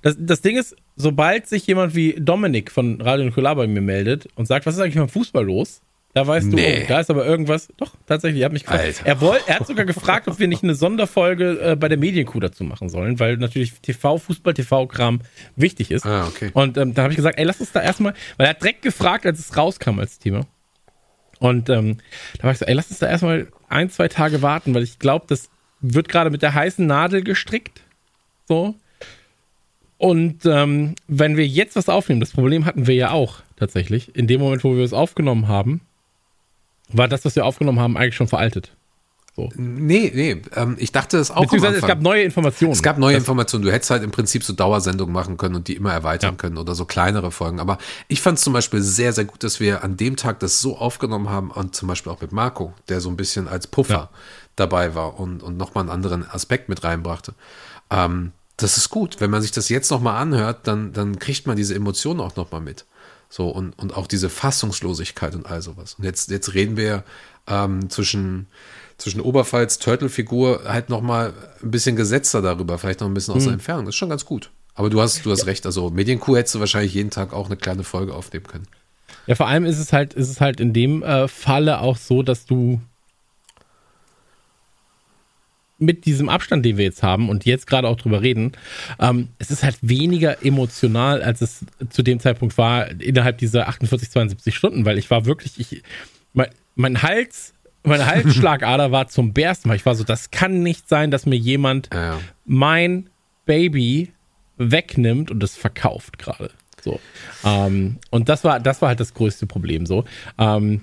Das, 0.01 0.15
das 0.17 0.41
Ding 0.41 0.57
ist, 0.57 0.75
sobald 0.95 1.47
sich 1.47 1.67
jemand 1.67 1.95
wie 1.95 2.13
Dominik 2.13 2.71
von 2.71 3.01
Radio 3.01 3.25
Nukular 3.25 3.55
bei 3.55 3.67
mir 3.67 3.81
meldet 3.81 4.27
und 4.35 4.47
sagt, 4.47 4.65
was 4.65 4.75
ist 4.75 4.81
eigentlich 4.81 4.95
beim 4.95 5.09
Fußball 5.09 5.45
los? 5.45 5.81
Da 6.13 6.27
weißt 6.27 6.47
Nee. 6.47 6.79
du, 6.79 6.83
oh, 6.83 6.87
da 6.89 6.99
ist 6.99 7.09
aber 7.09 7.25
irgendwas. 7.25 7.69
Doch, 7.77 7.93
tatsächlich, 8.05 8.41
er 8.41 8.45
hat 8.45 8.51
mich 8.53 8.63
gefragt. 8.63 8.83
Alter. 8.83 9.05
Er, 9.05 9.21
woll, 9.21 9.37
er 9.47 9.59
hat 9.59 9.67
sogar 9.67 9.85
gefragt, 9.85 10.27
ob 10.27 10.39
wir 10.39 10.47
nicht 10.49 10.61
eine 10.61 10.75
Sonderfolge 10.75 11.59
äh, 11.61 11.75
bei 11.77 11.87
der 11.87 11.97
Medienkuh 11.97 12.39
dazu 12.41 12.65
machen 12.65 12.89
sollen, 12.89 13.19
weil 13.19 13.37
natürlich 13.37 13.73
TV, 13.81 14.17
Fußball, 14.17 14.53
TV-Kram 14.53 15.21
wichtig 15.55 15.89
ist. 15.89 16.05
Ah, 16.05 16.27
okay. 16.27 16.49
Und 16.53 16.77
ähm, 16.77 16.93
dann 16.93 17.03
habe 17.03 17.13
ich 17.13 17.17
gesagt, 17.17 17.39
ey, 17.39 17.45
lass 17.45 17.61
uns 17.61 17.71
da 17.71 17.81
erstmal, 17.81 18.13
weil 18.35 18.47
er 18.47 18.49
hat 18.51 18.61
direkt 18.61 18.81
gefragt, 18.81 19.25
als 19.25 19.39
es 19.39 19.55
rauskam 19.55 19.99
als 19.99 20.19
Thema. 20.19 20.45
Und 21.39 21.69
ähm, 21.69 21.97
da 22.37 22.43
war 22.43 22.51
ich 22.51 22.57
so, 22.57 22.65
ey, 22.65 22.73
lass 22.73 22.89
uns 22.89 22.99
da 22.99 23.07
erstmal 23.09 23.47
ein, 23.69 23.89
zwei 23.89 24.09
Tage 24.09 24.41
warten, 24.41 24.73
weil 24.75 24.83
ich 24.83 24.99
glaube, 24.99 25.25
das 25.29 25.49
wird 25.79 26.09
gerade 26.09 26.29
mit 26.29 26.41
der 26.41 26.53
heißen 26.53 26.85
Nadel 26.85 27.23
gestrickt. 27.23 27.81
So. 28.47 28.75
Und 29.97 30.45
ähm, 30.45 30.95
wenn 31.07 31.37
wir 31.37 31.47
jetzt 31.47 31.75
was 31.77 31.87
aufnehmen, 31.87 32.19
das 32.19 32.31
Problem 32.31 32.65
hatten 32.65 32.85
wir 32.85 32.95
ja 32.95 33.11
auch 33.11 33.37
tatsächlich, 33.55 34.15
in 34.15 34.27
dem 34.27 34.41
Moment, 34.41 34.63
wo 34.63 34.75
wir 34.75 34.83
es 34.83 34.93
aufgenommen 34.93 35.47
haben, 35.47 35.81
war 36.97 37.07
das, 37.07 37.25
was 37.25 37.35
wir 37.35 37.45
aufgenommen 37.45 37.79
haben, 37.79 37.97
eigentlich 37.97 38.15
schon 38.15 38.27
veraltet. 38.27 38.71
Nee, 39.55 40.11
nee, 40.13 40.41
ähm, 40.55 40.75
ich 40.77 40.91
dachte 40.91 41.17
es 41.17 41.31
auch 41.31 41.41
Beziehungsweise 41.43 41.77
es 41.77 41.87
gab 41.87 42.01
neue 42.01 42.21
Informationen. 42.21 42.73
Es 42.73 42.83
gab 42.83 42.97
neue 42.99 43.13
Das- 43.13 43.21
Informationen. 43.23 43.63
Du 43.63 43.71
hättest 43.71 43.89
halt 43.89 44.03
im 44.03 44.11
Prinzip 44.11 44.43
so 44.43 44.53
Dauersendungen 44.53 45.11
machen 45.13 45.37
können 45.37 45.55
und 45.55 45.67
die 45.67 45.75
immer 45.75 45.93
erweitern 45.93 46.33
Ja. 46.33 46.37
können 46.37 46.57
oder 46.57 46.75
so 46.75 46.85
kleinere 46.85 47.31
Folgen. 47.31 47.59
Aber 47.59 47.77
ich 48.07 48.21
fand 48.21 48.37
es 48.37 48.43
zum 48.43 48.53
Beispiel 48.53 48.81
sehr, 48.81 49.13
sehr 49.13 49.25
gut, 49.25 49.43
dass 49.43 49.59
wir 49.59 49.83
an 49.83 49.97
dem 49.97 50.15
Tag 50.17 50.39
das 50.41 50.59
so 50.61 50.77
aufgenommen 50.77 51.29
haben 51.29 51.49
und 51.49 51.73
zum 51.75 51.87
Beispiel 51.87 52.11
auch 52.11 52.21
mit 52.21 52.33
Marco, 52.33 52.73
der 52.89 52.99
so 53.01 53.09
ein 53.09 53.15
bisschen 53.17 53.47
als 53.47 53.65
Puffer 53.67 53.93
Ja. 53.93 54.09
dabei 54.57 54.93
war 54.95 55.19
und, 55.19 55.41
und 55.41 55.57
nochmal 55.57 55.83
einen 55.85 55.91
anderen 55.91 56.29
Aspekt 56.29 56.67
mit 56.69 56.83
reinbrachte. 56.83 57.33
Ähm, 57.89 58.33
das 58.57 58.77
ist 58.77 58.89
gut. 58.89 59.15
Wenn 59.21 59.31
man 59.31 59.41
sich 59.41 59.51
das 59.51 59.69
jetzt 59.69 59.89
nochmal 59.89 60.21
anhört, 60.21 60.67
dann, 60.67 60.91
dann 60.93 61.17
kriegt 61.17 61.47
man 61.47 61.55
diese 61.55 61.73
Emotionen 61.73 62.19
auch 62.19 62.35
nochmal 62.35 62.61
mit. 62.61 62.85
So, 63.31 63.47
und, 63.47 63.79
und 63.79 63.95
auch 63.95 64.07
diese 64.07 64.29
Fassungslosigkeit 64.29 65.35
und 65.35 65.45
all 65.45 65.61
sowas. 65.61 65.95
Und 65.97 66.03
jetzt, 66.03 66.29
jetzt 66.29 66.53
reden 66.53 66.75
wir 66.75 67.05
ähm, 67.47 67.89
zwischen, 67.89 68.47
zwischen 68.97 69.21
Oberpfalz, 69.21 69.79
Turtle-Figur 69.79 70.63
halt 70.65 70.89
nochmal 70.89 71.33
ein 71.63 71.71
bisschen 71.71 71.95
gesetzter 71.95 72.41
darüber, 72.41 72.77
vielleicht 72.77 72.99
noch 72.99 73.07
ein 73.07 73.13
bisschen 73.13 73.33
aus 73.33 73.45
der 73.45 73.53
Entfernung. 73.53 73.85
Das 73.85 73.95
ist 73.95 73.99
schon 73.99 74.09
ganz 74.09 74.25
gut. 74.25 74.51
Aber 74.75 74.89
du 74.89 74.99
hast, 74.99 75.25
du 75.25 75.31
hast 75.31 75.45
recht, 75.45 75.65
also 75.65 75.89
Medienkuh 75.89 76.35
hättest 76.35 76.55
du 76.55 76.59
wahrscheinlich 76.59 76.93
jeden 76.93 77.09
Tag 77.09 77.31
auch 77.31 77.45
eine 77.45 77.55
kleine 77.55 77.85
Folge 77.85 78.13
aufnehmen 78.13 78.47
können. 78.47 78.67
Ja, 79.27 79.35
vor 79.35 79.47
allem 79.47 79.63
ist 79.63 79.79
es 79.79 79.93
halt, 79.93 80.13
ist 80.13 80.29
es 80.29 80.41
halt 80.41 80.59
in 80.59 80.73
dem 80.73 81.01
äh, 81.01 81.29
Falle 81.29 81.79
auch 81.79 81.95
so, 81.95 82.23
dass 82.23 82.45
du 82.45 82.81
mit 85.81 86.05
diesem 86.05 86.29
Abstand, 86.29 86.65
den 86.65 86.77
wir 86.77 86.85
jetzt 86.85 87.03
haben 87.03 87.29
und 87.29 87.45
jetzt 87.45 87.67
gerade 87.67 87.87
auch 87.87 87.97
drüber 87.97 88.21
reden, 88.21 88.53
ähm, 88.99 89.29
es 89.39 89.51
ist 89.51 89.63
halt 89.63 89.77
weniger 89.81 90.45
emotional, 90.45 91.21
als 91.23 91.41
es 91.41 91.65
zu 91.89 92.03
dem 92.03 92.19
Zeitpunkt 92.19 92.57
war, 92.57 92.89
innerhalb 93.01 93.39
dieser 93.39 93.67
48, 93.67 94.11
72 94.11 94.55
Stunden, 94.55 94.85
weil 94.85 94.97
ich 94.97 95.09
war 95.09 95.25
wirklich, 95.25 95.59
ich, 95.59 95.83
mein, 96.33 96.49
mein 96.75 97.01
Hals, 97.01 97.53
meine 97.83 98.05
Halsschlagader 98.05 98.91
war 98.91 99.07
zum 99.07 99.33
Bersten, 99.33 99.69
weil 99.69 99.75
ich 99.75 99.85
war 99.85 99.95
so, 99.95 100.03
das 100.03 100.31
kann 100.31 100.61
nicht 100.61 100.87
sein, 100.87 101.11
dass 101.11 101.25
mir 101.25 101.37
jemand 101.37 101.89
Ja, 101.93 102.19
mein 102.45 103.09
Baby 103.45 104.11
wegnimmt 104.57 105.31
und 105.31 105.41
es 105.43 105.57
verkauft 105.57 106.19
gerade. 106.19 106.51
So. 106.81 106.99
Ähm, 107.43 107.97
und 108.09 108.29
das 108.29 108.43
war, 108.43 108.59
das 108.59 108.81
war 108.81 108.89
halt 108.89 108.99
das 108.99 109.13
größte 109.13 109.47
Problem 109.47 109.85
so. 109.85 110.05
Ähm, 110.37 110.81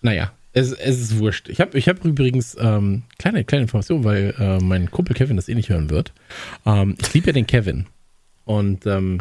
naja, 0.00 0.32
es, 0.58 0.72
es 0.72 1.00
ist 1.00 1.18
wurscht. 1.18 1.48
Ich 1.48 1.60
habe 1.60 1.78
ich 1.78 1.88
hab 1.88 2.04
übrigens 2.04 2.56
ähm, 2.58 3.02
kleine, 3.18 3.44
kleine 3.44 3.62
Information, 3.62 4.04
weil 4.04 4.34
äh, 4.38 4.58
mein 4.58 4.90
Kumpel 4.90 5.14
Kevin 5.14 5.36
das 5.36 5.48
eh 5.48 5.54
nicht 5.54 5.68
hören 5.68 5.90
wird. 5.90 6.12
Ähm, 6.66 6.96
ich 7.00 7.12
liebe 7.14 7.28
ja 7.28 7.32
den 7.32 7.46
Kevin. 7.46 7.86
Und 8.44 8.86
ähm, 8.86 9.20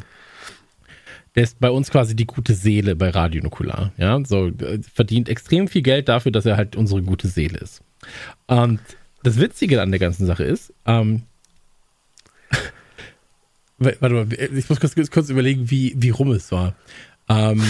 der 1.35 1.43
ist 1.43 1.59
bei 1.59 1.69
uns 1.69 1.91
quasi 1.91 2.15
die 2.15 2.25
gute 2.25 2.53
Seele 2.53 2.95
bei 2.95 3.09
Radio 3.09 3.43
Nukular. 3.43 3.91
Ja, 3.97 4.19
so 4.25 4.47
äh, 4.47 4.79
verdient 4.93 5.29
extrem 5.29 5.67
viel 5.67 5.83
Geld 5.83 6.09
dafür, 6.09 6.31
dass 6.31 6.45
er 6.45 6.57
halt 6.57 6.75
unsere 6.75 7.01
gute 7.01 7.27
Seele 7.27 7.59
ist. 7.59 7.81
Und 8.47 8.79
das 9.23 9.39
Witzige 9.39 9.81
an 9.81 9.91
der 9.91 9.99
ganzen 9.99 10.25
Sache 10.25 10.43
ist, 10.43 10.73
ähm, 10.85 11.23
warte 13.77 14.13
mal, 14.13 14.27
ich 14.33 14.69
muss 14.69 14.79
kurz, 14.79 14.95
kurz 15.11 15.29
überlegen, 15.29 15.69
wie, 15.69 15.93
wie 15.97 16.09
rum 16.09 16.31
es 16.31 16.51
war. 16.51 16.75
Ähm, 17.29 17.61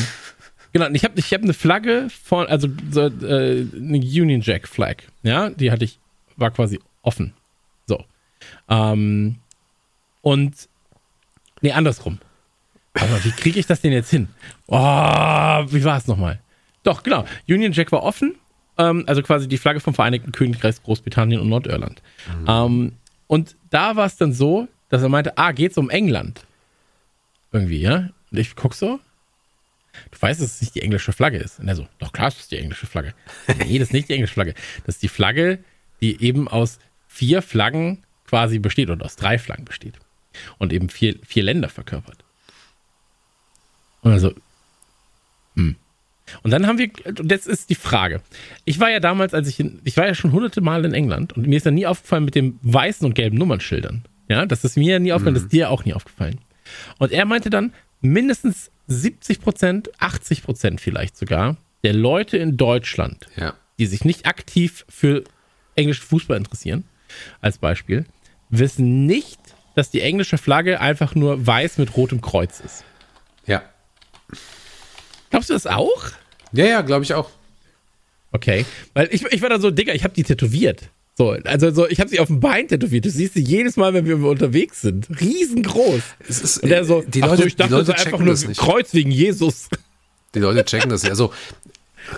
genau, 0.77 0.95
ich 0.95 1.03
habe 1.03 1.19
ich 1.19 1.33
hab 1.33 1.41
eine 1.41 1.53
Flagge 1.53 2.07
von, 2.23 2.47
also 2.47 2.67
so, 2.91 3.01
äh, 3.01 3.65
eine 3.75 3.97
Union 3.97 4.41
Jack 4.41 4.67
Flag, 4.67 4.97
ja, 5.23 5.49
die 5.49 5.71
hatte 5.71 5.85
ich, 5.85 5.99
war 6.35 6.51
quasi 6.51 6.79
offen. 7.01 7.33
So. 7.85 8.03
Ähm, 8.69 9.37
und, 10.21 10.69
nee, 11.61 11.71
andersrum. 11.71 12.19
Aber 12.93 13.23
wie 13.23 13.31
kriege 13.31 13.59
ich 13.59 13.67
das 13.67 13.81
denn 13.81 13.91
jetzt 13.91 14.09
hin? 14.09 14.27
Oh, 14.67 14.75
wie 14.77 15.83
war 15.83 15.97
es 15.97 16.07
nochmal? 16.07 16.39
Doch, 16.83 17.03
genau. 17.03 17.25
Union 17.47 17.71
Jack 17.71 17.91
war 17.91 18.03
offen. 18.03 18.35
Ähm, 18.77 19.03
also 19.07 19.21
quasi 19.21 19.47
die 19.47 19.57
Flagge 19.57 19.79
vom 19.79 19.93
Vereinigten 19.93 20.31
Königreich 20.31 20.81
Großbritannien 20.83 21.41
und 21.41 21.49
Nordirland. 21.49 22.01
Ähm, 22.47 22.93
und 23.27 23.55
da 23.69 23.95
war 23.95 24.05
es 24.05 24.17
dann 24.17 24.33
so, 24.33 24.67
dass 24.89 25.01
er 25.01 25.09
meinte, 25.09 25.37
ah, 25.37 25.51
geht's 25.51 25.77
um 25.77 25.89
England? 25.89 26.45
Irgendwie, 27.51 27.81
ja? 27.81 28.09
Und 28.31 28.37
ich 28.37 28.55
guck 28.55 28.73
so. 28.73 28.99
Du 30.11 30.21
weißt, 30.21 30.41
dass 30.41 30.55
es 30.55 30.61
nicht 30.61 30.75
die 30.75 30.81
englische 30.81 31.13
Flagge 31.13 31.37
ist. 31.37 31.59
Und 31.59 31.67
er 31.67 31.75
so, 31.75 31.87
doch 31.99 32.11
klar, 32.11 32.27
es 32.27 32.39
ist 32.39 32.51
die 32.51 32.57
englische 32.57 32.87
Flagge. 32.87 33.13
Nee, 33.59 33.79
das 33.79 33.89
ist 33.89 33.93
nicht 33.93 34.09
die 34.09 34.13
englische 34.13 34.33
Flagge. 34.33 34.53
Das 34.85 34.95
ist 34.95 35.03
die 35.03 35.07
Flagge, 35.07 35.59
die 36.01 36.21
eben 36.21 36.47
aus 36.47 36.79
vier 37.07 37.41
Flaggen 37.41 38.03
quasi 38.27 38.59
besteht 38.59 38.89
und 38.89 39.03
aus 39.03 39.15
drei 39.15 39.37
Flaggen 39.37 39.65
besteht. 39.65 39.95
Und 40.57 40.73
eben 40.73 40.89
vier, 40.89 41.15
vier 41.25 41.43
Länder 41.43 41.69
verkörpert. 41.69 42.23
Und 44.01 44.11
also, 44.11 44.33
hm. 45.55 45.75
Und 46.43 46.51
dann 46.51 46.67
haben 46.67 46.77
wir, 46.77 46.89
und 47.05 47.31
jetzt 47.31 47.47
ist 47.47 47.69
die 47.69 47.75
Frage. 47.75 48.21
Ich 48.65 48.79
war 48.79 48.89
ja 48.89 48.99
damals, 48.99 49.33
als 49.33 49.47
ich 49.47 49.59
in, 49.59 49.79
ich 49.85 49.97
war 49.97 50.05
ja 50.05 50.13
schon 50.13 50.33
hunderte 50.33 50.61
Mal 50.61 50.83
in 50.85 50.93
England 50.93 51.33
und 51.33 51.47
mir 51.47 51.55
ist 51.55 51.65
dann 51.65 51.75
nie 51.75 51.87
aufgefallen 51.87 52.25
mit 52.25 52.35
den 52.35 52.59
weißen 52.61 53.05
und 53.05 53.15
gelben 53.15 53.37
Nummernschildern. 53.37 54.03
Ja, 54.27 54.45
das 54.45 54.65
ist 54.65 54.77
mir 54.77 54.99
nie 54.99 55.13
aufgefallen, 55.13 55.35
das 55.35 55.43
ist 55.43 55.53
dir 55.53 55.69
auch 55.69 55.85
nie 55.85 55.93
aufgefallen. 55.93 56.39
Und 56.97 57.11
er 57.13 57.25
meinte 57.25 57.49
dann, 57.49 57.73
mindestens 58.01 58.71
70 58.87 59.41
Prozent, 59.41 59.89
80 59.99 60.43
Prozent 60.43 60.81
vielleicht 60.81 61.17
sogar, 61.17 61.57
der 61.83 61.93
Leute 61.93 62.37
in 62.37 62.57
Deutschland, 62.57 63.27
Ja. 63.35 63.53
die 63.79 63.85
sich 63.85 64.05
nicht 64.05 64.25
aktiv 64.25 64.85
für 64.89 65.23
englischen 65.75 66.03
Fußball 66.05 66.37
interessieren, 66.37 66.83
als 67.41 67.57
Beispiel, 67.57 68.05
wissen 68.49 69.05
nicht, 69.05 69.39
dass 69.75 69.91
die 69.91 70.01
englische 70.01 70.37
Flagge 70.37 70.79
einfach 70.81 71.13
nur 71.15 71.45
weiß 71.45 71.77
mit 71.77 71.95
rotem 71.95 72.21
Kreuz 72.21 72.59
ist. 72.59 72.83
Ja. 73.45 73.61
Glaubst 75.29 75.49
du 75.49 75.53
das 75.53 75.67
auch? 75.67 76.03
Ja, 76.53 76.65
ja, 76.65 76.81
glaube 76.81 77.03
ich 77.03 77.13
auch. 77.13 77.29
Okay, 78.31 78.65
weil 78.93 79.07
ich, 79.11 79.23
ich 79.25 79.41
war 79.41 79.49
da 79.49 79.59
so, 79.59 79.71
Digga, 79.71 79.93
ich 79.93 80.03
habe 80.03 80.13
die 80.13 80.23
tätowiert. 80.23 80.89
So, 81.17 81.31
also 81.45 81.71
so, 81.71 81.87
ich 81.87 81.99
habe 81.99 82.09
sie 82.11 82.19
auf 82.19 82.27
dem 82.27 82.39
Bein 82.39 82.67
tätowiert. 82.67 83.05
Du 83.05 83.09
siehst 83.09 83.33
sie 83.33 83.41
jedes 83.41 83.75
Mal, 83.75 83.93
wenn 83.93 84.05
wir 84.05 84.17
unterwegs 84.19 84.81
sind. 84.81 85.07
Riesengroß. 85.19 86.01
Es 86.29 86.41
ist, 86.41 86.63
Und 86.63 86.69
er 86.71 86.85
so, 86.85 87.01
die 87.07 87.21
Leute, 87.21 87.37
so, 87.37 87.43
ich 87.45 87.55
dachte, 87.55 87.69
die 87.69 87.75
Leute 87.79 87.91
das 87.93 88.05
einfach 88.05 88.19
nur 88.19 88.33
das 88.33 88.47
nicht. 88.47 88.59
Kreuz 88.59 88.93
wegen 88.93 89.09
Jesus. 89.09 89.69
Die 90.35 90.39
Leute 90.39 90.63
checken 90.65 90.89
das 90.91 91.01
nicht. 91.01 91.09
Also, 91.09 91.33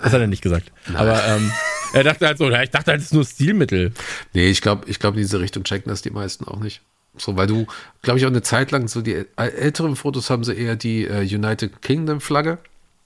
Das 0.03 0.11
hat 0.11 0.19
er 0.19 0.27
nicht 0.27 0.41
gesagt. 0.41 0.71
Aber 0.93 1.23
ähm, 1.25 1.49
er 1.93 2.03
dachte 2.03 2.27
halt 2.27 2.37
so, 2.37 2.49
ja, 2.49 2.61
ich 2.61 2.71
dachte 2.71 2.91
halt, 2.91 2.99
es 2.99 3.05
ist 3.07 3.13
nur 3.13 3.23
Stilmittel. 3.25 3.93
nee, 4.33 4.49
ich 4.49 4.61
glaube, 4.61 4.89
ich 4.89 4.99
glaube, 4.99 5.15
in 5.17 5.23
diese 5.23 5.39
Richtung 5.39 5.63
checken 5.63 5.89
das 5.89 6.01
die 6.01 6.09
meisten 6.11 6.43
auch 6.45 6.59
nicht. 6.59 6.81
So, 7.17 7.37
weil 7.37 7.47
du, 7.47 7.67
glaube 8.01 8.19
ich, 8.19 8.25
auch 8.25 8.29
eine 8.29 8.41
Zeit 8.41 8.71
lang 8.71 8.87
so 8.89 9.01
die 9.01 9.15
äl- 9.15 9.25
älteren 9.37 9.95
Fotos 9.95 10.29
haben 10.29 10.43
sie 10.43 10.53
eher 10.53 10.75
die 10.75 11.05
äh, 11.05 11.21
United 11.21 11.81
Kingdom 11.81 12.19
Flagge. 12.21 12.57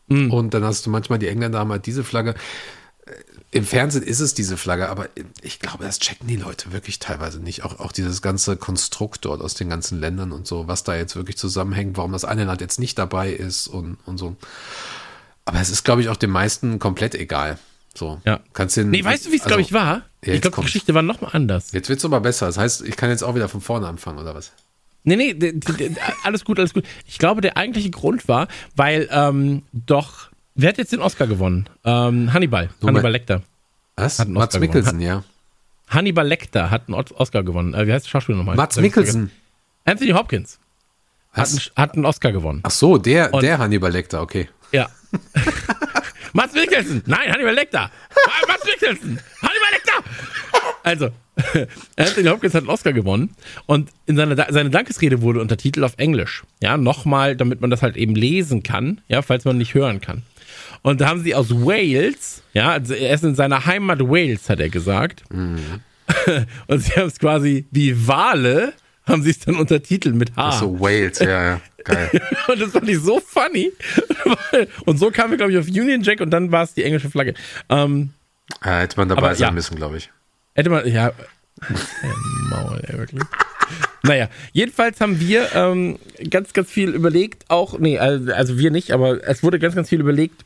Und 0.09 0.53
dann 0.53 0.63
hast 0.63 0.85
du 0.85 0.89
manchmal 0.89 1.17
die 1.19 1.27
Engländer 1.27 1.59
haben 1.59 1.71
halt 1.71 1.85
diese 1.85 2.03
Flagge. 2.03 2.35
Im 3.53 3.65
Fernsehen 3.65 4.01
ist 4.03 4.19
es 4.19 4.33
diese 4.33 4.57
Flagge, 4.57 4.89
aber 4.89 5.09
ich 5.43 5.59
glaube, 5.59 5.83
das 5.83 5.99
checken 5.99 6.27
die 6.27 6.37
Leute 6.37 6.71
wirklich 6.71 6.97
teilweise 6.97 7.39
nicht. 7.39 7.63
Auch, 7.63 7.79
auch 7.79 7.91
dieses 7.91 8.23
ganze 8.23 8.57
Konstrukt 8.57 9.25
dort 9.25 9.41
aus 9.41 9.53
den 9.53 9.69
ganzen 9.69 9.99
Ländern 9.99 10.31
und 10.31 10.47
so, 10.47 10.67
was 10.67 10.83
da 10.83 10.95
jetzt 10.95 11.15
wirklich 11.15 11.37
zusammenhängt, 11.37 11.95
warum 11.95 12.11
das 12.11 12.25
eine 12.25 12.45
Land 12.45 12.61
jetzt 12.61 12.79
nicht 12.79 12.97
dabei 12.97 13.31
ist 13.31 13.67
und, 13.67 13.97
und 14.07 14.17
so. 14.17 14.35
Aber 15.45 15.59
es 15.61 15.69
ist, 15.69 15.83
glaube 15.83 16.01
ich, 16.01 16.09
auch 16.09 16.15
den 16.17 16.31
meisten 16.31 16.79
komplett 16.79 17.13
egal. 17.13 17.59
So, 17.93 18.19
Ja. 18.25 18.39
kannst 18.53 18.75
den, 18.75 18.89
Nee, 18.89 19.03
weißt 19.03 19.27
du, 19.27 19.31
wie 19.31 19.35
es, 19.35 19.41
also, 19.43 19.49
glaube 19.49 19.61
ich, 19.61 19.71
war? 19.71 20.01
Ja, 20.25 20.33
ich 20.33 20.41
glaube, 20.41 20.55
die. 20.57 20.63
Geschichte 20.63 20.95
war 20.95 21.03
nochmal 21.03 21.29
anders. 21.33 21.73
Jetzt 21.73 21.89
wird 21.89 21.99
es 21.99 22.05
aber 22.05 22.21
besser. 22.21 22.47
Das 22.47 22.57
heißt, 22.57 22.81
ich 22.81 22.97
kann 22.97 23.11
jetzt 23.11 23.23
auch 23.23 23.35
wieder 23.35 23.49
von 23.49 23.61
vorne 23.61 23.87
anfangen, 23.87 24.17
oder 24.17 24.33
was? 24.33 24.51
Nee, 25.03 25.15
nee, 25.17 25.53
alles 26.23 26.43
gut, 26.43 26.57
alles 26.57 26.73
gut. 26.73 26.85
Ich 27.05 27.19
glaube, 27.19 27.41
der 27.41 27.55
eigentliche 27.57 27.91
Grund 27.91 28.27
war, 28.27 28.47
weil 28.75 29.07
ähm, 29.11 29.61
doch, 29.73 30.29
wer 30.55 30.69
hat 30.69 30.77
jetzt 30.77 30.91
den 30.91 31.01
Oscar 31.01 31.27
gewonnen? 31.27 31.67
Ähm, 31.83 32.33
Hannibal, 32.33 32.69
Hannibal 32.81 33.03
mein- 33.03 33.11
Lecter. 33.11 33.41
Was? 33.95 34.19
Hat 34.19 34.27
einen 34.27 34.33
Mats 34.35 34.47
Oscar 34.55 34.59
Mikkelsen, 34.59 34.99
ja. 35.01 35.23
Hannibal 35.87 36.27
Lecter 36.27 36.71
hat 36.71 36.87
einen 36.87 36.95
Os- 36.95 37.11
Oscar 37.15 37.43
gewonnen. 37.43 37.73
Äh, 37.73 37.85
wie 37.87 37.93
heißt 37.93 38.05
der 38.05 38.09
Schauspieler 38.09 38.37
nochmal? 38.39 38.55
Mats. 38.55 38.77
Mikkelsen. 38.77 39.31
Anthony 39.85 40.11
Hopkins 40.11 40.59
hat 41.33 41.49
einen, 41.49 41.59
hat 41.75 41.93
einen 41.95 42.05
Oscar 42.05 42.31
gewonnen. 42.31 42.61
Ach 42.63 42.71
so, 42.71 42.97
der, 42.97 43.33
Und- 43.33 43.43
der 43.43 43.57
Hannibal 43.59 43.91
Lecter, 43.91 44.21
okay. 44.21 44.49
Ja. 44.71 44.89
Mats 46.33 46.53
Mikkelsen! 46.55 47.03
Nein, 47.05 47.31
Hannibal 47.31 47.53
Lecter! 47.53 47.91
Mats 48.47 48.65
Mikkelsen! 48.65 49.19
Hannibal 49.41 49.69
Lecter! 49.71 50.03
Also, 50.83 51.09
Anthony 51.95 52.27
Hopkins 52.27 52.53
hat 52.55 52.61
einen 52.61 52.69
Oscar 52.69 52.91
gewonnen 52.93 53.35
und 53.67 53.91
in 54.07 54.15
seiner, 54.15 54.35
Da- 54.35 54.47
seine 54.49 54.69
Dankesrede 54.71 55.21
wurde 55.21 55.39
untertitelt 55.41 55.83
auf 55.85 55.93
Englisch. 55.97 56.43
Ja, 56.61 56.77
nochmal, 56.77 57.35
damit 57.35 57.61
man 57.61 57.69
das 57.69 57.81
halt 57.83 57.95
eben 57.97 58.15
lesen 58.15 58.63
kann, 58.63 59.01
ja, 59.07 59.21
falls 59.21 59.45
man 59.45 59.57
nicht 59.59 59.75
hören 59.75 60.01
kann. 60.01 60.23
Und 60.83 61.01
da 61.01 61.07
haben 61.07 61.23
sie 61.23 61.33
aus 61.33 61.49
Wales, 61.49 62.43
ja, 62.53 62.69
also 62.71 62.93
er 62.93 63.13
ist 63.15 63.23
in 63.23 63.35
seiner 63.35 63.65
Heimat 63.65 63.99
Wales, 64.01 64.49
hat 64.49 64.59
er 64.59 64.69
gesagt. 64.69 65.23
Und 65.31 66.79
sie 66.79 66.91
haben 66.91 67.07
es 67.07 67.17
quasi 67.19 67.65
wie 67.71 68.07
Wale, 68.07 68.73
haben 69.07 69.23
sie 69.23 69.31
es 69.31 69.39
dann 69.39 69.55
untertitelt 69.55 70.13
mit 70.15 70.29
H. 70.35 70.49
Ach 70.49 70.59
so, 70.59 70.79
Wales, 70.79 71.19
ja, 71.19 71.43
ja. 71.43 71.61
Geil. 71.85 72.09
Und 72.47 72.61
das 72.61 72.71
fand 72.71 72.87
ich 72.89 72.99
so 72.99 73.19
funny. 73.19 73.71
Und 74.85 74.97
so 74.99 75.09
kamen 75.11 75.31
wir, 75.31 75.37
glaube 75.37 75.51
ich, 75.53 75.57
auf 75.57 75.67
Union 75.67 76.01
Jack 76.01 76.21
und 76.21 76.29
dann 76.31 76.51
war 76.51 76.63
es 76.63 76.73
die 76.73 76.83
englische 76.83 77.09
Flagge. 77.09 77.33
Ähm, 77.69 78.11
Äh, 78.61 78.81
hätte 78.81 78.97
man 78.97 79.09
dabei 79.09 79.27
Aber 79.27 79.35
sein 79.35 79.47
ja. 79.47 79.51
müssen, 79.51 79.75
glaube 79.75 79.97
ich. 79.97 80.09
hätte 80.53 80.69
man, 80.69 80.85
ja. 80.87 81.11
Maul, 82.49 82.81
ey, 82.87 82.97
wirklich. 82.97 83.21
Naja, 84.05 84.29
jedenfalls 84.51 84.99
haben 84.99 85.21
wir 85.21 85.55
ähm, 85.55 85.97
ganz, 86.29 86.51
ganz 86.51 86.69
viel 86.69 86.89
überlegt, 86.89 87.49
auch, 87.49 87.79
nee, 87.79 87.97
also 87.97 88.57
wir 88.57 88.69
nicht, 88.69 88.91
aber 88.91 89.25
es 89.25 89.43
wurde 89.43 89.59
ganz, 89.59 89.75
ganz 89.75 89.87
viel 89.87 90.01
überlegt. 90.01 90.43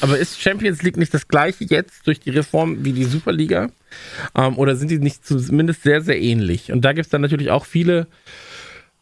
Aber 0.00 0.18
ist 0.18 0.40
Champions 0.40 0.82
League 0.82 0.96
nicht 0.96 1.14
das 1.14 1.28
gleiche 1.28 1.62
jetzt 1.62 2.08
durch 2.08 2.18
die 2.18 2.30
Reform 2.30 2.84
wie 2.84 2.92
die 2.92 3.04
Superliga? 3.04 3.70
Ähm, 4.34 4.58
oder 4.58 4.74
sind 4.74 4.90
die 4.90 4.98
nicht 4.98 5.24
zumindest 5.24 5.84
sehr, 5.84 6.00
sehr 6.00 6.20
ähnlich? 6.20 6.72
Und 6.72 6.80
da 6.80 6.92
gibt 6.92 7.06
es 7.06 7.10
dann 7.10 7.20
natürlich 7.20 7.50
auch 7.50 7.66
viele 7.66 8.08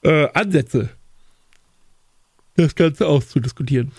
äh, 0.02 0.28
Ansätze, 0.34 0.90
das 2.56 2.74
Ganze 2.74 3.06
auszudiskutieren. 3.06 3.92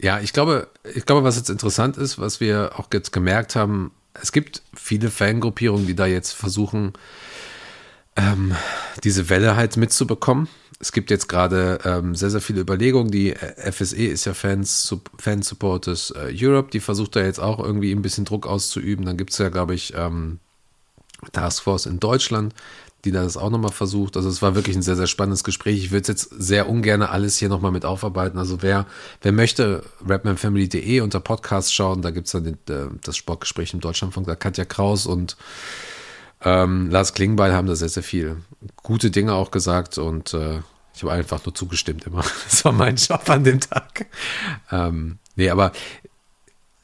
Ja, 0.00 0.20
ich 0.20 0.32
glaube, 0.32 0.68
ich 0.94 1.04
glaube, 1.04 1.24
was 1.24 1.36
jetzt 1.36 1.50
interessant 1.50 1.96
ist, 1.96 2.20
was 2.20 2.38
wir 2.40 2.78
auch 2.78 2.86
jetzt 2.92 3.12
gemerkt 3.12 3.56
haben, 3.56 3.90
es 4.14 4.30
gibt 4.30 4.62
viele 4.72 5.10
Fangruppierungen, 5.10 5.88
die 5.88 5.96
da 5.96 6.06
jetzt 6.06 6.30
versuchen, 6.30 6.92
ähm, 8.16 8.54
diese 9.04 9.28
Welle 9.28 9.56
halt 9.56 9.76
mitzubekommen. 9.76 10.48
Es 10.78 10.92
gibt 10.92 11.10
jetzt 11.10 11.28
gerade 11.28 11.78
ähm, 11.84 12.14
sehr, 12.14 12.30
sehr 12.30 12.40
viele 12.40 12.60
Überlegungen. 12.60 13.10
Die 13.10 13.32
äh, 13.32 13.72
FSE 13.72 14.04
ist 14.04 14.26
ja 14.26 14.34
Fans, 14.34 14.94
Fan 15.18 15.42
Supporters 15.42 16.10
äh, 16.10 16.34
Europe, 16.34 16.70
die 16.70 16.80
versucht 16.80 17.16
da 17.16 17.20
jetzt 17.20 17.40
auch 17.40 17.58
irgendwie 17.58 17.92
ein 17.92 18.02
bisschen 18.02 18.24
Druck 18.24 18.46
auszuüben. 18.46 19.06
Dann 19.06 19.16
gibt 19.16 19.32
es 19.32 19.38
ja, 19.38 19.48
glaube 19.48 19.74
ich, 19.74 19.94
ähm, 19.96 20.38
Taskforce 21.32 21.86
in 21.86 21.98
Deutschland, 21.98 22.54
die 23.06 23.12
da 23.12 23.22
das 23.22 23.38
auch 23.38 23.48
nochmal 23.48 23.72
versucht. 23.72 24.18
Also 24.18 24.28
es 24.28 24.42
war 24.42 24.54
wirklich 24.54 24.76
ein 24.76 24.82
sehr, 24.82 24.96
sehr 24.96 25.06
spannendes 25.06 25.44
Gespräch. 25.44 25.78
Ich 25.78 25.92
würde 25.92 26.08
jetzt 26.08 26.28
sehr 26.30 26.68
ungern 26.68 27.02
alles 27.02 27.38
hier 27.38 27.48
nochmal 27.48 27.72
mit 27.72 27.86
aufarbeiten. 27.86 28.38
Also 28.38 28.60
wer, 28.60 28.86
wer 29.22 29.32
möchte, 29.32 29.82
rapmanfamily.de 30.06 31.00
unter 31.00 31.20
Podcast 31.20 31.74
schauen, 31.74 32.02
da 32.02 32.10
gibt 32.10 32.26
es 32.26 32.32
dann 32.32 32.44
den, 32.44 32.58
äh, 32.68 32.88
das 33.02 33.16
Sportgespräch 33.16 33.72
im 33.72 33.80
Deutschlandfunk, 33.80 34.26
da 34.26 34.34
Katja 34.34 34.66
Kraus 34.66 35.06
und 35.06 35.38
ähm, 36.42 36.90
Lars 36.90 37.14
Klingbeil 37.14 37.52
haben 37.52 37.66
da 37.66 37.74
sehr, 37.74 37.88
sehr 37.88 38.02
viel 38.02 38.36
gute 38.82 39.10
Dinge 39.10 39.34
auch 39.34 39.50
gesagt 39.50 39.98
und 39.98 40.34
äh, 40.34 40.60
ich 40.94 41.02
habe 41.02 41.12
einfach 41.12 41.44
nur 41.44 41.54
zugestimmt 41.54 42.06
immer. 42.06 42.24
Das 42.44 42.64
war 42.64 42.72
mein 42.72 42.96
Job 42.96 43.28
an 43.28 43.44
dem 43.44 43.60
Tag. 43.60 44.06
Ähm, 44.70 45.18
nee, 45.34 45.50
aber 45.50 45.72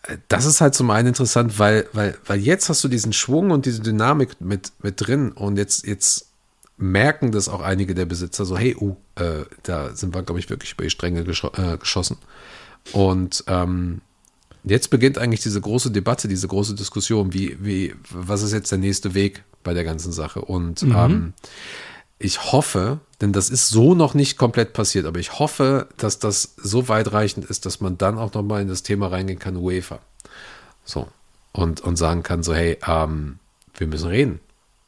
äh, 0.02 0.18
das 0.28 0.44
ist 0.44 0.60
halt 0.60 0.74
zum 0.74 0.90
einen 0.90 1.08
interessant, 1.08 1.58
weil, 1.58 1.88
weil, 1.92 2.18
weil 2.26 2.40
jetzt 2.40 2.68
hast 2.68 2.82
du 2.84 2.88
diesen 2.88 3.12
Schwung 3.12 3.50
und 3.50 3.66
diese 3.66 3.80
Dynamik 3.80 4.40
mit, 4.40 4.72
mit 4.82 5.06
drin 5.06 5.32
und 5.32 5.56
jetzt, 5.56 5.86
jetzt 5.86 6.28
merken 6.76 7.32
das 7.32 7.48
auch 7.48 7.60
einige 7.60 7.94
der 7.94 8.06
Besitzer 8.06 8.44
so, 8.44 8.58
hey, 8.58 8.76
uh, 8.78 8.96
äh, 9.14 9.44
da 9.62 9.94
sind 9.94 10.14
wir, 10.14 10.22
glaube 10.22 10.40
ich, 10.40 10.50
wirklich 10.50 10.72
über 10.72 10.84
die 10.84 10.90
Stränge 10.90 11.24
gescho 11.24 11.52
äh, 11.56 11.78
geschossen. 11.78 12.18
Und 12.92 13.44
ähm, 13.46 14.00
jetzt 14.64 14.90
beginnt 14.90 15.18
eigentlich 15.18 15.40
diese 15.40 15.60
große 15.60 15.90
Debatte, 15.90 16.28
diese 16.28 16.48
große 16.48 16.74
Diskussion, 16.74 17.32
wie, 17.32 17.56
wie, 17.60 17.94
was 18.10 18.42
ist 18.42 18.52
jetzt 18.52 18.70
der 18.70 18.78
nächste 18.78 19.14
Weg 19.14 19.44
bei 19.62 19.74
der 19.74 19.84
ganzen 19.84 20.12
Sache? 20.12 20.40
Und 20.42 20.82
ähm, 20.82 21.32
ich 22.18 22.52
hoffe, 22.52 23.00
denn 23.20 23.32
das 23.32 23.50
ist 23.50 23.68
so 23.68 23.94
noch 23.94 24.14
nicht 24.14 24.38
komplett 24.38 24.72
passiert, 24.72 25.06
aber 25.06 25.18
ich 25.18 25.38
hoffe, 25.38 25.88
dass 25.96 26.18
das 26.18 26.54
so 26.56 26.88
weitreichend 26.88 27.44
ist, 27.44 27.66
dass 27.66 27.80
man 27.80 27.98
dann 27.98 28.18
auch 28.18 28.32
nochmal 28.32 28.62
in 28.62 28.68
das 28.68 28.82
Thema 28.82 29.08
reingehen 29.08 29.38
kann, 29.38 29.56
UEFA. 29.56 29.98
So. 30.84 31.08
Und, 31.52 31.80
und 31.80 31.96
sagen 31.96 32.22
kann, 32.22 32.42
so, 32.42 32.54
hey, 32.54 32.78
ähm, 32.86 33.38
wir 33.76 33.86
müssen 33.86 34.08
reden. 34.08 34.40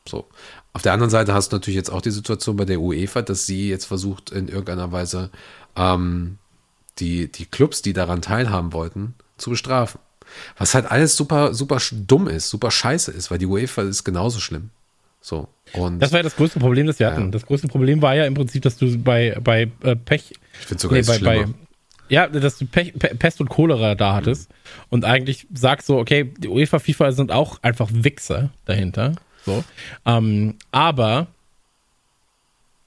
So. 0.09 0.27
Auf 0.73 0.83
der 0.83 0.93
anderen 0.93 1.11
Seite 1.11 1.35
hast 1.35 1.53
du 1.53 1.57
natürlich 1.57 1.77
jetzt 1.77 1.91
auch 1.91 2.01
die 2.01 2.11
Situation 2.11 2.57
bei 2.57 2.65
der 2.65 2.81
UEFA, 2.81 3.23
dass 3.23 3.47
sie 3.47 3.69
jetzt 3.69 3.85
versucht, 3.85 4.31
in 4.31 4.49
irgendeiner 4.49 4.93
Weise 4.93 5.31
ähm, 5.77 6.39
die, 6.99 7.31
die 7.31 7.47
Clubs, 7.47 7.83
die 7.83 7.93
daran 7.93 8.23
teilhaben 8.23 8.73
wollten, 8.73 9.15
zu 9.37 9.51
bestrafen. 9.51 10.01
Was 10.57 10.75
halt 10.75 10.91
alles 10.91 11.17
super, 11.17 11.55
super 11.55 11.79
dumm 11.93 12.29
ist, 12.29 12.49
super 12.49 12.71
scheiße 12.71 13.11
ist, 13.13 13.31
weil 13.31 13.39
die 13.39 13.47
UEFA 13.47 13.83
ist 13.83 14.05
genauso 14.05 14.41
schlimm. 14.41 14.71
So. 15.21 15.49
Und 15.73 16.01
Das 16.01 16.13
war 16.13 16.19
ja 16.19 16.23
das 16.23 16.37
größte 16.37 16.59
Problem, 16.61 16.87
das 16.87 16.99
wir 16.99 17.07
hatten. 17.07 17.25
Ja. 17.27 17.31
Das 17.31 17.47
größte 17.47 17.69
Problem 17.69 18.03
war 18.03 18.15
ja 18.15 18.27
im 18.27 18.35
Prinzip, 18.35 18.63
dass 18.63 18.77
du 18.77 18.99
bei, 18.99 19.39
bei 19.43 19.71
äh, 19.83 19.97
Pech. 19.97 20.33
ich 20.61 20.67
finde 20.67 20.81
sogar 20.81 20.99
nee, 20.99 21.05
bei, 21.07 21.19
bei, 21.19 21.47
ja, 22.09 22.27
dass 22.27 22.59
du 22.59 22.67
Pech, 22.67 22.93
Pe- 22.99 23.15
Pest 23.15 23.41
und 23.41 23.49
Cholera 23.49 23.95
da 23.95 24.15
hattest 24.15 24.51
und 24.91 25.05
eigentlich 25.05 25.47
sagst 25.55 25.87
so, 25.87 25.99
okay, 25.99 26.33
die 26.39 26.49
UEFA, 26.49 26.79
FIFA 26.79 27.13
sind 27.13 27.33
auch 27.33 27.63
einfach 27.63 27.89
Wichser 27.93 28.51
dahinter. 28.67 29.15
So. 29.47 29.65
Ähm, 30.05 30.57
aber 30.71 31.29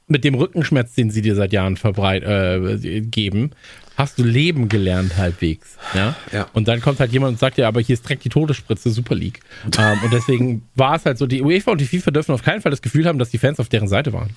mit 0.07 0.23
dem 0.23 0.35
Rückenschmerz, 0.35 0.93
den 0.93 1.09
sie 1.11 1.21
dir 1.21 1.35
seit 1.35 1.51
Jahren 1.53 1.77
verbreit, 1.77 2.23
äh, 2.23 3.01
geben, 3.01 3.51
hast 3.97 4.19
du 4.19 4.23
Leben 4.23 4.69
gelernt 4.69 5.17
halbwegs. 5.17 5.75
Ja? 5.93 6.15
Ja. 6.31 6.47
Und 6.53 6.67
dann 6.67 6.81
kommt 6.81 6.99
halt 6.99 7.11
jemand 7.11 7.33
und 7.33 7.39
sagt 7.39 7.57
dir, 7.57 7.67
aber 7.67 7.81
hier 7.81 7.95
ist 7.95 8.03
direkt 8.03 8.23
die 8.23 8.29
Todesspritze 8.29 8.91
Super 8.91 9.15
League. 9.15 9.41
ähm, 9.77 9.99
und 10.03 10.13
deswegen 10.13 10.61
war 10.75 10.95
es 10.95 11.05
halt 11.05 11.17
so, 11.17 11.25
die 11.25 11.41
UEFA 11.41 11.71
und 11.71 11.81
die 11.81 11.87
FIFA 11.87 12.11
dürfen 12.11 12.33
auf 12.33 12.43
keinen 12.43 12.61
Fall 12.61 12.69
das 12.69 12.83
Gefühl 12.83 13.07
haben, 13.07 13.17
dass 13.17 13.31
die 13.31 13.39
Fans 13.39 13.59
auf 13.59 13.69
deren 13.69 13.87
Seite 13.87 14.13
waren. 14.13 14.29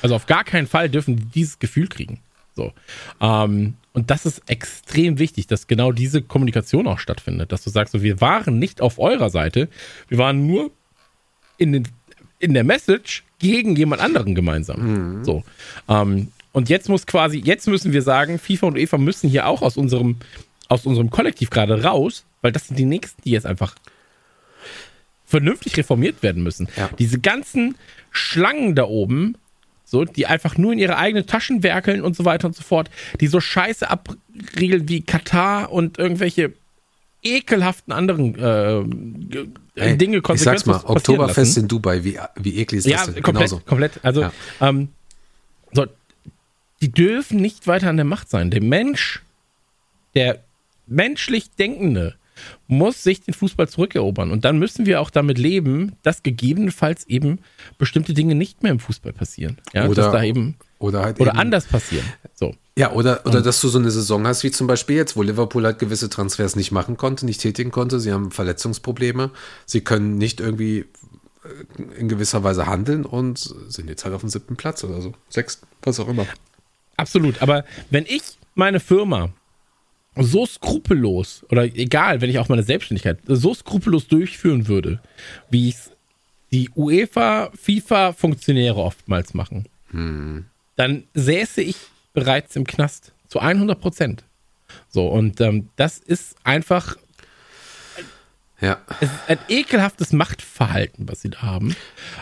Also 0.00 0.16
auf 0.16 0.26
gar 0.26 0.44
keinen 0.44 0.66
Fall 0.66 0.88
dürfen 0.88 1.16
die 1.16 1.24
dieses 1.26 1.58
Gefühl 1.58 1.88
kriegen. 1.88 2.20
So. 2.54 2.72
Ähm, 3.20 3.74
und 3.92 4.10
das 4.10 4.24
ist 4.24 4.42
extrem 4.46 5.18
wichtig, 5.18 5.46
dass 5.46 5.66
genau 5.66 5.92
diese 5.92 6.22
Kommunikation 6.22 6.86
auch 6.86 6.98
stattfindet, 6.98 7.52
dass 7.52 7.62
du 7.62 7.70
sagst, 7.70 7.92
so, 7.92 8.02
wir 8.02 8.20
waren 8.22 8.58
nicht 8.58 8.80
auf 8.80 8.98
eurer 8.98 9.28
Seite, 9.28 9.68
wir 10.08 10.16
waren 10.16 10.46
nur 10.46 10.70
in, 11.58 11.72
den, 11.72 11.88
in 12.38 12.54
der 12.54 12.64
Message 12.64 13.24
gegen 13.38 13.76
jemand 13.76 14.00
anderen 14.00 14.34
gemeinsam. 14.34 15.24
So. 15.24 15.44
Ähm, 15.88 16.28
und 16.52 16.68
jetzt 16.68 16.88
muss 16.88 17.06
quasi, 17.06 17.38
jetzt 17.44 17.66
müssen 17.66 17.92
wir 17.92 18.02
sagen, 18.02 18.38
FIFA 18.38 18.66
und 18.68 18.76
UEFA 18.76 18.98
müssen 18.98 19.28
hier 19.30 19.46
auch 19.46 19.62
aus 19.62 19.76
unserem, 19.76 20.16
aus 20.68 20.86
unserem 20.86 21.10
Kollektiv 21.10 21.50
gerade 21.50 21.82
raus, 21.82 22.24
weil 22.42 22.52
das 22.52 22.68
sind 22.68 22.78
die 22.78 22.84
nächsten, 22.84 23.20
die 23.22 23.30
jetzt 23.30 23.46
einfach 23.46 23.74
vernünftig 25.26 25.76
reformiert 25.76 26.22
werden 26.22 26.42
müssen. 26.42 26.68
Ja. 26.76 26.90
Diese 26.98 27.18
ganzen 27.18 27.76
Schlangen 28.10 28.74
da 28.74 28.84
oben, 28.84 29.36
so, 29.84 30.04
die 30.04 30.26
einfach 30.26 30.58
nur 30.58 30.72
in 30.72 30.78
ihre 30.78 30.96
eigenen 30.96 31.26
Taschen 31.26 31.62
werkeln 31.62 32.02
und 32.02 32.16
so 32.16 32.24
weiter 32.24 32.46
und 32.48 32.56
so 32.56 32.62
fort, 32.62 32.90
die 33.20 33.26
so 33.26 33.40
Scheiße 33.40 33.88
abriegeln 33.90 34.88
wie 34.88 35.02
Katar 35.02 35.70
und 35.72 35.98
irgendwelche 35.98 36.52
ekelhaften 37.22 37.92
anderen 37.92 38.34
äh, 38.34 38.82
g- 39.28 39.46
Ey, 39.74 39.96
Dinge 39.96 40.18
ich 40.18 40.40
sag's 40.40 40.66
mal, 40.66 40.74
konsequent 40.80 40.96
Oktoberfest 40.96 41.38
lassen. 41.38 41.60
in 41.60 41.68
Dubai, 41.68 42.04
wie, 42.04 42.18
wie 42.36 42.56
eklig 42.58 42.78
ist 42.80 42.86
Ja, 42.86 42.98
das 43.06 43.14
denn? 43.14 43.22
komplett, 43.22 43.48
Genauso. 43.50 43.64
komplett. 43.64 43.92
Also, 44.02 44.22
Ja. 44.22 44.32
ähm, 44.60 44.88
so, 45.72 45.86
die 46.82 46.92
dürfen 46.92 47.40
nicht 47.40 47.66
weiter 47.66 47.88
an 47.88 47.96
der 47.96 48.04
Macht 48.04 48.28
sein. 48.28 48.50
Der 48.50 48.62
Mensch, 48.62 49.22
der 50.14 50.44
menschlich 50.86 51.50
Denkende, 51.50 52.16
muss 52.66 53.02
sich 53.02 53.20
den 53.20 53.34
Fußball 53.34 53.68
zurückerobern. 53.68 54.30
Und 54.32 54.44
dann 54.44 54.58
müssen 54.58 54.84
wir 54.84 55.00
auch 55.00 55.10
damit 55.10 55.38
leben, 55.38 55.92
dass 56.02 56.22
gegebenenfalls 56.22 57.06
eben 57.06 57.38
bestimmte 57.78 58.14
Dinge 58.14 58.34
nicht 58.34 58.62
mehr 58.62 58.72
im 58.72 58.80
Fußball 58.80 59.12
passieren. 59.12 59.58
Ja, 59.72 59.86
Oder- 59.86 60.02
dass 60.02 60.12
da 60.12 60.24
eben 60.24 60.56
Oder 60.80 61.02
halt 61.02 61.20
oder 61.20 61.30
eben, 61.30 61.38
anders 61.38 61.66
passieren. 61.66 62.04
So. 62.34 62.54
Ja, 62.76 62.92
oder, 62.92 63.24
oder 63.26 63.42
dass 63.42 63.60
du 63.60 63.68
so 63.68 63.78
eine 63.78 63.90
Saison 63.90 64.26
hast, 64.26 64.42
wie 64.42 64.50
zum 64.50 64.66
Beispiel 64.66 64.96
jetzt, 64.96 65.14
wo 65.16 65.22
Liverpool 65.22 65.64
halt 65.64 65.78
gewisse 65.78 66.08
Transfers 66.10 66.56
nicht 66.56 66.72
machen 66.72 66.96
konnte, 66.96 67.26
nicht 67.26 67.40
tätigen 67.40 67.70
konnte. 67.70 68.00
Sie 68.00 68.12
haben 68.12 68.32
Verletzungsprobleme. 68.32 69.30
Sie 69.66 69.82
können 69.82 70.16
nicht 70.16 70.40
irgendwie 70.40 70.78
äh, 71.44 71.82
in 71.98 72.08
gewisser 72.08 72.42
Weise 72.42 72.66
handeln 72.66 73.04
und 73.04 73.54
sind 73.68 73.88
jetzt 73.88 74.04
halt 74.04 74.14
auf 74.14 74.22
dem 74.22 74.30
siebten 74.30 74.56
Platz 74.56 74.82
oder 74.82 75.00
so. 75.00 75.12
Sechsten, 75.28 75.66
was 75.82 76.00
auch 76.00 76.08
immer. 76.08 76.26
Absolut. 76.96 77.42
Aber 77.42 77.64
wenn 77.90 78.04
ich 78.06 78.22
meine 78.54 78.80
Firma 78.80 79.30
so 80.16 80.44
skrupellos 80.44 81.44
oder 81.50 81.64
egal, 81.64 82.20
wenn 82.20 82.28
ich 82.30 82.38
auch 82.38 82.48
meine 82.48 82.62
Selbstständigkeit 82.62 83.18
so 83.26 83.54
skrupellos 83.54 84.08
durchführen 84.08 84.68
würde, 84.68 85.00
wie 85.50 85.70
es 85.70 85.90
die 86.52 86.68
UEFA, 86.76 87.50
FIFA-Funktionäre 87.54 88.76
oftmals 88.76 89.32
machen, 89.32 89.66
dann 90.76 91.04
säße 91.14 91.62
ich 91.62 91.76
bereits 92.12 92.56
im 92.56 92.66
Knast 92.66 93.12
zu 93.28 93.38
100 93.40 93.80
Prozent. 93.80 94.24
So, 94.88 95.06
und 95.08 95.40
ähm, 95.40 95.70
das 95.76 95.98
ist 95.98 96.36
einfach 96.44 96.96
Ja. 98.60 98.80
es 99.00 99.10
ist 99.10 99.20
ein 99.28 99.38
ekelhaftes 99.48 100.12
Machtverhalten, 100.12 101.08
was 101.08 101.22
sie 101.22 101.30
da 101.30 101.42
haben. 101.42 101.74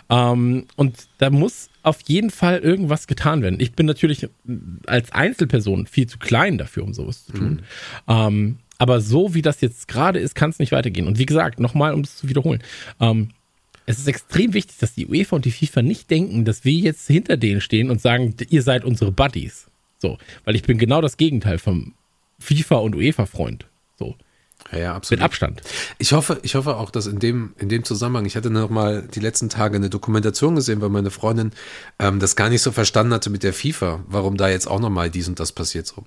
Ähm, 0.09 0.66
und 0.76 1.09
da 1.18 1.30
muss 1.30 1.69
auf 1.82 2.01
jeden 2.07 2.31
Fall 2.31 2.59
irgendwas 2.59 3.07
getan 3.07 3.43
werden. 3.43 3.61
Ich 3.61 3.73
bin 3.73 3.86
natürlich 3.86 4.28
als 4.86 5.12
Einzelperson 5.12 5.86
viel 5.86 6.07
zu 6.07 6.19
klein 6.19 6.59
dafür, 6.59 6.85
um 6.85 6.93
sowas 6.93 7.27
zu 7.27 7.32
tun. 7.32 7.62
Ähm, 8.09 8.59
aber 8.78 9.01
so 9.01 9.35
wie 9.35 9.43
das 9.43 9.61
jetzt 9.61 9.89
gerade 9.89 10.19
ist, 10.19 10.35
kann 10.35 10.51
es 10.51 10.59
nicht 10.59 10.73
weitergehen. 10.73 11.07
Und 11.07 11.19
wie 11.19 11.27
gesagt, 11.27 11.61
nochmal, 11.61 11.93
um 11.93 12.01
es 12.01 12.16
zu 12.16 12.28
wiederholen. 12.28 12.62
Ähm, 12.98 13.31
es 13.86 13.98
ist 13.98 14.09
extrem 14.09 14.55
wichtig, 14.55 14.78
dass 14.78 14.94
die 14.94 15.07
UEFA 15.07 15.36
und 15.36 15.44
die 15.44 15.51
FIFA 15.51 15.82
nicht 15.82 16.11
denken, 16.11 16.44
dass 16.44 16.65
wir 16.65 16.73
jetzt 16.73 17.07
hinter 17.07 17.36
denen 17.36 17.61
stehen 17.61 17.90
und 17.90 18.01
sagen, 18.01 18.35
ihr 18.48 18.62
seid 18.62 18.85
unsere 18.85 19.12
Buddies. 19.12 19.66
So, 19.98 20.16
weil 20.44 20.57
ich 20.57 20.62
bin 20.62 20.78
genau 20.78 21.01
das 21.01 21.16
Gegenteil 21.16 21.59
vom 21.59 21.94
FIFA 22.39 22.77
und 22.77 22.94
UEFA-Freund. 22.94 23.66
So, 23.98 24.16
Ja, 24.72 24.78
ja, 24.78 24.88
mit 24.88 24.97
absolut. 24.97 25.24
Abstand. 25.24 25.62
Ich 25.98 26.12
hoffe, 26.12 26.38
ich 26.42 26.55
hoffe 26.55 26.76
auch, 26.76 26.90
dass 26.90 27.06
in 27.06 27.18
dem, 27.18 27.55
in 27.59 27.68
dem 27.68 27.84
Zusammenhang, 27.84 28.24
ich 28.24 28.36
hatte 28.36 28.51
noch 28.51 28.70
mal 28.70 29.02
die 29.02 29.20
letzten 29.20 29.48
Tage 29.48 29.76
eine 29.76 29.90
Dokumentation 29.90 30.55
gesehen, 30.55 30.80
weil 30.80 30.90
meine 30.90 31.10
Freundin 31.10 31.52
ähm, 31.98 32.20
das 32.20 32.36
gar 32.36 32.48
nicht 32.48 32.62
so 32.62 32.70
verstanden 32.70 33.12
hatte 33.12 33.30
mit 33.30 33.42
der 33.42 33.52
FIFA, 33.52 34.01
warum 34.06 34.36
da 34.36 34.48
jetzt 34.48 34.68
auch 34.68 34.80
noch 34.80 34.90
mal 34.90 35.10
dies 35.10 35.28
und 35.28 35.40
das 35.40 35.52
passiert 35.52 35.86
so. 35.86 36.05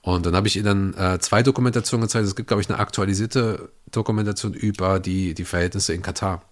Und 0.00 0.24
dann 0.24 0.34
habe 0.36 0.46
ich 0.46 0.56
ihr 0.56 0.62
dann 0.62 0.94
äh, 0.94 1.18
zwei 1.18 1.42
Dokumentationen 1.42 2.06
gezeigt. 2.06 2.26
Es 2.26 2.36
gibt, 2.36 2.48
glaube 2.48 2.62
ich, 2.62 2.68
eine 2.70 2.78
aktualisierte 2.78 3.70
Dokumentation 3.90 4.54
über 4.54 5.00
die, 5.00 5.34
die 5.34 5.44
Verhältnisse 5.44 5.92
in 5.92 6.02
Katar. 6.02 6.42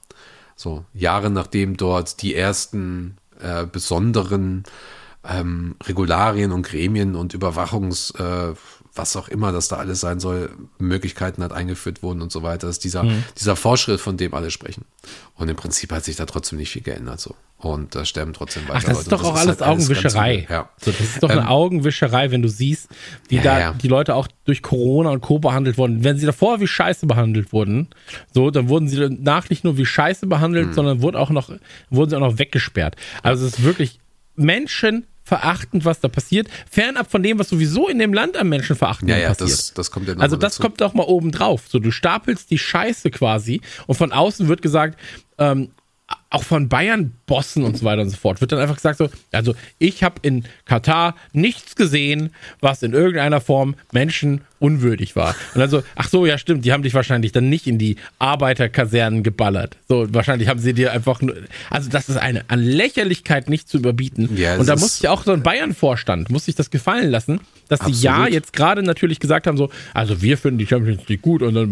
So 0.56 0.84
Jahre 0.92 1.30
nachdem 1.30 1.76
dort 1.76 2.22
die 2.22 2.34
ersten 2.34 3.16
äh, 3.40 3.66
besonderen 3.66 4.64
ähm, 5.28 5.76
Regularien 5.84 6.52
und 6.52 6.62
Gremien 6.62 7.14
und 7.14 7.34
Überwachungs, 7.34 8.10
äh, 8.12 8.54
was 8.96 9.16
auch 9.16 9.28
immer 9.28 9.52
das 9.52 9.68
da 9.68 9.76
alles 9.76 10.00
sein 10.00 10.20
soll, 10.20 10.50
Möglichkeiten 10.78 11.42
hat 11.42 11.52
eingeführt 11.52 12.02
wurden 12.02 12.22
und 12.22 12.32
so 12.32 12.42
weiter, 12.42 12.68
ist 12.68 12.84
dieser, 12.84 13.04
dieser 13.38 13.56
Fortschritt, 13.56 14.00
von 14.00 14.16
dem 14.16 14.34
alle 14.34 14.50
sprechen. 14.50 14.84
Und 15.34 15.48
im 15.48 15.56
Prinzip 15.56 15.92
hat 15.92 16.04
sich 16.04 16.16
da 16.16 16.26
trotzdem 16.26 16.58
nicht 16.58 16.70
viel 16.70 16.82
geändert 16.82 17.20
so. 17.20 17.34
Und 17.58 17.94
da 17.94 18.04
sterben 18.04 18.34
trotzdem 18.34 18.64
weiter 18.68 18.80
Ach, 18.80 18.84
das 18.84 18.98
ist 19.00 19.12
doch 19.12 19.24
auch 19.24 19.34
alles 19.34 19.60
halt 19.60 19.62
Augenwischerei. 19.62 20.34
übel. 20.40 20.46
Ja. 20.50 20.68
So, 20.78 20.90
das 20.90 21.00
ist 21.00 21.22
doch 21.22 21.30
eine 21.30 21.40
Ähm, 21.42 21.46
Augenwischerei, 21.48 22.30
wenn 22.30 22.42
du 22.42 22.48
siehst, 22.48 22.88
wie 23.28 23.36
Ja, 23.36 23.42
da 23.42 23.58
ja. 23.60 23.72
die 23.72 23.88
Leute 23.88 24.14
auch 24.14 24.28
durch 24.44 24.62
Corona 24.62 25.08
und 25.10 25.22
Co. 25.22 25.38
behandelt 25.38 25.78
wurden. 25.78 26.04
Wenn 26.04 26.18
sie 26.18 26.26
davor 26.26 26.60
wie 26.60 26.66
Scheiße 26.66 27.06
behandelt 27.06 27.54
wurden, 27.54 27.88
so, 28.34 28.50
dann 28.50 28.68
wurden 28.68 28.88
sie 28.88 28.96
danach 28.96 29.48
nicht 29.48 29.64
nur 29.64 29.78
wie 29.78 29.86
Scheiße 29.86 30.26
behandelt, 30.26 30.74
sondern 30.74 31.00
wurden 31.00 31.16
auch 31.16 31.30
noch, 31.30 31.50
wurden 31.88 32.10
sie 32.10 32.16
auch 32.16 32.20
noch 32.20 32.38
weggesperrt. 32.38 32.96
Also 33.22 33.46
es 33.46 33.54
ist 33.54 33.62
wirklich 33.64 34.00
menschenverachtend, 35.26 35.84
was 35.84 36.00
da 36.00 36.08
passiert. 36.08 36.48
Fernab 36.70 37.10
von 37.10 37.22
dem, 37.22 37.38
was 37.38 37.48
sowieso 37.48 37.88
in 37.88 37.98
dem 37.98 38.12
Land 38.14 38.36
am 38.36 38.48
Menschenverachten 38.48 39.08
Ja, 39.08 39.16
ja, 39.16 39.28
passiert. 39.28 39.50
das, 39.50 39.74
das 39.74 39.90
kommt 39.90 40.08
ja 40.08 40.14
noch 40.14 40.22
Also 40.22 40.36
das 40.36 40.54
dazu. 40.54 40.62
kommt 40.62 40.80
doch 40.80 40.94
mal 40.94 41.04
oben 41.04 41.32
drauf. 41.32 41.64
So, 41.68 41.78
du 41.78 41.90
stapelst 41.90 42.50
die 42.50 42.58
Scheiße 42.58 43.10
quasi 43.10 43.60
und 43.86 43.96
von 43.96 44.12
außen 44.12 44.48
wird 44.48 44.62
gesagt, 44.62 44.98
ähm, 45.38 45.70
auch 46.36 46.42
von 46.44 46.68
Bayern-Bossen 46.68 47.64
und 47.64 47.78
so 47.78 47.84
weiter 47.86 48.02
und 48.02 48.10
so 48.10 48.16
fort, 48.16 48.40
wird 48.40 48.52
dann 48.52 48.58
einfach 48.60 48.76
gesagt 48.76 48.98
so, 48.98 49.08
also 49.32 49.54
ich 49.78 50.02
habe 50.02 50.16
in 50.22 50.44
Katar 50.66 51.14
nichts 51.32 51.76
gesehen, 51.76 52.30
was 52.60 52.82
in 52.82 52.92
irgendeiner 52.92 53.40
Form 53.40 53.74
Menschen 53.92 54.42
unwürdig 54.58 55.16
war. 55.16 55.34
Und 55.54 55.60
dann 55.60 55.70
so, 55.70 55.82
ach 55.96 56.08
so, 56.08 56.26
ja 56.26 56.36
stimmt, 56.38 56.64
die 56.64 56.72
haben 56.72 56.82
dich 56.82 56.94
wahrscheinlich 56.94 57.32
dann 57.32 57.48
nicht 57.48 57.66
in 57.66 57.78
die 57.78 57.96
Arbeiterkasernen 58.18 59.22
geballert. 59.22 59.76
So, 59.88 60.06
wahrscheinlich 60.14 60.48
haben 60.48 60.60
sie 60.60 60.72
dir 60.74 60.92
einfach 60.92 61.20
nur, 61.22 61.34
also 61.70 61.88
das 61.90 62.08
ist 62.08 62.16
eine 62.16 62.44
an 62.48 62.60
Lächerlichkeit 62.62 63.48
nicht 63.50 63.68
zu 63.68 63.78
überbieten. 63.78 64.36
Ja, 64.36 64.56
und 64.56 64.66
da 64.68 64.74
ist- 64.74 64.80
muss 64.80 64.98
sich 64.98 65.08
auch 65.08 65.24
so 65.24 65.32
ein 65.32 65.42
Bayern-Vorstand, 65.42 66.30
muss 66.30 66.44
sich 66.46 66.54
das 66.54 66.70
gefallen 66.70 67.10
lassen, 67.10 67.40
dass 67.68 67.80
die 67.80 67.92
ja 67.92 68.12
Absolut. 68.14 68.32
jetzt 68.34 68.52
gerade 68.52 68.82
natürlich 68.82 69.20
gesagt 69.20 69.46
haben 69.46 69.56
so, 69.56 69.70
also 69.94 70.22
wir 70.22 70.38
finden 70.38 70.58
die 70.58 70.66
Champions 70.66 71.06
League 71.08 71.22
gut 71.22 71.42
und 71.42 71.54
dann. 71.54 71.70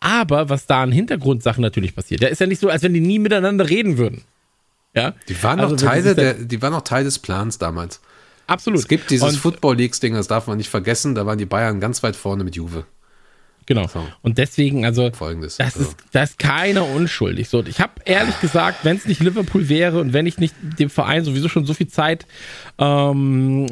Aber 0.00 0.48
was 0.48 0.66
da 0.66 0.82
an 0.82 0.92
Hintergrundsachen 0.92 1.62
natürlich 1.62 1.94
passiert. 1.94 2.22
Da 2.22 2.28
ist 2.28 2.40
ja 2.40 2.46
nicht 2.46 2.60
so, 2.60 2.68
als 2.68 2.82
wenn 2.82 2.94
die 2.94 3.00
nie 3.00 3.18
miteinander 3.18 3.68
reden 3.68 3.98
würden. 3.98 4.22
Ja? 4.94 5.14
Die 5.28 5.42
waren 5.42 5.60
Also, 5.60 5.74
noch 5.74 5.82
Teile 5.82 6.14
der, 6.14 6.34
die 6.34 6.62
waren 6.62 6.72
noch 6.72 6.82
Teil 6.82 7.04
des 7.04 7.18
Plans 7.18 7.58
damals. 7.58 8.00
Absolut. 8.46 8.80
Es 8.80 8.88
gibt 8.88 9.10
dieses 9.10 9.28
und, 9.28 9.36
Football 9.36 9.76
Leagues 9.76 10.00
Ding, 10.00 10.14
das 10.14 10.26
darf 10.26 10.46
man 10.46 10.56
nicht 10.56 10.70
vergessen, 10.70 11.14
da 11.14 11.26
waren 11.26 11.38
die 11.38 11.46
Bayern 11.46 11.80
ganz 11.80 12.02
weit 12.02 12.16
vorne 12.16 12.44
mit 12.44 12.56
Juve. 12.56 12.86
Genau. 13.66 13.86
So. 13.86 14.02
Und 14.22 14.38
deswegen, 14.38 14.86
also, 14.86 15.10
Folgendes, 15.12 15.58
das 15.58 15.76
also. 15.76 15.90
ist, 15.90 15.96
da 16.12 16.22
ist 16.22 16.38
keiner 16.38 16.86
unschuldig. 16.86 17.50
So, 17.50 17.62
ich 17.62 17.80
habe 17.80 17.92
ehrlich 18.06 18.40
gesagt, 18.40 18.86
wenn 18.86 18.96
es 18.96 19.04
nicht 19.04 19.20
Liverpool 19.20 19.68
wäre 19.68 20.00
und 20.00 20.14
wenn 20.14 20.24
ich 20.24 20.38
nicht 20.38 20.54
dem 20.78 20.88
Verein 20.88 21.22
sowieso 21.22 21.50
schon 21.50 21.66
so 21.66 21.74
viel 21.74 21.88
Zeit, 21.88 22.26
ähm, 22.78 23.66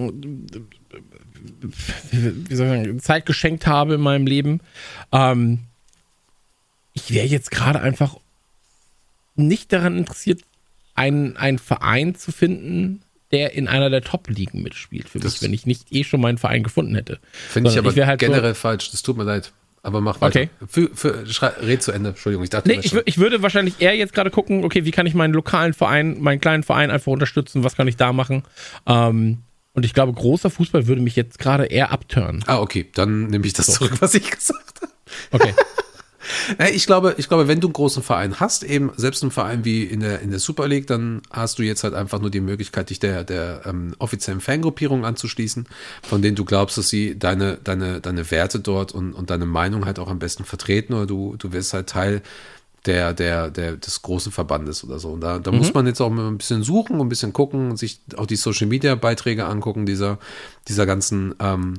wie 2.10 2.54
soll 2.54 2.66
ich 2.66 2.74
sagen, 2.76 3.00
Zeit 3.00 3.24
geschenkt 3.24 3.66
habe 3.66 3.94
in 3.94 4.02
meinem 4.02 4.26
Leben, 4.26 4.60
ähm, 5.12 5.60
ich 6.96 7.12
wäre 7.14 7.26
jetzt 7.26 7.50
gerade 7.52 7.80
einfach 7.80 8.16
nicht 9.36 9.72
daran 9.72 9.96
interessiert, 9.98 10.40
einen, 10.94 11.36
einen 11.36 11.58
Verein 11.58 12.14
zu 12.14 12.32
finden, 12.32 13.02
der 13.32 13.52
in 13.52 13.68
einer 13.68 13.90
der 13.90 14.02
Top-Ligen 14.02 14.62
mitspielt 14.62 15.08
für 15.08 15.18
Das- 15.18 15.34
mich, 15.34 15.42
wenn 15.42 15.52
ich 15.52 15.66
nicht 15.66 15.92
eh 15.92 16.04
schon 16.04 16.20
meinen 16.20 16.38
Verein 16.38 16.62
gefunden 16.62 16.94
hätte. 16.94 17.18
Finde 17.32 17.70
ich 17.70 17.78
aber 17.78 17.94
wär 17.94 18.06
halt 18.06 18.20
so- 18.20 18.26
generell 18.26 18.54
falsch. 18.54 18.90
Das 18.90 19.02
tut 19.02 19.16
mir 19.16 19.24
leid. 19.24 19.52
Aber 19.82 20.00
mach 20.00 20.20
weiter. 20.20 20.40
Okay. 20.40 20.50
Für, 20.66 20.90
für, 20.94 21.26
schrei, 21.26 21.48
red 21.60 21.80
zu 21.82 21.92
Ende. 21.92 22.08
Entschuldigung, 22.10 22.42
ich 22.42 22.50
dachte 22.50 22.68
Nee, 22.68 22.80
ich, 22.82 22.92
ich 23.04 23.18
würde 23.18 23.42
wahrscheinlich 23.42 23.74
eher 23.80 23.94
jetzt 23.94 24.14
gerade 24.14 24.30
gucken, 24.32 24.64
okay, 24.64 24.84
wie 24.84 24.90
kann 24.90 25.06
ich 25.06 25.14
meinen 25.14 25.32
lokalen 25.32 25.74
Verein, 25.74 26.20
meinen 26.20 26.40
kleinen 26.40 26.64
Verein 26.64 26.90
einfach 26.90 27.12
unterstützen, 27.12 27.62
was 27.62 27.76
kann 27.76 27.86
ich 27.86 27.96
da 27.96 28.12
machen? 28.12 28.42
Ähm, 28.86 29.38
und 29.74 29.84
ich 29.84 29.92
glaube, 29.94 30.12
großer 30.12 30.50
Fußball 30.50 30.88
würde 30.88 31.02
mich 31.02 31.14
jetzt 31.14 31.38
gerade 31.38 31.66
eher 31.66 31.92
abturnen. 31.92 32.42
Ah, 32.48 32.58
okay, 32.58 32.86
dann 32.94 33.26
nehme 33.26 33.46
ich 33.46 33.52
das 33.52 33.66
zurück, 33.66 33.92
was 34.00 34.14
ich 34.14 34.28
gesagt 34.28 34.80
habe. 34.80 34.92
Okay. 35.30 35.54
Ich 36.72 36.86
glaube, 36.86 37.14
ich 37.18 37.28
glaube, 37.28 37.48
wenn 37.48 37.60
du 37.60 37.68
einen 37.68 37.72
großen 37.72 38.02
Verein 38.02 38.40
hast, 38.40 38.64
eben 38.64 38.90
selbst 38.96 39.22
einen 39.22 39.30
Verein 39.30 39.64
wie 39.64 39.84
in 39.84 40.00
der, 40.00 40.20
in 40.20 40.30
der 40.30 40.38
Super 40.38 40.68
League, 40.68 40.86
dann 40.86 41.22
hast 41.30 41.58
du 41.58 41.62
jetzt 41.62 41.84
halt 41.84 41.94
einfach 41.94 42.20
nur 42.20 42.30
die 42.30 42.40
Möglichkeit, 42.40 42.90
dich 42.90 42.98
der, 42.98 43.24
der 43.24 43.62
ähm, 43.66 43.94
offiziellen 43.98 44.40
Fangruppierung 44.40 45.04
anzuschließen, 45.04 45.66
von 46.02 46.22
denen 46.22 46.36
du 46.36 46.44
glaubst, 46.44 46.78
dass 46.78 46.88
sie 46.88 47.18
deine, 47.18 47.58
deine, 47.62 48.00
deine 48.00 48.30
Werte 48.30 48.60
dort 48.60 48.92
und, 48.92 49.12
und 49.12 49.30
deine 49.30 49.46
Meinung 49.46 49.86
halt 49.86 49.98
auch 49.98 50.08
am 50.08 50.18
besten 50.18 50.44
vertreten 50.44 50.94
oder 50.94 51.06
du, 51.06 51.36
du 51.36 51.52
wirst 51.52 51.74
halt 51.74 51.88
Teil 51.88 52.22
der, 52.86 53.12
der, 53.12 53.50
der, 53.50 53.76
des 53.76 54.02
großen 54.02 54.32
Verbandes 54.32 54.84
oder 54.84 54.98
so. 54.98 55.10
Und 55.10 55.20
da, 55.20 55.38
da 55.38 55.50
muss 55.50 55.74
man 55.74 55.86
jetzt 55.86 56.00
auch 56.00 56.10
mal 56.10 56.28
ein 56.28 56.38
bisschen 56.38 56.62
suchen, 56.62 57.00
ein 57.00 57.08
bisschen 57.08 57.32
gucken, 57.32 57.76
sich 57.76 58.00
auch 58.16 58.26
die 58.26 58.36
Social 58.36 58.68
Media 58.68 58.94
Beiträge 58.94 59.46
angucken, 59.46 59.86
dieser, 59.86 60.18
dieser 60.68 60.86
ganzen 60.86 61.34
ähm, 61.40 61.78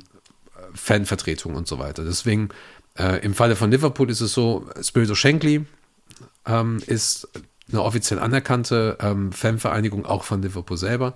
Fanvertretung 0.74 1.56
und 1.56 1.68
so 1.68 1.80
weiter. 1.80 2.04
Deswegen, 2.04 2.50
äh, 2.98 3.24
im 3.24 3.34
Falle 3.34 3.56
von 3.56 3.72
Liverpool 3.72 4.10
ist 4.10 4.22
es 4.22 4.34
so, 4.34 4.66
Spirito 4.82 5.16
Shankly 5.16 5.66
ähm, 6.46 6.80
ist 6.86 7.28
eine 7.72 7.82
offiziell 7.84 8.20
anerkannte 8.20 8.98
ähm, 9.02 9.32
Fanvereinigung 9.32 10.06
auch 10.06 10.24
von 10.24 10.42
Liverpool 10.42 10.78
selber. 10.78 11.14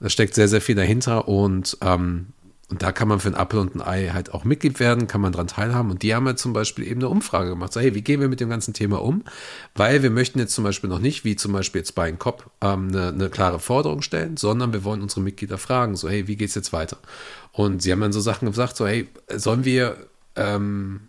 Da 0.00 0.08
steckt 0.08 0.34
sehr, 0.34 0.48
sehr 0.48 0.60
viel 0.60 0.74
dahinter 0.74 1.28
und, 1.28 1.78
ähm, 1.80 2.28
und 2.68 2.82
da 2.82 2.90
kann 2.92 3.08
man 3.08 3.20
für 3.20 3.28
ein 3.28 3.36
Apfel 3.36 3.60
und 3.60 3.76
ein 3.76 3.80
Ei 3.80 4.10
halt 4.12 4.34
auch 4.34 4.44
Mitglied 4.44 4.80
werden, 4.80 5.06
kann 5.06 5.20
man 5.20 5.32
dran 5.32 5.46
teilhaben. 5.46 5.90
Und 5.90 6.02
die 6.02 6.14
haben 6.14 6.26
halt 6.26 6.38
zum 6.38 6.52
Beispiel 6.52 6.86
eben 6.86 7.00
eine 7.00 7.08
Umfrage 7.08 7.50
gemacht. 7.50 7.72
So, 7.72 7.80
hey, 7.80 7.94
wie 7.94 8.02
gehen 8.02 8.20
wir 8.20 8.28
mit 8.28 8.40
dem 8.40 8.48
ganzen 8.48 8.74
Thema 8.74 9.00
um? 9.00 9.22
Weil 9.74 10.02
wir 10.02 10.10
möchten 10.10 10.40
jetzt 10.40 10.54
zum 10.54 10.64
Beispiel 10.64 10.90
noch 10.90 10.98
nicht, 10.98 11.24
wie 11.24 11.36
zum 11.36 11.52
Beispiel 11.52 11.80
jetzt 11.80 11.94
bei 11.94 12.10
Cop, 12.12 12.50
ähm, 12.60 12.88
eine, 12.88 13.08
eine 13.08 13.30
klare 13.30 13.60
Forderung 13.60 14.02
stellen, 14.02 14.36
sondern 14.36 14.72
wir 14.72 14.82
wollen 14.82 15.02
unsere 15.02 15.20
Mitglieder 15.20 15.58
fragen, 15.58 15.94
so, 15.94 16.08
hey, 16.08 16.26
wie 16.26 16.36
geht's 16.36 16.56
jetzt 16.56 16.72
weiter? 16.72 16.98
Und 17.52 17.82
sie 17.82 17.92
haben 17.92 18.00
dann 18.00 18.12
so 18.12 18.20
Sachen 18.20 18.48
gesagt, 18.48 18.76
so, 18.76 18.86
hey, 18.86 19.08
sollen 19.32 19.64
wir, 19.64 19.96
ähm, 20.34 21.02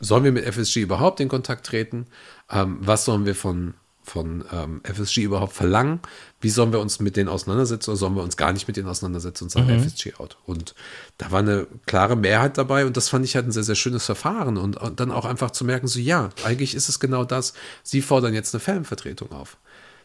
sollen 0.00 0.24
wir 0.24 0.32
mit 0.32 0.44
FSG 0.44 0.80
überhaupt 0.80 1.20
in 1.20 1.28
Kontakt 1.28 1.66
treten? 1.66 2.06
Ähm, 2.50 2.78
was 2.80 3.04
sollen 3.04 3.26
wir 3.26 3.34
von, 3.34 3.74
von 4.02 4.44
ähm, 4.52 4.80
FSG 4.82 5.22
überhaupt 5.22 5.52
verlangen? 5.52 6.00
Wie 6.40 6.50
sollen 6.50 6.72
wir 6.72 6.80
uns 6.80 7.00
mit 7.00 7.16
denen 7.16 7.28
auseinandersetzen 7.28 7.90
oder 7.90 7.98
sollen 7.98 8.16
wir 8.16 8.22
uns 8.22 8.36
gar 8.36 8.52
nicht 8.52 8.66
mit 8.66 8.76
denen 8.76 8.88
auseinandersetzen 8.88 9.44
und 9.44 9.50
sagen 9.50 9.68
FSG 9.68 10.14
out? 10.18 10.36
Und 10.46 10.74
da 11.18 11.30
war 11.30 11.40
eine 11.40 11.66
klare 11.86 12.16
Mehrheit 12.16 12.58
dabei 12.58 12.86
und 12.86 12.96
das 12.96 13.08
fand 13.08 13.24
ich 13.24 13.36
halt 13.36 13.46
ein 13.46 13.52
sehr, 13.52 13.62
sehr 13.62 13.74
schönes 13.74 14.04
Verfahren 14.04 14.56
und, 14.56 14.76
und 14.76 15.00
dann 15.00 15.10
auch 15.10 15.24
einfach 15.24 15.50
zu 15.50 15.64
merken, 15.64 15.86
so 15.86 16.00
ja, 16.00 16.30
eigentlich 16.44 16.74
ist 16.74 16.88
es 16.88 16.98
genau 16.98 17.24
das. 17.24 17.52
Sie 17.82 18.02
fordern 18.02 18.34
jetzt 18.34 18.54
eine 18.54 18.60
Fanvertretung 18.60 19.32
auf. 19.32 19.58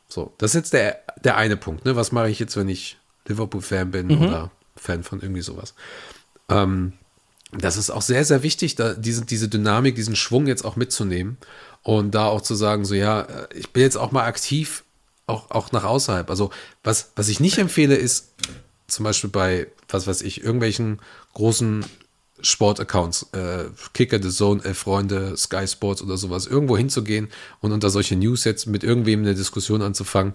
So, 0.07 0.33
das 0.37 0.51
ist 0.51 0.55
jetzt 0.55 0.73
der, 0.73 0.99
der 1.23 1.37
eine 1.37 1.57
Punkt. 1.57 1.85
Ne? 1.85 1.95
Was 1.95 2.11
mache 2.11 2.29
ich 2.29 2.37
jetzt, 2.37 2.57
wenn 2.57 2.69
ich 2.69 2.97
Liverpool-Fan 3.27 3.91
bin 3.91 4.17
oder 4.17 4.51
Fan 4.75 5.03
von 5.03 5.21
irgendwie 5.21 5.41
sowas? 5.41 5.73
Ähm, 6.49 6.93
das 7.57 7.77
ist 7.77 7.89
auch 7.89 8.01
sehr, 8.01 8.25
sehr 8.25 8.43
wichtig, 8.43 8.75
da 8.75 8.93
diese, 8.93 9.25
diese 9.25 9.47
Dynamik, 9.47 9.95
diesen 9.95 10.15
Schwung 10.15 10.47
jetzt 10.47 10.65
auch 10.65 10.75
mitzunehmen 10.75 11.37
und 11.83 12.15
da 12.15 12.25
auch 12.25 12.41
zu 12.41 12.55
sagen, 12.55 12.85
so 12.85 12.95
ja, 12.95 13.21
äh, 13.21 13.47
ich 13.53 13.69
bin 13.71 13.83
jetzt 13.83 13.97
auch 13.97 14.11
mal 14.11 14.25
aktiv, 14.25 14.83
auch, 15.27 15.51
auch 15.51 15.71
nach 15.71 15.83
außerhalb. 15.83 16.29
Also 16.29 16.51
was, 16.83 17.11
was 17.15 17.29
ich 17.29 17.39
nicht 17.39 17.57
empfehle, 17.57 17.95
ist 17.95 18.33
zum 18.87 19.03
Beispiel 19.03 19.29
bei, 19.29 19.67
was 19.89 20.07
weiß 20.07 20.21
ich, 20.21 20.43
irgendwelchen 20.43 20.99
großen 21.33 21.85
Sportaccounts, 22.41 23.27
äh, 23.31 23.65
Kicker, 23.93 24.21
The 24.21 24.29
Zone, 24.29 24.63
Elf 24.63 24.77
Freunde, 24.77 25.35
Sky 25.37 25.67
Sports 25.67 26.01
oder 26.01 26.17
sowas, 26.17 26.45
irgendwo 26.45 26.77
hinzugehen 26.77 27.29
und 27.61 27.71
unter 27.71 27.89
solche 27.89 28.15
News 28.15 28.43
jetzt 28.43 28.67
mit 28.67 28.83
irgendwem 28.83 29.21
eine 29.21 29.35
Diskussion 29.35 29.81
anzufangen, 29.81 30.33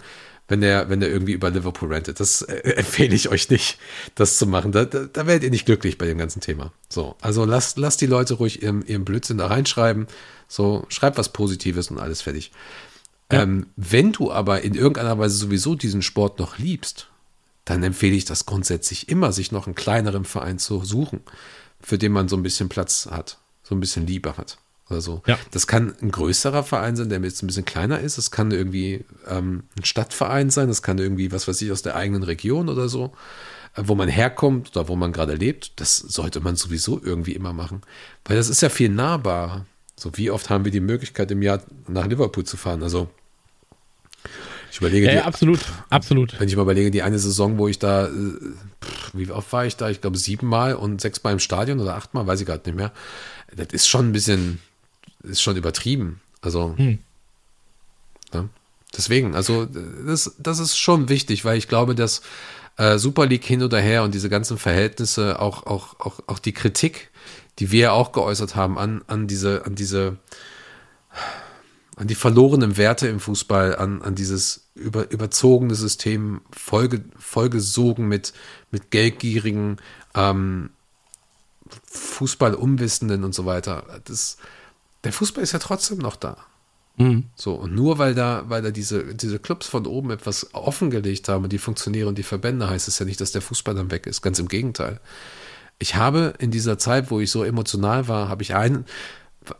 wenn 0.50 0.60
der, 0.60 0.90
wenn 0.90 0.98
der 0.98 1.10
irgendwie 1.10 1.32
über 1.32 1.48
Liverpool 1.48 1.92
rentet. 1.92 2.18
Das 2.18 2.42
äh, 2.42 2.54
empfehle 2.76 3.14
ich 3.14 3.28
euch 3.28 3.48
nicht, 3.48 3.78
das 4.16 4.36
zu 4.36 4.46
machen. 4.46 4.72
Da, 4.72 4.84
da, 4.84 5.04
da 5.04 5.26
werdet 5.26 5.44
ihr 5.44 5.50
nicht 5.50 5.64
glücklich 5.64 5.96
bei 5.96 6.06
dem 6.06 6.18
ganzen 6.18 6.40
Thema. 6.40 6.72
So, 6.88 7.14
also 7.20 7.44
lasst, 7.44 7.78
lasst 7.78 8.00
die 8.00 8.06
Leute 8.06 8.34
ruhig 8.34 8.62
ihren, 8.62 8.84
ihren 8.84 9.04
Blödsinn 9.04 9.38
da 9.38 9.46
reinschreiben. 9.46 10.08
So, 10.48 10.84
schreib 10.88 11.16
was 11.16 11.32
Positives 11.32 11.90
und 11.90 11.98
alles 11.98 12.22
fertig. 12.22 12.50
Ähm, 13.30 13.68
wenn 13.76 14.10
du 14.10 14.32
aber 14.32 14.62
in 14.62 14.74
irgendeiner 14.74 15.16
Weise 15.20 15.36
sowieso 15.36 15.76
diesen 15.76 16.02
Sport 16.02 16.40
noch 16.40 16.58
liebst, 16.58 17.06
dann 17.64 17.84
empfehle 17.84 18.16
ich 18.16 18.24
das 18.24 18.44
grundsätzlich 18.44 19.08
immer, 19.08 19.32
sich 19.32 19.52
noch 19.52 19.66
einen 19.66 19.76
kleineren 19.76 20.24
Verein 20.24 20.58
zu 20.58 20.84
suchen, 20.84 21.20
für 21.80 21.96
den 21.96 22.10
man 22.10 22.28
so 22.28 22.36
ein 22.36 22.42
bisschen 22.42 22.68
Platz 22.68 23.06
hat, 23.08 23.38
so 23.62 23.76
ein 23.76 23.80
bisschen 23.80 24.04
Liebe 24.04 24.36
hat. 24.36 24.58
Oder 24.90 25.00
so. 25.00 25.22
Ja. 25.26 25.38
Das 25.52 25.66
kann 25.68 25.94
ein 26.02 26.10
größerer 26.10 26.64
Verein 26.64 26.96
sein, 26.96 27.08
der 27.08 27.20
jetzt 27.20 27.42
ein 27.42 27.46
bisschen 27.46 27.64
kleiner 27.64 28.00
ist. 28.00 28.18
Es 28.18 28.30
kann 28.30 28.50
irgendwie 28.50 29.04
ähm, 29.28 29.62
ein 29.78 29.84
Stadtverein 29.84 30.50
sein. 30.50 30.66
Das 30.68 30.82
kann 30.82 30.98
irgendwie, 30.98 31.30
was 31.30 31.46
weiß 31.46 31.62
ich, 31.62 31.70
aus 31.70 31.82
der 31.82 31.94
eigenen 31.94 32.24
Region 32.24 32.68
oder 32.68 32.88
so, 32.88 33.12
äh, 33.76 33.82
wo 33.84 33.94
man 33.94 34.08
herkommt 34.08 34.76
oder 34.76 34.88
wo 34.88 34.96
man 34.96 35.12
gerade 35.12 35.34
lebt. 35.34 35.72
Das 35.76 35.96
sollte 35.96 36.40
man 36.40 36.56
sowieso 36.56 37.00
irgendwie 37.02 37.32
immer 37.32 37.52
machen. 37.52 37.82
Weil 38.24 38.36
das 38.36 38.48
ist 38.48 38.62
ja 38.62 38.68
viel 38.68 38.88
nahbarer. 38.88 39.64
So, 39.96 40.10
wie 40.16 40.30
oft 40.30 40.50
haben 40.50 40.64
wir 40.64 40.72
die 40.72 40.80
Möglichkeit, 40.80 41.30
im 41.30 41.42
Jahr 41.42 41.62
nach 41.86 42.06
Liverpool 42.06 42.44
zu 42.44 42.56
fahren? 42.56 42.82
Also, 42.82 43.08
ich 44.72 44.78
überlege, 44.78 45.06
Ja, 45.06 45.12
die, 45.12 45.18
ja, 45.18 45.24
absolut, 45.24 45.60
absolut. 45.88 46.40
wenn 46.40 46.48
ich 46.48 46.56
mal 46.56 46.62
überlege, 46.62 46.90
die 46.90 47.02
eine 47.02 47.18
Saison, 47.18 47.58
wo 47.58 47.68
ich 47.68 47.78
da, 47.78 48.06
äh, 48.06 48.10
pff, 48.82 49.10
wie 49.12 49.30
oft 49.30 49.52
war 49.52 49.66
ich 49.66 49.76
da? 49.76 49.90
Ich 49.90 50.00
glaube 50.00 50.16
siebenmal 50.16 50.74
und 50.74 51.00
sechsmal 51.00 51.32
im 51.32 51.38
Stadion 51.38 51.80
oder 51.80 51.96
achtmal, 51.96 52.26
weiß 52.26 52.40
ich 52.40 52.46
gerade 52.46 52.68
nicht 52.68 52.76
mehr. 52.76 52.92
Das 53.54 53.68
ist 53.72 53.88
schon 53.88 54.08
ein 54.08 54.12
bisschen, 54.12 54.60
ist 55.22 55.42
schon 55.42 55.56
übertrieben. 55.56 56.20
Also, 56.40 56.74
ja. 58.32 58.48
deswegen, 58.96 59.34
also 59.34 59.66
das, 59.66 60.34
das 60.38 60.58
ist 60.58 60.76
schon 60.76 61.08
wichtig, 61.08 61.44
weil 61.44 61.58
ich 61.58 61.68
glaube, 61.68 61.94
dass 61.94 62.22
äh, 62.76 62.98
Super 62.98 63.26
League 63.26 63.44
hin 63.44 63.62
oder 63.62 63.80
her 63.80 64.02
und 64.04 64.14
diese 64.14 64.28
ganzen 64.28 64.58
Verhältnisse, 64.58 65.40
auch, 65.40 65.66
auch, 65.66 66.00
auch, 66.00 66.20
auch 66.26 66.38
die 66.38 66.52
Kritik, 66.52 67.10
die 67.58 67.70
wir 67.70 67.92
auch 67.92 68.12
geäußert 68.12 68.56
haben 68.56 68.78
an, 68.78 69.02
an 69.06 69.26
diese, 69.26 69.66
an 69.66 69.74
diese 69.74 70.16
an 72.00 72.06
die 72.06 72.14
verlorenen 72.14 72.78
Werte 72.78 73.08
im 73.08 73.20
Fußball, 73.20 73.76
an, 73.76 74.00
an 74.00 74.14
dieses 74.14 74.70
über, 74.74 75.10
überzogene 75.10 75.74
System, 75.74 76.40
vollge, 76.50 77.04
vollgesogen 77.18 78.08
mit, 78.08 78.32
mit 78.70 78.90
geldgierigen, 78.90 79.76
ähm, 80.14 80.70
Fußballumwissenden 81.84 83.22
und 83.22 83.34
so 83.34 83.44
weiter. 83.44 84.00
Das, 84.06 84.38
der 85.04 85.12
Fußball 85.12 85.42
ist 85.42 85.52
ja 85.52 85.58
trotzdem 85.58 85.98
noch 85.98 86.16
da. 86.16 86.36
So, 87.34 87.54
und 87.54 87.74
nur 87.74 87.98
weil 87.98 88.14
da, 88.14 88.44
weil 88.48 88.60
da 88.60 88.70
diese, 88.70 89.14
diese 89.14 89.38
Clubs 89.38 89.66
von 89.66 89.86
oben 89.86 90.10
etwas 90.10 90.52
offengelegt 90.54 91.28
haben, 91.28 91.48
die 91.48 91.58
Funktionäre 91.58 92.08
und 92.08 92.18
die 92.18 92.22
Verbände, 92.22 92.68
heißt 92.68 92.88
es 92.88 92.98
ja 92.98 93.06
nicht, 93.06 93.20
dass 93.20 93.32
der 93.32 93.40
Fußball 93.40 93.74
dann 93.74 93.90
weg 93.90 94.06
ist. 94.06 94.20
Ganz 94.20 94.38
im 94.38 94.48
Gegenteil. 94.48 95.00
Ich 95.78 95.94
habe 95.94 96.34
in 96.38 96.50
dieser 96.50 96.78
Zeit, 96.78 97.10
wo 97.10 97.20
ich 97.20 97.30
so 97.30 97.42
emotional 97.42 98.06
war, 98.06 98.28
habe 98.28 98.42
ich 98.42 98.54
einen, 98.54 98.84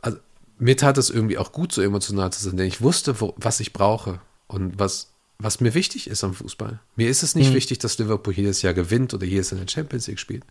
also, 0.03 0.19
mir 0.59 0.77
tat 0.77 0.99
es 0.99 1.09
irgendwie 1.09 1.39
auch 1.39 1.53
gut, 1.53 1.73
so 1.73 1.81
emotional 1.81 2.31
zu 2.31 2.45
sein, 2.45 2.59
denn 2.59 2.67
ich 2.67 2.83
wusste, 2.83 3.23
wo, 3.23 3.35
was 3.39 3.61
ich 3.61 3.73
brauche 3.73 4.21
und 4.47 4.79
was, 4.79 5.13
was 5.39 5.61
mir 5.61 5.73
wichtig 5.73 6.11
ist 6.11 6.23
am 6.23 6.35
Fußball. 6.35 6.79
Mir 6.97 7.09
ist 7.09 7.23
es 7.23 7.35
nicht 7.35 7.55
wichtig, 7.55 7.79
dass 7.79 7.97
Liverpool 7.97 8.35
jedes 8.35 8.61
Jahr 8.61 8.75
gewinnt 8.75 9.15
oder 9.15 9.25
jedes 9.25 9.53
in 9.53 9.59
der 9.59 9.69
Champions 9.69 10.07
League 10.07 10.19
spielt. 10.19 10.45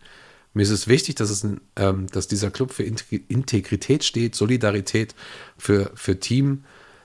Mir 0.52 0.62
ist 0.62 0.70
es 0.70 0.88
wichtig, 0.88 1.14
dass, 1.14 1.30
es, 1.30 1.46
ähm, 1.76 2.06
dass 2.08 2.26
dieser 2.28 2.50
Club 2.50 2.72
für 2.72 2.82
Integ- 2.82 3.22
Integrität 3.28 4.02
steht, 4.04 4.34
Solidarität, 4.34 5.14
für, 5.56 5.92
für 5.94 6.18
Team, 6.18 6.64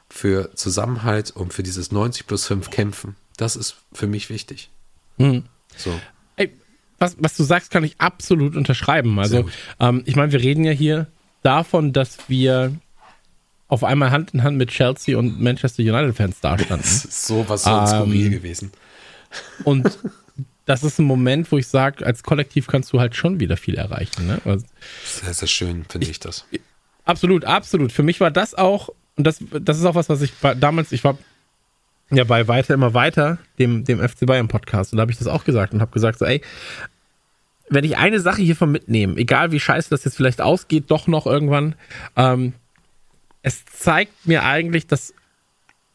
für 0.09 0.53
Zusammenhalt 0.55 1.31
und 1.31 1.53
für 1.53 1.61
dieses 1.63 1.91
90 1.91 2.25
plus 2.27 2.45
5 2.47 2.69
Kämpfen. 2.71 3.15
Das 3.37 3.55
ist 3.55 3.75
für 3.93 4.07
mich 4.07 4.29
wichtig. 4.29 4.69
So. 5.17 5.99
Ey, 6.37 6.51
was, 6.99 7.15
was 7.19 7.35
du 7.37 7.43
sagst, 7.43 7.69
kann 7.71 7.83
ich 7.83 7.95
absolut 7.99 8.55
unterschreiben. 8.55 9.19
Also, 9.19 9.47
ähm, 9.79 10.01
ich 10.05 10.15
meine, 10.15 10.31
wir 10.31 10.41
reden 10.41 10.63
ja 10.63 10.71
hier 10.71 11.07
davon, 11.43 11.93
dass 11.93 12.17
wir 12.27 12.73
auf 13.67 13.83
einmal 13.83 14.11
Hand 14.11 14.33
in 14.33 14.43
Hand 14.43 14.57
mit 14.57 14.69
Chelsea 14.69 15.17
und 15.17 15.41
Manchester 15.41 15.81
United-Fans 15.83 16.39
dastanden. 16.39 16.81
Das 16.81 17.05
ist 17.05 17.27
sowas 17.27 17.63
skurril 17.63 18.25
Ähm, 18.27 18.31
gewesen. 18.31 18.71
Und 19.63 19.97
das 20.65 20.83
ist 20.83 20.99
ein 20.99 21.05
Moment, 21.05 21.51
wo 21.51 21.57
ich 21.57 21.67
sage, 21.67 22.05
als 22.05 22.23
Kollektiv 22.23 22.67
kannst 22.67 22.91
du 22.93 22.99
halt 22.99 23.15
schon 23.15 23.39
wieder 23.39 23.57
viel 23.57 23.75
erreichen. 23.75 24.27
Ne? 24.27 24.41
Also, 24.45 24.65
Sehr, 25.03 25.33
sehr 25.33 25.47
schön, 25.47 25.85
finde 25.87 26.07
ich 26.09 26.19
das. 26.19 26.45
absolut, 27.05 27.45
absolut. 27.45 27.91
Für 27.91 28.03
mich 28.03 28.19
war 28.19 28.31
das 28.31 28.55
auch, 28.55 28.89
und 29.15 29.25
das, 29.25 29.39
das 29.61 29.77
ist 29.77 29.85
auch 29.85 29.95
was, 29.95 30.09
was 30.09 30.21
ich 30.21 30.33
damals, 30.59 30.91
ich 30.91 31.03
war 31.03 31.17
ja 32.11 32.23
bei 32.23 32.47
Weiter 32.47 32.73
immer 32.73 32.93
weiter, 32.93 33.37
dem, 33.59 33.83
dem 33.83 33.99
FC 33.99 34.25
Bayern 34.25 34.47
Podcast, 34.47 34.93
und 34.93 34.97
da 34.97 35.01
habe 35.01 35.11
ich 35.11 35.17
das 35.17 35.27
auch 35.27 35.43
gesagt 35.43 35.73
und 35.73 35.81
habe 35.81 35.91
gesagt, 35.91 36.19
so, 36.19 36.25
ey, 36.25 36.41
wenn 37.69 37.83
ich 37.83 37.97
eine 37.97 38.19
Sache 38.19 38.41
hiervon 38.41 38.71
mitnehme, 38.71 39.17
egal 39.17 39.51
wie 39.51 39.59
scheiße 39.59 39.89
das 39.89 40.03
jetzt 40.03 40.15
vielleicht 40.15 40.41
ausgeht, 40.41 40.85
doch 40.87 41.07
noch 41.07 41.25
irgendwann, 41.25 41.75
ähm, 42.15 42.53
es 43.41 43.65
zeigt 43.65 44.25
mir 44.27 44.43
eigentlich, 44.43 44.87
dass, 44.87 45.13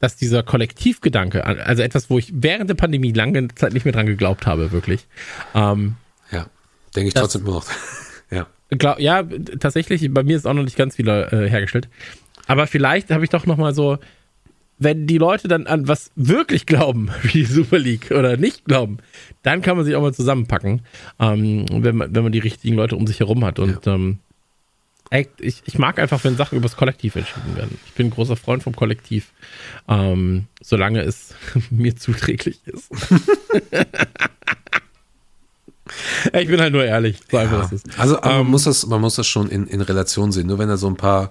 dass 0.00 0.16
dieser 0.16 0.42
Kollektivgedanke, 0.42 1.44
also 1.44 1.82
etwas, 1.82 2.10
wo 2.10 2.18
ich 2.18 2.32
während 2.34 2.68
der 2.68 2.74
Pandemie 2.74 3.12
lange 3.12 3.48
Zeit 3.54 3.74
nicht 3.74 3.84
mehr 3.84 3.92
dran 3.92 4.06
geglaubt 4.06 4.46
habe, 4.46 4.72
wirklich, 4.72 5.06
ähm, 5.54 5.96
Ja, 6.32 6.46
denke 6.96 7.08
ich 7.08 7.14
trotzdem 7.14 7.44
noch. 7.44 7.66
ja. 8.30 8.46
Glaub, 8.70 8.98
ja, 8.98 9.22
tatsächlich, 9.60 10.12
bei 10.12 10.22
mir 10.22 10.36
ist 10.36 10.46
auch 10.46 10.54
noch 10.54 10.64
nicht 10.64 10.76
ganz 10.76 10.96
wieder 10.98 11.32
äh, 11.32 11.48
hergestellt. 11.48 11.88
Aber 12.46 12.66
vielleicht 12.66 13.10
habe 13.10 13.24
ich 13.24 13.30
doch 13.30 13.46
noch 13.46 13.58
mal 13.58 13.74
so, 13.74 13.98
wenn 14.78 15.06
die 15.06 15.18
Leute 15.18 15.46
dann 15.48 15.66
an 15.66 15.86
was 15.86 16.10
wirklich 16.16 16.64
glauben, 16.64 17.10
wie 17.22 17.32
die 17.32 17.44
Super 17.44 17.78
League 17.78 18.10
oder 18.10 18.38
nicht 18.38 18.64
glauben, 18.64 18.98
dann 19.42 19.60
kann 19.60 19.76
man 19.76 19.84
sich 19.84 19.94
auch 19.94 20.02
mal 20.02 20.14
zusammenpacken, 20.14 20.80
ähm, 21.20 21.66
wenn, 21.70 21.96
man, 21.96 22.14
wenn 22.14 22.22
man 22.22 22.32
die 22.32 22.38
richtigen 22.38 22.74
Leute 22.74 22.96
um 22.96 23.06
sich 23.06 23.20
herum 23.20 23.44
hat. 23.44 23.58
Und 23.58 23.86
ähm, 23.86 24.18
ey, 24.29 24.29
ich, 25.38 25.62
ich 25.64 25.78
mag 25.78 25.98
einfach, 25.98 26.22
wenn 26.24 26.36
Sachen 26.36 26.56
übers 26.56 26.76
Kollektiv 26.76 27.16
entschieden 27.16 27.56
werden. 27.56 27.78
Ich 27.86 27.92
bin 27.94 28.06
ein 28.06 28.10
großer 28.10 28.36
Freund 28.36 28.62
vom 28.62 28.76
Kollektiv, 28.76 29.32
ähm, 29.88 30.46
solange 30.62 31.00
es 31.02 31.34
mir 31.70 31.96
zuträglich 31.96 32.60
ist. 32.66 32.90
ich 36.32 36.46
bin 36.48 36.60
halt 36.60 36.72
nur 36.72 36.84
ehrlich. 36.84 37.18
So 37.30 37.36
einfach 37.38 37.70
ist 37.72 37.86
es. 37.88 37.98
Also 37.98 38.18
man, 38.22 38.46
muss 38.46 38.64
das, 38.64 38.86
man 38.86 39.00
muss 39.00 39.16
das 39.16 39.26
schon 39.26 39.48
in, 39.48 39.66
in 39.66 39.80
Relation 39.80 40.30
sehen. 40.32 40.46
Nur 40.46 40.58
wenn 40.58 40.68
da 40.68 40.76
so 40.76 40.86
ein 40.86 40.96
paar, 40.96 41.30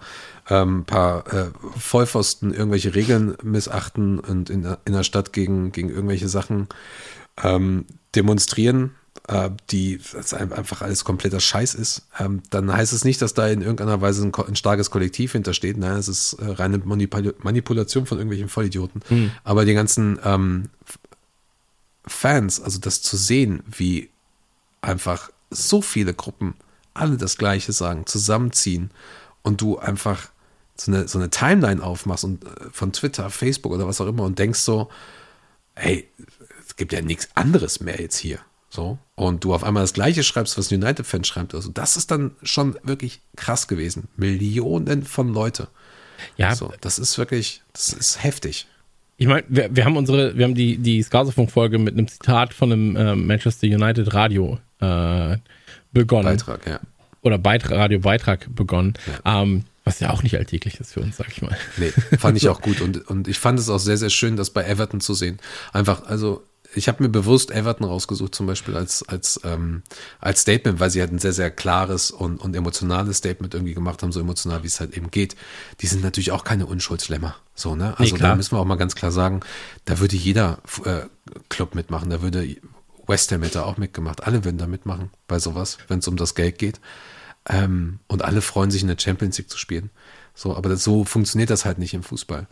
ähm, 0.50 0.84
paar 0.86 1.32
äh, 1.34 1.52
Vollpfosten 1.78 2.54
irgendwelche 2.54 2.96
Regeln 2.96 3.36
missachten 3.44 4.20
und 4.20 4.50
in, 4.50 4.64
der- 4.64 4.80
in 4.86 4.94
der 4.94 5.04
Stadt 5.04 5.32
gegen, 5.32 5.72
gegen 5.72 5.90
irgendwelche 5.90 6.28
Sachen 6.28 6.68
ähm, 7.42 7.86
demonstrieren, 8.16 8.92
die 9.70 10.00
das 10.14 10.34
ein- 10.34 10.52
einfach 10.54 10.82
alles 10.82 11.04
kompletter 11.04 11.40
Scheiß 11.40 11.76
ist, 11.76 12.08
ähm, 12.20 12.42
dann 12.50 12.72
heißt 12.74 12.94
es 12.94 13.04
nicht, 13.06 13.22
dass 13.22 13.34
da 13.36 13.48
in 13.48 13.62
irgendeiner 13.62 14.02
Weise 14.02 14.26
ein, 14.26 14.34
ein 14.34 14.56
starkes 14.56 14.90
Kollektiv 14.90 15.34
hintersteht. 15.34 15.78
Nein, 15.78 15.98
es 15.98 16.08
ist 16.08 16.34
äh, 16.34 16.46
reine 16.52 16.80
Manipul 16.80 17.36
Manipulation 17.44 18.06
von 18.08 18.18
irgendwelchen 18.18 18.50
Vollidioten. 18.50 19.02
Aber 19.44 19.66
die 19.66 19.74
ganzen 19.76 20.20
ähm, 20.24 20.70
Fans, 22.08 22.60
also 22.60 22.80
das 22.80 23.02
zu 23.02 23.18
sehen, 23.18 23.62
wie 23.70 24.10
einfach 24.82 25.30
so 25.52 25.82
viele 25.82 26.14
Gruppen 26.14 26.56
alle 26.94 27.18
das 27.18 27.38
Gleiche 27.38 27.72
sagen, 27.72 28.06
zusammenziehen 28.06 28.90
und 29.44 29.62
du 29.62 29.78
einfach 29.78 30.30
so 30.76 30.92
eine, 30.92 31.08
so 31.08 31.20
eine 31.20 31.30
Timeline 31.30 31.84
aufmachst 31.84 32.24
und 32.24 32.46
äh, 32.46 32.50
von 32.72 32.94
Twitter, 32.94 33.30
Facebook 33.30 33.74
oder 33.74 33.86
was 33.86 34.02
auch 34.02 34.08
immer 34.08 34.24
und 34.24 34.40
denkst 34.40 34.60
so, 34.60 34.90
hey, 35.76 36.08
es 36.68 36.76
gibt 36.78 36.94
ja 36.94 37.02
nichts 37.02 37.30
anderes 37.36 37.80
mehr 37.80 38.00
jetzt 38.02 38.18
hier. 38.18 38.40
So. 38.70 38.98
Und 39.16 39.44
du 39.44 39.54
auf 39.54 39.64
einmal 39.64 39.84
das 39.84 39.94
Gleiche 39.94 40.24
schreibst, 40.24 40.58
was 40.58 40.72
ein 40.72 40.82
United-Fan 40.84 41.24
schreibt. 41.24 41.56
Also 41.56 41.72
das 41.72 41.98
ist 41.98 42.12
dann 42.12 42.32
schon 42.44 42.78
wirklich 42.84 43.22
krass 43.36 43.68
gewesen. 43.68 44.08
Millionen 44.16 45.04
von 45.04 45.34
Leute. 45.34 45.68
Ja, 46.38 46.56
So, 46.56 46.72
das 46.82 47.00
ist 47.00 47.18
wirklich, 47.18 47.62
das 47.74 47.94
ist 47.94 48.24
heftig. 48.24 48.68
Ich 49.18 49.28
meine, 49.28 49.44
wir, 49.50 49.76
wir 49.76 49.86
haben 49.86 49.98
unsere, 49.98 50.38
wir 50.38 50.46
haben 50.46 50.56
die, 50.56 50.78
die 50.78 51.02
Skasofunk-Folge 51.02 51.78
mit 51.78 51.94
einem 51.94 52.08
Zitat 52.08 52.54
von 52.54 52.72
einem 52.72 52.96
äh, 52.96 53.16
Manchester 53.16 53.68
United 53.68 54.14
Radio 54.14 54.60
äh, 54.80 55.38
begonnen. 55.92 56.26
Beitrag, 56.26 56.66
ja. 56.68 56.80
Oder 57.22 57.38
Beitrag, 57.38 57.72
Radiobeitrag 57.72 58.48
begonnen. 58.56 58.94
Ähm, 59.26 59.66
was 59.84 60.00
ja 60.00 60.12
auch 60.12 60.24
nicht 60.24 60.38
alltäglich 60.38 60.80
ist 60.80 60.94
für 60.94 61.02
uns, 61.02 61.18
sag 61.18 61.30
ich 61.30 61.42
mal. 61.42 61.58
Nee, 61.78 61.92
fand 62.18 62.38
ich 62.38 62.48
auch 62.50 62.62
gut. 62.62 62.80
Und, 62.80 63.08
und 63.10 63.28
ich 63.28 63.40
fand 63.40 63.60
es 63.60 63.70
auch 63.70 63.80
sehr, 63.80 63.98
sehr 63.98 64.10
schön, 64.10 64.38
das 64.38 64.52
bei 64.52 64.64
Everton 64.64 65.02
zu 65.02 65.14
sehen. 65.14 65.40
Einfach, 65.74 66.06
also 66.06 66.44
ich 66.76 66.88
habe 66.88 67.04
mir 67.04 67.10
bewusst 67.10 67.52
Everton 67.52 67.88
rausgesucht, 67.88 68.36
zum 68.36 68.46
Beispiel 68.46 68.76
als, 68.76 69.08
als, 69.08 69.40
ähm, 69.44 69.82
als 70.20 70.42
Statement, 70.42 70.80
weil 70.80 70.90
sie 70.90 71.02
halt 71.02 71.12
ein 71.12 71.20
sehr, 71.20 71.34
sehr 71.34 71.50
klares 71.50 72.12
und, 72.12 72.38
und 72.38 72.56
emotionales 72.56 73.18
Statement 73.18 73.54
irgendwie 73.54 73.74
gemacht 73.74 74.04
haben, 74.04 74.12
so 74.12 74.20
emotional, 74.20 74.64
wie 74.64 74.68
es 74.68 74.80
halt 74.80 74.96
eben 74.96 75.10
geht. 75.10 75.36
Die 75.82 75.88
sind 75.88 76.04
natürlich 76.04 76.32
auch 76.32 76.44
keine 76.44 76.68
Unschuldslämmer. 76.68 77.36
So, 77.56 77.76
ne? 77.76 77.98
Also 77.98 78.16
klar. 78.16 78.32
da 78.32 78.36
müssen 78.36 78.56
wir 78.56 78.60
auch 78.60 78.66
mal 78.66 78.76
ganz 78.76 78.96
klar 78.96 79.12
sagen, 79.12 79.42
da 79.86 80.00
würde 80.00 80.16
jeder 80.16 80.60
äh, 80.86 81.02
Club 81.50 81.74
mitmachen, 81.74 82.10
da 82.10 82.22
würde 82.22 82.56
West 83.08 83.32
Ham 83.32 83.42
hätte 83.42 83.66
auch 83.66 83.78
mitgemacht. 83.78 84.24
Alle 84.24 84.46
würden 84.46 84.60
da 84.60 84.68
mitmachen 84.68 85.10
bei 85.28 85.40
sowas, 85.40 85.80
wenn 85.88 86.00
es 86.00 86.08
um 86.08 86.18
das 86.18 86.36
Geld 86.36 86.60
geht. 86.60 86.80
Ähm, 87.48 88.00
und 88.08 88.24
alle 88.24 88.42
freuen 88.42 88.70
sich 88.70 88.84
in 88.84 88.88
der 88.88 89.00
Champions 89.00 89.38
League 89.40 89.50
zu 89.50 89.58
spielen. 89.58 89.90
So, 90.36 90.56
aber 90.56 90.70
das, 90.70 90.84
so 90.84 91.04
funktioniert 91.04 91.50
das 91.50 91.66
halt 91.66 91.80
nicht 91.80 91.96
im 91.96 92.04
Fußball. 92.04 92.48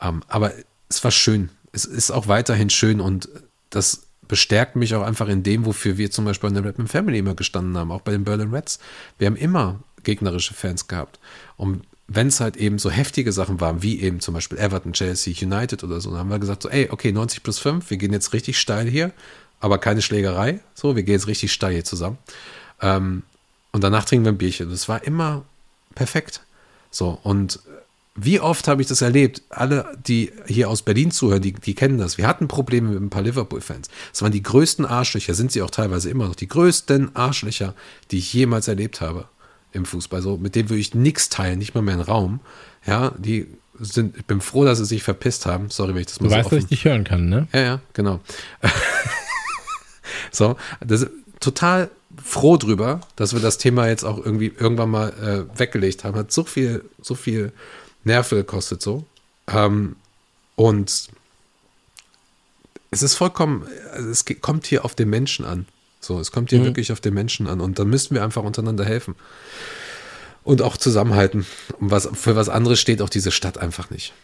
Ähm, 0.00 0.24
aber 0.26 0.52
es 0.88 1.04
war 1.04 1.12
schön. 1.12 1.50
Es 1.72 1.84
ist 1.84 2.10
auch 2.10 2.26
weiterhin 2.26 2.68
schön 2.68 3.00
und 3.00 3.28
das 3.70 4.06
bestärkt 4.28 4.76
mich 4.76 4.94
auch 4.94 5.02
einfach 5.02 5.28
in 5.28 5.42
dem, 5.42 5.66
wofür 5.66 5.98
wir 5.98 6.10
zum 6.10 6.24
Beispiel 6.24 6.48
in 6.48 6.54
der 6.54 6.64
Redmond 6.64 6.90
Family 6.90 7.18
immer 7.18 7.34
gestanden 7.34 7.76
haben, 7.76 7.90
auch 7.90 8.02
bei 8.02 8.12
den 8.12 8.24
Berlin 8.24 8.54
Reds. 8.54 8.78
Wir 9.18 9.26
haben 9.26 9.36
immer 9.36 9.80
gegnerische 10.04 10.54
Fans 10.54 10.86
gehabt. 10.86 11.18
Und 11.56 11.82
wenn 12.06 12.28
es 12.28 12.40
halt 12.40 12.56
eben 12.56 12.78
so 12.78 12.90
heftige 12.90 13.32
Sachen 13.32 13.60
waren, 13.60 13.82
wie 13.82 14.00
eben 14.00 14.20
zum 14.20 14.34
Beispiel 14.34 14.58
Everton, 14.58 14.92
Chelsea, 14.92 15.34
United 15.40 15.82
oder 15.84 16.00
so, 16.00 16.10
dann 16.10 16.20
haben 16.20 16.30
wir 16.30 16.38
gesagt, 16.38 16.62
so, 16.62 16.68
ey, 16.68 16.88
okay, 16.90 17.12
90 17.12 17.42
plus 17.42 17.58
5, 17.58 17.90
wir 17.90 17.96
gehen 17.96 18.12
jetzt 18.12 18.32
richtig 18.32 18.58
steil 18.58 18.88
hier, 18.88 19.12
aber 19.60 19.78
keine 19.78 20.02
Schlägerei. 20.02 20.60
So, 20.74 20.96
wir 20.96 21.02
gehen 21.02 21.14
jetzt 21.14 21.26
richtig 21.26 21.52
steil 21.52 21.72
hier 21.72 21.84
zusammen. 21.84 22.18
Ähm, 22.80 23.22
und 23.72 23.84
danach 23.84 24.04
trinken 24.04 24.24
wir 24.24 24.32
ein 24.32 24.38
Bierchen. 24.38 24.70
Das 24.70 24.88
war 24.88 25.04
immer 25.04 25.44
perfekt. 25.94 26.40
So, 26.90 27.18
und 27.22 27.60
wie 28.24 28.40
oft 28.40 28.68
habe 28.68 28.82
ich 28.82 28.88
das 28.88 29.02
erlebt? 29.02 29.42
Alle, 29.50 29.96
die 30.06 30.32
hier 30.46 30.68
aus 30.68 30.82
Berlin 30.82 31.10
zuhören, 31.10 31.42
die, 31.42 31.52
die 31.52 31.74
kennen 31.74 31.98
das. 31.98 32.18
Wir 32.18 32.26
hatten 32.26 32.48
Probleme 32.48 32.90
mit 32.90 33.00
ein 33.00 33.10
paar 33.10 33.22
Liverpool-Fans. 33.22 33.88
Das 34.12 34.22
waren 34.22 34.32
die 34.32 34.42
größten 34.42 34.84
Arschlöcher, 34.84 35.34
sind 35.34 35.52
sie 35.52 35.62
auch 35.62 35.70
teilweise 35.70 36.10
immer 36.10 36.26
noch. 36.26 36.34
Die 36.34 36.48
größten 36.48 37.16
Arschlöcher, 37.16 37.74
die 38.10 38.18
ich 38.18 38.32
jemals 38.32 38.68
erlebt 38.68 39.00
habe 39.00 39.26
im 39.72 39.84
Fußball. 39.84 40.22
So, 40.22 40.36
mit 40.36 40.54
denen 40.54 40.68
würde 40.68 40.80
ich 40.80 40.94
nichts 40.94 41.28
teilen, 41.28 41.58
nicht 41.58 41.74
mal 41.74 41.82
mehr 41.82 41.94
einen 41.94 42.02
Raum. 42.02 42.40
Ja, 42.86 43.12
die 43.18 43.46
sind, 43.78 44.16
ich 44.16 44.26
bin 44.26 44.40
froh, 44.40 44.64
dass 44.64 44.78
sie 44.78 44.84
sich 44.84 45.02
verpisst 45.02 45.46
haben. 45.46 45.70
Sorry, 45.70 45.94
wenn 45.94 46.02
ich 46.02 46.08
das 46.08 46.20
mal 46.20 46.28
Du 46.28 46.30
so 46.30 46.36
weißt, 46.36 46.46
dass 46.46 46.52
offen 46.52 46.64
ich 46.64 46.66
dich 46.66 46.84
hören 46.84 47.04
kann, 47.04 47.28
ne? 47.28 47.48
ja, 47.52 47.60
ja, 47.60 47.80
genau. 47.94 48.20
so, 50.30 50.56
das 50.80 51.02
ist 51.02 51.10
total 51.40 51.90
froh 52.22 52.56
drüber, 52.56 53.00
dass 53.16 53.32
wir 53.32 53.40
das 53.40 53.58
Thema 53.58 53.88
jetzt 53.88 54.04
auch 54.04 54.18
irgendwie 54.18 54.52
irgendwann 54.58 54.90
mal 54.90 55.08
äh, 55.54 55.58
weggelegt 55.58 56.04
haben. 56.04 56.16
Hat 56.16 56.32
so 56.32 56.44
viel, 56.44 56.84
so 57.00 57.14
viel 57.14 57.52
Nerven 58.04 58.38
gekostet 58.38 58.82
so. 58.82 59.04
Ähm, 59.48 59.96
und 60.56 61.08
es 62.90 63.02
ist 63.02 63.14
vollkommen, 63.14 63.66
also 63.92 64.08
es 64.08 64.24
kommt 64.40 64.66
hier 64.66 64.84
auf 64.84 64.94
den 64.94 65.10
Menschen 65.10 65.44
an. 65.44 65.66
So, 66.00 66.18
es 66.18 66.32
kommt 66.32 66.50
hier 66.50 66.64
wirklich 66.64 66.92
auf 66.92 67.00
den 67.00 67.14
Menschen 67.14 67.46
an. 67.46 67.60
Und 67.60 67.78
dann 67.78 67.88
müssten 67.88 68.14
wir 68.14 68.24
einfach 68.24 68.42
untereinander 68.42 68.84
helfen. 68.84 69.14
Und 70.44 70.62
auch 70.62 70.78
zusammenhalten. 70.78 71.46
Und 71.78 71.90
was, 71.90 72.08
für 72.14 72.36
was 72.36 72.48
anderes 72.48 72.80
steht 72.80 73.02
auch 73.02 73.10
diese 73.10 73.30
Stadt 73.30 73.58
einfach 73.58 73.90
nicht. 73.90 74.14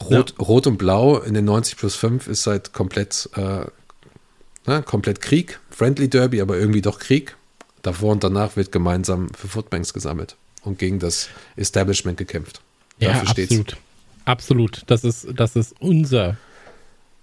Rot, 0.00 0.34
Rot 0.38 0.66
und 0.66 0.78
Blau 0.78 1.18
in 1.18 1.34
den 1.34 1.44
90 1.44 1.76
plus 1.76 1.96
5 1.96 2.28
ist 2.28 2.46
halt 2.46 2.72
komplett, 2.72 3.28
äh, 3.34 3.66
ne, 4.66 4.82
komplett 4.84 5.20
Krieg. 5.20 5.58
Friendly 5.70 6.08
Derby, 6.08 6.40
aber 6.40 6.56
irgendwie 6.56 6.82
doch 6.82 7.00
Krieg. 7.00 7.36
Davor 7.82 8.12
und 8.12 8.24
danach 8.24 8.56
wird 8.56 8.72
gemeinsam 8.72 9.28
für 9.34 9.48
Footbanks 9.48 9.92
gesammelt 9.92 10.36
und 10.62 10.78
gegen 10.78 11.00
das 11.00 11.28
Establishment 11.56 12.16
gekämpft. 12.16 12.62
Ja, 12.98 13.08
Dafür 13.12 13.28
steht's. 13.28 13.50
absolut. 13.52 13.76
Absolut. 14.26 14.82
Das 14.86 15.04
ist, 15.04 15.26
das 15.34 15.56
ist 15.56 15.74
unser 15.80 16.36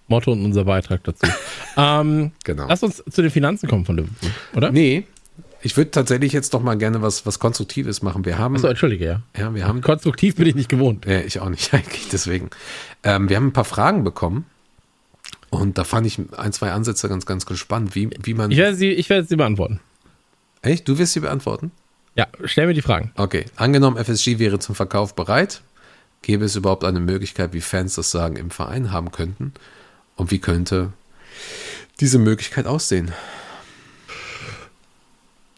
Motto 0.07 0.31
und 0.31 0.43
unser 0.45 0.65
Beitrag 0.65 1.03
dazu. 1.03 1.25
ähm, 1.77 2.31
Genau. 2.43 2.67
Lass 2.67 2.83
uns 2.83 3.03
zu 3.09 3.21
den 3.21 3.31
Finanzen 3.31 3.67
kommen 3.69 3.85
von 3.85 3.97
Liverpool, 3.97 4.29
oder? 4.55 4.71
Nee, 4.71 5.05
ich 5.63 5.77
würde 5.77 5.91
tatsächlich 5.91 6.33
jetzt 6.33 6.53
doch 6.53 6.61
mal 6.61 6.75
gerne 6.77 7.01
was, 7.01 7.25
was 7.25 7.37
Konstruktives 7.39 8.01
machen. 8.01 8.25
Wir 8.25 8.37
haben, 8.37 8.55
Achso, 8.55 8.67
entschuldige, 8.67 9.05
ja. 9.05 9.21
ja, 9.37 9.53
wir 9.55 9.67
haben, 9.67 9.81
Konstruktiv 9.81 10.35
bin 10.35 10.47
ich 10.47 10.55
nicht 10.55 10.69
gewohnt. 10.69 11.05
ja, 11.05 11.19
ich 11.21 11.39
auch 11.39 11.49
nicht 11.49 11.73
eigentlich, 11.73 12.09
deswegen. 12.11 12.49
Ähm, 13.03 13.29
wir 13.29 13.37
haben 13.37 13.47
ein 13.47 13.53
paar 13.53 13.65
Fragen 13.65 14.03
bekommen 14.03 14.45
und 15.49 15.77
da 15.77 15.83
fand 15.83 16.07
ich 16.07 16.19
ein, 16.37 16.51
zwei 16.53 16.71
Ansätze 16.71 17.07
ganz, 17.09 17.25
ganz 17.25 17.45
gespannt, 17.45 17.95
wie, 17.95 18.09
wie 18.23 18.33
man, 18.33 18.51
Ich 18.51 18.57
werde 18.57 18.75
sie, 18.75 18.89
ich 18.89 19.09
werde 19.09 19.27
sie 19.27 19.35
beantworten. 19.35 19.79
echt, 20.61 20.87
du 20.87 20.97
wirst 20.97 21.13
sie 21.13 21.19
beantworten? 21.19 21.71
Ja, 22.15 22.27
stell 22.43 22.67
mir 22.67 22.73
die 22.73 22.81
Fragen. 22.81 23.11
Okay, 23.15 23.45
angenommen, 23.55 23.97
FSG 23.97 24.39
wäre 24.39 24.59
zum 24.59 24.75
Verkauf 24.75 25.15
bereit, 25.15 25.61
gäbe 26.21 26.45
es 26.45 26.55
überhaupt 26.55 26.83
eine 26.83 26.99
Möglichkeit, 26.99 27.53
wie 27.53 27.61
Fans 27.61 27.95
das 27.95 28.11
Sagen 28.11 28.35
im 28.35 28.51
Verein 28.51 28.91
haben 28.91 29.11
könnten? 29.11 29.53
Und 30.15 30.29
wie 30.31 30.39
könnte 30.39 30.91
diese 31.99 32.19
Möglichkeit 32.19 32.67
aussehen? 32.67 33.11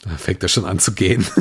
Da 0.03 0.11
fängt 0.17 0.43
er 0.43 0.49
schon 0.49 0.65
an 0.65 0.79
zu 0.79 0.93
gehen. 0.93 1.25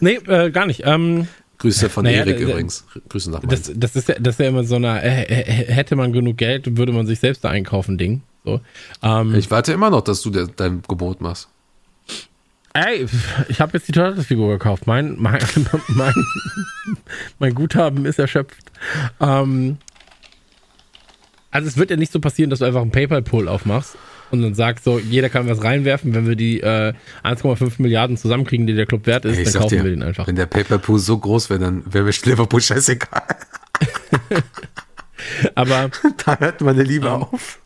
Nee, 0.00 0.14
äh, 0.26 0.50
gar 0.50 0.66
nicht. 0.66 0.82
Ähm, 0.84 1.28
Grüße 1.58 1.88
von 1.88 2.02
Naja, 2.02 2.24
Erik 2.24 2.40
übrigens. 2.40 2.84
Grüße 3.08 3.30
nach 3.30 3.40
Mainz. 3.44 3.68
das, 3.68 3.72
das, 3.76 3.94
ist 3.94 4.08
ja, 4.08 4.16
das 4.18 4.34
ist 4.34 4.40
ja 4.40 4.48
immer 4.48 4.64
so 4.64 4.74
eine, 4.74 5.00
äh, 5.00 5.22
äh, 5.22 5.44
hätte 5.72 5.94
man 5.94 6.12
genug 6.12 6.38
Geld, 6.38 6.76
würde 6.76 6.90
man 6.90 7.06
sich 7.06 7.20
selbst 7.20 7.44
da 7.44 7.50
einkaufen, 7.50 7.98
Ding. 7.98 8.22
So. 8.44 8.60
Ähm, 9.00 9.32
Ich 9.36 9.48
warte 9.52 9.72
immer 9.72 9.90
noch, 9.90 10.00
dass 10.00 10.20
du 10.22 10.30
de 10.30 10.48
dein 10.56 10.82
Gebot 10.88 11.20
machst. 11.20 11.50
Ey, 12.74 13.06
ich 13.48 13.60
habe 13.60 13.72
jetzt 13.74 13.88
die 13.88 13.92
Turtles-Figur 13.92 14.50
gekauft. 14.50 14.86
Mein, 14.86 15.16
mein, 15.18 15.40
mein, 15.88 16.14
mein 17.38 17.54
Guthaben 17.54 18.06
ist 18.06 18.18
erschöpft. 18.18 18.72
Ähm, 19.20 19.76
also 21.50 21.68
es 21.68 21.76
wird 21.76 21.90
ja 21.90 21.96
nicht 21.96 22.12
so 22.12 22.20
passieren, 22.20 22.48
dass 22.48 22.60
du 22.60 22.64
einfach 22.64 22.80
einen 22.80 22.92
PayPal-Pool 22.92 23.46
aufmachst 23.46 23.96
und 24.30 24.40
dann 24.40 24.54
sagst 24.54 24.84
so, 24.84 24.98
jeder 24.98 25.28
kann 25.28 25.46
was 25.48 25.62
reinwerfen, 25.62 26.14
wenn 26.14 26.26
wir 26.26 26.36
die 26.36 26.60
äh, 26.60 26.94
1,5 27.22 27.74
Milliarden 27.76 28.16
zusammenkriegen, 28.16 28.66
die 28.66 28.74
der 28.74 28.86
Club 28.86 29.06
wert 29.06 29.26
ist, 29.26 29.36
ich 29.36 29.52
dann 29.52 29.62
kaufen 29.62 29.76
dir, 29.76 29.84
wir 29.84 29.90
den 29.90 30.02
einfach. 30.02 30.26
Wenn 30.26 30.36
der 30.36 30.46
Paperpool 30.46 30.98
so 30.98 31.18
groß 31.18 31.50
wäre, 31.50 31.60
dann 31.60 31.82
wäre 31.92 32.04
mir 32.04 32.12
Liverpool 32.24 32.62
scheißegal. 32.62 33.22
Aber 35.54 35.90
Da 36.24 36.38
hört 36.38 36.60
meine 36.62 36.82
Liebe 36.82 37.10
auf. 37.10 37.60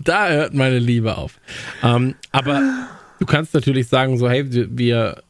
da 0.00 0.28
hört 0.28 0.54
meine 0.54 0.78
Liebe 0.78 1.16
auf. 1.16 1.38
Ähm, 1.82 2.16
aber 2.32 2.60
du 3.22 3.26
kannst 3.26 3.54
natürlich 3.54 3.86
sagen, 3.86 4.18
so, 4.18 4.28
hey, 4.28 4.44
wir, 4.76 5.22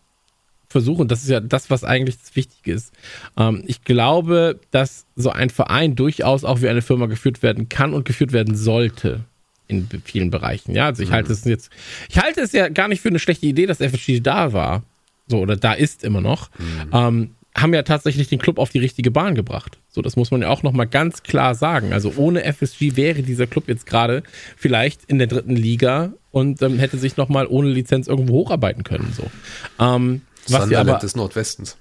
versuchen, 0.73 1.07
das 1.07 1.23
ist 1.23 1.29
ja 1.29 1.41
das, 1.41 1.69
was 1.69 1.85
eigentlich 1.85 2.19
das 2.19 2.35
Wichtige 2.35 2.73
ist. 2.73 2.93
Ähm, 3.37 3.63
ich 3.67 3.85
glaube, 3.85 4.59
dass 4.71 5.05
so 5.15 5.31
ein 5.31 5.51
Verein 5.51 5.95
durchaus 5.95 6.45
auch 6.45 6.63
wie 6.63 6.69
eine 6.69 6.81
Firma 6.81 7.07
geführt 7.07 7.43
werden 7.43 7.69
kann 7.69 7.93
und 7.93 8.07
geführt 8.07 8.33
werden 8.33 8.57
sollte 8.57 9.21
in 9.69 9.87
vielen 10.05 10.31
Bereichen. 10.31 10.75
Ja, 10.75 10.87
also 10.87 11.03
ich 11.03 11.13
halte 11.13 11.33
es 11.33 11.45
jetzt, 11.45 11.71
ich 12.09 12.19
halte 12.19 12.41
es 12.41 12.53
ja 12.53 12.69
gar 12.69 12.89
nicht 12.89 13.03
für 13.03 13.11
eine 13.11 13.19
schlechte 13.19 13.47
Idee, 13.47 13.67
dass 13.67 13.81
FSG 13.81 14.21
da 14.21 14.55
war, 14.55 14.83
so 15.29 15.41
oder 15.41 15.57
da 15.57 15.75
ist 15.75 16.03
immer 16.03 16.23
noch. 16.23 16.51
Ähm, 16.93 17.31
haben 17.55 17.75
ja 17.75 17.83
tatsächlich 17.83 18.29
den 18.29 18.39
Club 18.39 18.59
auf 18.59 18.71
die 18.71 18.79
richtige 18.79 19.11
Bahn 19.11 19.35
gebracht. 19.35 19.79
So, 19.91 20.01
das 20.01 20.17
muss 20.17 20.31
man 20.31 20.41
ja 20.41 20.49
auch 20.49 20.63
nochmal 20.63 20.87
ganz 20.87 21.23
klar 21.23 21.55
sagen. 21.55 21.93
Also 21.93 22.15
ohne 22.17 22.45
FSG 22.45 22.97
wäre 22.97 23.23
dieser 23.23 23.47
Club 23.47 23.69
jetzt 23.69 23.85
gerade 23.85 24.23
vielleicht 24.57 25.05
in 25.05 25.19
der 25.19 25.27
dritten 25.27 25.55
Liga 25.55 26.15
und 26.33 26.61
ähm, 26.63 26.79
hätte 26.79 26.99
sich 26.99 27.17
nochmal 27.17 27.47
ohne 27.47 27.69
Lizenz 27.69 28.09
irgendwo 28.09 28.35
hocharbeiten 28.35 28.83
können. 28.83 29.13
So. 29.17 29.31
Ähm, 29.79 30.23
was 30.49 30.69
wir 30.69 30.81
aber, 30.81 30.95
des 30.95 31.15
Nordwestens. 31.15 31.77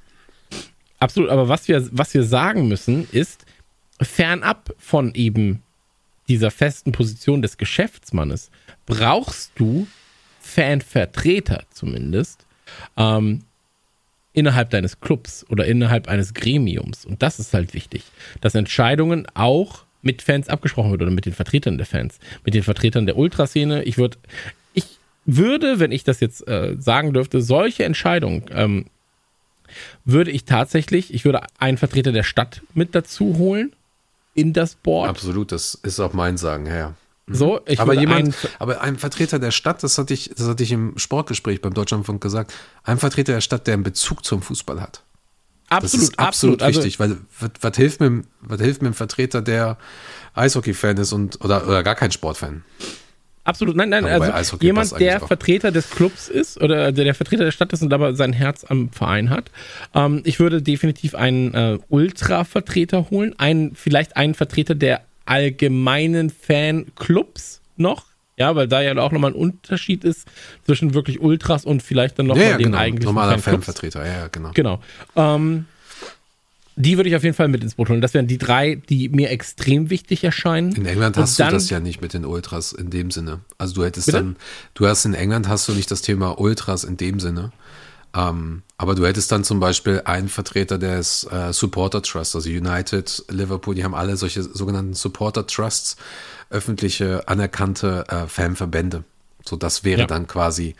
absolut, 0.99 1.29
aber 1.29 1.49
was 1.49 1.67
wir, 1.67 1.87
was 1.91 2.13
wir 2.13 2.23
sagen 2.23 2.67
müssen, 2.67 3.07
ist, 3.11 3.45
fernab 3.99 4.73
von 4.77 5.15
eben 5.15 5.63
dieser 6.27 6.51
festen 6.51 6.91
Position 6.91 7.41
des 7.41 7.57
Geschäftsmannes, 7.57 8.51
brauchst 8.85 9.51
du 9.55 9.87
Fanvertreter 10.39 11.63
zumindest, 11.71 12.45
ähm, 12.97 13.43
innerhalb 14.33 14.69
deines 14.69 14.99
Clubs 14.99 15.45
oder 15.49 15.65
innerhalb 15.65 16.07
eines 16.07 16.33
Gremiums. 16.33 17.05
Und 17.05 17.21
das 17.21 17.39
ist 17.39 17.53
halt 17.53 17.73
wichtig, 17.73 18.03
dass 18.39 18.55
Entscheidungen 18.55 19.27
auch 19.33 19.85
mit 20.01 20.21
Fans 20.21 20.49
abgesprochen 20.49 20.91
wird 20.91 21.01
oder 21.01 21.11
mit 21.11 21.25
den 21.25 21.33
Vertretern 21.33 21.77
der 21.77 21.85
Fans, 21.85 22.19
mit 22.43 22.53
den 22.53 22.63
Vertretern 22.63 23.05
der 23.05 23.17
Ultraszene. 23.17 23.83
Ich 23.83 23.97
würde, 23.97 24.17
ich 24.73 24.99
würde, 25.25 25.79
wenn 25.79 25.91
ich 25.91 26.03
das 26.03 26.19
jetzt 26.19 26.47
äh, 26.47 26.75
sagen 26.79 27.13
dürfte, 27.13 27.41
solche 27.41 27.83
Entscheidungen 27.83 28.45
ähm, 28.51 28.85
würde 30.05 30.31
ich 30.31 30.45
tatsächlich, 30.45 31.13
ich 31.13 31.25
würde 31.25 31.41
einen 31.59 31.77
Vertreter 31.77 32.11
der 32.11 32.23
Stadt 32.23 32.61
mit 32.73 32.95
dazu 32.95 33.37
holen 33.37 33.73
in 34.33 34.53
das 34.53 34.75
Board. 34.75 35.09
Absolut, 35.09 35.51
das 35.51 35.75
ist 35.75 35.99
auch 35.99 36.13
mein 36.13 36.37
Sagen, 36.37 36.65
ja. 36.65 36.95
So, 37.27 37.61
ich 37.65 37.79
aber 37.79 37.93
jemand, 37.93 38.19
einen, 38.19 38.33
aber 38.59 38.81
ein 38.81 38.97
Vertreter 38.97 39.39
der 39.39 39.51
Stadt, 39.51 39.83
das 39.83 39.97
hatte 39.97 40.13
ich, 40.13 40.31
das 40.35 40.47
hatte 40.47 40.63
ich 40.63 40.71
im 40.71 40.97
Sportgespräch 40.97 41.61
beim 41.61 41.73
Deutschlandfunk 41.73 42.21
gesagt, 42.21 42.53
ein 42.83 42.97
Vertreter 42.97 43.33
der 43.33 43.41
Stadt, 43.41 43.67
der 43.67 43.75
einen 43.75 43.83
Bezug 43.83 44.25
zum 44.25 44.41
Fußball 44.41 44.81
hat. 44.81 45.03
Absolut, 45.71 45.93
das 45.93 46.09
ist 46.09 46.19
absolut, 46.19 46.61
absolut. 46.61 46.85
wichtig, 46.85 46.99
weil 46.99 47.17
was, 47.61 47.77
hilft 47.77 48.01
mir, 48.01 48.23
was 48.41 48.59
hilft 48.59 48.81
mir 48.81 48.89
einem 48.89 48.93
Vertreter, 48.93 49.41
der 49.41 49.77
Eishockey-Fan 50.35 50.97
ist 50.97 51.13
und 51.13 51.39
oder, 51.43 51.65
oder 51.65 51.81
gar 51.81 51.95
kein 51.95 52.11
Sportfan? 52.11 52.63
Absolut, 53.45 53.75
nein, 53.77 53.89
nein, 53.89 54.03
wobei 54.03 54.33
also 54.33 54.57
jemand, 54.57 54.99
der. 54.99 55.21
Vertreter 55.21 55.71
des 55.71 55.89
Clubs 55.89 56.27
ist 56.27 56.61
oder 56.61 56.91
der, 56.91 57.05
der 57.05 57.15
Vertreter 57.15 57.45
der 57.45 57.51
Stadt 57.51 57.71
ist 57.71 57.81
und 57.81 57.93
aber 57.93 58.13
sein 58.15 58.33
Herz 58.33 58.65
am 58.67 58.91
Verein 58.91 59.29
hat. 59.29 59.49
Ähm, 59.95 60.21
ich 60.25 60.39
würde 60.41 60.61
definitiv 60.61 61.15
einen 61.15 61.53
äh, 61.53 61.79
Ultra-Vertreter 61.87 63.09
holen, 63.09 63.33
einen, 63.39 63.73
vielleicht 63.73 64.17
einen 64.17 64.33
Vertreter 64.35 64.75
der 64.75 65.01
allgemeinen 65.25 66.29
Fanclubs 66.29 67.61
noch. 67.77 68.10
Ja, 68.41 68.55
weil 68.55 68.67
da 68.67 68.81
ja 68.81 68.97
auch 68.97 69.11
nochmal 69.11 69.31
ein 69.31 69.35
Unterschied 69.35 70.03
ist 70.03 70.27
zwischen 70.65 70.93
wirklich 70.95 71.21
Ultras 71.21 71.63
und 71.63 71.83
vielleicht 71.83 72.17
dann 72.17 72.25
nochmal 72.25 72.43
Ja, 72.43 72.51
ja, 72.51 72.57
den 72.57 72.65
genau. 72.65 72.77
eigentlichen 72.79 73.13
Normaler 73.13 73.37
Fanclubs. 73.37 73.65
Fanvertreter, 73.65 74.05
ja, 74.05 74.13
ja, 74.13 74.27
genau. 74.27 74.51
Genau. 74.55 74.81
Ähm, 75.15 75.65
die 76.75 76.97
würde 76.97 77.09
ich 77.09 77.15
auf 77.15 77.23
jeden 77.23 77.35
Fall 77.35 77.49
mit 77.49 77.61
ins 77.61 77.75
Boot 77.75 77.89
holen. 77.89 78.01
Das 78.01 78.15
wären 78.15 78.25
die 78.25 78.39
drei, 78.39 78.81
die 78.89 79.09
mir 79.09 79.29
extrem 79.29 79.91
wichtig 79.91 80.23
erscheinen. 80.23 80.73
In 80.73 80.87
England 80.87 81.17
Und 81.17 81.23
hast 81.23 81.37
du 81.39 81.43
das 81.43 81.69
ja 81.69 81.79
nicht 81.79 82.01
mit 82.01 82.13
den 82.13 82.25
Ultras 82.25 82.71
in 82.71 82.89
dem 82.89 83.11
Sinne. 83.11 83.41
Also 83.59 83.75
du 83.75 83.83
hättest 83.83 84.07
Bitte? 84.07 84.17
dann, 84.17 84.35
du 84.73 84.87
hast 84.87 85.05
in 85.05 85.13
England 85.13 85.47
hast 85.47 85.67
du 85.67 85.73
nicht 85.73 85.91
das 85.91 86.01
Thema 86.01 86.39
Ultras 86.39 86.83
in 86.83 86.97
dem 86.97 87.19
Sinne. 87.19 87.51
Ähm, 88.15 88.63
aber 88.77 88.95
du 88.95 89.05
hättest 89.05 89.31
dann 89.31 89.43
zum 89.43 89.59
Beispiel 89.59 90.01
einen 90.05 90.27
Vertreter 90.27 90.77
des 90.77 91.25
äh, 91.31 91.53
Supporter 91.53 92.01
Trust, 92.01 92.35
also 92.35 92.49
United, 92.49 93.23
Liverpool, 93.29 93.75
die 93.75 93.83
haben 93.83 93.95
alle 93.95 94.17
solche 94.17 94.43
sogenannten 94.43 94.93
Supporter 94.93 95.47
Trusts, 95.47 95.95
öffentliche, 96.51 97.27
anerkannte 97.27 98.05
äh, 98.09 98.27
Fanverbände. 98.27 99.03
So, 99.43 99.55
das 99.55 99.83
wäre 99.83 100.01
Ja. 100.01 100.07
dann 100.07 100.27
quasi, 100.27 100.75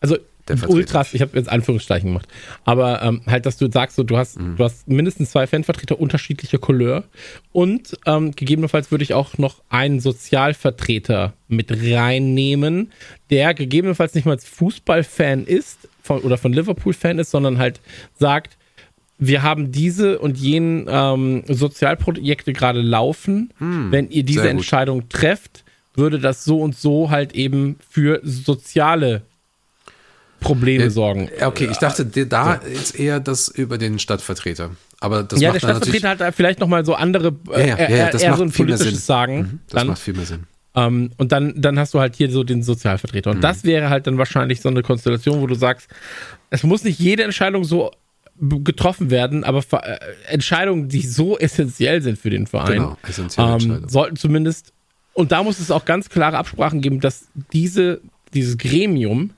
Also 0.00 0.16
Der. 0.48 0.68
Ultras, 0.68 1.14
ich 1.14 1.22
habe 1.22 1.36
jetzt 1.38 1.48
Anführungszeichen 1.48 2.08
gemacht, 2.10 2.26
aber 2.64 3.00
ähm, 3.02 3.22
halt, 3.26 3.46
dass 3.46 3.56
du 3.58 3.70
sagst, 3.70 3.94
so, 3.94 4.02
du 4.02 4.16
hast, 4.16 4.40
Mhm. 4.40 4.56
du 4.56 4.64
hast 4.64 4.88
mindestens 4.88 5.30
zwei 5.30 5.46
Fanvertreter 5.46 6.00
unterschiedlicher 6.00 6.58
Couleur 6.58 7.04
und 7.52 7.96
ähm, 8.06 8.32
gegebenenfalls 8.32 8.90
würde 8.90 9.04
ich 9.04 9.14
auch 9.14 9.38
noch 9.38 9.62
einen 9.70 10.00
Sozialvertreter 10.00 11.34
mit 11.48 11.70
reinnehmen, 11.70 12.90
der 13.30 13.54
gegebenenfalls 13.54 14.14
nicht 14.14 14.24
mal 14.24 14.32
als 14.32 14.44
Fußballfan 14.46 15.44
ist 15.46 15.88
von, 16.02 16.20
oder 16.22 16.36
von 16.38 16.52
Liverpool-Fan 16.52 17.20
ist, 17.20 17.30
sondern 17.30 17.58
halt 17.58 17.80
sagt, 18.18 18.56
wir 19.24 19.42
haben 19.42 19.70
diese 19.70 20.18
und 20.18 20.36
jenen 20.36 20.86
ähm, 20.88 21.44
Sozialprojekte 21.46 22.52
gerade 22.52 22.80
laufen. 22.80 23.52
Wenn 23.58 24.10
ihr 24.10 24.24
diese 24.24 24.42
Hm. 24.44 24.50
Entscheidung 24.58 25.08
trefft, 25.08 25.64
würde 25.94 26.18
das 26.18 26.44
so 26.44 26.60
und 26.60 26.76
so 26.76 27.10
halt 27.10 27.32
eben 27.34 27.76
für 27.88 28.20
soziale 28.24 29.22
Probleme 30.40 30.90
sorgen. 30.90 31.28
Ja, 31.38 31.46
okay, 31.46 31.68
ich 31.70 31.76
dachte, 31.78 32.04
da 32.04 32.54
ist 32.54 32.98
eher 32.98 33.20
das 33.20 33.46
über 33.48 33.78
den 33.78 34.00
Stadtvertreter. 34.00 34.70
Aber 34.98 35.22
das 35.22 35.40
ja, 35.40 35.52
der 35.52 35.54
macht 35.54 35.62
natürlich, 35.62 36.00
Stadtvertreter 36.00 36.08
hat 36.08 36.20
da 36.20 36.32
vielleicht 36.32 36.58
nochmal 36.58 36.84
so 36.84 36.94
andere, 36.94 37.28
äh, 37.52 37.60
Ja, 37.60 37.66
ja, 37.66 37.76
eher, 37.76 37.90
ja, 37.90 38.18
eher 38.18 38.30
macht 38.30 38.38
so 38.38 38.44
ein 38.44 38.50
viel 38.50 38.66
mehr 38.66 38.76
politisches 38.76 38.98
Sinn. 39.06 39.06
Sagen. 39.06 39.36
Mhm, 39.36 39.58
das 39.68 39.78
dann, 39.78 39.86
macht 39.86 39.98
viel 40.00 40.14
mehr 40.14 40.26
Sinn. 40.26 40.44
ähm, 40.74 41.10
und 41.16 41.30
dann, 41.30 41.54
dann 41.56 41.78
hast 41.78 41.94
du 41.94 42.00
halt 42.00 42.16
hier 42.16 42.28
so 42.30 42.42
den 42.42 42.64
Sozialvertreter. 42.64 43.30
Mhm. 43.30 43.36
Und 43.36 43.42
das 43.42 43.62
wäre 43.62 43.88
halt 43.88 44.08
dann 44.08 44.18
wahrscheinlich 44.18 44.60
so 44.60 44.68
eine 44.68 44.82
Konstellation, 44.82 45.40
wo 45.40 45.46
du 45.46 45.54
sagst, 45.54 45.88
es 46.50 46.64
muss 46.64 46.82
nicht 46.82 46.98
jede 46.98 47.22
Entscheidung 47.22 47.62
so 47.62 47.92
getroffen 48.42 49.10
werden, 49.10 49.44
aber 49.44 49.62
äh, 49.84 49.98
Entscheidungen, 50.26 50.88
die 50.88 51.02
so 51.02 51.38
essentiell 51.38 52.02
sind 52.02 52.18
für 52.18 52.30
den 52.30 52.46
Verein, 52.46 52.96
Genau, 53.06 53.36
ähm, 53.38 53.88
sollten 53.88 54.16
zumindest, 54.16 54.72
und 55.14 55.30
da 55.30 55.42
muss 55.42 55.60
es 55.60 55.70
auch 55.70 55.84
ganz 55.84 56.08
klare 56.08 56.38
Absprachen 56.38 56.80
geben, 56.80 57.00
dass 57.00 57.26
diese, 57.52 58.00
dieses 58.34 58.58
Gremium 58.58 59.30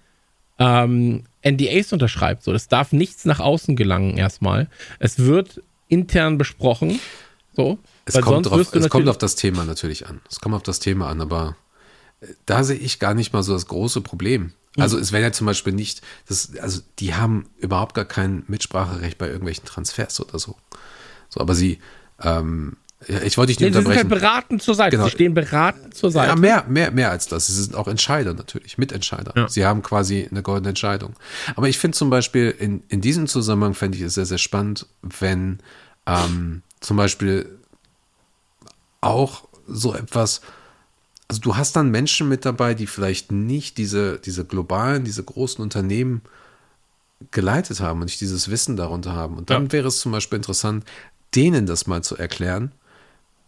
ähm, 0.59 1.25
NDAs 1.45 1.93
unterschreibt. 1.93 2.43
So, 2.45 2.53
das 2.53 2.69
darf 2.69 2.93
nichts 2.93 3.25
nach 3.27 3.41
außen 3.41 3.77
gelangen 3.77 4.17
erstmal. 4.17 4.69
Es 4.99 5.19
wird 5.19 5.61
intern 5.89 6.39
besprochen. 6.39 6.99
So, 7.53 7.79
Es, 8.07 8.15
weil 8.15 8.23
kommt, 8.23 8.35
sonst 8.35 8.49
drauf, 8.49 8.59
wirst 8.59 8.75
du 8.75 8.79
es 8.79 8.89
kommt 8.89 9.09
auf 9.09 9.19
das 9.19 9.37
Thema 9.37 9.65
natürlich 9.65 10.07
an. 10.07 10.21
Es 10.31 10.41
kommt 10.41 10.55
auf 10.55 10.63
das 10.63 10.79
Thema 10.79 11.09
an, 11.09 11.21
aber 11.21 11.57
äh, 12.21 12.29
da 12.47 12.65
sehe 12.65 12.79
ich 12.79 12.99
gar 12.99 13.15
nicht 13.15 13.33
mal 13.33 13.43
so 13.43 13.53
das 13.53 13.67
große 13.67 14.01
Problem. 14.01 14.55
Also 14.77 14.99
es 14.99 15.13
wäre 15.13 15.23
ja 15.23 15.33
zum 15.33 15.47
Beispiel 15.47 15.73
nicht, 15.73 16.03
das, 16.29 16.57
also 16.61 16.81
die 16.99 17.15
haben 17.15 17.47
überhaupt 17.59 17.95
gar 17.95 18.05
kein 18.05 18.43
Mitspracherecht 18.49 19.19
bei 19.19 19.27
irgendwelchen 19.29 19.65
Transfers 19.65 20.21
oder 20.21 20.39
so. 20.39 20.57
So, 21.29 21.41
aber 21.41 21.55
sie, 21.55 21.79
ähm, 22.21 22.77
ich 23.07 23.37
wollte 23.37 23.53
dich 23.53 23.61
Nee, 23.61 23.67
nicht 23.67 23.75
sie 23.77 23.83
sind 23.83 23.89
halt 23.89 24.05
unterbrechen. 24.05 24.09
beratend 24.09 24.63
zur 24.63 24.75
Seite. 24.75 24.97
Genau. 24.97 25.05
Sie 25.05 25.11
stehen 25.13 25.35
beratend 25.35 25.95
zur 25.95 26.11
Seite. 26.11 26.31
Ja, 26.31 26.37
mehr, 26.37 26.65
mehr, 26.69 26.91
mehr 26.91 27.11
als 27.11 27.29
das. 27.29 27.47
Sie 27.49 27.53
sind 27.53 27.75
auch 27.77 27.87
Entscheider 27.87 28.35
natürlich, 28.35 28.79
Mitentscheider. 28.79 29.33
Ja. 29.37 29.49
Sie 29.49 29.65
haben 29.67 29.83
quasi 29.83 30.27
eine 30.31 30.43
goldene 30.43 30.71
Entscheidung. 30.71 31.15
Aber 31.55 31.69
ich 31.69 31.79
finde 31.79 31.97
zum 31.97 32.09
Beispiel, 32.11 32.51
in, 32.59 32.83
in 32.89 33.01
diesem 33.01 33.27
Zusammenhang 33.29 33.75
fände 33.75 33.99
ich 33.99 34.03
es 34.05 34.15
sehr, 34.15 34.27
sehr 34.27 34.39
spannend, 34.39 34.87
wenn 35.03 35.59
ähm, 36.07 36.63
zum 36.81 36.97
Beispiel 36.97 37.59
auch 39.01 39.47
so 39.67 39.95
etwas, 39.95 40.41
also 41.29 41.41
du 41.41 41.57
hast 41.57 41.77
dann 41.77 41.91
Menschen 41.91 42.29
mit 42.29 42.45
dabei, 42.45 42.75
die 42.75 42.87
vielleicht 42.87 43.33
nicht 43.33 43.79
diese, 43.79 44.19
diese 44.19 44.45
globalen, 44.45 45.05
diese 45.05 45.23
großen 45.23 45.63
Unternehmen 45.63 46.23
geleitet 47.31 47.81
haben 47.81 48.01
und 48.01 48.07
nicht 48.07 48.21
dieses 48.21 48.51
Wissen 48.51 48.77
darunter 48.77 49.13
haben. 49.13 49.37
Und 49.39 49.51
dann 49.51 49.67
Ja. 49.67 49.73
wäre 49.73 49.89
es 49.89 50.01
zum 50.01 50.13
Beispiel 50.13 50.37
interessant, 50.37 50.85
denen 51.35 51.67
das 51.67 51.87
mal 51.87 52.03
zu 52.03 52.17
erklären, 52.17 52.73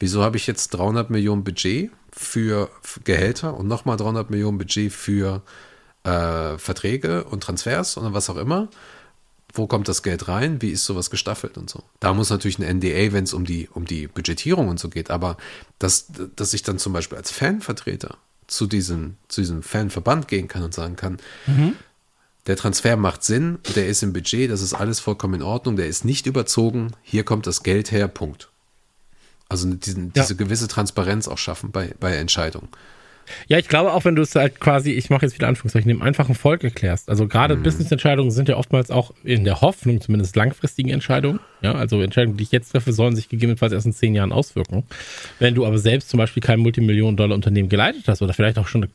wieso 0.00 0.22
habe 0.22 0.36
ich 0.36 0.46
jetzt 0.46 0.70
300 0.70 1.10
Millionen 1.10 1.44
Budget 1.44 1.90
für 2.10 2.70
Gehälter 3.04 3.54
und 3.54 3.68
nochmal 3.68 3.96
300 3.96 4.30
Millionen 4.30 4.58
Budget 4.58 4.92
für 4.92 5.42
äh, 6.04 6.56
Verträge 6.58 7.24
und 7.24 7.42
Transfers 7.42 7.98
oder 7.98 8.12
was 8.14 8.30
auch 8.30 8.36
immer. 8.36 8.68
Wo 9.56 9.66
kommt 9.66 9.88
das 9.88 10.02
Geld 10.02 10.28
rein? 10.28 10.60
Wie 10.62 10.70
ist 10.70 10.84
sowas 10.84 11.10
gestaffelt 11.10 11.56
und 11.58 11.68
so? 11.70 11.82
Da 12.00 12.12
muss 12.14 12.30
natürlich 12.30 12.58
ein 12.58 12.78
NDA, 12.78 13.12
wenn 13.12 13.24
es 13.24 13.32
um 13.34 13.44
die, 13.44 13.68
um 13.72 13.84
die 13.86 14.06
Budgetierung 14.06 14.68
und 14.68 14.78
so 14.78 14.88
geht, 14.88 15.10
aber 15.10 15.36
dass, 15.78 16.06
dass 16.36 16.54
ich 16.54 16.62
dann 16.62 16.78
zum 16.78 16.92
Beispiel 16.92 17.18
als 17.18 17.30
Fanvertreter 17.30 18.16
zu 18.46 18.66
diesem, 18.66 19.16
zu 19.28 19.40
diesem 19.40 19.62
Fanverband 19.62 20.28
gehen 20.28 20.46
kann 20.48 20.62
und 20.62 20.72
sagen 20.74 20.96
kann, 20.96 21.18
der 22.46 22.56
Transfer 22.56 22.96
macht 22.96 23.24
Sinn, 23.24 23.58
der 23.74 23.88
ist 23.88 24.02
im 24.02 24.12
Budget, 24.12 24.50
das 24.50 24.60
ist 24.62 24.74
alles 24.74 25.00
vollkommen 25.00 25.34
in 25.34 25.42
Ordnung, 25.42 25.76
der 25.76 25.88
ist 25.88 26.04
nicht 26.04 26.26
überzogen, 26.26 26.92
hier 27.02 27.24
kommt 27.24 27.46
das 27.46 27.62
Geld 27.64 27.90
her, 27.90 28.06
Punkt. 28.08 28.50
Also 29.48 29.72
diesen, 29.72 30.12
Ja. 30.14 30.22
diese 30.22 30.36
gewisse 30.36 30.68
Transparenz 30.68 31.28
auch 31.28 31.38
schaffen 31.38 31.70
bei, 31.72 31.94
bei 31.98 32.14
Entscheidungen. 32.16 32.68
Ja, 33.48 33.58
ich 33.58 33.68
glaube 33.68 33.92
auch, 33.92 34.04
wenn 34.04 34.16
du 34.16 34.22
es 34.22 34.34
halt 34.34 34.60
quasi, 34.60 34.92
ich 34.92 35.10
mache 35.10 35.26
jetzt 35.26 35.34
wieder 35.34 35.48
Anführungszeichen, 35.48 35.88
dem 35.88 36.02
einfachen 36.02 36.34
Volk 36.34 36.64
erklärst. 36.64 37.08
Also 37.08 37.26
gerade 37.28 37.56
Mhm. 37.56 37.62
Business-Entscheidungen 37.62 38.30
sind 38.30 38.48
ja 38.48 38.56
oftmals 38.56 38.90
auch 38.90 39.12
in 39.24 39.44
der 39.44 39.60
Hoffnung 39.60 40.00
zumindest 40.00 40.36
langfristigen 40.36 40.90
Entscheidungen. 40.90 41.40
Ja, 41.62 41.72
also 41.74 42.00
Entscheidungen, 42.02 42.36
die 42.36 42.44
ich 42.44 42.52
jetzt 42.52 42.70
treffe, 42.72 42.92
sollen 42.92 43.16
sich 43.16 43.28
gegebenenfalls 43.28 43.72
erst 43.72 43.86
in 43.86 43.92
zehn 43.92 44.14
Jahren 44.14 44.32
auswirken. 44.32 44.84
Wenn 45.38 45.54
du 45.54 45.64
aber 45.64 45.78
selbst 45.78 46.10
zum 46.10 46.18
Beispiel 46.18 46.42
kein 46.42 46.60
Multimillionen-Dollar-Unternehmen 46.60 47.68
geleitet 47.68 48.04
hast 48.06 48.20
oder 48.22 48.34
vielleicht 48.34 48.58
auch 48.58 48.68
schon, 48.68 48.86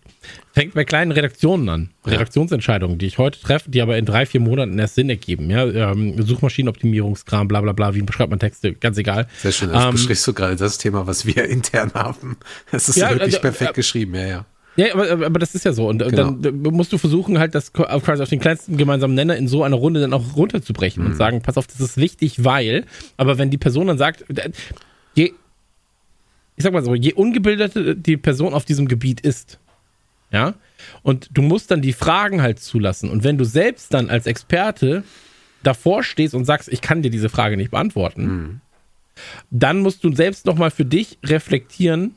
fängt 0.54 0.74
bei 0.74 0.84
kleinen 0.86 1.12
Redaktionen 1.12 1.70
an. 1.70 1.90
Redaktionsentscheidungen, 2.06 2.98
die 2.98 3.08
ich 3.08 3.18
heute 3.18 3.40
treffe, 3.42 3.70
die 3.72 3.82
aber 3.82 3.98
in 3.98 4.06
drei, 4.06 4.26
vier 4.26 4.42
Monaten 4.42 4.78
erst 4.78 4.96
Sinn 4.96 5.10
ergeben. 5.10 5.50
Ja, 5.50 5.66
ähm, 5.66 6.22
Suchmaschinenoptimierungskram, 6.22 7.48
bla 7.48 7.62
bla 7.62 7.74
bla, 7.74 7.94
wie 7.96 8.02
beschreibt 8.02 8.30
man 8.30 8.40
Texte, 8.40 8.74
ganz 8.74 8.98
egal. 8.98 9.28
Sehr 9.40 9.52
schön, 9.52 9.72
das 9.72 9.84
Ähm, 9.84 9.92
besprichst 9.92 10.28
du 10.28 10.34
gerade 10.34 10.56
das 10.56 10.78
Thema, 10.78 11.08
was 11.08 11.26
wir 11.26 11.46
intern 11.50 11.92
haben. 11.94 12.38
Das 12.72 12.90
ist 12.90 12.96
Ja, 12.98 13.10
wirklich 13.10 13.36
also, 13.36 13.40
perfekt 13.42 13.72
äh, 13.72 13.74
geschrieben, 13.74 14.16
ja, 14.16 14.28
ja. 14.28 14.46
Ja, 14.78 14.94
aber, 14.94 15.12
aber 15.26 15.40
das 15.40 15.54
ist 15.54 15.66
ja 15.66 15.74
so. 15.74 15.88
Und 15.90 16.00
Genau. 16.00 16.32
dann 16.32 16.62
musst 16.62 16.94
du 16.94 16.98
versuchen, 16.98 17.40
halt 17.40 17.56
das 17.56 17.74
quasi 17.74 18.22
auf 18.24 18.30
den 18.30 18.40
kleinsten 18.40 18.78
gemeinsamen 18.78 19.16
Nenner 19.16 19.36
in 19.36 19.48
so 19.48 19.64
einer 19.64 19.76
Runde 19.76 20.00
dann 20.00 20.14
auch 20.14 20.36
runterzubrechen 20.36 21.04
Mhm. 21.04 21.10
und 21.12 21.16
sagen, 21.18 21.42
pass 21.42 21.58
auf, 21.58 21.68
das 21.68 21.80
ist 21.82 21.98
wichtig, 21.98 22.46
weil, 22.46 22.86
aber 23.18 23.38
wenn 23.38 23.50
die 23.50 23.58
Person 23.58 23.88
dann 23.88 23.98
sagt, 23.98 24.24
je, 25.16 25.34
ich 26.56 26.64
sag 26.64 26.72
mal 26.74 26.84
so, 26.84 26.96
je 26.96 27.14
ungebildeter 27.14 27.96
die 27.96 28.18
Person 28.18 28.54
auf 28.54 28.64
diesem 28.66 28.88
Gebiet 28.88 29.20
ist, 29.22 29.60
ja, 30.32 30.54
und 31.04 31.30
du 31.34 31.42
musst 31.42 31.70
dann 31.72 31.82
die 31.82 31.92
Fragen 31.94 32.42
halt 32.42 32.60
zulassen. 32.60 33.10
Und 33.10 33.24
wenn 33.26 33.38
du 33.38 33.44
selbst 33.44 33.94
dann 33.94 34.10
als 34.10 34.26
Experte 34.26 35.04
davor 35.64 36.04
stehst 36.04 36.34
und 36.34 36.46
sagst, 36.46 36.70
ich 36.70 36.80
kann 36.82 37.02
dir 37.02 37.12
diese 37.12 37.28
Frage 37.30 37.58
nicht 37.58 37.72
beantworten, 37.72 38.62
dann 39.52 39.80
musst 39.80 40.04
du 40.06 40.16
selbst 40.16 40.46
nochmal 40.46 40.72
für 40.72 40.86
dich 40.86 41.18
reflektieren, 41.26 42.16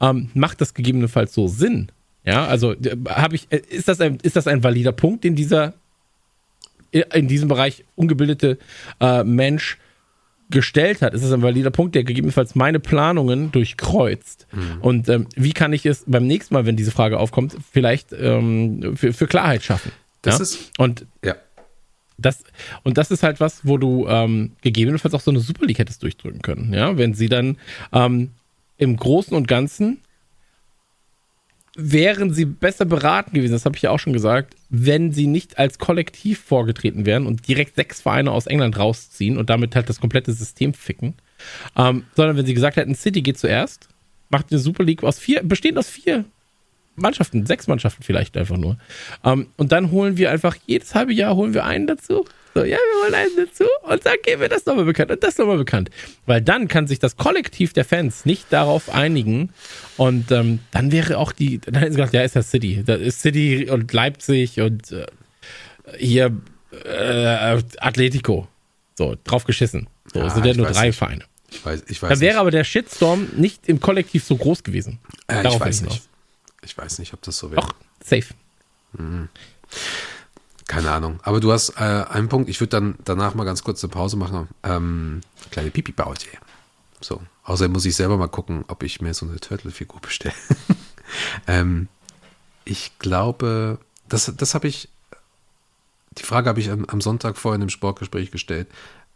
ähm, 0.00 0.30
macht 0.34 0.60
das 0.60 0.74
gegebenenfalls 0.74 1.34
so 1.34 1.48
Sinn? 1.48 1.90
Ja, 2.24 2.46
also 2.46 2.74
habe 3.08 3.34
ich, 3.36 3.46
äh, 3.50 3.60
ist 3.68 3.88
das 3.88 4.00
ein, 4.00 4.18
ist 4.22 4.36
das 4.36 4.46
ein 4.46 4.62
valider 4.64 4.92
Punkt 4.92 5.24
in 5.24 5.34
dieser, 5.34 5.74
in 6.90 7.28
diesem 7.28 7.48
Bereich 7.48 7.84
ungebildete 7.96 8.58
äh, 9.00 9.24
Mensch 9.24 9.78
gestellt 10.50 11.02
hat? 11.02 11.14
Ist 11.14 11.24
das 11.24 11.32
ein 11.32 11.42
valider 11.42 11.70
Punkt, 11.70 11.94
der 11.94 12.04
gegebenenfalls 12.04 12.54
meine 12.54 12.80
Planungen 12.80 13.50
durchkreuzt? 13.52 14.46
Und 14.80 15.08
ähm, 15.08 15.26
wie 15.34 15.52
kann 15.52 15.72
ich 15.72 15.84
es 15.86 16.04
beim 16.06 16.26
nächsten 16.26 16.54
Mal, 16.54 16.66
wenn 16.66 16.76
diese 16.76 16.90
Frage 16.90 17.18
aufkommt, 17.18 17.56
vielleicht 17.72 18.12
ähm, 18.12 18.96
für, 18.96 19.12
für 19.12 19.26
Klarheit 19.26 19.62
schaffen? 19.62 19.90
Das 20.22 20.38
ja? 20.38 20.42
ist- 20.42 20.70
und 20.78 21.06
Ja, 21.24 21.34
das, 22.16 22.44
und 22.84 22.96
das 22.96 23.10
ist 23.10 23.22
halt 23.22 23.40
was, 23.40 23.66
wo 23.66 23.76
du 23.76 24.06
ähm, 24.08 24.52
gegebenenfalls 24.62 25.14
auch 25.14 25.20
so 25.20 25.30
eine 25.30 25.40
Super 25.40 25.66
League 25.66 25.78
hättest 25.78 26.02
durchdrücken 26.02 26.42
können, 26.42 26.72
ja, 26.72 26.96
wenn 26.96 27.14
sie 27.14 27.28
dann 27.28 27.58
ähm, 27.92 28.30
im 28.76 28.96
Großen 28.96 29.36
und 29.36 29.48
Ganzen 29.48 30.00
wären 31.76 32.32
sie 32.32 32.44
besser 32.44 32.84
beraten 32.84 33.34
gewesen, 33.34 33.52
das 33.52 33.64
habe 33.64 33.76
ich 33.76 33.82
ja 33.82 33.90
auch 33.90 33.98
schon 33.98 34.12
gesagt, 34.12 34.54
wenn 34.68 35.12
sie 35.12 35.26
nicht 35.26 35.58
als 35.58 35.78
Kollektiv 35.78 36.40
vorgetreten 36.40 37.04
wären 37.04 37.26
und 37.26 37.48
direkt 37.48 37.74
sechs 37.74 38.00
Vereine 38.00 38.30
aus 38.30 38.46
England 38.46 38.78
rausziehen 38.78 39.38
und 39.38 39.50
damit 39.50 39.74
halt 39.74 39.88
das 39.88 40.00
komplette 40.00 40.32
System 40.32 40.72
ficken. 40.72 41.14
Ähm, 41.76 42.04
sondern 42.14 42.36
wenn 42.36 42.46
sie 42.46 42.54
gesagt 42.54 42.76
hätten, 42.76 42.94
City 42.94 43.22
geht 43.22 43.38
zuerst, 43.38 43.88
macht 44.28 44.46
eine 44.50 44.60
Super 44.60 44.84
League 44.84 45.02
aus 45.02 45.18
vier, 45.18 45.42
bestehend 45.42 45.78
aus 45.78 45.88
vier 45.88 46.24
Mannschaften, 46.96 47.44
sechs 47.44 47.66
Mannschaften 47.66 48.04
vielleicht 48.04 48.36
einfach 48.36 48.56
nur. 48.56 48.78
Ähm, 49.24 49.48
und 49.56 49.72
dann 49.72 49.90
holen 49.90 50.16
wir 50.16 50.30
einfach 50.30 50.56
jedes 50.66 50.94
halbe 50.94 51.12
Jahr 51.12 51.34
holen 51.34 51.54
wir 51.54 51.64
einen 51.64 51.88
dazu. 51.88 52.24
So, 52.54 52.62
ja, 52.64 52.76
wir 52.76 53.02
holen 53.02 53.14
einen 53.14 53.36
dazu 53.36 53.64
und 53.82 54.06
dann 54.06 54.14
geben 54.22 54.40
wir 54.42 54.48
das 54.48 54.64
nochmal 54.64 54.84
bekannt 54.84 55.10
und 55.10 55.22
das 55.24 55.36
nochmal 55.38 55.58
bekannt. 55.58 55.90
Weil 56.26 56.40
dann 56.40 56.68
kann 56.68 56.86
sich 56.86 57.00
das 57.00 57.16
Kollektiv 57.16 57.72
der 57.72 57.84
Fans 57.84 58.24
nicht 58.24 58.46
darauf 58.52 58.94
einigen 58.94 59.50
und 59.96 60.30
ähm, 60.30 60.60
dann 60.70 60.92
wäre 60.92 61.18
auch 61.18 61.32
die, 61.32 61.58
dann 61.58 61.74
hätten 61.74 61.92
sie 61.92 61.96
gesagt, 61.96 62.14
ja, 62.14 62.22
ist 62.22 62.36
das 62.36 62.50
City. 62.50 62.82
Das 62.86 63.00
ist 63.00 63.20
City 63.22 63.68
und 63.70 63.92
Leipzig 63.92 64.60
und 64.60 64.92
äh, 64.92 65.06
hier 65.98 66.30
äh, 66.84 67.60
Atletico. 67.78 68.46
So, 68.96 69.16
drauf 69.24 69.44
geschissen. 69.44 69.88
So, 70.12 70.20
Ja, 70.20 70.26
es 70.28 70.34
sind 70.34 70.46
ja 70.46 70.54
nur 70.54 70.66
drei 70.68 70.86
nicht. 70.88 70.96
Vereine. 70.98 71.24
Ich 71.50 71.64
weiß, 71.64 71.82
ich 71.88 72.00
weiß 72.02 72.10
Dann 72.10 72.20
wäre 72.20 72.34
nicht. 72.34 72.40
aber 72.40 72.50
der 72.52 72.62
Shitstorm 72.64 73.28
nicht 73.36 73.68
im 73.68 73.80
Kollektiv 73.80 74.22
so 74.24 74.36
groß 74.36 74.62
gewesen. 74.62 75.00
Äh, 75.26 75.38
ich 75.38 75.42
Darauf 75.42 75.60
weiß 75.60 75.82
nicht. 75.82 76.02
Ich 76.64 76.78
weiß 76.78 77.00
nicht, 77.00 77.12
ob 77.14 77.22
das 77.22 77.36
so 77.36 77.50
wäre. 77.50 77.60
Doch, 77.62 77.74
safe. 78.02 78.32
Keine 80.66 80.90
Ahnung. 80.90 81.20
Aber 81.22 81.40
du 81.40 81.52
hast 81.52 81.70
äh, 81.76 82.04
einen 82.08 82.28
Punkt. 82.28 82.48
Ich 82.48 82.60
würde 82.60 82.70
dann 82.70 82.94
danach 83.04 83.34
mal 83.34 83.44
ganz 83.44 83.62
kurz 83.62 83.84
eine 83.84 83.90
Pause 83.90 84.16
machen. 84.16 84.48
Ähm, 84.62 85.20
kleine 85.50 85.70
Pipi-Pause. 85.70 86.28
So. 87.00 87.22
Außerdem 87.44 87.72
muss 87.72 87.84
ich 87.84 87.94
selber 87.94 88.16
mal 88.16 88.28
gucken, 88.28 88.64
ob 88.68 88.82
ich 88.82 89.00
mir 89.02 89.12
so 89.12 89.26
eine 89.26 89.38
Turtle-Figur 89.38 90.00
bestelle. 90.00 90.34
ähm, 91.46 91.88
ich 92.64 92.98
glaube, 92.98 93.78
das, 94.08 94.32
das 94.36 94.54
habe 94.54 94.68
ich, 94.68 94.88
die 96.12 96.22
Frage 96.22 96.48
habe 96.48 96.60
ich 96.60 96.70
am, 96.70 96.86
am 96.86 97.02
Sonntag 97.02 97.36
vorhin 97.36 97.60
im 97.60 97.68
Sportgespräch 97.68 98.30
gestellt. 98.30 98.68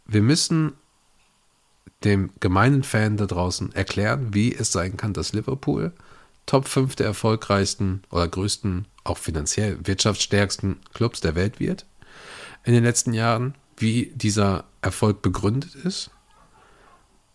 Wir 0.05 0.21
müssen 0.21 0.73
dem 2.03 2.29
gemeinen 2.39 2.83
Fan 2.83 3.17
da 3.17 3.25
draußen 3.25 3.73
erklären, 3.73 4.33
wie 4.33 4.53
es 4.53 4.71
sein 4.71 4.95
kann, 4.95 5.13
dass 5.13 5.33
Liverpool 5.33 5.91
Top 6.49 6.67
5 6.67 6.95
der 6.95 7.05
erfolgreichsten 7.05 8.01
oder 8.09 8.27
größten, 8.27 8.87
auch 9.03 9.19
finanziell 9.19 9.77
wirtschaftsstärksten 9.83 10.79
Clubs 10.95 11.21
der 11.21 11.35
Welt 11.35 11.59
wird 11.59 11.85
in 12.63 12.73
den 12.73 12.83
letzten 12.83 13.13
Jahren, 13.13 13.53
wie 13.77 14.11
dieser 14.15 14.63
Erfolg 14.81 15.21
begründet 15.21 15.75
ist. 15.75 16.09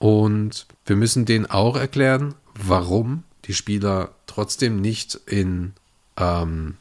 Und 0.01 0.67
wir 0.85 0.97
müssen 0.97 1.27
denen 1.27 1.47
auch 1.47 1.77
erklären, 1.77 2.35
warum 2.55 3.23
die 3.45 3.55
Spieler 3.55 4.11
trotzdem 4.27 4.81
nicht 4.81 5.15
in 5.27 5.75
ähm, 6.17 6.77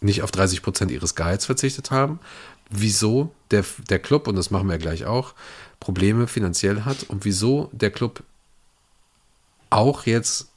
nicht 0.00 0.24
auf 0.24 0.32
30 0.32 0.60
Prozent 0.60 0.90
ihres 0.90 1.14
Gehalts 1.14 1.46
verzichtet 1.46 1.92
haben, 1.92 2.18
wieso 2.68 3.32
der, 3.52 3.64
der 3.88 4.00
Club, 4.00 4.26
und 4.26 4.34
das 4.34 4.50
machen 4.50 4.68
wir 4.68 4.78
gleich 4.78 5.04
auch, 5.04 5.34
Probleme 5.78 6.26
finanziell 6.26 6.84
hat 6.84 7.04
und 7.04 7.24
wieso 7.24 7.70
der 7.70 7.92
Club 7.92 8.24
auch 9.70 10.04
jetzt 10.04 10.48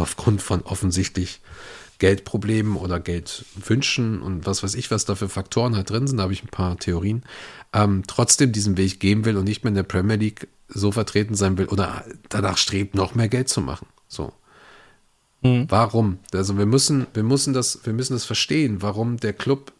aufgrund 0.00 0.42
von 0.42 0.62
offensichtlich 0.62 1.40
Geldproblemen 1.98 2.76
oder 2.76 3.00
Geldwünschen 3.00 4.20
und 4.20 4.46
was 4.46 4.62
weiß 4.62 4.74
ich, 4.74 4.90
was 4.90 5.04
da 5.04 5.14
für 5.14 5.28
Faktoren 5.28 5.76
halt 5.76 5.90
drin 5.90 6.06
sind, 6.06 6.18
da 6.18 6.24
habe 6.24 6.32
ich 6.32 6.42
ein 6.42 6.48
paar 6.48 6.76
Theorien, 6.76 7.22
ähm, 7.72 8.02
trotzdem 8.06 8.52
diesen 8.52 8.76
Weg 8.76 9.00
gehen 9.00 9.24
will 9.24 9.36
und 9.36 9.44
nicht 9.44 9.64
mehr 9.64 9.70
in 9.70 9.76
der 9.76 9.84
Premier 9.84 10.16
League 10.16 10.48
so 10.68 10.90
vertreten 10.92 11.34
sein 11.34 11.56
will 11.56 11.66
oder 11.66 12.04
danach 12.28 12.58
strebt, 12.58 12.94
noch 12.94 13.14
mehr 13.14 13.28
Geld 13.28 13.48
zu 13.48 13.60
machen. 13.60 13.86
So. 14.08 14.32
Warum? 15.68 16.18
Also 16.32 16.56
wir 16.56 16.64
müssen, 16.64 17.06
wir 17.12 17.22
müssen 17.22 17.52
das, 17.52 17.80
wir 17.84 17.92
müssen 17.92 18.14
das 18.14 18.24
verstehen, 18.24 18.80
warum 18.80 19.18
der 19.18 19.34
Club 19.34 19.72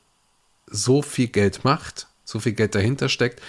so 0.66 1.00
viel 1.00 1.28
Geld 1.28 1.64
macht, 1.64 2.06
so 2.24 2.38
viel 2.38 2.52
Geld 2.52 2.74
dahinter 2.74 3.08
steckt, 3.08 3.40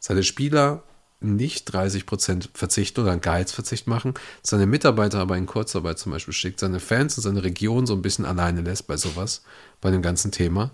seine 0.00 0.22
Spieler 0.22 0.82
nicht 1.20 1.64
30 1.64 2.06
Prozent 2.06 2.50
Verzicht 2.54 2.98
oder 2.98 3.10
einen 3.12 3.20
Gehaltsverzicht 3.20 3.86
machen, 3.86 4.14
seine 4.42 4.66
Mitarbeiter 4.66 5.18
aber 5.18 5.36
in 5.36 5.46
Kurzarbeit 5.46 5.98
zum 5.98 6.12
Beispiel 6.12 6.34
schickt, 6.34 6.60
seine 6.60 6.80
Fans 6.80 7.16
und 7.16 7.22
seine 7.22 7.42
Region 7.42 7.86
so 7.86 7.94
ein 7.94 8.02
bisschen 8.02 8.24
alleine 8.24 8.60
lässt 8.60 8.86
bei 8.86 8.96
sowas, 8.96 9.42
bei 9.80 9.90
dem 9.90 10.02
ganzen 10.02 10.30
Thema 10.30 10.70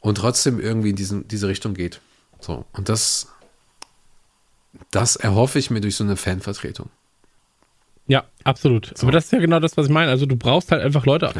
und 0.00 0.16
trotzdem 0.16 0.60
irgendwie 0.60 0.90
in 0.90 0.96
diesen, 0.96 1.28
diese 1.28 1.48
Richtung 1.48 1.74
geht. 1.74 2.00
So, 2.40 2.64
und 2.72 2.88
das, 2.88 3.28
das 4.90 5.16
erhoffe 5.16 5.58
ich 5.58 5.70
mir 5.70 5.80
durch 5.80 5.96
so 5.96 6.04
eine 6.04 6.16
Fanvertretung. 6.16 6.90
Ja, 8.06 8.24
absolut. 8.44 8.92
Aber 9.02 9.12
das 9.12 9.26
ist 9.26 9.32
ja 9.32 9.38
genau 9.38 9.60
das, 9.60 9.76
was 9.76 9.86
ich 9.86 9.92
meine. 9.92 10.10
Also 10.10 10.26
du 10.26 10.36
brauchst 10.36 10.72
halt 10.72 10.82
einfach 10.82 11.06
Leute 11.06 11.32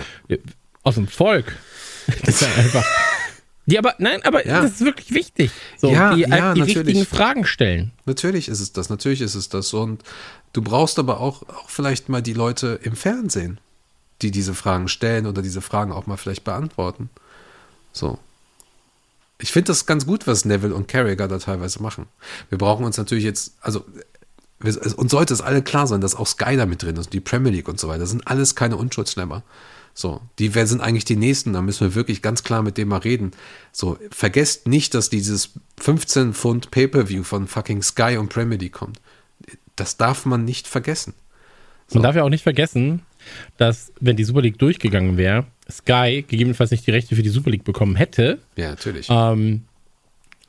aus 0.83 0.95
dem 0.95 1.09
Volk. 1.09 1.57
Das 2.25 2.29
ist 2.29 2.41
ja 2.41 2.49
einfach. 2.57 2.85
Die 3.71 3.79
aber, 3.79 3.95
nein, 3.99 4.21
aber 4.25 4.47
Ja. 4.47 4.61
das 4.63 4.73
ist 4.73 4.85
wirklich 4.85 5.13
wichtig. 5.13 5.51
So, 5.79 5.91
Ja, 5.91 6.15
die 6.15 6.23
ja, 6.23 6.55
die 6.55 6.63
richtigen 6.63 7.07
Fragen 7.07 7.45
stellen. 7.45 7.93
Natürlich 8.05 8.49
ist 8.49 8.61
es 8.61 8.73
das, 8.73 8.91
natürlich 8.91 9.21
ist 9.21 9.35
es 9.35 9.49
das. 9.49 9.73
Und 9.73 10.03
du 10.53 10.63
brauchst 10.63 10.99
aber 10.99 11.21
auch, 11.21 11.43
auch 11.49 11.71
vielleicht 11.71 12.09
mal 12.09 12.23
die 12.23 12.33
Leute 12.33 12.81
im 12.83 12.97
Fernsehen, 12.97 13.61
die 14.23 14.31
diese 14.31 14.55
Fragen 14.55 14.89
stellen 14.89 15.27
oder 15.27 15.43
diese 15.43 15.61
Fragen 15.61 15.93
auch 15.93 16.07
mal 16.07 16.17
vielleicht 16.17 16.45
beantworten. 16.45 17.11
So. 17.93 18.19
Ich 19.39 19.53
finde 19.53 19.69
das 19.69 19.87
ganz 19.87 20.05
gut, 20.07 20.27
was 20.27 20.45
Neville 20.45 20.75
und 20.75 20.87
Carragher 20.89 21.27
da 21.29 21.39
teilweise 21.39 21.83
machen. 21.83 22.07
Wir 22.51 22.59
brauchen 22.59 22.85
uns 22.85 22.99
natürlich 22.99 23.25
jetzt, 23.25 23.55
also 23.63 23.85
uns 24.97 25.11
sollte 25.11 25.33
es 25.33 25.41
alle 25.41 25.63
klar 25.63 25.87
sein, 25.87 26.03
dass 26.03 26.15
auch 26.15 26.27
Sky 26.27 26.57
da 26.57 26.67
mit 26.67 26.83
drin 26.83 26.97
ist, 26.97 27.07
und 27.07 27.15
die 27.15 27.21
Premier 27.21 27.51
League 27.51 27.69
und 27.69 27.81
so 27.81 27.89
weiter. 27.89 28.01
Das 28.01 28.11
sind 28.11 28.27
alles 28.27 28.55
keine 28.55 28.77
Unschuldsschlemmer. 28.77 29.43
So, 29.95 30.21
die 30.39 30.55
wer 30.55 30.67
sind 30.67 30.81
eigentlich 30.81 31.05
die 31.05 31.17
Nächsten, 31.17 31.53
da 31.53 31.63
müssen 31.63 31.87
wir 31.87 31.95
wirklich 31.95 32.23
ganz 32.23 32.43
klar 32.43 32.63
mit 32.63 32.79
dem 32.79 32.89
mal 32.89 32.99
reden. 32.99 33.33
So, 33.73 33.99
vergesst 34.11 34.67
nicht, 34.69 34.95
dass 34.95 35.11
dieses 35.11 35.53
15 35.81 36.35
Pfund 36.35 36.71
Pay-Per-View 36.71 37.23
von 37.23 37.47
fucking 37.47 37.83
Sky 37.83 38.17
und 38.17 38.29
Premier 38.29 38.59
League 38.59 38.73
kommt. 38.73 39.01
Das 39.77 39.97
darf 39.97 40.27
man 40.27 40.45
nicht 40.45 40.67
vergessen. 40.67 41.15
Man 41.93 42.03
darf 42.03 42.15
ja 42.15 42.23
auch 42.23 42.31
nicht 42.31 42.45
vergessen, 42.45 43.03
dass, 43.57 43.93
wenn 44.01 44.17
die 44.17 44.25
Super 44.25 44.43
League 44.43 44.59
durchgegangen 44.59 45.17
wäre, 45.17 45.47
Sky 45.69 46.25
gegebenenfalls 46.27 46.71
nicht 46.71 46.87
die 46.87 46.93
Rechte 46.93 47.17
für 47.17 47.23
die 47.23 47.29
Super 47.29 47.51
League 47.51 47.65
bekommen 47.65 47.97
hätte. 47.97 48.39
Ja, 48.57 48.71
natürlich. 48.71 49.09
Ähm, 49.11 49.65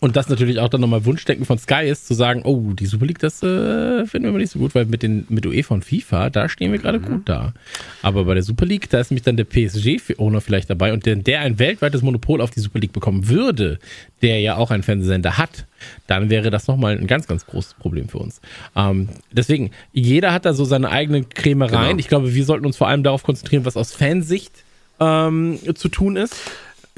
und 0.02 0.16
das 0.16 0.28
natürlich 0.30 0.60
auch 0.60 0.68
dann 0.68 0.82
nochmal 0.82 1.06
Wunschdenken 1.06 1.46
von 1.46 1.60
Sky 1.60 1.88
ist, 1.88 2.08
zu 2.08 2.16
sagen, 2.16 2.42
oh, 2.44 2.74
die 2.74 2.88
Super 2.88 3.06
League, 3.06 3.20
das 3.20 3.42
äh, 3.44 4.04
finden 4.08 4.24
wir 4.24 4.30
aber 4.30 4.40
nicht 4.40 4.52
so 4.52 4.58
gut, 4.60 4.74
weil 4.76 4.86
mit, 4.86 5.04
den, 5.04 5.26
mit 5.30 5.46
UEFA 5.46 5.76
und 5.76 5.86
FIFA, 5.86 6.30
da 6.32 6.50
stehen 6.50 6.72
wir 6.72 6.80
gerade 6.80 6.98
Mhm. 7.00 7.06
gut 7.06 7.30
da. 7.30 7.54
Aber 8.02 8.26
bei 8.26 8.34
der 8.34 8.42
Super 8.42 8.66
League, 8.66 8.90
da 8.90 9.00
ist 9.00 9.12
nämlich 9.12 9.22
dann 9.24 9.38
der 9.38 9.46
PSG-Owner 9.46 10.42
vielleicht 10.42 10.72
dabei 10.72 10.92
und 10.92 11.06
wenn 11.06 11.24
der 11.24 11.42
ein 11.42 11.60
weltweites 11.60 12.02
Monopol 12.02 12.42
auf 12.42 12.50
die 12.50 12.60
Super 12.62 12.80
League 12.80 12.94
bekommen 12.94 13.30
würde, 13.30 13.78
der 14.24 14.40
ja 14.42 14.56
auch 14.58 14.72
einen 14.72 14.82
Fernsehsender 14.84 15.38
hat, 15.38 15.66
dann 16.08 16.32
wäre 16.32 16.50
das 16.50 16.68
nochmal 16.68 16.98
ein 16.98 17.06
ganz, 17.08 17.28
ganz 17.28 17.46
großes 17.46 17.76
Problem 17.76 18.10
für 18.10 18.18
uns. 18.18 18.42
Ähm, 18.76 19.08
deswegen, 19.32 19.70
jeder 19.94 20.34
hat 20.34 20.46
da 20.46 20.54
so 20.54 20.66
seine 20.66 20.90
eigenen 20.90 21.30
Krämereien. 21.30 21.90
Genau. 21.90 22.00
Ich 22.00 22.08
glaube, 22.08 22.34
wir 22.34 22.46
sollten 22.46 22.66
uns 22.66 22.76
vor 22.76 22.88
allem 22.88 23.04
darauf 23.04 23.22
konzentrieren, 23.22 23.66
was 23.66 23.78
aus 23.78 23.94
Fansicht 23.94 24.52
ähm, 25.00 25.60
zu 25.76 25.90
tun 25.90 26.16
ist. 26.16 26.36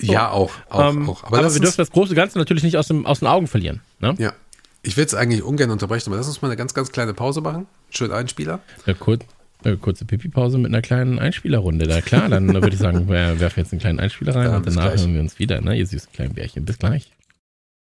Ja, 0.01 0.29
auch. 0.29 0.51
auch, 0.69 0.91
Ähm, 0.91 1.09
auch. 1.09 1.23
aber 1.23 1.41
lass 1.41 1.53
wir 1.55 1.61
dürfen 1.61 1.77
das 1.77 1.91
große 1.91 2.15
Ganze 2.15 2.37
natürlich 2.37 2.63
nicht 2.63 2.77
aus, 2.77 2.87
dem, 2.87 3.05
aus 3.05 3.19
den 3.19 3.27
Augen 3.27 3.47
verlieren. 3.47 3.81
Ne? 3.99 4.15
Ja. 4.17 4.33
Ich 4.81 4.97
will 4.97 5.05
es 5.05 5.13
eigentlich 5.13 5.43
ungern 5.43 5.69
unterbrechen, 5.71 6.09
aber 6.09 6.17
lass 6.17 6.27
uns 6.27 6.41
mal 6.41 6.49
eine 6.49 6.57
ganz, 6.57 6.73
ganz 6.73 6.91
kleine 6.91 7.13
Pause 7.13 7.41
machen. 7.41 7.67
Schön 7.89 8.11
Einspieler. 8.11 8.59
Eine, 8.85 8.95
kur 8.95 9.17
eine 9.63 9.77
kurze 9.77 10.03
Pipi-Pause 10.03 10.57
mit 10.57 10.71
einer 10.71 10.81
kleinen 10.81 11.19
Einspielerrunde. 11.19 11.87
Da 11.87 12.01
klar, 12.01 12.27
dann 12.27 12.53
würde 12.53 12.69
ich 12.69 12.79
sagen, 12.79 13.07
wir 13.07 13.39
werfen 13.39 13.59
jetzt 13.59 13.71
einen 13.71 13.79
kleinen 13.79 13.99
Einspieler 13.99 14.35
rein 14.35 14.45
Dann 14.45 14.55
und 14.57 14.67
danach 14.67 14.89
gleich. 14.89 15.01
hören 15.01 15.13
wir 15.13 15.21
uns 15.21 15.39
wieder, 15.39 15.61
ne, 15.61 15.75
ihr 15.77 15.87
süßen 15.87 16.11
kleinen 16.11 16.33
Bärchen. 16.33 16.65
Bis 16.65 16.79
gleich. 16.79 17.11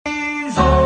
Hey! 0.07 0.82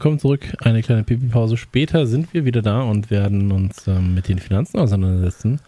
Willkommen 0.00 0.18
zurück. 0.18 0.56
Eine 0.60 0.82
kleine 0.82 1.04
Pipi-Pause 1.04 1.58
später 1.58 2.06
sind 2.06 2.32
wir 2.32 2.46
wieder 2.46 2.62
da 2.62 2.80
und 2.80 3.10
werden 3.10 3.52
uns 3.52 3.86
ähm, 3.86 4.14
mit 4.14 4.28
den 4.28 4.38
Finanzen 4.38 4.78
auseinandersetzen 4.78 5.60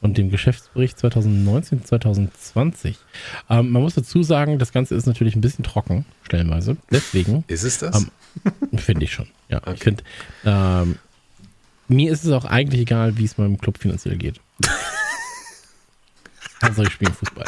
und 0.00 0.16
dem 0.16 0.30
Geschäftsbericht 0.30 0.96
2019, 0.96 1.84
2020. 1.84 2.98
Ähm, 3.48 3.70
man 3.70 3.82
muss 3.82 3.96
dazu 3.96 4.22
sagen, 4.22 4.60
das 4.60 4.70
Ganze 4.70 4.94
ist 4.94 5.06
natürlich 5.06 5.34
ein 5.34 5.40
bisschen 5.40 5.64
trocken, 5.64 6.06
stellenweise. 6.22 6.76
Deswegen 6.92 7.42
Ist 7.48 7.64
es 7.64 7.78
das? 7.78 8.00
Ähm, 8.00 8.78
finde 8.78 9.06
ich 9.06 9.12
schon. 9.12 9.26
Ja, 9.48 9.60
ich 9.74 9.82
finde, 9.82 10.04
ähm, 10.44 10.94
mir 11.88 12.12
ist 12.12 12.24
es 12.24 12.30
auch 12.30 12.44
eigentlich 12.44 12.82
egal, 12.82 13.18
wie 13.18 13.24
es 13.24 13.38
meinem 13.38 13.58
Club 13.58 13.76
finanziell 13.78 14.16
geht. 14.18 14.40
Hauptsache 16.62 16.86
ich 16.86 16.92
spiele 16.92 17.12
Fußball. 17.12 17.46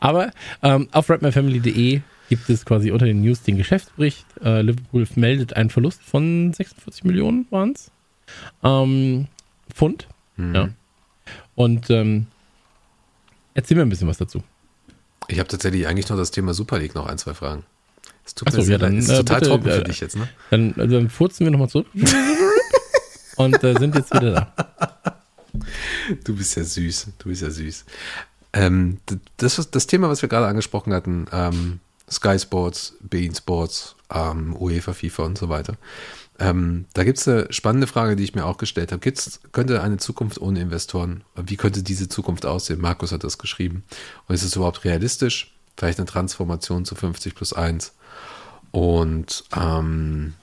Aber 0.00 0.32
ähm, 0.64 0.88
auf 0.90 1.08
rapmyfamily.de 1.08 2.00
gibt 2.28 2.48
es 2.50 2.64
quasi 2.64 2.90
unter 2.90 3.06
den 3.06 3.20
News 3.20 3.42
den 3.42 3.56
Geschäftsbericht. 3.56 4.24
Äh, 4.42 4.62
Liverpool 4.62 5.06
meldet 5.14 5.54
einen 5.54 5.70
Verlust 5.70 6.02
von 6.02 6.52
46 6.52 7.04
Millionen 7.04 7.46
waren 7.50 7.72
es. 7.72 7.90
Ähm, 8.62 9.28
Pfund. 9.72 10.08
Ja. 10.36 10.68
Und 11.54 11.90
ähm, 11.90 12.26
erzähl 13.54 13.76
mir 13.76 13.82
ein 13.82 13.88
bisschen 13.88 14.08
was 14.08 14.18
dazu. 14.18 14.42
Ich 15.28 15.38
habe 15.38 15.48
tatsächlich 15.48 15.86
eigentlich 15.86 16.08
noch 16.08 16.16
das 16.16 16.30
Thema 16.30 16.54
Super 16.54 16.78
League 16.78 16.94
noch 16.94 17.06
ein, 17.06 17.18
zwei 17.18 17.34
Fragen. 17.34 17.64
Es 18.24 18.34
tut 18.34 18.48
Ach 18.48 18.52
so, 18.52 18.62
mir 18.62 18.72
ja, 18.72 18.78
dann, 18.78 18.98
ist 18.98 19.08
äh, 19.08 19.16
total 19.18 19.38
bitte, 19.38 19.50
trocken 19.50 19.64
für 19.64 19.80
äh, 19.80 19.84
dich 19.84 20.00
jetzt, 20.00 20.16
ne? 20.16 20.28
Dann, 20.50 20.74
äh, 20.74 20.88
dann 20.88 21.08
furzen 21.08 21.46
wir 21.46 21.50
nochmal 21.50 21.68
zurück. 21.68 21.86
und 23.36 23.62
äh, 23.62 23.74
sind 23.78 23.94
jetzt 23.94 24.12
wieder 24.12 24.32
da. 24.32 25.20
Du 26.24 26.36
bist 26.36 26.56
ja 26.56 26.64
süß. 26.64 27.08
Du 27.18 27.28
bist 27.28 27.42
ja 27.42 27.50
süß. 27.50 27.84
Ähm, 28.52 28.98
das, 29.36 29.70
das 29.70 29.86
Thema, 29.86 30.08
was 30.08 30.22
wir 30.22 30.28
gerade 30.28 30.46
angesprochen 30.46 30.92
hatten, 30.92 31.26
ähm, 31.32 31.80
Sky 32.10 32.38
Sports, 32.38 32.94
Bein 33.00 33.34
Sports, 33.34 33.96
ähm, 34.12 34.56
UEFA, 34.56 34.92
FIFA 34.92 35.24
und 35.24 35.38
so 35.38 35.48
weiter. 35.48 35.76
Ähm, 36.38 36.84
da 36.92 37.04
gibt 37.04 37.18
es 37.18 37.26
eine 37.26 37.52
spannende 37.52 37.86
Frage, 37.86 38.14
die 38.14 38.24
ich 38.24 38.34
mir 38.34 38.44
auch 38.44 38.58
gestellt 38.58 38.92
habe. 38.92 39.00
Gibt's, 39.00 39.40
könnte 39.52 39.82
eine 39.82 39.96
Zukunft 39.96 40.40
ohne 40.40 40.60
Investoren, 40.60 41.24
wie 41.34 41.56
könnte 41.56 41.82
diese 41.82 42.08
Zukunft 42.08 42.44
aussehen? 42.44 42.80
Markus 42.80 43.12
hat 43.12 43.24
das 43.24 43.38
geschrieben. 43.38 43.84
Und 44.28 44.34
ist 44.34 44.42
es 44.42 44.54
überhaupt 44.54 44.84
realistisch? 44.84 45.54
Vielleicht 45.76 45.98
eine 45.98 46.06
Transformation 46.06 46.84
zu 46.84 46.94
50 46.94 47.34
plus 47.34 47.52
1. 47.52 47.92
Und 48.70 49.44
ähm, 49.56 50.34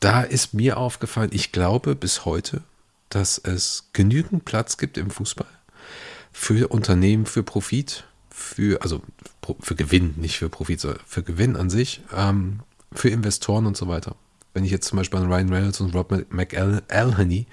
da 0.00 0.22
ist 0.22 0.54
mir 0.54 0.76
aufgefallen, 0.76 1.30
ich 1.32 1.52
glaube 1.52 1.94
bis 1.94 2.24
heute, 2.24 2.62
dass 3.08 3.38
es 3.38 3.88
genügend 3.92 4.44
Platz 4.44 4.76
gibt 4.76 4.98
im 4.98 5.10
Fußball 5.10 5.46
für 6.32 6.68
Unternehmen, 6.68 7.26
für 7.26 7.42
Profit, 7.42 8.04
für, 8.30 8.82
also 8.82 9.02
für 9.60 9.74
Gewinn, 9.74 10.14
nicht 10.16 10.38
für 10.38 10.48
Profit, 10.48 10.80
sondern 10.80 11.00
für 11.06 11.22
Gewinn 11.22 11.56
an 11.56 11.70
sich, 11.70 12.02
ähm, 12.14 12.60
für 12.92 13.08
Investoren 13.08 13.66
und 13.66 13.76
so 13.76 13.88
weiter. 13.88 14.16
Wenn 14.54 14.64
ich 14.64 14.70
jetzt 14.70 14.88
zum 14.88 14.96
Beispiel 14.96 15.20
an 15.20 15.30
Ryan 15.30 15.52
Reynolds 15.52 15.80
und 15.80 15.94
Rob 15.94 16.12
McElhenney 16.30 17.46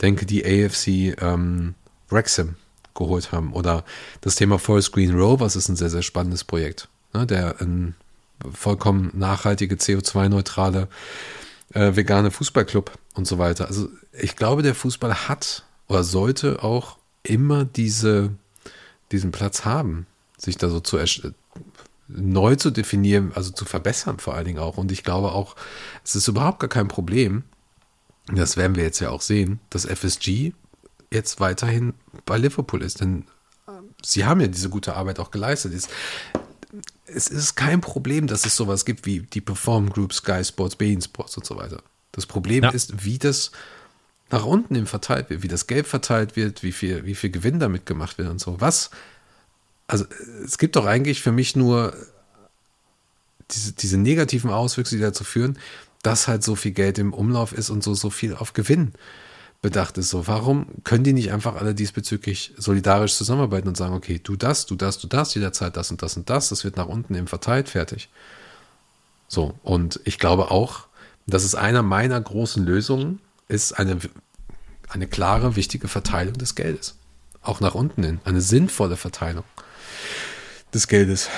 denke, 0.00 0.26
die 0.26 0.44
AFC 0.44 1.20
ähm, 1.20 1.74
Wrexham 2.08 2.54
geholt 2.94 3.32
haben 3.32 3.52
oder 3.52 3.84
das 4.22 4.36
Thema 4.36 4.58
Forest 4.58 4.92
Green 4.92 5.14
Rovers 5.14 5.56
ist 5.56 5.68
ein 5.68 5.76
sehr, 5.76 5.90
sehr 5.90 6.02
spannendes 6.02 6.44
Projekt, 6.44 6.88
ne, 7.12 7.26
der 7.26 7.60
ein 7.60 7.94
vollkommen 8.52 9.10
nachhaltige, 9.14 9.76
CO2-neutrale 9.76 10.88
äh, 11.72 11.96
vegane 11.96 12.30
Fußballclub 12.30 12.92
und 13.14 13.26
so 13.26 13.38
weiter. 13.38 13.66
Also 13.66 13.88
ich 14.12 14.36
glaube, 14.36 14.62
der 14.62 14.74
Fußball 14.74 15.28
hat 15.28 15.64
oder 15.88 16.04
sollte 16.04 16.62
auch 16.62 16.98
immer 17.22 17.64
diese, 17.64 18.30
diesen 19.12 19.32
Platz 19.32 19.64
haben, 19.64 20.06
sich 20.36 20.56
da 20.58 20.68
so 20.68 20.80
zu 20.80 20.98
neu 22.08 22.54
zu 22.56 22.70
definieren, 22.70 23.32
also 23.34 23.50
zu 23.50 23.64
verbessern 23.64 24.18
vor 24.18 24.34
allen 24.34 24.44
Dingen 24.44 24.58
auch. 24.58 24.76
Und 24.76 24.92
ich 24.92 25.02
glaube 25.02 25.32
auch, 25.32 25.56
es 26.04 26.14
ist 26.14 26.28
überhaupt 26.28 26.60
gar 26.60 26.68
kein 26.68 26.88
Problem, 26.88 27.42
das 28.32 28.56
werden 28.56 28.76
wir 28.76 28.84
jetzt 28.84 29.00
ja 29.00 29.10
auch 29.10 29.22
sehen, 29.22 29.60
dass 29.70 29.84
FSG 29.86 30.52
jetzt 31.12 31.40
weiterhin 31.40 31.94
bei 32.24 32.38
Liverpool 32.38 32.82
ist. 32.82 33.00
Denn 33.00 33.24
äh, 33.66 33.72
sie 34.04 34.24
haben 34.24 34.40
ja 34.40 34.48
diese 34.48 34.68
gute 34.68 34.94
Arbeit 34.94 35.18
auch 35.20 35.30
geleistet. 35.30 35.72
Es, 35.72 35.88
es 37.06 37.28
ist 37.28 37.54
kein 37.54 37.80
Problem, 37.80 38.26
dass 38.26 38.44
es 38.44 38.56
sowas 38.56 38.84
gibt 38.84 39.06
wie 39.06 39.20
die 39.20 39.40
Perform 39.40 39.90
Group, 39.90 40.12
Sky 40.12 40.44
Sports, 40.44 40.76
Bein 40.76 41.00
Sports 41.00 41.36
und 41.36 41.46
so 41.46 41.56
weiter. 41.56 41.82
Das 42.12 42.26
Problem 42.26 42.64
Ja. 42.64 42.70
ist, 42.70 43.04
wie 43.04 43.18
das 43.18 43.52
nach 44.30 44.44
unten 44.44 44.74
hin 44.74 44.86
verteilt 44.86 45.30
wird, 45.30 45.42
wie 45.42 45.48
das 45.48 45.68
Geld 45.68 45.86
verteilt 45.86 46.34
wird, 46.34 46.64
wie 46.64 46.72
viel, 46.72 47.04
wie 47.04 47.14
viel 47.14 47.30
Gewinn 47.30 47.60
damit 47.60 47.86
gemacht 47.86 48.18
wird 48.18 48.28
und 48.28 48.40
so. 48.40 48.60
Was? 48.60 48.90
Also 49.86 50.04
es 50.44 50.58
gibt 50.58 50.76
doch 50.76 50.86
eigentlich 50.86 51.22
für 51.22 51.32
mich 51.32 51.56
nur 51.56 51.94
diese, 53.50 53.72
diese 53.72 53.98
negativen 53.98 54.50
Auswüchse, 54.50 54.96
die 54.96 55.02
dazu 55.02 55.24
führen, 55.24 55.58
dass 56.02 56.28
halt 56.28 56.42
so 56.42 56.56
viel 56.56 56.72
Geld 56.72 56.98
im 56.98 57.12
Umlauf 57.12 57.52
ist 57.52 57.70
und 57.70 57.82
so, 57.82 57.94
so 57.94 58.10
viel 58.10 58.34
auf 58.34 58.52
Gewinn 58.52 58.92
bedacht 59.62 59.98
ist. 59.98 60.10
So, 60.10 60.26
warum 60.26 60.66
können 60.84 61.04
die 61.04 61.12
nicht 61.12 61.32
einfach 61.32 61.56
alle 61.56 61.74
diesbezüglich 61.74 62.54
solidarisch 62.56 63.14
zusammenarbeiten 63.14 63.68
und 63.68 63.76
sagen, 63.76 63.94
okay, 63.94 64.20
du 64.22 64.36
das, 64.36 64.66
du 64.66 64.76
das, 64.76 64.98
du 64.98 65.06
das, 65.06 65.34
jederzeit 65.34 65.76
das 65.76 65.90
und 65.90 66.02
das 66.02 66.16
und 66.16 66.28
das, 66.30 66.48
das 66.48 66.64
wird 66.64 66.76
nach 66.76 66.86
unten 66.86 67.14
eben 67.14 67.26
verteilt, 67.26 67.68
fertig. 67.68 68.08
So, 69.28 69.54
und 69.62 70.00
ich 70.04 70.18
glaube 70.18 70.50
auch, 70.50 70.86
das 71.26 71.44
ist 71.44 71.56
einer 71.56 71.82
meiner 71.82 72.20
großen 72.20 72.64
Lösungen, 72.64 73.20
ist 73.48 73.72
eine, 73.72 73.98
eine 74.88 75.08
klare, 75.08 75.56
wichtige 75.56 75.88
Verteilung 75.88 76.34
des 76.34 76.54
Geldes. 76.54 76.96
Auch 77.42 77.60
nach 77.60 77.74
unten 77.74 78.02
hin. 78.04 78.20
Eine 78.24 78.40
sinnvolle 78.40 78.96
Verteilung 78.96 79.44
des 80.76 80.88
Geldes. 80.88 81.28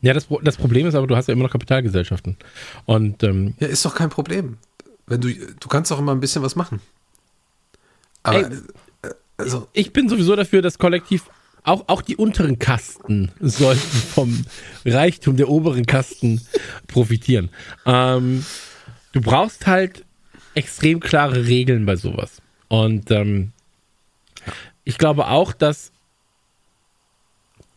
Ja, 0.00 0.12
das, 0.12 0.26
das 0.42 0.56
Problem 0.56 0.86
ist 0.86 0.94
aber, 0.94 1.06
du 1.06 1.16
hast 1.16 1.28
ja 1.28 1.32
immer 1.32 1.44
noch 1.44 1.52
Kapitalgesellschaften. 1.52 2.36
Und 2.86 3.22
ähm, 3.22 3.54
Ja, 3.60 3.68
ist 3.68 3.84
doch 3.84 3.94
kein 3.94 4.10
Problem. 4.10 4.58
Wenn 5.06 5.20
du, 5.20 5.32
du 5.32 5.68
kannst 5.68 5.90
doch 5.90 5.98
immer 5.98 6.12
ein 6.12 6.20
bisschen 6.20 6.42
was 6.42 6.56
machen. 6.56 6.80
Aber, 8.24 8.38
Ey, 8.38 8.44
äh, 9.02 9.10
also, 9.36 9.68
ich 9.72 9.92
bin 9.92 10.08
sowieso 10.08 10.34
dafür, 10.34 10.62
dass 10.62 10.78
kollektiv 10.78 11.24
auch, 11.64 11.84
auch 11.88 12.02
die 12.02 12.16
unteren 12.16 12.58
Kasten 12.58 13.30
sollten 13.40 13.80
vom 13.80 14.44
Reichtum 14.84 15.36
der 15.36 15.48
oberen 15.48 15.86
Kasten 15.86 16.40
profitieren. 16.88 17.50
Ähm, 17.86 18.44
du 19.12 19.20
brauchst 19.20 19.66
halt 19.66 20.04
extrem 20.54 21.00
klare 21.00 21.46
Regeln 21.46 21.86
bei 21.86 21.96
sowas. 21.96 22.42
Und 22.68 23.10
ähm, 23.10 23.52
ich 24.84 24.98
glaube 24.98 25.28
auch, 25.28 25.52
dass, 25.52 25.92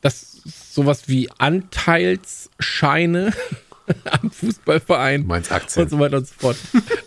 dass 0.06 0.38
sowas 0.72 1.08
wie 1.08 1.30
Anteilsscheine 1.40 3.34
am 4.06 4.30
Fußballverein 4.30 5.26
meinst 5.26 5.52
Aktien. 5.52 5.84
und 5.86 5.90
so 5.90 5.98
weiter 6.00 6.18
und 6.18 6.28
so 6.28 6.34
fort. 6.38 6.58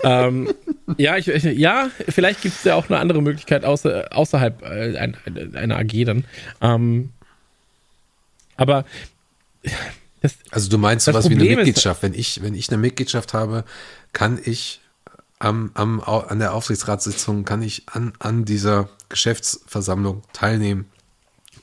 ähm, 0.03 0.53
ja, 0.97 1.17
ich, 1.17 1.29
ich, 1.29 1.45
ja, 1.45 1.91
vielleicht 2.09 2.43
gibt 2.43 2.57
es 2.57 2.65
ja 2.65 2.75
auch 2.75 2.89
eine 2.89 2.99
andere 2.99 3.23
Möglichkeit 3.23 3.65
außer, 3.65 4.09
außerhalb 4.11 4.63
äh, 4.63 4.97
ein, 4.99 5.17
einer 5.55 5.77
AG 5.79 6.05
dann. 6.07 6.25
Ähm, 6.61 7.11
aber 8.57 8.85
das, 10.23 10.35
Also 10.51 10.69
du 10.69 10.79
meinst 10.79 11.07
sowas 11.07 11.29
wie 11.31 11.35
eine 11.35 11.45
ist- 11.47 11.55
Mitgliedschaft. 11.57 12.03
Wenn 12.03 12.15
ich, 12.15 12.43
wenn 12.43 12.55
ich 12.55 12.69
eine 12.71 12.79
Mitgliedschaft 12.79 13.33
habe, 13.33 13.65
kann 14.13 14.41
ich 14.45 14.81
am, 15.39 15.71
am, 15.75 16.01
an 16.01 16.41
der 16.41 16.53
Aufsichtsratssitzung, 16.53 17.45
kann 17.45 17.63
ich 17.63 17.85
an, 17.91 18.13
an 18.19 18.45
dieser 18.45 18.89
Geschäftsversammlung 19.09 20.23
teilnehmen 20.33 20.87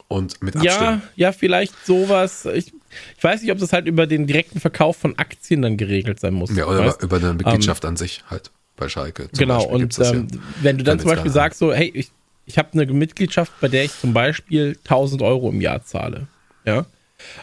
und 0.08 0.42
mit 0.42 0.56
ja, 0.56 0.72
abstimmen. 0.72 1.02
ja, 1.16 1.32
vielleicht 1.32 1.86
sowas. 1.86 2.46
Ich, 2.46 2.74
ich 3.18 3.24
weiß 3.24 3.42
nicht, 3.42 3.52
ob 3.52 3.58
das 3.58 3.74
halt 3.74 3.88
über 3.88 4.08
den 4.08 4.28
direkten 4.28 4.60
Verkauf 4.60 4.98
von 4.98 5.18
Aktien 5.18 5.62
dann 5.62 5.78
geregelt 5.78 6.20
sein 6.20 6.34
muss. 6.34 6.56
Ja, 6.56 6.68
oder 6.68 6.86
weißt? 6.86 7.04
über 7.04 7.18
eine 7.18 7.34
Mitgliedschaft 7.34 7.86
an 7.86 7.98
sich 7.98 8.24
halt 8.30 8.52
bei 8.76 8.90
Schalke. 8.90 9.30
Genau, 9.38 9.68
Beispiel 9.68 9.76
und 9.76 10.00
ähm, 10.00 10.28
ja. 10.32 10.40
wenn 10.62 10.78
du 10.78 10.84
dann 10.84 10.98
Kann 10.98 11.08
zum 11.08 11.16
Beispiel 11.16 11.32
sagst, 11.32 11.60
so, 11.60 11.74
hey, 11.74 11.92
ich, 11.94 12.12
ich 12.46 12.58
habe 12.58 12.70
eine 12.74 12.86
Mitgliedschaft, 12.86 13.52
bei 13.60 13.68
der 13.68 13.86
ich 13.86 14.00
zum 14.00 14.14
Beispiel 14.14 14.78
1000 14.84 15.22
Euro 15.22 15.50
im 15.50 15.62
Jahr 15.62 15.84
zahle, 15.84 16.28
ja, 16.66 16.86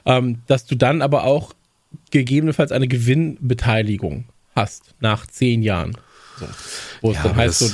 ähm, 0.05 0.43
dass 0.47 0.67
du 0.67 0.75
dann 0.75 1.03
aber 1.03 1.25
auch 1.25 1.55
gegebenenfalls 2.11 2.73
eine 2.73 2.89
Gewinnbeteiligung 2.89 4.27
hast 4.55 4.95
nach 5.01 5.27
zehn 5.27 5.63
Jahren. 5.63 5.97
So, 6.39 6.47
wo 7.01 7.11
es 7.11 7.17
Ja, 7.17 7.23
dann 7.23 7.33
aber 7.33 7.43
heißt, 7.43 7.59
so, 7.59 7.71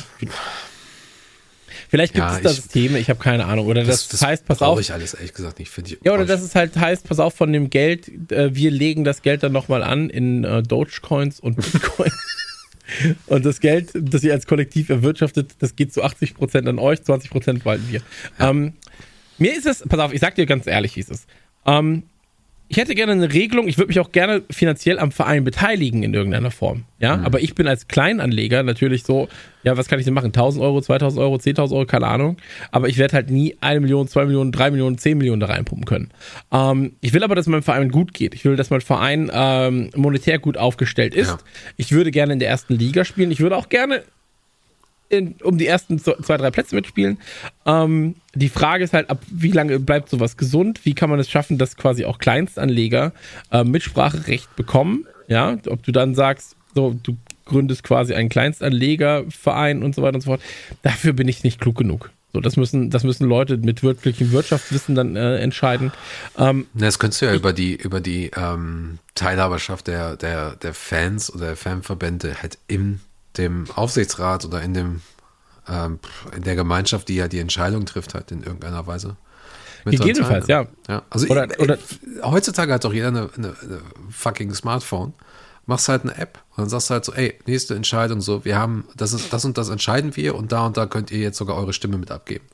vielleicht 1.89 2.15
gibt 2.15 2.27
Ja, 2.27 2.37
es 2.37 2.43
da 2.43 2.51
Systeme, 2.51 2.99
ich 2.99 3.11
habe 3.11 3.19
keine 3.19 3.47
Ahnung, 3.47 3.67
oder 3.67 3.85
das, 3.85 4.09
heißt, 4.23 4.47
pass 4.47 4.63
auf, 4.63 4.81
ich 4.81 4.93
alles 4.93 5.15
ehrlich 5.15 5.35
gesagt 5.35 5.59
nicht. 5.59 5.77
Ich. 5.77 5.99
ja, 6.05 6.13
oder 6.13 6.25
dass 6.25 6.43
es 6.43 6.55
halt 6.55 6.77
heißt, 6.77 7.09
pass 7.09 7.19
auf, 7.19 7.35
von 7.35 7.53
dem 7.53 7.71
Geld, 7.71 8.31
äh, 8.31 8.55
wir 8.55 8.71
legen 8.71 9.05
das 9.05 9.23
Geld 9.23 9.43
dann 9.43 9.53
nochmal 9.53 9.83
an 9.83 10.11
in 10.11 10.45
äh, 10.45 10.63
Dogecoins 10.63 11.41
und 11.41 11.57
Bitcoin. 11.73 12.13
und 13.27 13.45
das 13.45 13.61
Geld, 13.61 13.91
das 13.95 14.23
ihr 14.25 14.33
als 14.33 14.47
Kollektiv 14.47 14.89
erwirtschaftet, 14.89 15.53
das 15.59 15.77
geht 15.77 15.93
zu 15.93 16.05
80% 16.05 16.69
an 16.69 16.79
euch, 16.79 17.01
20% 17.01 17.63
behalten 17.63 17.87
wir. 17.91 18.03
Ähm, 18.39 18.75
mir 19.39 19.57
ist 19.57 19.67
es, 19.67 19.85
pass 19.89 20.01
auf, 20.01 20.13
ich 20.13 20.21
sag 20.21 20.35
dir 20.35 20.47
ganz 20.47 20.67
ehrlich, 20.67 20.97
wie 20.97 21.01
es 21.01 21.09
ist. 21.09 21.27
Ähm, 21.67 22.05
ich 22.69 22.77
hätte 22.77 22.95
gerne 22.95 23.13
eine 23.13 23.33
Regelung, 23.33 23.67
ich 23.67 23.79
würde 23.79 23.89
mich 23.89 23.99
auch 24.01 24.13
gerne 24.13 24.43
finanziell 24.51 24.99
am 24.99 25.11
Verein 25.11 25.43
beteiligen 25.45 26.03
in 26.03 26.13
irgendeiner 26.13 26.51
Form. 26.51 26.85
Ja, 26.99 27.17
Mhm. 27.17 27.25
aber 27.25 27.41
ich 27.41 27.55
bin 27.55 27.67
als 27.67 27.89
Kleinanleger 27.89 28.63
natürlich 28.63 29.05
so, 29.05 29.29
ja, 29.63 29.77
was 29.77 29.89
kann 29.89 29.99
ich 29.99 30.05
denn 30.05 30.15
machen? 30.15 30.33
1000 30.33 30.63
Euro, 30.63 30.81
2000 30.81 31.21
Euro, 31.23 31.37
10.000 31.39 31.73
Euro, 31.75 31.87
keine 31.87 32.07
Ahnung. 32.07 32.37
Aber 32.71 32.89
ich 32.89 32.99
werde 32.99 33.15
halt 33.15 33.31
nie 33.31 33.57
eine 33.61 33.81
Million, 33.81 34.07
zwei 34.09 34.25
Millionen, 34.27 34.53
drei 34.53 34.71
Millionen, 34.71 34.99
zehn 34.99 35.17
Millionen 35.17 35.41
da 35.41 35.47
reinpumpen 35.47 35.87
können. 35.87 36.11
Ähm, 36.53 36.93
ich 37.01 37.13
will 37.15 37.23
aber, 37.25 37.35
dass 37.35 37.47
meinem 37.47 37.63
Verein 37.63 37.91
gut 37.91 38.13
geht. 38.15 38.35
Ich 38.35 38.45
will, 38.45 38.57
dass 38.57 38.71
mein 38.71 38.81
Verein 38.81 39.31
ähm, 39.33 39.91
monetär 39.97 40.39
gut 40.39 40.57
aufgestellt 40.59 41.15
ist. 41.15 41.29
Ja. 41.29 41.39
Ich 41.77 41.93
würde 41.93 42.11
gerne 42.11 42.35
in 42.35 42.39
der 42.39 42.49
ersten 42.49 42.75
Liga 42.75 43.05
spielen. 43.05 43.31
Ich 43.31 43.41
würde 43.41 43.57
auch 43.57 43.69
gerne 43.69 44.03
in, 45.09 45.37
um 45.43 45.59
die 45.59 45.67
ersten 45.67 45.99
zwei, 45.99 46.37
drei 46.37 46.51
Plätze 46.51 46.75
mitspielen. 46.75 47.19
Ähm, 47.67 48.17
die 48.35 48.49
Frage 48.49 48.85
ist 48.85 48.93
halt, 48.93 49.11
ab 49.11 49.23
wie 49.31 49.53
lange 49.53 49.79
bleibt 49.79 50.11
sowas 50.11 50.37
gesund? 50.37 50.81
Wie 50.85 50.95
kann 50.95 51.11
man 51.11 51.19
es 51.19 51.31
schaffen, 51.31 51.59
dass 51.59 51.77
quasi 51.77 52.05
auch 52.05 52.19
Kleinstanleger 52.19 53.13
äh, 53.51 53.65
Mitspracherecht 53.65 54.55
bekommen? 54.57 55.07
Ja, 55.29 55.59
ob 55.69 55.83
du 55.83 55.93
dann 55.93 56.15
sagst, 56.15 56.57
so, 56.75 56.95
du 57.03 57.17
gründest 57.45 57.83
quasi 57.83 58.15
einen 58.15 58.29
Kleinstanlegerverein 58.29 59.83
und 59.83 59.95
so 59.95 60.03
weiter 60.03 60.17
und 60.17 60.21
so 60.21 60.31
fort. 60.31 60.43
Dafür 60.83 61.13
bin 61.15 61.29
ich 61.29 61.45
nicht 61.45 61.61
klug 61.61 61.77
genug. 61.77 62.11
So, 62.33 62.41
das 62.41 62.57
müssen, 62.57 62.91
das 62.91 63.05
müssen 63.05 63.27
Leute 63.27 63.57
mit 63.57 63.83
wirklichem 63.83 64.33
Wirtschaftswissen 64.33 64.95
dann 64.95 65.17
äh, 65.17 65.39
entscheiden. 65.39 65.93
Ähm, 66.37 66.67
Das 66.75 66.99
könntest 66.99 67.23
du 67.23 67.27
ja 67.27 67.35
über 67.35 67.55
die, 67.55 67.75
über 67.75 68.01
die 68.01 68.31
ähm, 68.37 68.99
Teilhaberschaft 69.15 69.87
der, 69.87 70.17
der, 70.17 70.57
der 70.57 70.75
Fans 70.75 71.33
oder 71.35 71.47
der 71.47 71.57
Fanverbände 71.57 72.43
halt 72.43 72.59
in 72.69 73.01
dem 73.39 73.65
Aufsichtsrat 73.75 74.45
oder 74.45 74.61
in 74.63 74.75
dem 74.75 75.01
ähm, 75.69 75.99
in 76.37 76.43
der 76.43 76.57
Gemeinschaft, 76.57 77.09
die 77.09 77.17
ja 77.17 77.29
die 77.29 77.39
Entscheidung 77.41 77.85
trifft, 77.87 78.15
halt 78.15 78.31
in 78.33 78.43
irgendeiner 78.43 78.87
Weise. 78.87 79.17
Gegebenenfalls, 79.85 80.47
teilnehmen. 80.47 80.77
ja. 80.89 81.03
Also 81.09 81.27
Oder- 81.29 81.51
ich, 81.51 81.59
oder- 81.61 81.79
heutzutage 82.23 82.73
hat 82.75 82.85
doch 82.85 82.93
jeder 82.93 83.09
eine, 83.09 83.31
eine, 83.37 83.55
eine 83.63 83.81
fucking 84.11 84.53
Smartphone. 84.55 85.15
Machst 85.67 85.89
halt 85.89 86.03
eine 86.03 86.17
App 86.17 86.39
und 86.53 86.59
dann 86.63 86.69
sagst 86.71 86.89
du 86.89 86.95
halt 86.95 87.05
so, 87.05 87.13
ey, 87.13 87.39
nächste 87.47 87.75
Entscheidung 87.75 88.23
so, 88.23 88.45
wir 88.47 88.57
haben, 88.59 88.87
das 88.97 89.13
ist, 89.13 89.31
das 89.33 89.45
und 89.45 89.59
das 89.59 89.69
entscheiden 89.69 90.17
wir 90.17 90.35
und 90.35 90.51
da 90.51 90.65
und 90.67 90.77
da 90.79 90.87
könnt 90.87 91.11
ihr 91.11 91.19
jetzt 91.19 91.37
sogar 91.37 91.57
eure 91.57 91.75
Stimme 91.75 91.99
mit 91.99 92.11
abgeben. 92.11 92.47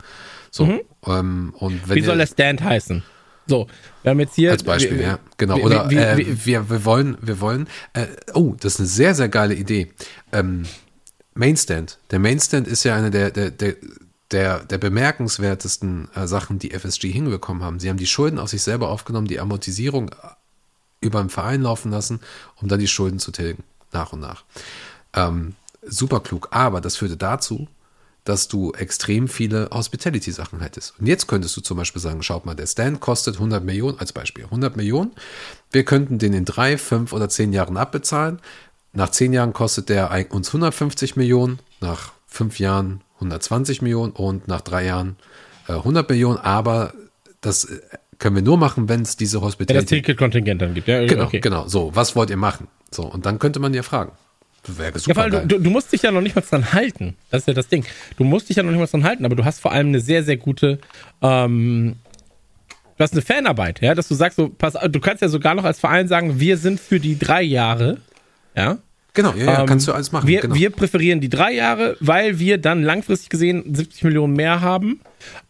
So, 0.50 0.80
ähm, 1.06 1.54
und 1.58 1.86
Mhm. 1.88 1.94
wie 1.94 2.00
soll 2.02 2.16
ihr, 2.16 2.18
der 2.18 2.26
Stand 2.26 2.62
heißen? 2.62 3.04
So, 3.46 3.68
wir 4.02 4.10
haben 4.10 4.20
jetzt 4.20 4.34
hier. 4.34 4.50
als 4.50 4.62
Beispiel, 4.64 4.98
wir- 4.98 5.06
ja, 5.06 5.18
genau. 5.36 5.58
Oder 5.58 5.90
wie- 5.90 5.96
äh, 5.96 6.16
wie- 6.16 6.44
wir, 6.46 6.68
wir 6.70 6.84
wollen, 6.84 7.16
wir 7.20 7.40
wollen, 7.40 7.68
äh, 7.92 8.06
oh, 8.32 8.54
das 8.58 8.74
ist 8.74 8.80
eine 8.80 8.88
sehr, 8.88 9.14
sehr 9.14 9.28
geile 9.28 9.54
Idee. 9.54 9.92
Ähm, 10.34 10.66
Mainstand. 11.34 11.98
Der 12.10 12.18
Mainstand 12.18 12.68
ist 12.68 12.84
ja 12.84 12.94
eine 12.94 13.10
der, 13.10 13.30
der, 13.30 13.50
der, 13.50 13.76
der, 14.30 14.64
der 14.64 14.78
bemerkenswertesten 14.78 16.08
äh, 16.14 16.26
Sachen, 16.26 16.58
die 16.58 16.70
FSG 16.70 17.10
hinbekommen 17.10 17.62
haben. 17.62 17.80
Sie 17.80 17.88
haben 17.88 17.96
die 17.96 18.06
Schulden 18.06 18.38
auf 18.38 18.50
sich 18.50 18.62
selber 18.62 18.88
aufgenommen, 18.88 19.26
die 19.26 19.40
Amortisierung 19.40 20.10
über 21.00 21.20
den 21.20 21.30
Verein 21.30 21.62
laufen 21.62 21.90
lassen, 21.90 22.20
um 22.60 22.68
dann 22.68 22.80
die 22.80 22.88
Schulden 22.88 23.18
zu 23.18 23.30
tilgen, 23.30 23.62
nach 23.92 24.12
und 24.12 24.20
nach. 24.20 24.44
Ähm, 25.12 25.54
super 25.82 26.20
klug. 26.20 26.48
Aber 26.50 26.80
das 26.80 26.96
führte 26.96 27.16
dazu, 27.16 27.68
dass 28.24 28.48
du 28.48 28.72
extrem 28.72 29.28
viele 29.28 29.68
Hospitality-Sachen 29.70 30.60
hättest. 30.60 30.94
Und 30.98 31.06
jetzt 31.06 31.28
könntest 31.28 31.56
du 31.56 31.60
zum 31.60 31.76
Beispiel 31.76 32.00
sagen, 32.00 32.22
schaut 32.22 32.46
mal, 32.46 32.54
der 32.54 32.66
Stand 32.66 33.00
kostet 33.00 33.34
100 33.34 33.62
Millionen, 33.62 33.98
als 33.98 34.14
Beispiel, 34.14 34.44
100 34.44 34.76
Millionen. 34.76 35.12
Wir 35.70 35.84
könnten 35.84 36.18
den 36.18 36.32
in 36.32 36.46
drei, 36.46 36.78
fünf 36.78 37.12
oder 37.12 37.28
zehn 37.28 37.52
Jahren 37.52 37.76
abbezahlen. 37.76 38.40
Nach 38.94 39.10
zehn 39.10 39.32
Jahren 39.32 39.52
kostet 39.52 39.88
der 39.88 40.10
uns 40.30 40.48
150 40.48 41.16
Millionen, 41.16 41.58
nach 41.80 42.12
fünf 42.26 42.58
Jahren 42.58 43.00
120 43.16 43.82
Millionen 43.82 44.12
und 44.12 44.48
nach 44.48 44.60
drei 44.60 44.86
Jahren 44.86 45.16
äh, 45.68 45.72
100 45.72 46.08
Millionen. 46.08 46.38
Aber 46.38 46.92
das 47.40 47.64
äh, 47.64 47.80
können 48.18 48.36
wir 48.36 48.42
nur 48.42 48.56
machen, 48.56 48.88
wenn 48.88 49.02
es 49.02 49.16
diese 49.16 49.36
ja, 49.36 49.40
das 49.40 49.46
Hospitality 49.48 49.86
Ticketkontingent 49.96 50.62
dann 50.62 50.74
gibt. 50.74 50.88
Ja, 50.88 51.04
Genau, 51.04 51.24
okay. 51.24 51.40
genau. 51.40 51.66
So, 51.66 51.90
was 51.94 52.14
wollt 52.16 52.30
ihr 52.30 52.36
machen? 52.36 52.68
So, 52.90 53.02
und 53.02 53.26
dann 53.26 53.38
könnte 53.38 53.60
man 53.60 53.74
ja 53.74 53.82
fragen. 53.82 54.12
Das 54.64 54.78
Ja, 55.06 55.28
du, 55.28 55.60
du 55.60 55.70
musst 55.70 55.92
dich 55.92 56.02
ja 56.02 56.10
noch 56.10 56.22
nicht 56.22 56.34
mal 56.34 56.42
dran 56.42 56.72
halten. 56.72 57.16
Das 57.30 57.42
ist 57.42 57.48
ja 57.48 57.54
das 57.54 57.68
Ding. 57.68 57.84
Du 58.16 58.24
musst 58.24 58.48
dich 58.48 58.56
ja 58.56 58.62
noch 58.62 58.70
nicht 58.70 58.80
mal 58.80 58.86
dran 58.86 59.04
halten, 59.04 59.24
aber 59.26 59.36
du 59.36 59.44
hast 59.44 59.60
vor 59.60 59.72
allem 59.72 59.88
eine 59.88 60.00
sehr, 60.00 60.24
sehr 60.24 60.38
gute, 60.38 60.78
ähm, 61.20 61.96
du 62.96 63.02
hast 63.02 63.12
eine 63.12 63.20
Fanarbeit, 63.22 63.82
ja, 63.82 63.94
dass 63.94 64.08
du 64.08 64.14
sagst, 64.14 64.36
so, 64.36 64.48
pass, 64.48 64.74
du 64.88 65.00
kannst 65.00 65.20
ja 65.20 65.28
sogar 65.28 65.54
noch 65.54 65.64
als 65.64 65.80
Verein 65.80 66.08
sagen, 66.08 66.40
wir 66.40 66.56
sind 66.56 66.80
für 66.80 66.98
die 66.98 67.18
drei 67.18 67.42
Jahre, 67.42 67.98
ja. 68.54 68.78
Genau, 69.14 69.32
ja, 69.34 69.44
ja 69.44 69.60
Ähm, 69.60 69.66
kannst 69.66 69.86
du 69.86 69.92
alles 69.92 70.10
machen. 70.10 70.26
Wir, 70.26 70.40
genau. 70.40 70.56
wir 70.56 70.70
präferieren 70.70 71.20
die 71.20 71.28
drei 71.28 71.52
Jahre, 71.52 71.96
weil 72.00 72.40
wir 72.40 72.58
dann 72.58 72.82
langfristig 72.82 73.30
gesehen 73.30 73.72
70 73.72 74.02
Millionen 74.02 74.34
mehr 74.34 74.60
haben. 74.60 75.00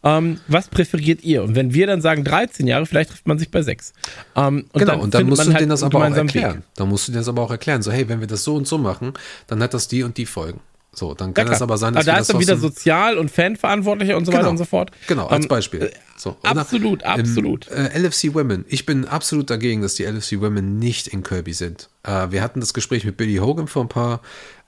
Ähm, 0.02 0.38
was 0.48 0.68
präferiert 0.68 1.24
ihr? 1.24 1.42
Und 1.42 1.54
wenn 1.56 1.72
wir 1.72 1.86
dann 1.86 2.02
sagen 2.02 2.24
13 2.24 2.66
Jahre, 2.66 2.84
vielleicht 2.84 3.10
trifft 3.10 3.26
man 3.26 3.38
sich 3.38 3.50
bei 3.50 3.62
sechs. 3.62 3.94
Ähm, 4.36 4.66
und 4.70 4.78
genau, 4.78 5.00
und 5.00 5.14
dann 5.14 5.26
musst 5.26 5.38
man 5.38 5.46
du 5.46 5.52
halt 5.54 5.60
denen 5.62 5.70
das 5.70 5.82
aber 5.82 5.96
auch 5.96 6.02
gemeinsamen 6.02 6.28
Weg. 6.28 6.42
erklären. 6.42 6.64
Dann 6.76 6.90
musst 6.90 7.08
du 7.08 7.12
dir 7.12 7.18
das 7.18 7.28
aber 7.28 7.40
auch 7.40 7.50
erklären. 7.50 7.80
So, 7.80 7.90
hey, 7.90 8.06
wenn 8.06 8.20
wir 8.20 8.26
das 8.26 8.44
so 8.44 8.54
und 8.54 8.68
so 8.68 8.76
machen, 8.76 9.14
dann 9.46 9.62
hat 9.62 9.72
das 9.72 9.88
die 9.88 10.02
und 10.02 10.18
die 10.18 10.26
Folgen. 10.26 10.60
So, 10.94 11.14
dann 11.14 11.28
Ja, 11.30 11.32
kann 11.34 11.46
das 11.48 11.62
aber 11.62 11.76
sein, 11.78 11.94
aber 11.94 12.04
dass 12.04 12.06
da 12.06 12.14
wir 12.14 12.20
ist 12.20 12.30
dann 12.30 12.40
wieder 12.40 12.56
Sozial- 12.56 13.18
und 13.18 13.30
Fanverantwortlicher 13.30 14.16
und 14.16 14.24
so 14.26 14.32
weiter 14.32 14.42
Genau. 14.42 14.50
und 14.50 14.58
so 14.58 14.64
fort. 14.64 14.90
Genau, 15.06 15.26
als 15.26 15.44
Ähm, 15.44 15.48
Beispiel. 15.48 15.90
So, 16.16 16.36
oder 16.42 16.60
absolut, 16.60 17.02
im, 17.02 17.08
absolut. 17.08 17.68
Äh, 17.68 17.98
LFC 17.98 18.34
Women. 18.34 18.64
Ich 18.68 18.86
bin 18.86 19.04
absolut 19.06 19.50
dagegen, 19.50 19.82
dass 19.82 19.94
die 19.94 20.04
LFC 20.04 20.40
Women 20.40 20.78
nicht 20.78 21.08
in 21.08 21.22
Kirby 21.22 21.52
sind. 21.52 21.88
Äh, 22.04 22.30
wir 22.30 22.42
hatten 22.42 22.60
das 22.60 22.72
Gespräch 22.74 23.04
mit 23.04 23.16
Billy 23.16 23.36
Hogan 23.36 23.66
vor 23.66 23.82
ein 23.82 23.88
paar 23.88 24.20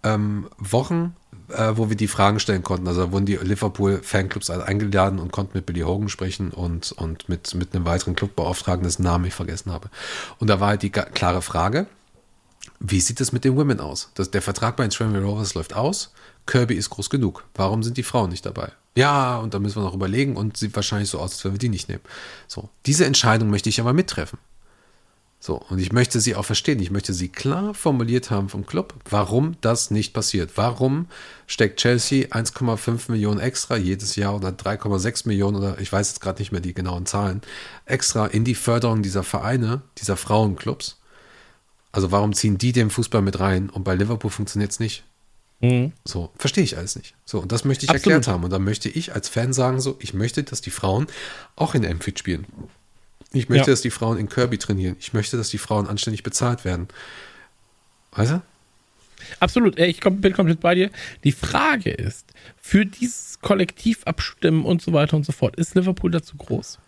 ähm, 0.03 0.49
Wochen, 0.59 1.15
äh, 1.49 1.73
wo 1.77 1.89
wir 1.89 1.97
die 1.97 2.09
Fragen 2.09 2.41
stellen 2.41 2.63
konnten. 2.65 2.89
Also 2.89 3.07
da 3.07 3.13
wurden 3.13 3.27
die 3.27 3.37
Liverpool 3.37 4.01
Fanclubs 4.03 4.51
eingeladen 4.51 5.19
und 5.21 5.31
konnten 5.33 5.57
mit 5.57 5.67
Billy 5.67 5.81
Hogan 5.83 6.09
sprechen 6.09 6.51
und, 6.51 6.91
und 6.93 7.29
mit, 7.29 7.55
mit 7.55 7.75
einem 7.75 7.85
weiteren 7.85 8.17
Clubbeauftragten, 8.17 8.83
dessen 8.85 9.05
Namen 9.05 9.27
ich 9.27 9.35
vergessen 9.35 9.73
habe. 9.73 9.89
Und 10.39 10.49
da 10.51 10.59
war 10.61 10.69
halt 10.69 10.83
die 10.83 10.91
klare 10.91 11.43
Frage, 11.43 11.87
wie 12.81 13.01
sieht 13.01 13.21
es 13.21 13.33
mit 13.33 13.45
den 13.45 13.57
Women 13.57 13.81
aus? 13.81 14.11
Das, 14.15 14.31
der 14.31 14.43
Vertrag 14.43 14.77
bei 14.77 14.85
den 14.85 14.91
Tranmere 14.91 15.25
Rovers 15.25 15.55
läuft 15.55 15.75
aus. 15.75 16.13
Kirby 16.47 16.75
ist 16.75 16.91
groß 16.91 17.11
genug. 17.11 17.45
Warum 17.55 17.83
sind 17.83 17.97
die 17.97 18.03
Frauen 18.03 18.31
nicht 18.31 18.47
dabei? 18.47 18.73
Ja, 18.95 19.39
und 19.39 19.53
da 19.53 19.59
müssen 19.59 19.77
wir 19.77 19.85
noch 19.85 19.95
überlegen 19.95 20.37
und 20.37 20.57
sieht 20.57 20.75
wahrscheinlich 20.75 21.11
so 21.11 21.19
aus, 21.19 21.33
als 21.33 21.45
wenn 21.45 21.53
wir 21.53 21.59
die 21.59 21.69
nicht 21.69 21.89
nehmen. 21.89 22.03
So, 22.47 22.71
diese 22.87 23.05
Entscheidung 23.05 23.51
möchte 23.51 23.69
ich 23.69 23.81
aber 23.81 23.93
mittreffen. 23.93 24.39
So, 25.39 25.61
und 25.69 25.79
ich 25.79 25.93
möchte 25.93 26.21
sie 26.21 26.35
auch 26.35 26.45
verstehen. 26.45 26.81
Ich 26.81 26.91
möchte 26.91 27.13
sie 27.13 27.29
klar 27.29 27.75
formuliert 27.75 28.31
haben 28.31 28.49
vom 28.49 28.67
Club, 28.67 28.95
warum 29.09 29.57
das 29.61 29.91
nicht 29.91 30.13
passiert. 30.13 30.53
Warum 30.57 31.07
steckt 31.47 31.79
Chelsea 31.79 32.29
1,5 32.29 33.11
Millionen 33.11 33.39
extra 33.39 33.77
jedes 33.77 34.17
Jahr 34.17 34.35
oder 34.35 34.49
3,6 34.49 35.29
Millionen 35.29 35.57
oder 35.57 35.79
ich 35.79 35.93
weiß 35.93 36.09
jetzt 36.09 36.21
gerade 36.21 36.41
nicht 36.41 36.53
mehr 36.53 36.63
die 36.63 36.75
genauen 36.75 37.07
Zahlen, 37.07 37.43
extra 37.85 38.27
in 38.27 38.45
die 38.45 38.55
Förderung 38.55 39.03
dieser 39.03 39.23
Vereine, 39.23 39.83
dieser 39.99 40.17
Frauenclubs? 40.17 40.99
Also 41.97 42.13
warum 42.13 42.35
ziehen 42.35 42.59
die 42.59 42.73
den 42.73 42.91
Fußball 42.91 43.23
mit 43.23 43.41
rein 43.41 43.71
und 43.71 43.83
bei 43.83 43.95
Liverpool 43.95 44.31
funktioniert 44.31 44.71
es 44.71 44.81
nicht? 44.81 45.03
So, 46.05 46.31
verstehe 46.37 46.63
ich 46.63 46.77
alles 46.77 46.95
nicht. 46.97 47.15
So, 47.25 47.41
und 47.41 47.51
das 47.51 47.65
möchte 47.65 47.85
ich 47.87 47.91
Absolut. 47.91 48.05
erklärt 48.05 48.29
haben. 48.29 48.45
Und 48.45 48.51
dann 48.51 48.63
möchte 48.63 48.91
ich 48.91 49.15
als 49.15 49.31
Fan 49.31 49.55
sagen, 49.55 49.81
so, 49.81 49.97
ich 50.01 50.13
möchte, 50.13 50.43
dass 50.43 50.61
die 50.61 50.71
Frauen 50.71 51.07
auch 51.57 51.75
in 51.75 51.85
Amfit 51.87 52.19
spielen. 52.19 52.45
Ich 53.33 53.49
möchte, 53.49 53.71
Ja. 53.71 53.73
dass 53.73 53.81
die 53.81 53.91
Frauen 53.91 54.19
in 54.19 54.29
Kirby 54.29 54.59
trainieren. 54.59 54.97
Ich 55.01 55.15
möchte, 55.15 55.39
dass 55.39 55.49
die 55.49 55.57
Frauen 55.59 55.87
anständig 55.87 56.23
bezahlt 56.23 56.67
werden. 56.67 56.89
Weißt 58.13 58.33
du? 58.33 58.43
Absolut, 59.41 59.79
ich 59.79 60.01
bin 60.01 60.35
komplett 60.35 60.61
bei 60.61 60.75
dir. 60.75 60.91
Die 61.25 61.33
Frage 61.33 61.91
ist, 61.91 62.27
für 62.61 62.85
dieses 62.85 63.41
Kollektiv 63.41 64.03
abstimmen 64.05 64.67
und 64.67 64.83
so 64.83 64.93
weiter 64.93 65.17
und 65.17 65.25
so 65.25 65.33
fort, 65.33 65.57
ist 65.57 65.75
Liverpool 65.75 66.11
dazu 66.11 66.37
groß? 66.37 66.79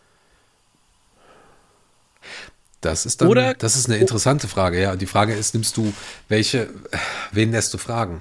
Das 2.81 3.07
ist 3.07 3.21
dann, 3.21 3.29
Oder- 3.29 3.55
das 3.55 3.77
ist 3.77 3.89
eine 3.89 3.99
interessante 3.99 4.47
Frage, 4.49 4.81
ja. 4.81 4.95
Die 4.97 5.07
Frage 5.07 5.35
ist, 5.35 5.55
nimmst 5.55 5.77
du 5.77 5.93
welche, 6.29 6.69
wen 7.33 7.51
lässt 7.53 7.75
du 7.75 7.79
fragen? 7.79 8.21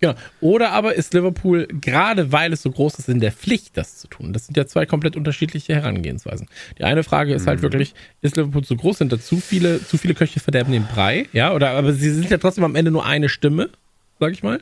Genau. 0.00 0.14
Oder 0.40 0.72
aber 0.72 0.96
ist 0.96 1.14
Liverpool, 1.14 1.68
gerade 1.80 2.32
weil 2.32 2.52
es 2.52 2.62
so 2.62 2.72
groß 2.72 2.96
ist, 2.96 3.08
in 3.08 3.20
der 3.20 3.30
Pflicht, 3.30 3.76
das 3.76 3.98
zu 3.98 4.08
tun? 4.08 4.32
Das 4.32 4.46
sind 4.46 4.56
ja 4.56 4.66
zwei 4.66 4.84
komplett 4.84 5.16
unterschiedliche 5.16 5.74
Herangehensweisen. 5.76 6.48
Die 6.76 6.82
eine 6.82 7.04
Frage 7.04 7.32
ist 7.32 7.46
halt 7.46 7.62
wirklich, 7.62 7.94
ist 8.20 8.34
Liverpool 8.36 8.64
zu 8.64 8.76
groß? 8.76 8.98
Sind 8.98 9.12
da 9.12 9.20
zu 9.20 9.36
viele, 9.36 9.82
zu 9.86 9.98
viele 9.98 10.14
Köche 10.14 10.40
verderben 10.40 10.72
den 10.72 10.86
Brei? 10.86 11.26
Ja, 11.32 11.54
oder 11.54 11.70
aber 11.70 11.92
sie 11.92 12.10
sind 12.10 12.28
ja 12.30 12.38
trotzdem 12.38 12.64
am 12.64 12.74
Ende 12.74 12.90
nur 12.90 13.06
eine 13.06 13.28
Stimme, 13.28 13.70
sag 14.18 14.32
ich 14.32 14.42
mal. 14.42 14.58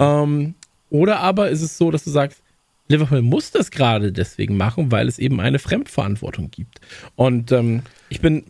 Ähm, 0.00 0.54
oder 0.88 1.20
aber 1.20 1.50
ist 1.50 1.60
es 1.60 1.76
so, 1.76 1.90
dass 1.90 2.02
du 2.04 2.10
sagst, 2.10 2.40
Liverpool 2.90 3.22
muss 3.22 3.50
das 3.50 3.70
gerade 3.70 4.12
deswegen 4.12 4.56
machen, 4.56 4.90
weil 4.90 5.08
es 5.08 5.18
eben 5.18 5.40
eine 5.40 5.58
Fremdverantwortung 5.58 6.50
gibt. 6.50 6.80
Und 7.16 7.52
ähm, 7.52 7.82
ich 8.08 8.20
bin 8.20 8.44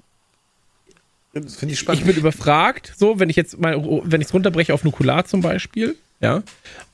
Das 1.32 1.56
finde 1.56 1.74
ich 1.74 1.78
spannend. 1.78 2.00
ich 2.00 2.06
bin 2.06 2.16
überfragt, 2.16 2.92
so, 2.96 3.20
wenn 3.20 3.28
ich 3.28 3.36
jetzt 3.36 3.60
mal, 3.60 3.76
wenn 4.04 4.20
ich 4.20 4.28
es 4.28 4.34
runterbreche 4.34 4.74
auf 4.74 4.82
Nukular 4.84 5.24
zum 5.26 5.42
Beispiel, 5.42 5.96
ja, 6.20 6.42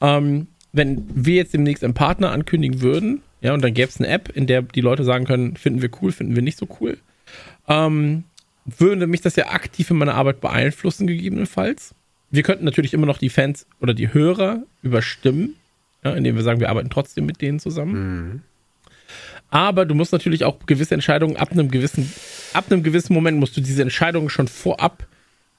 ähm, 0.01 0.49
wenn 0.73 1.07
wir 1.15 1.37
jetzt 1.37 1.55
demnächst 1.55 1.85
einen 1.85 1.95
Partner 1.95 2.33
ankündigen 2.33 2.81
würden, 2.81 3.23
ja, 3.41 3.55
und 3.55 3.63
dann 3.63 3.75
gäbe 3.75 3.89
es 3.89 3.99
eine 3.99 4.09
App, 4.09 4.29
in 4.35 4.47
der 4.47 4.63
die 4.63 4.81
Leute 4.81 5.05
sagen 5.05 5.25
können, 5.25 5.57
finden 5.57 5.83
wir 5.83 5.91
cool, 6.03 6.13
finden 6.13 6.35
wir 6.35 6.43
nicht 6.43 6.59
so 6.59 6.67
cool, 6.81 6.99
ähm, 7.69 8.25
würde 8.65 9.07
mich 9.07 9.21
das 9.21 9.37
ja 9.37 9.51
aktiv 9.51 9.91
in 9.91 9.99
meiner 9.99 10.15
Arbeit 10.15 10.41
beeinflussen, 10.41 11.07
gegebenenfalls. 11.07 11.95
Wir 12.31 12.43
könnten 12.43 12.65
natürlich 12.65 12.93
immer 12.93 13.07
noch 13.07 13.19
die 13.19 13.31
Fans 13.31 13.67
oder 13.81 13.95
die 13.95 14.13
Hörer 14.13 14.65
überstimmen, 14.83 15.55
ja, 16.07 16.17
indem 16.17 16.37
wir 16.37 16.43
sagen, 16.43 16.61
wir 16.61 16.71
arbeiten 16.71 16.91
trotzdem 16.91 17.27
mit 17.27 17.41
denen 17.41 17.59
zusammen. 17.59 18.43
Aber 19.51 19.85
du 19.85 19.95
musst 19.95 20.13
natürlich 20.13 20.45
auch 20.45 20.59
gewisse 20.67 20.95
Entscheidungen 20.95 21.37
ab 21.37 21.53
einem 21.53 21.71
gewissen, 21.71 22.13
ab 22.53 22.67
einem 22.71 22.83
gewissen 22.83 23.15
Moment 23.15 23.39
musst 23.39 23.57
du 23.57 23.61
diese 23.61 23.83
Entscheidungen 23.83 24.29
schon 24.29 24.49
vorab 24.49 25.07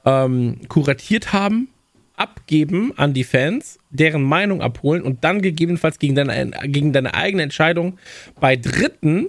ähm, 0.06 0.60
kuratiert 0.68 1.34
haben, 1.34 1.69
abgeben 2.15 2.94
an 2.98 3.14
die 3.14 3.24
Fans, 3.24 3.80
deren 3.90 4.24
Meinung 4.24 4.61
abholen 4.61 5.03
und 5.03 5.24
dann 5.24 5.41
gegebenenfalls 5.41 5.99
gegen 5.99 6.15
deine, 6.15 6.52
gegen 6.65 6.91
deine 6.91 7.14
eigene 7.14 7.44
Entscheidung 7.44 7.98
bei 8.40 8.56
Dritten 8.56 9.28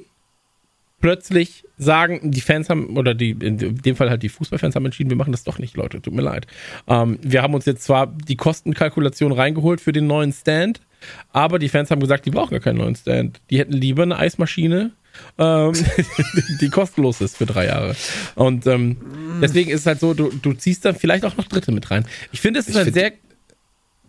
plötzlich 1.01 1.65
sagen, 1.77 2.32
die 2.32 2.40
Fans 2.40 2.69
haben, 2.69 2.97
oder 2.97 3.15
die, 3.15 3.31
in 3.31 3.77
dem 3.77 3.95
Fall 3.95 4.11
halt 4.11 4.23
die 4.23 4.28
Fußballfans 4.28 4.74
haben 4.74 4.85
entschieden, 4.85 5.11
wir 5.11 5.16
machen 5.16 5.32
das 5.32 5.45
doch 5.45 5.59
nicht, 5.59 5.77
Leute, 5.77 6.03
tut 6.03 6.15
mir 6.15 6.23
leid. 6.23 6.47
Ähm, 6.89 7.19
wir 7.23 7.43
haben 7.43 7.55
uns 7.55 7.66
jetzt 7.66 7.85
zwar 7.85 8.07
die 8.07 8.36
Kostenkalkulation 8.36 9.31
reingeholt 9.31 9.81
für 9.81 9.93
den 9.93 10.09
neuen 10.09 10.32
Stand, 10.32 10.81
aber 11.33 11.59
die 11.59 11.69
Fans 11.69 11.91
haben 11.91 12.01
gesagt, 12.01 12.27
die 12.27 12.31
brauchen 12.31 12.51
gar 12.51 12.61
keinen 12.61 12.79
neuen 12.79 12.97
Stand. 12.97 13.41
Die 13.51 13.59
hätten 13.59 13.73
lieber 13.73 14.03
eine 14.03 14.19
Eismaschine, 14.19 14.93
ähm, 15.39 15.73
die 16.61 16.69
kostenlos 16.70 17.20
ist 17.20 17.37
für 17.37 17.47
drei 17.47 17.66
Jahre. 17.66 17.97
Und 18.35 18.66
ähm, 18.66 18.97
deswegen 19.43 19.70
ist 19.70 19.81
es 19.81 19.87
halt 19.87 20.01
so, 20.01 20.15
du, 20.15 20.31
du 20.31 20.53
ziehst 20.53 20.85
dann 20.85 20.95
vielleicht 20.95 21.25
auch 21.25 21.37
noch 21.37 21.47
Dritte 21.49 21.73
mit 21.73 21.91
rein. 21.91 22.07
Ich 22.33 22.41
finde, 22.41 22.61
es 22.61 22.69
ist 22.69 22.77
Ich 22.77 22.87
ein 22.87 22.93
sehr 22.93 23.12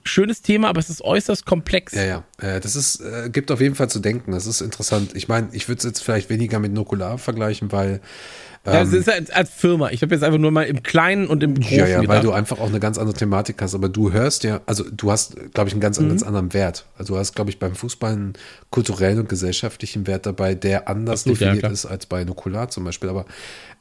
schönes 0.04 0.42
Thema, 0.42 0.70
aber 0.70 0.80
es 0.80 0.90
ist 0.90 1.02
äußerst 1.02 1.46
komplex. 1.46 1.94
Ja, 1.94 2.04
ja. 2.04 2.24
Äh, 2.38 2.60
Das 2.60 2.76
ist, 2.76 3.00
äh, 3.02 3.30
gibt 3.30 3.52
auf 3.52 3.62
jeden 3.62 3.76
Fall 3.76 3.90
zu 3.90 4.00
denken. 4.00 4.32
Das 4.32 4.48
ist 4.48 4.62
interessant. 4.62 5.16
Ich 5.16 5.28
meine, 5.28 5.50
ich 5.52 5.68
würde 5.68 5.80
es 5.80 5.86
jetzt 5.86 6.04
vielleicht 6.04 6.30
weniger 6.30 6.60
mit 6.60 6.74
Nukular 6.74 7.18
vergleichen, 7.18 7.72
weil 7.72 8.02
Ja, 8.74 8.82
es 8.82 8.94
ist 8.94 9.10
als, 9.10 9.30
als 9.30 9.50
Firma. 9.50 9.90
Ich 9.92 10.02
habe 10.02 10.14
jetzt 10.14 10.24
einfach 10.24 10.40
nur 10.40 10.52
mal 10.52 10.64
im 10.64 10.84
Kleinen 10.84 11.28
und 11.28 11.44
im 11.44 11.56
Großen 11.56 11.78
Ja, 11.78 11.88
ja, 11.88 11.98
weil 11.98 12.02
gedacht. 12.08 12.24
du 12.24 12.32
einfach 12.32 12.60
auch 12.60 12.68
eine 12.70 12.80
ganz 12.80 12.98
andere 12.98 13.16
Thematik 13.18 13.62
hast. 13.62 13.76
Aber 13.76 13.90
du 13.90 14.12
hörst 14.12 14.44
ja, 14.44 14.62
also 14.66 14.84
du 14.90 15.12
hast, 15.12 15.36
glaube 15.54 15.68
ich, 15.70 15.74
einen 15.74 15.82
ganz, 15.82 16.00
Mhm. 16.00 16.10
ganz 16.10 16.24
anderen 16.24 16.54
Wert. 16.54 16.86
Also 16.98 17.14
du 17.14 17.20
hast, 17.20 17.36
glaube 17.36 17.50
ich, 17.50 17.60
beim 17.60 17.76
Fußball 17.76 18.12
einen 18.14 18.34
kulturellen 18.70 19.20
und 19.20 19.30
gesellschaftlichen 19.30 20.08
Wert 20.08 20.26
dabei, 20.26 20.56
der 20.56 20.88
anders 20.88 21.22
Absolut, 21.22 21.40
ja, 21.40 21.48
definiert 21.48 21.62
klar. 21.64 21.72
ist 21.74 21.86
als 21.86 22.06
bei 22.06 22.24
Nukular 22.24 22.70
zum 22.70 22.84
Beispiel. 22.84 23.10
Aber 23.10 23.26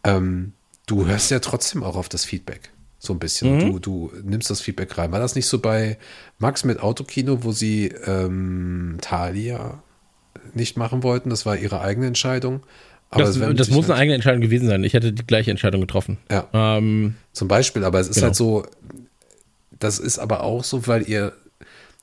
ähm, 0.05 0.53
du 0.87 1.07
hörst 1.07 1.31
ja 1.31 1.39
trotzdem 1.41 1.83
auch 1.83 1.97
auf 1.97 2.09
das 2.09 2.25
Feedback. 2.25 2.71
So 3.01 3.13
ein 3.13 3.21
bisschen. 3.21 3.55
Mhm. 3.57 3.61
Du, 3.61 3.79
du 3.79 4.13
nimmst 4.25 4.51
das 4.51 4.61
Feedback 4.61 4.99
rein. 4.99 5.13
War 5.13 5.21
das 5.21 5.37
nicht 5.37 5.47
so 5.47 5.61
bei 5.61 5.99
Max 6.39 6.65
mit 6.65 6.81
Autokino, 6.81 7.45
wo 7.45 7.53
sie 7.53 7.93
ähm, 8.07 8.97
Thalia 9.01 9.83
nicht 10.55 10.77
machen 10.77 11.03
wollten? 11.05 11.31
Das 11.31 11.47
war 11.47 11.57
ihre 11.57 11.81
eigene 11.81 12.07
Entscheidung. 12.09 12.61
Aber 13.11 13.25
das 13.25 13.39
das 13.39 13.71
muss 13.71 13.87
eine 13.89 13.99
eigene 13.99 14.15
Entscheidung 14.15 14.41
gewesen 14.43 14.69
sein. 14.69 14.85
Ich 14.85 14.93
hätte 14.93 15.13
die 15.13 15.27
gleiche 15.27 15.51
Entscheidung 15.51 15.81
getroffen. 15.81 16.19
Ja. 16.31 16.47
Ähm, 16.53 17.15
Zum 17.33 17.49
Beispiel, 17.49 17.85
aber 17.85 18.01
es 18.01 18.09
ist 18.09 18.17
Genau. 18.17 18.27
halt 18.27 18.37
so, 18.37 18.67
das 19.79 19.99
ist 19.99 20.19
aber 20.19 20.43
auch 20.43 20.65
so, 20.65 20.87
weil 20.87 21.09
ihr, 21.09 21.33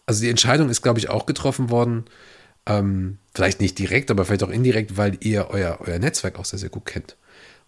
also 0.06 0.22
die 0.22 0.30
Entscheidung 0.30 0.70
ist, 0.70 0.82
glaube 0.82 1.00
ich, 1.00 1.10
auch 1.10 1.26
getroffen 1.26 1.70
worden, 1.70 2.06
ähm, 2.66 3.18
vielleicht 3.36 3.62
nicht 3.62 3.78
direkt, 3.78 4.10
aber 4.10 4.26
vielleicht 4.26 4.44
auch 4.44 4.50
indirekt, 4.50 4.98
weil 4.98 5.18
ihr 5.20 5.48
euer, 5.52 5.78
euer 5.86 6.00
Netzwerk 6.00 6.40
auch 6.40 6.46
sehr, 6.46 6.58
sehr 6.60 6.70
gut 6.70 6.86
kennt. 6.86 7.16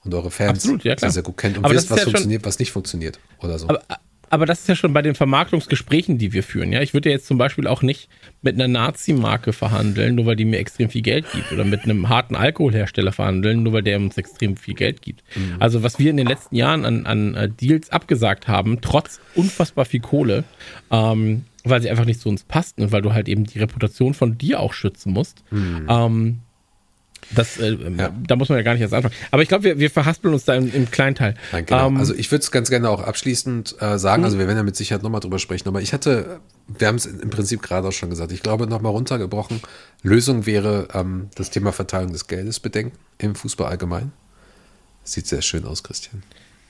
Und 0.03 0.13
eure 0.13 0.31
Fans 0.31 0.59
Absolut, 0.59 0.83
ja, 0.83 0.97
sehr, 0.97 1.11
sehr 1.11 1.23
gut 1.23 1.37
kennt 1.37 1.57
und 1.57 1.65
Aber 1.65 1.73
wisst, 1.73 1.89
was 1.91 1.99
ja 1.99 2.03
funktioniert, 2.05 2.45
was 2.45 2.59
nicht 2.59 2.71
funktioniert 2.71 3.19
oder 3.39 3.59
so. 3.59 3.67
aber, 3.67 3.83
aber 4.29 4.45
das 4.45 4.59
ist 4.61 4.67
ja 4.67 4.75
schon 4.75 4.93
bei 4.93 5.01
den 5.01 5.15
Vermarktungsgesprächen, 5.15 6.17
die 6.17 6.33
wir 6.33 6.43
führen. 6.43 6.71
Ja, 6.73 6.81
ich 6.81 6.93
würde 6.93 7.09
ja 7.09 7.15
jetzt 7.15 7.27
zum 7.27 7.37
Beispiel 7.37 7.67
auch 7.67 7.81
nicht 7.81 8.09
mit 8.41 8.55
einer 8.55 8.67
Nazi-Marke 8.67 9.53
verhandeln, 9.53 10.15
nur 10.15 10.25
weil 10.25 10.35
die 10.35 10.45
mir 10.45 10.59
extrem 10.59 10.89
viel 10.89 11.01
Geld 11.01 11.25
gibt, 11.31 11.51
oder 11.51 11.63
mit 11.63 11.83
einem 11.83 12.09
harten 12.09 12.35
Alkoholhersteller 12.35 13.11
verhandeln, 13.11 13.63
nur 13.63 13.73
weil 13.73 13.83
der 13.83 13.97
uns 13.97 14.17
extrem 14.17 14.57
viel 14.57 14.73
Geld 14.73 15.01
gibt. 15.01 15.23
Mhm. 15.35 15.55
Also 15.59 15.83
was 15.83 15.99
wir 15.99 16.09
in 16.09 16.17
den 16.17 16.27
letzten 16.27 16.55
Jahren 16.55 16.85
an, 16.85 17.05
an 17.05 17.35
äh, 17.35 17.49
Deals 17.49 17.91
abgesagt 17.91 18.47
haben, 18.47 18.81
trotz 18.81 19.19
unfassbar 19.35 19.85
viel 19.85 20.01
Kohle, 20.01 20.43
ähm, 20.91 21.45
weil 21.63 21.81
sie 21.81 21.89
einfach 21.89 22.05
nicht 22.05 22.19
zu 22.19 22.29
uns 22.29 22.43
passten 22.43 22.83
und 22.83 22.91
weil 22.91 23.01
du 23.01 23.13
halt 23.13 23.27
eben 23.27 23.45
die 23.45 23.59
Reputation 23.59 24.13
von 24.13 24.37
dir 24.37 24.59
auch 24.59 24.73
schützen 24.73 25.11
musst. 25.13 25.43
Ähm, 25.89 26.39
das, 27.31 27.57
äh, 27.57 27.77
Ja. 27.97 28.11
Da 28.27 28.35
muss 28.35 28.49
man 28.49 28.57
ja 28.57 28.63
gar 28.63 28.73
nicht 28.73 28.81
erst 28.81 28.93
anfangen. 28.93 29.13
Aber 29.31 29.41
ich 29.41 29.49
glaube, 29.49 29.63
wir, 29.63 29.79
wir 29.79 29.89
verhaspeln 29.89 30.33
uns 30.33 30.45
da 30.45 30.55
im, 30.55 30.73
im 30.73 30.89
Kleinteil. 30.89 31.35
Nein, 31.51 31.65
genau. 31.65 31.87
Ähm, 31.87 31.97
also 31.97 32.13
ich 32.15 32.31
würde 32.31 32.43
es 32.43 32.51
ganz 32.51 32.69
gerne 32.69 32.89
auch 32.89 33.01
abschließend 33.01 33.75
äh, 33.81 33.97
sagen, 33.99 34.23
also 34.23 34.37
wir 34.39 34.47
werden 34.47 34.57
ja 34.57 34.63
mit 34.63 34.75
Sicherheit 34.75 35.03
nochmal 35.03 35.21
drüber 35.21 35.39
sprechen, 35.39 35.67
aber 35.67 35.81
ich 35.81 35.93
hatte, 35.93 36.39
wir 36.67 36.87
haben 36.87 36.95
es 36.95 37.05
im 37.05 37.29
Prinzip 37.29 37.61
gerade 37.61 37.87
auch 37.87 37.91
schon 37.91 38.09
gesagt, 38.09 38.31
ich 38.31 38.41
glaube 38.43 38.67
nochmal 38.67 38.91
runtergebrochen, 38.91 39.61
Lösung 40.03 40.45
wäre 40.45 40.87
ähm, 40.93 41.29
das 41.35 41.49
Thema 41.49 41.71
Verteilung 41.71 42.11
des 42.13 42.27
Geldes 42.27 42.59
bedenken 42.59 42.97
im 43.17 43.35
Fußball 43.35 43.67
allgemein. 43.67 44.11
Sieht 45.03 45.27
sehr 45.27 45.41
schön 45.41 45.65
aus, 45.65 45.83
Christian. 45.83 46.23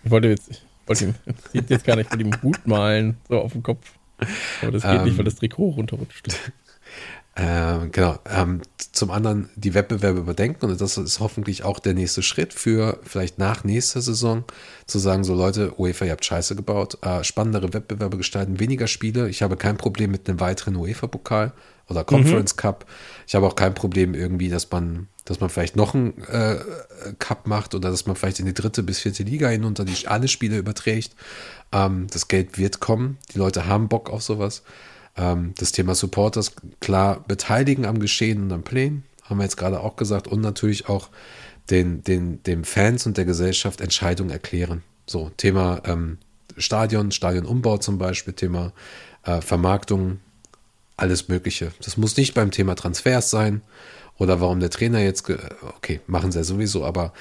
Ich 0.03 0.11
wollte 0.11 0.27
jetzt, 0.29 0.49
wollte 0.85 1.05
ihm, 1.05 1.15
sieht 1.53 1.69
jetzt 1.69 1.85
gar 1.85 1.95
nicht 1.95 2.11
mit 2.15 2.21
dem 2.21 2.41
Hut 2.41 2.65
malen, 2.67 3.17
so 3.29 3.39
auf 3.39 3.51
dem 3.51 3.63
Kopf. 3.63 3.91
Aber 4.61 4.71
das 4.71 4.83
geht 4.83 4.91
Ähm. 4.91 5.03
nicht, 5.03 5.17
weil 5.17 5.25
das 5.25 5.35
Trikot 5.35 5.69
runterrutscht. 5.69 6.27
Ähm, 7.39 7.91
genau. 7.91 8.17
Ähm, 8.27 8.61
zum 8.91 9.11
anderen 9.11 9.49
die 9.55 9.75
Wettbewerbe 9.75 10.19
überdenken 10.19 10.65
und 10.65 10.81
das 10.81 10.97
ist 10.97 11.19
hoffentlich 11.19 11.63
auch 11.63 11.77
der 11.77 11.93
nächste 11.93 12.23
Schritt 12.23 12.51
für 12.51 12.99
vielleicht 13.03 13.37
nach 13.37 13.63
nächster 13.63 14.01
Saison 14.01 14.43
zu 14.87 14.97
sagen, 14.97 15.23
so 15.23 15.35
Leute, 15.35 15.79
UEFA, 15.79 16.05
ihr 16.05 16.13
habt 16.13 16.25
Scheiße 16.25 16.55
gebaut, 16.55 16.97
äh, 17.03 17.23
spannendere 17.23 17.73
Wettbewerbe 17.73 18.17
gestalten, 18.17 18.59
weniger 18.59 18.87
Spiele. 18.87 19.29
Ich 19.29 19.43
habe 19.43 19.55
kein 19.55 19.77
Problem 19.77 20.09
mit 20.09 20.27
einem 20.27 20.39
weiteren 20.39 20.75
UEFA-Pokal 20.75 21.53
oder 21.89 22.03
Conference 22.03 22.55
Cup. 22.55 22.85
Ich 23.27 23.35
habe 23.35 23.45
auch 23.45 23.55
kein 23.55 23.75
Problem 23.75 24.15
irgendwie, 24.15 24.49
dass 24.49 24.71
man, 24.71 25.07
dass 25.25 25.39
man 25.39 25.51
vielleicht 25.51 25.75
noch 25.75 25.93
einen 25.93 26.19
äh, 26.23 26.57
Cup 27.19 27.45
macht 27.45 27.75
oder 27.75 27.91
dass 27.91 28.07
man 28.07 28.15
vielleicht 28.15 28.39
in 28.39 28.47
die 28.47 28.55
dritte 28.55 28.81
bis 28.81 28.99
vierte 28.99 29.21
Liga 29.21 29.47
hinunter 29.47 29.85
die 29.85 30.07
alle 30.07 30.27
Spiele 30.27 30.57
überträgt. 30.57 31.15
Ähm, 31.71 32.07
das 32.11 32.27
Geld 32.27 32.57
wird 32.57 32.79
kommen. 32.79 33.19
Die 33.31 33.37
Leute 33.37 33.67
haben 33.67 33.89
Bock 33.89 34.09
auf 34.09 34.23
sowas. 34.23 34.63
Ähm, 35.17 35.53
das 35.57 35.71
Thema 35.71 35.95
Supporters 35.95 36.53
klar 36.79 37.23
beteiligen 37.27 37.85
am 37.85 37.99
Geschehen 37.99 38.43
und 38.43 38.51
am 38.51 38.63
Plänen, 38.63 39.03
haben 39.23 39.37
wir 39.37 39.43
jetzt 39.43 39.57
gerade 39.57 39.81
auch 39.81 39.95
gesagt, 39.95 40.27
und 40.27 40.41
natürlich 40.41 40.87
auch 40.87 41.09
den, 41.69 42.03
den, 42.03 42.41
den 42.43 42.63
Fans 42.63 43.05
und 43.05 43.17
der 43.17 43.25
Gesellschaft 43.25 43.81
Entscheidungen 43.81 44.29
erklären. 44.29 44.83
So, 45.05 45.31
Thema 45.37 45.81
ähm, 45.85 46.17
Stadion, 46.57 47.11
Stadionumbau 47.11 47.77
zum 47.77 47.97
Beispiel, 47.97 48.33
Thema 48.33 48.71
äh, 49.23 49.41
Vermarktung, 49.41 50.19
alles 50.95 51.27
Mögliche. 51.27 51.71
Das 51.83 51.97
muss 51.97 52.17
nicht 52.17 52.33
beim 52.33 52.51
Thema 52.51 52.75
Transfers 52.75 53.29
sein 53.29 53.61
oder 54.17 54.41
warum 54.41 54.59
der 54.59 54.69
Trainer 54.69 54.99
jetzt, 54.99 55.29
okay, 55.77 55.99
machen 56.07 56.31
sie 56.31 56.39
ja 56.39 56.43
sowieso, 56.43 56.85
aber 56.85 57.13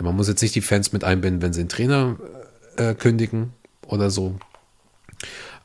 man 0.00 0.16
muss 0.16 0.28
jetzt 0.28 0.42
nicht 0.42 0.54
die 0.54 0.60
Fans 0.60 0.92
mit 0.92 1.04
einbinden, 1.04 1.42
wenn 1.42 1.52
sie 1.52 1.60
den 1.60 1.68
Trainer 1.68 2.16
äh, 2.76 2.94
kündigen 2.94 3.52
oder 3.86 4.10
so. 4.10 4.38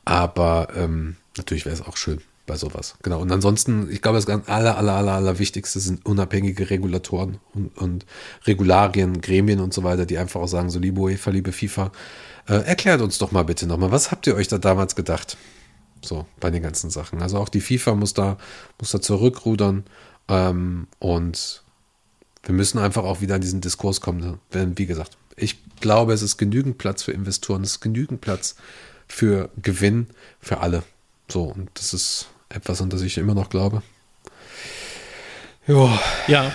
Aber 0.05 0.69
ähm, 0.75 1.15
natürlich 1.37 1.65
wäre 1.65 1.75
es 1.75 1.81
auch 1.81 1.97
schön 1.97 2.21
bei 2.45 2.55
sowas. 2.55 2.95
Genau. 3.03 3.21
Und 3.21 3.31
ansonsten, 3.31 3.89
ich 3.89 4.01
glaube, 4.01 4.17
das 4.17 4.27
aller, 4.27 4.77
aller, 4.77 4.95
aller, 4.95 5.13
aller 5.13 5.39
Wichtigste 5.39 5.79
sind 5.79 6.05
unabhängige 6.05 6.69
Regulatoren 6.69 7.39
und, 7.53 7.77
und 7.77 8.05
Regularien, 8.45 9.21
Gremien 9.21 9.59
und 9.61 9.73
so 9.73 9.83
weiter, 9.83 10.05
die 10.05 10.17
einfach 10.17 10.41
auch 10.41 10.47
sagen, 10.47 10.69
so 10.69 10.79
liebe 10.79 10.99
UEFA, 10.99 11.31
liebe 11.31 11.51
FIFA, 11.53 11.91
äh, 12.47 12.55
erklärt 12.55 13.01
uns 13.01 13.17
doch 13.17 13.31
mal 13.31 13.43
bitte 13.43 13.65
nochmal, 13.65 13.91
was 13.91 14.11
habt 14.11 14.27
ihr 14.27 14.35
euch 14.35 14.49
da 14.49 14.57
damals 14.57 14.95
gedacht? 14.95 15.37
So, 16.01 16.25
bei 16.41 16.51
den 16.51 16.61
ganzen 16.61 16.89
Sachen. 16.89 17.21
Also 17.21 17.37
auch 17.37 17.47
die 17.47 17.61
FIFA 17.61 17.95
muss 17.95 18.13
da, 18.13 18.37
muss 18.77 18.91
da 18.91 19.01
zurückrudern 19.01 19.85
ähm, 20.27 20.87
und 20.99 21.63
wir 22.43 22.53
müssen 22.53 22.77
einfach 22.77 23.05
auch 23.05 23.21
wieder 23.21 23.35
in 23.35 23.41
diesen 23.41 23.61
Diskurs 23.61 24.01
kommen. 24.01 24.39
Denn, 24.53 24.77
wie 24.77 24.85
gesagt, 24.85 25.17
ich 25.37 25.63
glaube, 25.79 26.11
es 26.11 26.21
ist 26.21 26.35
genügend 26.35 26.77
Platz 26.77 27.03
für 27.03 27.13
Investoren, 27.13 27.63
es 27.63 27.71
ist 27.71 27.79
genügend 27.79 28.19
Platz 28.19 28.57
für 29.07 29.49
Gewinn 29.61 30.07
für 30.41 30.59
alle. 30.59 30.83
So, 31.29 31.43
und 31.43 31.69
das 31.73 31.93
ist 31.93 32.27
etwas, 32.49 32.81
an 32.81 32.89
das 32.89 33.01
ich 33.01 33.17
immer 33.17 33.33
noch 33.33 33.49
glaube. 33.49 33.81
Ja, 35.67 35.99
Ja. 36.27 36.51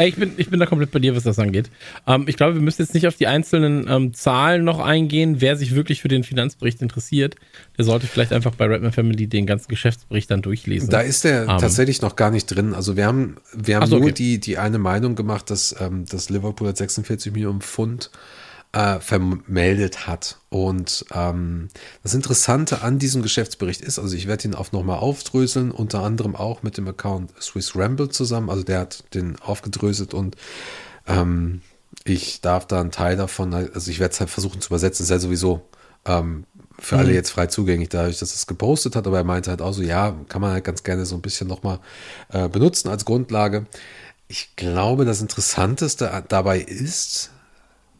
Ich 0.00 0.14
bin, 0.14 0.34
ich 0.36 0.48
bin 0.48 0.60
da 0.60 0.66
komplett 0.66 0.92
bei 0.92 1.00
dir, 1.00 1.16
was 1.16 1.24
das 1.24 1.38
angeht. 1.38 1.70
Ähm, 2.06 2.26
ich 2.28 2.36
glaube, 2.36 2.54
wir 2.54 2.62
müssen 2.62 2.82
jetzt 2.82 2.94
nicht 2.94 3.06
auf 3.06 3.16
die 3.16 3.26
einzelnen 3.26 3.86
ähm, 3.88 4.14
Zahlen 4.14 4.62
noch 4.64 4.78
eingehen. 4.78 5.40
Wer 5.40 5.56
sich 5.56 5.74
wirklich 5.74 6.02
für 6.02 6.08
den 6.08 6.22
Finanzbericht 6.22 6.80
interessiert, 6.82 7.34
der 7.76 7.84
sollte 7.84 8.06
vielleicht 8.06 8.32
einfach 8.32 8.54
bei 8.54 8.66
Redman 8.66 8.92
Family 8.92 9.26
den 9.26 9.46
ganzen 9.46 9.68
Geschäftsbericht 9.68 10.30
dann 10.30 10.42
durchlesen. 10.42 10.88
Da 10.90 11.00
ist 11.00 11.24
der 11.24 11.42
Ähm. 11.42 11.58
tatsächlich 11.58 12.00
noch 12.00 12.14
gar 12.14 12.30
nicht 12.30 12.46
drin. 12.46 12.74
Also 12.74 12.96
wir 12.96 13.06
haben, 13.06 13.38
wir 13.52 13.76
haben 13.76 13.86
so, 13.86 13.96
nur 13.96 14.04
okay. 14.04 14.14
die, 14.14 14.40
die 14.40 14.58
eine 14.58 14.78
Meinung 14.78 15.16
gemacht, 15.16 15.50
dass, 15.50 15.74
ähm, 15.80 16.04
dass 16.06 16.30
Liverpool 16.30 16.68
hat 16.68 16.76
46 16.76 17.32
Millionen 17.32 17.60
Pfund 17.60 18.10
äh, 18.72 19.00
vermeldet 19.00 20.06
hat. 20.06 20.38
Und 20.50 21.04
ähm, 21.12 21.68
das 22.02 22.14
Interessante 22.14 22.82
an 22.82 22.98
diesem 22.98 23.22
Geschäftsbericht 23.22 23.80
ist, 23.80 23.98
also 23.98 24.14
ich 24.14 24.26
werde 24.26 24.48
ihn 24.48 24.54
auch 24.54 24.72
nochmal 24.72 24.98
aufdröseln, 24.98 25.70
unter 25.70 26.02
anderem 26.02 26.36
auch 26.36 26.62
mit 26.62 26.76
dem 26.76 26.88
Account 26.88 27.32
Swiss 27.40 27.74
Ramble 27.74 28.10
zusammen. 28.10 28.50
Also 28.50 28.62
der 28.62 28.80
hat 28.80 29.04
den 29.14 29.38
aufgedröselt 29.40 30.14
und 30.14 30.36
ähm, 31.06 31.62
ich 32.04 32.40
darf 32.40 32.66
da 32.66 32.80
einen 32.80 32.90
Teil 32.90 33.16
davon, 33.16 33.52
also 33.54 33.90
ich 33.90 34.00
werde 34.00 34.12
es 34.12 34.20
halt 34.20 34.30
versuchen 34.30 34.60
zu 34.60 34.68
übersetzen, 34.68 35.04
ist 35.04 35.10
ja 35.10 35.18
sowieso 35.18 35.62
ähm, 36.04 36.44
für 36.78 36.96
alle 36.96 37.12
jetzt 37.12 37.30
frei 37.30 37.46
zugänglich, 37.46 37.88
dadurch, 37.88 38.18
dass 38.18 38.34
es 38.34 38.46
gepostet 38.46 38.94
hat, 38.94 39.06
aber 39.06 39.18
er 39.18 39.24
meinte 39.24 39.50
halt 39.50 39.62
auch 39.62 39.72
so, 39.72 39.82
ja, 39.82 40.14
kann 40.28 40.40
man 40.40 40.52
halt 40.52 40.64
ganz 40.64 40.84
gerne 40.84 41.06
so 41.06 41.16
ein 41.16 41.22
bisschen 41.22 41.48
nochmal 41.48 41.80
äh, 42.32 42.48
benutzen 42.48 42.88
als 42.88 43.04
Grundlage. 43.04 43.66
Ich 44.28 44.54
glaube, 44.56 45.04
das 45.04 45.20
Interessanteste 45.20 46.24
dabei 46.28 46.60
ist, 46.60 47.30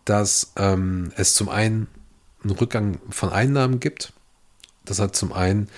dass 0.09 0.53
ähm, 0.57 1.13
es 1.17 1.35
zum 1.35 1.49
einen 1.49 1.87
einen 2.43 2.53
Rückgang 2.53 2.99
von 3.11 3.31
Einnahmen 3.31 3.81
gibt. 3.81 4.13
Das 4.85 5.01
hat 5.01 5.15
zum 5.15 5.33
einen, 5.33 5.69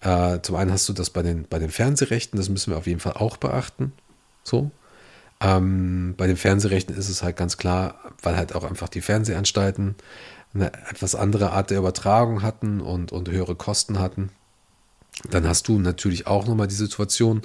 äh, 0.00 0.40
zum 0.42 0.56
einen 0.56 0.72
hast 0.72 0.88
du 0.88 0.92
das 0.92 1.10
bei 1.10 1.22
den, 1.22 1.46
bei 1.48 1.58
den 1.58 1.70
Fernsehrechten, 1.70 2.38
das 2.38 2.48
müssen 2.48 2.72
wir 2.72 2.78
auf 2.78 2.86
jeden 2.86 3.00
Fall 3.00 3.12
auch 3.12 3.36
beachten. 3.36 3.92
So. 4.42 4.70
Ähm, 5.40 6.14
bei 6.16 6.26
den 6.26 6.36
Fernsehrechten 6.36 6.96
ist 6.96 7.08
es 7.08 7.22
halt 7.22 7.36
ganz 7.36 7.56
klar, 7.56 8.00
weil 8.22 8.36
halt 8.36 8.54
auch 8.54 8.64
einfach 8.64 8.88
die 8.88 9.00
Fernsehanstalten 9.00 9.94
eine 10.54 10.72
etwas 10.90 11.14
andere 11.14 11.52
Art 11.52 11.70
der 11.70 11.78
Übertragung 11.78 12.42
hatten 12.42 12.80
und, 12.80 13.12
und 13.12 13.28
höhere 13.30 13.54
Kosten 13.54 14.00
hatten. 14.00 14.30
Dann 15.30 15.46
hast 15.46 15.68
du 15.68 15.78
natürlich 15.78 16.26
auch 16.26 16.46
nochmal 16.46 16.68
die 16.68 16.74
Situation, 16.74 17.42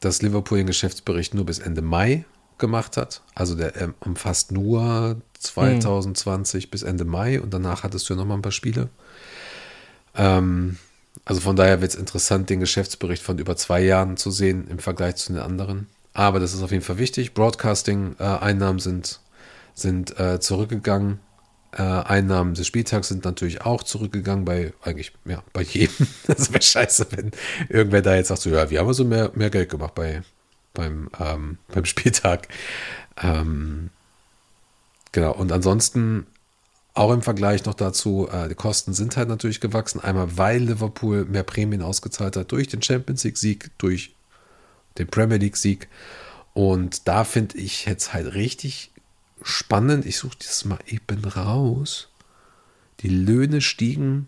dass 0.00 0.22
Liverpool 0.22 0.58
den 0.58 0.66
Geschäftsbericht 0.66 1.34
nur 1.34 1.46
bis 1.46 1.58
Ende 1.58 1.82
Mai 1.82 2.24
gemacht 2.58 2.96
hat. 2.96 3.22
Also 3.34 3.54
der 3.54 3.76
ähm, 3.76 3.94
umfasst 4.00 4.52
nur 4.52 5.20
2020 5.46 6.70
bis 6.70 6.82
Ende 6.82 7.04
Mai 7.04 7.40
und 7.40 7.52
danach 7.52 7.82
hattest 7.82 8.08
du 8.08 8.14
ja 8.14 8.18
nochmal 8.18 8.38
ein 8.38 8.42
paar 8.42 8.52
Spiele. 8.52 8.88
Ähm, 10.14 10.78
also 11.24 11.40
von 11.40 11.56
daher 11.56 11.80
wird 11.80 11.92
es 11.92 11.98
interessant, 11.98 12.50
den 12.50 12.60
Geschäftsbericht 12.60 13.22
von 13.22 13.38
über 13.38 13.56
zwei 13.56 13.80
Jahren 13.80 14.16
zu 14.16 14.30
sehen 14.30 14.68
im 14.68 14.78
Vergleich 14.78 15.16
zu 15.16 15.32
den 15.32 15.42
anderen. 15.42 15.86
Aber 16.12 16.40
das 16.40 16.54
ist 16.54 16.62
auf 16.62 16.70
jeden 16.70 16.84
Fall 16.84 16.98
wichtig. 16.98 17.34
Broadcasting-Einnahmen 17.34 18.78
sind, 18.78 19.20
sind 19.74 20.18
äh, 20.18 20.40
zurückgegangen. 20.40 21.20
Äh, 21.72 21.82
Einnahmen 21.82 22.54
des 22.54 22.66
Spieltags 22.66 23.08
sind 23.08 23.24
natürlich 23.24 23.62
auch 23.62 23.82
zurückgegangen 23.82 24.44
bei 24.46 24.72
eigentlich, 24.82 25.12
ja, 25.26 25.42
bei 25.52 25.62
jedem. 25.62 26.06
Das 26.26 26.50
wäre 26.52 26.62
scheiße, 26.62 27.08
wenn 27.10 27.32
irgendwer 27.68 28.00
da 28.00 28.14
jetzt 28.14 28.28
sagt, 28.28 28.40
so, 28.40 28.50
ja, 28.50 28.70
wir 28.70 28.78
haben 28.78 28.88
also 28.88 29.04
mehr, 29.04 29.30
mehr 29.34 29.50
Geld 29.50 29.68
gemacht 29.68 29.94
bei, 29.94 30.22
beim, 30.72 31.10
ähm, 31.20 31.58
beim 31.68 31.84
Spieltag. 31.84 32.48
Ähm, 33.22 33.90
genau, 35.16 35.32
und 35.32 35.50
ansonsten 35.50 36.26
auch 36.92 37.10
im 37.10 37.22
Vergleich 37.22 37.64
noch 37.64 37.72
dazu, 37.72 38.28
äh, 38.30 38.50
die 38.50 38.54
Kosten 38.54 38.92
sind 38.92 39.16
halt 39.16 39.30
natürlich 39.30 39.60
gewachsen. 39.60 39.98
Einmal, 39.98 40.36
weil 40.36 40.62
Liverpool 40.62 41.24
mehr 41.24 41.42
Prämien 41.42 41.80
ausgezahlt 41.80 42.36
hat 42.36 42.52
durch 42.52 42.68
den 42.68 42.82
Champions 42.82 43.24
League-Sieg, 43.24 43.70
durch 43.78 44.14
den 44.98 45.06
Premier 45.06 45.38
League-Sieg. 45.38 45.88
Und 46.52 47.08
da 47.08 47.24
finde 47.24 47.56
ich 47.56 47.86
jetzt 47.86 48.12
halt 48.12 48.34
richtig 48.34 48.90
spannend. 49.40 50.04
Ich 50.04 50.18
suche 50.18 50.36
das 50.38 50.66
mal 50.66 50.80
eben 50.86 51.24
raus. 51.24 52.08
Die 53.00 53.08
Löhne 53.08 53.62
stiegen 53.62 54.26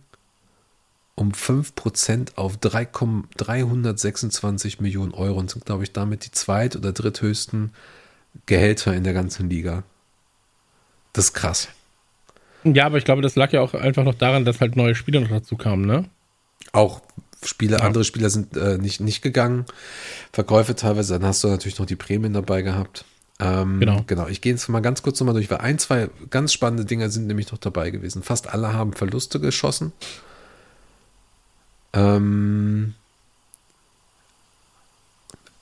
um 1.14 1.32
5% 1.32 2.36
auf 2.36 2.56
3, 2.56 2.88
326 3.36 4.80
Millionen 4.80 5.12
Euro 5.12 5.38
und 5.38 5.50
sind, 5.50 5.66
glaube 5.66 5.84
ich, 5.84 5.92
damit 5.92 6.24
die 6.24 6.30
zweit- 6.30 6.76
oder 6.76 6.92
dritthöchsten 6.92 7.72
Gehälter 8.46 8.94
in 8.94 9.04
der 9.04 9.12
ganzen 9.12 9.50
Liga. 9.50 9.84
Das 11.18 11.24
ist 11.26 11.32
krass. 11.34 11.66
Ja, 12.62 12.86
aber 12.86 12.96
ich 12.98 13.04
glaube, 13.04 13.22
das 13.22 13.34
lag 13.34 13.52
ja 13.52 13.60
auch 13.60 13.74
einfach 13.74 14.04
noch 14.04 14.14
daran, 14.14 14.44
dass 14.44 14.60
halt 14.60 14.76
neue 14.76 14.94
Spieler 14.94 15.20
noch 15.20 15.30
dazu 15.30 15.56
kamen, 15.56 15.84
ne? 15.84 16.04
Auch 16.70 17.02
Spieler, 17.44 17.78
Ja. 17.80 17.86
andere 17.86 18.04
Spieler 18.04 18.30
sind 18.30 18.56
äh, 18.56 18.78
nicht, 18.78 19.00
nicht 19.00 19.20
gegangen. 19.20 19.64
Verkäufe 20.32 20.76
teilweise, 20.76 21.14
dann 21.18 21.28
hast 21.28 21.42
du 21.42 21.48
natürlich 21.48 21.76
noch 21.80 21.86
die 21.86 21.96
Prämien 21.96 22.34
dabei 22.34 22.62
gehabt. 22.62 23.04
Ähm, 23.40 23.80
Genau. 23.80 24.04
Genau, 24.06 24.28
ich 24.28 24.40
gehe 24.42 24.52
jetzt 24.52 24.68
mal 24.68 24.78
ganz 24.78 25.02
kurz 25.02 25.18
nochmal 25.18 25.34
durch, 25.34 25.50
weil 25.50 25.58
ein, 25.58 25.80
zwei 25.80 26.08
ganz 26.30 26.52
spannende 26.52 26.84
Dinge 26.84 27.10
sind 27.10 27.26
nämlich 27.26 27.50
noch 27.50 27.58
dabei 27.58 27.90
gewesen. 27.90 28.22
Fast 28.22 28.48
alle 28.54 28.72
haben 28.72 28.92
Verluste 28.92 29.40
geschossen. 29.40 29.92
Ähm, 31.92 32.94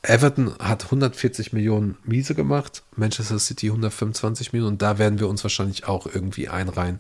Everton 0.09 0.55
hat 0.59 0.85
140 0.85 1.53
Millionen 1.53 1.97
Miese 2.05 2.35
gemacht, 2.35 2.83
Manchester 2.97 3.39
City 3.39 3.69
125 3.69 4.53
Millionen 4.53 4.74
und 4.74 4.83
da 4.83 4.99
werden 4.99 5.19
wir 5.19 5.28
uns 5.28 5.43
wahrscheinlich 5.43 5.87
auch 5.87 6.07
irgendwie 6.07 6.49
einreihen. 6.49 6.99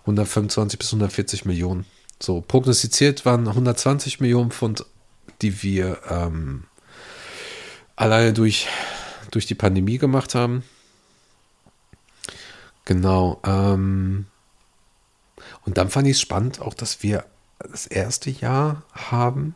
125 0.00 0.78
bis 0.78 0.88
140 0.88 1.44
Millionen. 1.44 1.84
So, 2.20 2.40
prognostiziert 2.40 3.26
waren 3.26 3.46
120 3.46 4.20
Millionen 4.20 4.50
Pfund, 4.50 4.86
die 5.42 5.62
wir 5.62 5.98
ähm, 6.08 6.64
alleine 7.94 8.32
durch, 8.32 8.68
durch 9.30 9.46
die 9.46 9.54
Pandemie 9.54 9.98
gemacht 9.98 10.34
haben. 10.34 10.62
Genau. 12.86 13.40
Ähm, 13.44 14.26
und 15.64 15.76
dann 15.76 15.90
fand 15.90 16.06
ich 16.06 16.14
es 16.14 16.20
spannend, 16.20 16.60
auch 16.60 16.74
dass 16.74 17.02
wir 17.02 17.24
das 17.58 17.86
erste 17.86 18.30
Jahr 18.30 18.82
haben, 18.92 19.54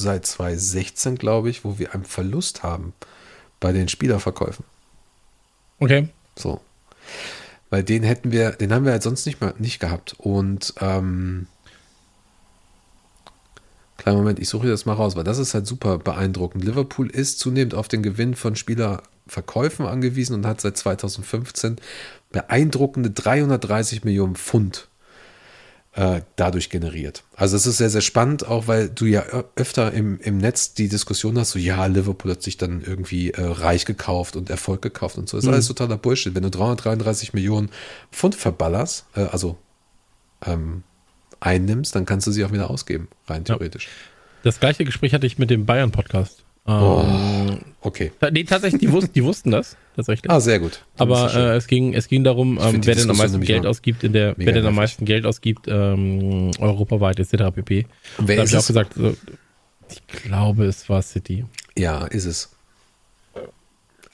seit 0.00 0.26
2016, 0.26 1.16
glaube 1.16 1.50
ich, 1.50 1.64
wo 1.64 1.78
wir 1.78 1.94
einen 1.94 2.04
Verlust 2.04 2.62
haben 2.62 2.92
bei 3.60 3.72
den 3.72 3.88
Spielerverkäufen. 3.88 4.64
Okay. 5.78 6.08
So. 6.36 6.60
Weil 7.70 7.84
den 7.84 8.02
hätten 8.02 8.32
wir, 8.32 8.50
den 8.52 8.72
haben 8.72 8.84
wir 8.84 8.92
halt 8.92 9.02
sonst 9.02 9.26
nicht 9.26 9.40
mehr 9.40 9.54
nicht 9.58 9.78
gehabt. 9.78 10.14
Und 10.18 10.74
ähm, 10.80 11.46
kleinen 13.96 14.18
Moment, 14.18 14.38
ich 14.38 14.48
suche 14.48 14.68
das 14.68 14.86
mal 14.86 14.94
raus, 14.94 15.14
weil 15.14 15.24
das 15.24 15.38
ist 15.38 15.54
halt 15.54 15.66
super 15.66 15.98
beeindruckend. 15.98 16.64
Liverpool 16.64 17.08
ist 17.08 17.38
zunehmend 17.38 17.74
auf 17.74 17.88
den 17.88 18.02
Gewinn 18.02 18.34
von 18.34 18.56
Spielerverkäufen 18.56 19.86
angewiesen 19.86 20.34
und 20.34 20.46
hat 20.46 20.60
seit 20.60 20.76
2015 20.76 21.76
beeindruckende 22.32 23.10
330 23.10 24.04
Millionen 24.04 24.36
Pfund 24.36 24.89
äh, 25.94 26.20
dadurch 26.36 26.70
generiert. 26.70 27.24
Also 27.34 27.56
es 27.56 27.66
ist 27.66 27.78
sehr, 27.78 27.90
sehr 27.90 28.00
spannend, 28.00 28.46
auch 28.46 28.68
weil 28.68 28.88
du 28.88 29.06
ja 29.06 29.24
öfter 29.56 29.92
im, 29.92 30.20
im 30.20 30.38
Netz 30.38 30.72
die 30.74 30.88
Diskussion 30.88 31.36
hast, 31.38 31.50
so 31.50 31.58
ja, 31.58 31.84
Liverpool 31.86 32.30
hat 32.30 32.42
sich 32.42 32.56
dann 32.56 32.80
irgendwie 32.82 33.30
äh, 33.32 33.42
reich 33.44 33.86
gekauft 33.86 34.36
und 34.36 34.50
Erfolg 34.50 34.82
gekauft 34.82 35.18
und 35.18 35.28
so. 35.28 35.36
Das 35.36 35.44
ist 35.44 35.52
alles 35.52 35.66
totaler 35.66 35.96
Bullshit. 35.96 36.34
Wenn 36.34 36.44
du 36.44 36.50
333 36.50 37.32
Millionen 37.34 37.70
Pfund 38.12 38.36
verballerst, 38.36 39.04
äh, 39.16 39.22
also 39.22 39.58
ähm, 40.46 40.84
einnimmst, 41.40 41.94
dann 41.94 42.06
kannst 42.06 42.26
du 42.26 42.30
sie 42.32 42.44
auch 42.44 42.52
wieder 42.52 42.70
ausgeben, 42.70 43.08
rein 43.26 43.38
Ja. 43.48 43.56
theoretisch. 43.56 43.88
Das 44.42 44.60
gleiche 44.60 44.84
Gespräch 44.84 45.12
hatte 45.12 45.26
ich 45.26 45.38
mit 45.38 45.50
dem 45.50 45.66
Bayern-Podcast. 45.66 46.44
Ähm, 46.66 47.58
Okay. 47.82 48.12
Nee, 48.30 48.44
tatsächlich, 48.44 48.80
die, 48.80 48.92
wus 48.92 49.10
die 49.10 49.24
wussten 49.24 49.50
das, 49.50 49.76
tatsächlich. 49.96 50.30
Ah, 50.30 50.40
sehr 50.40 50.58
gut. 50.58 50.84
Dann 50.96 51.08
Aber 51.10 51.34
äh, 51.34 51.56
es, 51.56 51.66
ging, 51.66 51.94
es 51.94 52.08
ging 52.08 52.24
darum, 52.24 52.58
ähm, 52.60 52.84
wer 52.84 52.94
denn 52.94 53.08
am 53.08 53.16
meisten 53.16 53.40
Geld 53.40 53.64
ausgibt, 53.64 54.04
in 54.04 54.12
der, 54.12 54.34
wer 54.36 54.52
denn 54.52 54.66
am 54.66 54.74
meisten 54.74 55.06
Geld 55.06 55.24
ausgibt, 55.24 55.66
ähm, 55.66 56.50
europaweit 56.58 57.18
etc. 57.18 57.44
pp. 57.54 57.86
Und 58.18 58.28
wer 58.28 58.36
da 58.36 58.42
habe 58.42 58.44
ist 58.44 58.50
ich 58.50 58.56
auch 58.56 58.60
es? 58.60 58.66
gesagt, 58.66 58.94
so, 58.94 59.16
ich 59.90 60.06
glaube, 60.06 60.66
es 60.66 60.88
war 60.90 61.00
City. 61.00 61.46
ja, 61.76 62.04
ist 62.06 62.26
es. 62.26 62.50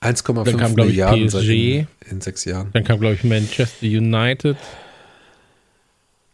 1,5 0.00 0.44
Dann 0.44 0.56
kam, 0.58 0.74
glaub 0.76 0.86
ich, 0.86 0.92
Milliarden 0.92 1.22
in, 1.22 1.28
PSG. 1.28 1.86
in 2.10 2.20
sechs 2.20 2.44
Jahren. 2.44 2.68
Dann 2.72 2.84
kam, 2.84 3.00
glaube 3.00 3.14
ich, 3.16 3.24
Manchester 3.24 3.86
United. 3.86 4.56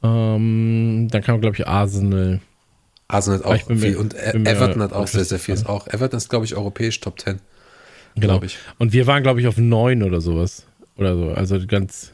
Ähm, 0.02 1.08
dann 1.10 1.22
kam, 1.22 1.40
glaube 1.40 1.56
ich, 1.56 1.66
Arsenal. 1.66 2.40
Arsenal 3.12 3.44
hat 3.44 3.56
ich 3.56 3.62
auch 3.64 3.68
mir- 3.68 3.76
viel 3.78 3.96
und 3.96 4.14
Everton 4.14 4.82
hat 4.82 4.92
auch 4.92 5.06
sehr, 5.06 5.24
sehr 5.24 5.38
viel. 5.38 5.52
unschlüssig 5.54 5.68
Auch 5.68 5.86
Everton 5.88 6.16
ist, 6.18 6.28
glaube 6.30 6.44
ich, 6.44 6.56
europäisch 6.56 7.00
Top 7.00 7.20
10. 7.20 7.38
Genau. 8.16 8.42
Ich. 8.42 8.58
Und 8.78 8.92
wir 8.92 9.06
waren, 9.06 9.22
glaube 9.22 9.40
ich, 9.40 9.46
auf 9.46 9.56
neun 9.56 10.02
oder 10.02 10.20
sowas. 10.20 10.64
Oder 10.96 11.16
so. 11.16 11.28
Also 11.30 11.58
ganz, 11.66 12.10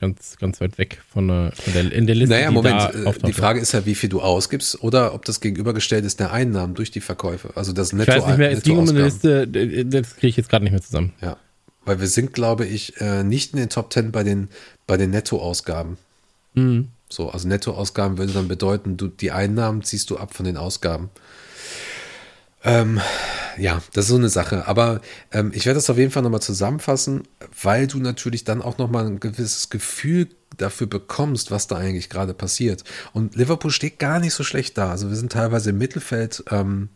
ganz, 0.00 0.36
ganz 0.38 0.60
weit 0.60 0.78
weg 0.78 1.00
von 1.12 1.28
der, 1.28 1.52
von 1.52 1.72
der 1.72 1.92
in 1.92 2.06
der 2.06 2.16
Liste. 2.16 2.34
Naja, 2.34 2.48
die 2.48 2.54
Moment, 2.54 2.80
da 2.80 2.90
äh, 2.90 3.12
die 3.24 3.32
Frage 3.32 3.60
ist 3.60 3.72
ja, 3.72 3.86
wie 3.86 3.94
viel 3.94 4.08
du 4.08 4.20
ausgibst 4.20 4.82
oder 4.82 5.14
ob 5.14 5.24
das 5.24 5.40
gegenübergestellt 5.40 6.04
ist 6.04 6.18
der 6.20 6.32
Einnahmen 6.32 6.74
durch 6.74 6.90
die 6.90 7.00
Verkäufe. 7.00 7.50
Also 7.54 7.72
das 7.72 7.92
Ich 7.92 7.98
Netto 7.98 8.12
weiß 8.12 8.26
nicht 8.26 8.38
mehr, 8.38 8.50
es 8.50 8.62
ging 8.62 8.78
um 8.78 8.88
eine. 8.88 9.04
Liste, 9.04 9.42
äh, 9.42 9.84
das 9.84 10.16
kriege 10.16 10.28
ich 10.28 10.36
jetzt 10.36 10.48
gerade 10.48 10.64
nicht 10.64 10.72
mehr 10.72 10.82
zusammen. 10.82 11.12
Ja, 11.20 11.36
weil 11.84 12.00
wir 12.00 12.08
sind, 12.08 12.32
glaube 12.32 12.66
ich, 12.66 13.00
äh, 13.00 13.22
nicht 13.22 13.52
in 13.52 13.60
den 13.60 13.68
Top 13.68 13.92
10 13.92 14.10
bei 14.10 14.24
den, 14.24 14.48
bei 14.88 14.96
den 14.96 15.10
Nettoausgaben. 15.10 15.96
Mhm. 16.54 16.88
So, 17.08 17.30
also 17.30 17.46
Nettoausgaben 17.48 18.18
würde 18.18 18.32
dann 18.32 18.48
bedeuten, 18.48 18.96
du, 18.96 19.08
die 19.08 19.30
Einnahmen 19.30 19.82
ziehst 19.82 20.10
du 20.10 20.16
ab 20.16 20.34
von 20.34 20.44
den 20.44 20.56
Ausgaben. 20.56 21.10
Ähm, 22.64 23.00
ja, 23.58 23.80
das 23.92 24.06
ist 24.06 24.10
so 24.10 24.16
eine 24.16 24.28
Sache. 24.28 24.66
Aber 24.66 25.00
ähm, 25.30 25.52
ich 25.54 25.66
werde 25.66 25.78
das 25.78 25.88
auf 25.88 25.98
jeden 25.98 26.10
Fall 26.10 26.22
nochmal 26.22 26.42
zusammenfassen, 26.42 27.22
weil 27.62 27.86
du 27.86 27.98
natürlich 27.98 28.44
dann 28.44 28.60
auch 28.60 28.78
nochmal 28.78 29.06
ein 29.06 29.20
gewisses 29.20 29.70
Gefühl 29.70 30.28
dafür 30.56 30.86
bekommst, 30.88 31.50
was 31.50 31.68
da 31.68 31.76
eigentlich 31.76 32.10
gerade 32.10 32.34
passiert. 32.34 32.82
Und 33.12 33.36
Liverpool 33.36 33.70
steht 33.70 33.98
gar 33.98 34.18
nicht 34.18 34.34
so 34.34 34.42
schlecht 34.42 34.76
da. 34.78 34.90
Also 34.90 35.08
wir 35.08 35.16
sind 35.16 35.32
teilweise 35.32 35.70
im 35.70 35.78
Mittelfeld, 35.78 36.42
ähm, 36.50 36.88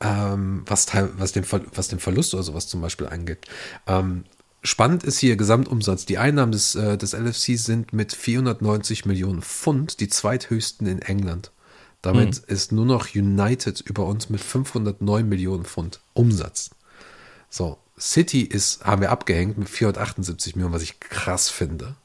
ähm, 0.00 0.62
was, 0.66 0.88
was, 1.16 1.32
den, 1.32 1.44
was 1.74 1.88
den 1.88 1.98
Verlust 1.98 2.34
oder 2.34 2.42
sowas 2.42 2.68
zum 2.68 2.82
Beispiel 2.82 3.06
angeht. 3.06 3.46
Spannend 4.62 5.04
ist 5.04 5.18
hier 5.18 5.36
Gesamtumsatz. 5.36 6.06
Die 6.06 6.18
Einnahmen 6.18 6.52
des, 6.52 6.74
äh, 6.74 6.98
des 6.98 7.12
LFC 7.12 7.56
sind 7.56 7.92
mit 7.92 8.12
490 8.12 9.04
Millionen 9.06 9.42
Pfund 9.42 10.00
die 10.00 10.08
zweithöchsten 10.08 10.86
in 10.86 11.00
England. 11.02 11.52
Damit 12.02 12.38
ist 12.38 12.72
nur 12.72 12.84
noch 12.86 13.14
United 13.14 13.80
über 13.80 14.06
uns 14.06 14.28
mit 14.28 14.40
509 14.40 15.28
Millionen 15.28 15.64
Pfund 15.64 16.00
Umsatz. 16.14 16.70
So, 17.50 17.78
City 17.98 18.42
ist, 18.42 18.84
haben 18.84 19.00
wir 19.00 19.10
abgehängt 19.10 19.58
mit 19.58 19.68
478 19.68 20.54
Millionen, 20.56 20.74
was 20.74 20.82
ich 20.82 21.00
krass 21.00 21.48
finde. 21.48 21.96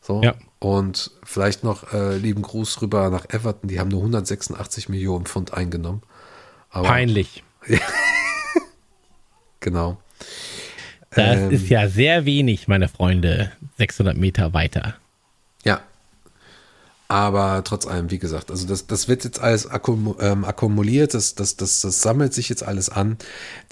So, 0.00 0.20
Ja. 0.22 0.34
und 0.58 1.12
vielleicht 1.22 1.62
noch 1.62 1.92
äh, 1.92 2.16
lieben 2.16 2.42
Gruß 2.42 2.82
rüber 2.82 3.08
nach 3.10 3.26
Everton, 3.30 3.68
die 3.68 3.78
haben 3.78 3.88
nur 3.88 4.00
186 4.00 4.88
Millionen 4.88 5.24
Pfund 5.26 5.54
eingenommen. 5.54 6.02
Aber, 6.70 6.88
Peinlich. 6.88 7.44
Genau. 9.60 9.98
Das 11.14 11.38
Ähm. 11.38 11.50
ist 11.50 11.68
ja 11.68 11.88
sehr 11.88 12.24
wenig, 12.24 12.68
meine 12.68 12.88
Freunde. 12.88 13.52
600 13.78 14.16
Meter 14.16 14.52
weiter. 14.52 14.96
Ja. 15.64 15.80
Aber 17.08 17.62
trotz 17.64 17.86
allem, 17.86 18.10
wie 18.10 18.18
gesagt, 18.18 18.50
also 18.50 18.66
das, 18.66 18.86
das 18.86 19.06
wird 19.08 19.24
jetzt 19.24 19.38
alles 19.40 19.66
akkum, 19.66 20.16
ähm, 20.20 20.44
akkumuliert, 20.44 21.12
das, 21.12 21.34
das, 21.34 21.56
das, 21.56 21.80
das 21.82 22.00
sammelt 22.00 22.32
sich 22.32 22.48
jetzt 22.48 22.62
alles 22.62 22.88
an. 22.88 23.18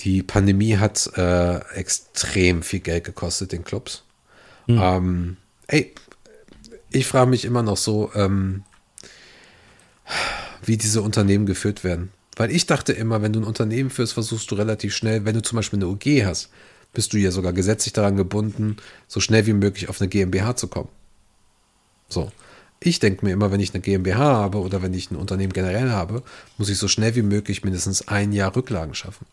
Die 0.01 0.23
Pandemie 0.23 0.77
hat 0.77 1.11
äh, 1.17 1.57
extrem 1.75 2.63
viel 2.63 2.81
Geld 2.81 3.05
gekostet, 3.05 3.53
den 3.53 3.65
Clubs. 3.65 4.03
Ähm, 4.69 5.37
ey, 5.67 5.93
ich 6.93 7.07
frage 7.07 7.31
mich 7.31 7.45
immer 7.45 7.63
noch 7.63 7.77
so, 7.79 8.11
ähm, 8.15 8.63
wie 10.65 10.77
diese 10.77 11.03
Unternehmen 11.03 11.47
geführt 11.47 11.83
werden. 11.83 12.11
Weil 12.37 12.51
ich 12.51 12.67
dachte 12.67 12.93
immer, 12.93 13.23
wenn 13.23 13.33
du 13.33 13.41
ein 13.41 13.45
Unternehmen 13.45 13.91
führst, 13.91 14.13
versuchst 14.13 14.51
du 14.51 14.55
relativ 14.55 14.95
schnell, 14.95 15.25
wenn 15.25 15.35
du 15.35 15.43
zum 15.43 15.57
Beispiel 15.57 15.79
eine 15.79 15.89
UG 15.89 16.25
hast, 16.25 16.51
bist 16.93 17.13
du 17.13 17.19
ja 17.19 17.31
sogar 17.31 17.53
gesetzlich 17.53 17.93
daran 17.93 18.17
gebunden, 18.17 18.77
so 19.07 19.21
schnell 19.21 19.47
wie 19.47 19.53
möglich 19.53 19.89
auf 19.89 20.01
eine 20.01 20.09
GmbH 20.09 20.57
zu 20.57 20.69
kommen. 20.69 20.89
So. 22.09 22.33
Ich 22.83 22.99
denke 22.99 23.27
mir 23.27 23.33
immer, 23.33 23.53
wenn 23.53 23.61
ich 23.61 23.75
eine 23.75 23.83
GmbH 23.83 24.19
habe 24.19 24.59
oder 24.59 24.81
wenn 24.83 24.95
ich 24.95 25.11
ein 25.11 25.17
Unternehmen 25.17 25.53
generell 25.53 25.91
habe, 25.91 26.23
muss 26.57 26.71
ich 26.71 26.79
so 26.79 26.89
schnell 26.89 27.15
wie 27.15 27.23
möglich 27.23 27.63
mindestens 27.63 28.09
ein 28.09 28.33
Jahr 28.33 28.57
Rücklagen 28.57 28.95
schaffen. 28.95 29.27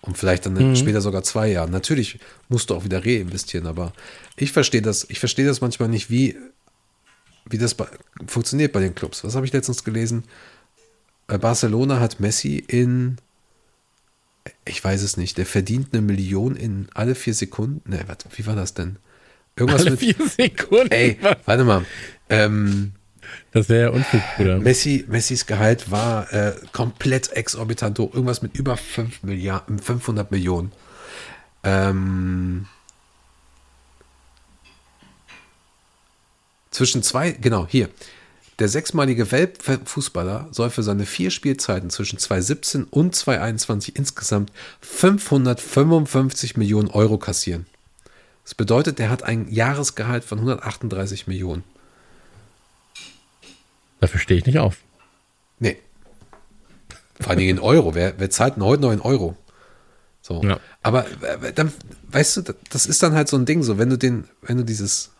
Und 0.00 0.16
vielleicht 0.16 0.46
dann 0.46 0.76
später 0.76 1.02
sogar 1.02 1.22
zwei 1.22 1.48
Jahre. 1.48 1.70
Natürlich 1.70 2.18
musst 2.48 2.70
du 2.70 2.74
auch 2.74 2.84
wieder 2.84 3.04
reinvestieren, 3.04 3.66
aber 3.66 3.92
ich 4.36 4.50
verstehe 4.50 4.80
das, 4.80 5.06
ich 5.10 5.18
verstehe 5.18 5.46
das 5.46 5.60
manchmal 5.60 5.90
nicht, 5.90 6.08
wie, 6.08 6.38
wie 7.44 7.58
das 7.58 7.74
bei, 7.74 7.86
funktioniert 8.26 8.72
bei 8.72 8.80
den 8.80 8.94
Clubs. 8.94 9.24
Was 9.24 9.34
habe 9.34 9.44
ich 9.44 9.52
letztens 9.52 9.84
gelesen? 9.84 10.24
Äh, 11.28 11.36
Barcelona 11.36 12.00
hat 12.00 12.18
Messi 12.18 12.64
in, 12.66 13.18
ich 14.64 14.82
weiß 14.82 15.02
es 15.02 15.16
nicht, 15.16 15.38
der 15.38 15.46
verdient 15.46 15.88
eine 15.92 16.02
Million 16.02 16.56
in 16.56 16.88
alle 16.94 17.14
vier 17.14 17.34
Sekunden. 17.34 17.88
Ne, 17.90 18.00
warte, 18.06 18.28
wie 18.36 18.46
war 18.46 18.56
das 18.56 18.74
denn? 18.74 18.96
Irgendwas 19.56 19.82
Alle 19.82 19.90
mit. 19.92 20.00
vier 20.00 20.14
Sekunden. 20.28 20.90
Ey, 20.92 21.18
warte 21.44 21.64
mal. 21.64 21.84
Ähm, 22.28 22.92
Das 23.52 23.68
wäre 23.68 23.82
ja 23.82 23.90
Unfug, 23.90 24.20
Bruder. 24.36 24.58
Messi, 24.58 25.04
Messis 25.08 25.46
Gehalt 25.46 25.90
war 25.90 26.32
äh, 26.32 26.54
komplett 26.72 27.32
exorbitant 27.32 27.98
hoch. 27.98 28.12
Irgendwas 28.14 28.42
mit 28.42 28.56
über 28.56 28.76
5 28.76 29.22
Milliarden, 29.22 29.78
500 29.78 30.30
Millionen. 30.30 30.72
Ähm, 31.62 32.66
zwischen 36.70 37.02
zwei, 37.02 37.32
genau, 37.32 37.66
hier. 37.68 37.88
Der 38.60 38.68
sechsmalige 38.68 39.32
Weltfußballer 39.32 40.48
soll 40.50 40.68
für 40.68 40.82
seine 40.82 41.06
vier 41.06 41.30
Spielzeiten 41.30 41.88
zwischen 41.88 42.18
2017 42.18 42.84
und 42.84 43.16
2021 43.16 43.96
insgesamt 43.96 44.52
555 44.82 46.58
Millionen 46.58 46.90
Euro 46.90 47.16
kassieren. 47.16 47.64
Das 48.44 48.54
bedeutet, 48.54 48.98
der 48.98 49.08
hat 49.08 49.22
ein 49.22 49.50
Jahresgehalt 49.50 50.24
von 50.24 50.38
138 50.40 51.26
Millionen. 51.26 51.64
Dafür 53.98 54.20
stehe 54.20 54.38
ich 54.38 54.44
nicht 54.44 54.58
auf. 54.58 54.76
Nee. 55.58 55.78
Vor 57.18 57.30
allen 57.30 57.38
Dingen 57.38 57.56
in 57.56 57.62
Euro. 57.62 57.94
Wer, 57.94 58.18
wer 58.18 58.28
zahlt 58.28 58.56
denn 58.56 58.64
heute 58.64 58.82
noch 58.82 58.92
in 58.92 59.00
Euro? 59.00 59.36
So. 60.20 60.42
Ja. 60.42 60.60
Aber 60.82 61.06
äh, 61.22 61.54
dann, 61.54 61.72
weißt 62.08 62.36
du, 62.36 62.54
das 62.68 62.84
ist 62.84 63.02
dann 63.02 63.14
halt 63.14 63.28
so 63.28 63.38
ein 63.38 63.46
Ding, 63.46 63.62
so, 63.62 63.78
wenn 63.78 63.88
du 63.88 63.96
den, 63.96 64.24
wenn 64.42 64.58
du 64.58 64.64
dieses, 64.64 65.12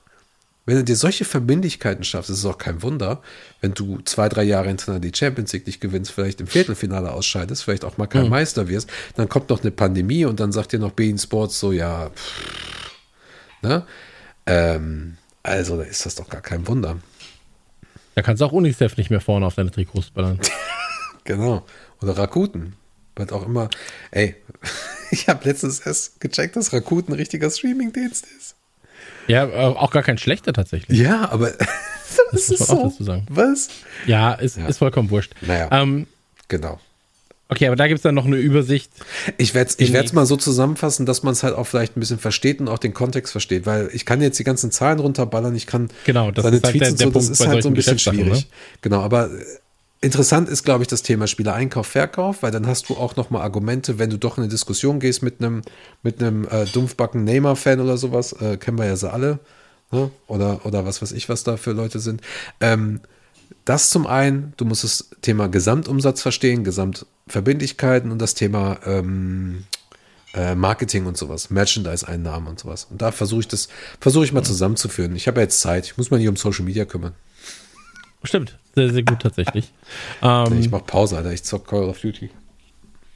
wenn 0.67 0.77
du 0.77 0.85
dir 0.85 0.97
solche 0.97 1.25
Verbindlichkeiten 1.25 2.05
schaffst, 2.05 2.31
ist 2.31 2.39
es 2.39 2.45
auch 2.45 2.59
kein 2.59 2.83
Wunder, 2.83 3.23
wenn 3.61 3.75
du 3.75 4.01
zwei, 4.05 4.29
drei 4.29 4.43
Jahre 4.45 4.69
hintereinander 4.69 5.09
die 5.09 5.17
Champions 5.17 5.53
League 5.53 5.67
nicht 5.67 5.81
gewinnst, 5.81 6.13
vielleicht 6.13 6.41
im 6.41 6.47
Viertelfinale 6.47 7.13
ausscheidest, 7.13 7.65
vielleicht 7.65 7.85
auch 7.85 7.99
mal 7.99 8.07
kein 8.07 8.29
Meister 8.29 8.69
wirst, 8.69 8.91
dann 9.17 9.29
kommt 9.29 9.51
noch 9.51 9.63
eine 9.63 9.71
Pandemie 9.71 10.25
und 10.25 10.39
dann 10.39 10.53
sagt 10.53 10.73
dir 10.73 10.79
noch 10.79 10.93
Bein 10.93 11.19
Sports 11.19 11.59
so, 11.59 11.73
ja, 11.73 12.11
pff, 12.11 12.91
ne? 13.63 13.87
Ähm, 14.47 15.17
also, 15.43 15.77
da 15.77 15.85
ist 15.85 16.05
das 16.07 16.15
doch 16.15 16.29
gar 16.29 16.43
kein 16.43 16.67
Wunder. 16.67 16.99
Da 18.15 18.23
kannst 18.23 18.41
du 18.41 18.45
auch 18.45 18.53
UNICEF 18.53 18.97
nicht 18.97 19.11
mehr 19.11 19.21
vorne 19.21 19.47
auf 19.47 19.55
deine 19.55 19.71
Trikots 19.71 20.11
ballern. 20.11 20.39
Genau. 21.25 21.65
Oder 22.01 22.17
Rakuten. 22.17 22.75
Was 23.15 23.31
auch 23.31 23.45
immer. 23.45 23.69
Ey, 24.11 24.37
ich 25.11 25.29
habe 25.29 25.45
letztens 25.45 25.81
erst 25.81 26.19
gecheckt, 26.19 26.57
dass 26.57 26.73
Rakuten 26.73 27.13
ein 27.13 27.19
richtiger 27.19 27.51
Streaming-Dienst 27.51 28.27
ist. 28.37 28.57
Ja, 29.31 29.47
äh, 29.47 29.53
auch 29.75 29.91
gar 29.91 30.03
kein 30.03 30.19
schlechter 30.19 30.53
tatsächlich. 30.53 30.99
Ja, 30.99 31.31
aber 31.31 31.53
das, 32.33 32.49
muss 32.51 32.69
man 32.69 32.79
auch 32.79 32.93
sagen. 32.99 33.27
Was? 33.31 33.69
Ja, 34.07 34.33
ist, 34.35 34.57
ist 34.59 34.79
vollkommen 34.79 35.11
wurscht. 35.11 35.33
Naja. 35.43 35.69
Ähm, 35.71 36.07
Genau. 36.49 36.81
okay, 37.49 37.67
aber 37.69 37.77
da 37.77 37.87
gibt 37.87 37.99
es 37.99 38.03
dann 38.03 38.15
noch 38.17 38.27
eine 38.27 38.37
Übersicht. 38.37 38.91
Ich 39.39 39.55
werde 39.55 39.71
es 39.71 39.79
ich 39.79 39.93
werd's 39.93 40.13
mal 40.13 40.27
so 40.27 40.37
zusammenfassen, 40.37 41.07
dass 41.07 41.23
man 41.23 41.33
es 41.33 41.43
halt 41.45 41.55
auch 41.55 41.65
vielleicht 41.67 41.97
ein 41.97 42.01
bisschen 42.01 42.19
versteht 42.19 42.61
und 42.61 42.69
auch 42.69 42.79
den 42.79 42.93
Kontext 42.93 43.31
versteht, 43.33 43.67
weil 43.67 43.89
ich 43.93 44.05
kann 44.05 44.21
jetzt 44.21 44.39
die 44.39 44.45
ganzen 44.45 44.71
Zahlen 44.73 44.99
runterballern, 44.99 45.55
ich 45.55 45.67
kann 45.69 45.91
Genau, 46.05 46.31
das 46.33 46.43
seine 46.45 46.57
ist 46.57 46.65
halt 46.65 46.73
Tweets 46.75 46.85
der- 46.85 46.93
und 46.93 46.99
der 47.01 47.07
so, 47.07 47.13
das 47.13 47.27
Punkt 47.27 47.31
ist 47.33 47.39
bei 47.39 47.49
halt 47.53 47.63
so 47.63 47.69
ein 47.69 47.75
bisschen 47.75 47.95
Geschäftssachen, 47.95 48.21
schwierig. 48.25 48.41
ne? 48.47 48.51
Genau, 48.83 49.01
aber 49.03 49.27
äh, 49.31 49.45
interessant 50.01 50.49
ist, 50.49 50.65
glaube 50.65 50.83
ich, 50.83 50.89
das 50.89 51.03
Thema 51.03 51.27
Spieler 51.27 51.55
Einkauf, 51.55 51.87
Verkauf, 51.87 52.43
weil 52.43 52.51
dann 52.51 52.67
hast 52.67 52.89
du 52.89 52.97
auch 52.97 53.17
nochmal 53.17 53.43
Argumente, 53.43 53.99
wenn 53.99 54.11
du 54.11 54.19
doch 54.19 54.39
in 54.39 54.45
eine 54.45 54.51
Diskussion 54.51 55.01
gehst 55.01 55.23
mit 55.23 55.41
einem 55.41 55.63
mit 56.03 56.23
einem 56.23 56.47
äh, 56.49 56.65
dumpfbacken 56.67 57.25
Neymar-Fan 57.25 57.81
oder 57.81 57.97
sowas, 57.97 58.33
äh, 58.33 58.57
kennen 58.57 58.79
wir 58.79 58.87
ja 58.87 58.97
sie 58.97 59.13
alle, 59.13 59.41
ne? 59.91 60.11
oder, 60.27 60.65
oder 60.65 60.87
was 60.87 61.03
weiß 61.03 61.13
ich, 61.13 61.29
was 61.29 61.45
da 61.45 61.57
für 61.57 61.73
Leute 61.73 62.01
sind. 62.01 62.23
Ähm, 62.61 63.01
das 63.65 63.91
zum 63.91 64.07
einen, 64.07 64.55
du 64.57 64.65
musst 64.65 64.85
das 64.85 65.11
Thema 65.23 65.49
Gesamtumsatz 65.49 66.23
verstehen, 66.23 66.65
Gesamtverbindlichkeiten 66.65 68.11
und 68.11 68.19
das 68.19 68.35
Thema 68.35 68.79
ähm, 68.87 69.65
äh, 70.35 70.55
Marketing 70.55 71.07
und 71.07 71.17
sowas, 71.17 71.51
Merchandise-Einnahmen 71.51 72.49
und 72.49 72.61
sowas. 72.61 72.87
Und 72.91 73.03
da 73.03 73.13
versuche 73.13 73.41
ich 73.41 73.49
das, 73.49 73.69
versuche 74.01 74.25
ich 74.25 74.33
mal 74.33 74.45
zusammenzuführen. 74.45 75.15
Ich 75.15 75.29
habe 75.29 75.41
ja 75.41 75.43
jetzt 75.43 75.61
Zeit, 75.61 75.87
ich 75.87 75.97
muss 75.99 76.11
mich 76.11 76.21
nicht 76.21 76.29
um 76.29 76.37
Social 76.37 76.65
Media 76.65 76.85
kümmern. 76.85 77.13
Stimmt, 78.23 78.59
sehr, 78.75 78.91
sehr 78.93 79.03
gut 79.03 79.21
tatsächlich. 79.21 79.73
Ähm, 80.23 80.59
Ich 80.61 80.71
mache 80.71 80.85
Pause, 80.85 81.17
Alter, 81.17 81.33
ich 81.33 81.43
zock 81.43 81.67
Call 81.67 81.85
of 81.85 82.01
Duty. 82.01 82.31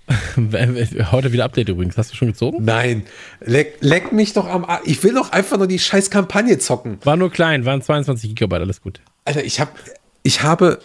heute 1.13 1.33
wieder 1.33 1.45
Update 1.45 1.69
übrigens. 1.69 1.97
Hast 1.97 2.13
du 2.13 2.17
schon 2.17 2.29
gezogen? 2.29 2.65
Nein, 2.65 3.05
leck, 3.41 3.79
leck 3.81 4.13
mich 4.13 4.33
doch 4.35 4.47
am 4.47 4.65
Ar- 4.65 4.83
Ich 4.85 5.03
will 5.03 5.15
doch 5.15 5.33
einfach 5.33 5.57
nur 5.57 5.67
die 5.67 5.79
scheiß 5.79 6.11
Kampagne 6.11 6.59
zocken. 6.59 6.99
War 7.05 7.17
nur 7.17 7.31
klein, 7.31 7.65
waren 7.65 7.81
22 7.83 8.31
Gigabyte, 8.35 8.61
alles 8.61 8.81
gut. 8.83 9.01
Alter, 9.25 9.45
ich 9.45 9.61
habe 9.61 9.73
ich 10.23 10.43
habe 10.43 10.79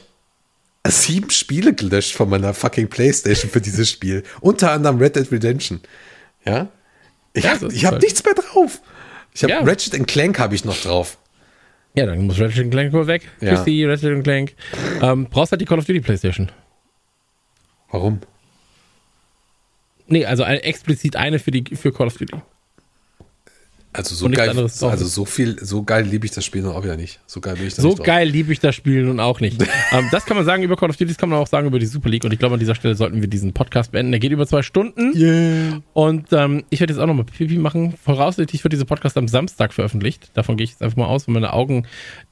sieben 0.88 1.30
Spiele 1.30 1.74
gelöscht 1.74 2.16
von 2.16 2.30
meiner 2.30 2.54
fucking 2.54 2.88
Playstation 2.90 3.52
für 3.52 3.60
dieses 3.62 3.90
Spiel. 3.90 4.24
Unter 4.40 4.72
anderem 4.72 4.98
Red 5.00 5.16
Dead 5.18 5.30
Redemption. 5.32 5.82
Ja? 6.46 6.68
Ich 7.34 7.44
Ja, 7.44 7.52
habe 7.52 7.68
hab 7.70 8.02
nichts 8.02 8.24
mehr 8.24 8.34
drauf. 8.36 8.82
Ich 9.34 9.44
habe 9.44 9.52
Ja. 9.54 9.60
Ratchet 9.62 10.08
Clank 10.08 10.40
habe 10.40 10.56
ich 10.56 10.64
noch 10.66 10.78
drauf. 10.82 11.18
Ja, 11.96 12.06
dann 12.06 12.26
muss 12.28 12.40
Ratchet 12.40 12.72
Clank 12.72 12.94
wohl 12.94 13.08
weg. 13.08 13.30
Ja. 13.42 13.56
Chrissy, 13.56 13.86
Ratchet 13.86 14.24
Clank. 14.24 14.56
Ähm, 15.02 15.28
brauchst 15.30 15.52
halt 15.52 15.62
die 15.62 15.66
Call 15.66 15.80
of 15.80 15.86
Duty 15.86 16.02
Playstation. 16.02 16.52
Warum? 17.92 18.20
Nee, 20.08 20.26
also 20.26 20.44
explizit 20.44 21.16
eine 21.16 21.40
für, 21.40 21.52
die, 21.52 21.76
für 21.76 21.92
Call 21.92 22.08
of 22.08 22.18
Duty. 22.18 22.38
Also 23.92 24.14
so 24.14 24.30
geil, 24.30 24.50
also 24.50 25.06
so 25.06 25.26
viel, 25.26 25.58
so 25.66 25.82
geil 25.82 26.06
liebe 26.06 26.24
ich 26.24 26.32
das 26.32 26.46
Spiel 26.46 26.62
noch 26.62 26.76
auch 26.76 26.84
wieder 26.84 26.96
nicht. 26.96 27.20
So 27.26 27.42
geil 27.42 27.58
ich 27.60 27.74
So 27.74 27.96
geil 27.96 28.30
liebe 28.30 28.54
ich 28.54 28.60
das 28.60 28.76
Spiel 28.76 29.04
nun 29.04 29.20
auch 29.20 29.40
nicht. 29.40 29.60
ähm, 29.92 30.08
das 30.12 30.26
kann 30.26 30.38
man 30.38 30.46
sagen 30.46 30.62
über 30.62 30.76
Call 30.76 30.92
of 30.92 30.98
Duty, 30.98 31.08
das 31.08 31.18
kann 31.18 31.30
man 31.30 31.40
auch 31.40 31.48
sagen 31.48 31.66
über 31.66 31.80
die 31.80 31.88
Super 31.88 32.08
League. 32.10 32.24
Und 32.24 32.32
ich 32.32 32.38
glaube, 32.38 32.54
an 32.54 32.60
dieser 32.60 32.76
Stelle 32.76 32.94
sollten 32.94 33.20
wir 33.22 33.28
diesen 33.28 33.52
Podcast 33.54 33.92
beenden. 33.92 34.12
Der 34.12 34.20
geht 34.20 34.32
über 34.32 34.46
zwei 34.46 34.62
Stunden. 34.62 35.18
Yeah. 35.18 35.82
Und 35.94 36.28
ähm, 36.34 36.66
ich 36.70 36.82
werde 36.82 36.94
jetzt 36.94 37.02
auch 37.02 37.08
nochmal 37.08 37.26
Pipi 37.26 37.58
machen. 37.58 37.96
Voraussichtlich 38.04 38.64
wird 38.64 38.74
dieser 38.74 38.86
Podcast 38.86 39.18
am 39.18 39.28
Samstag 39.28 39.74
veröffentlicht. 39.74 40.30
Davon 40.36 40.56
gehe 40.56 40.66
ich 40.66 40.72
jetzt 40.72 40.84
einfach 40.84 40.98
mal 40.98 41.08
aus, 41.08 41.26
wenn 41.26 41.34
meine 41.34 41.54
Augen 41.54 41.88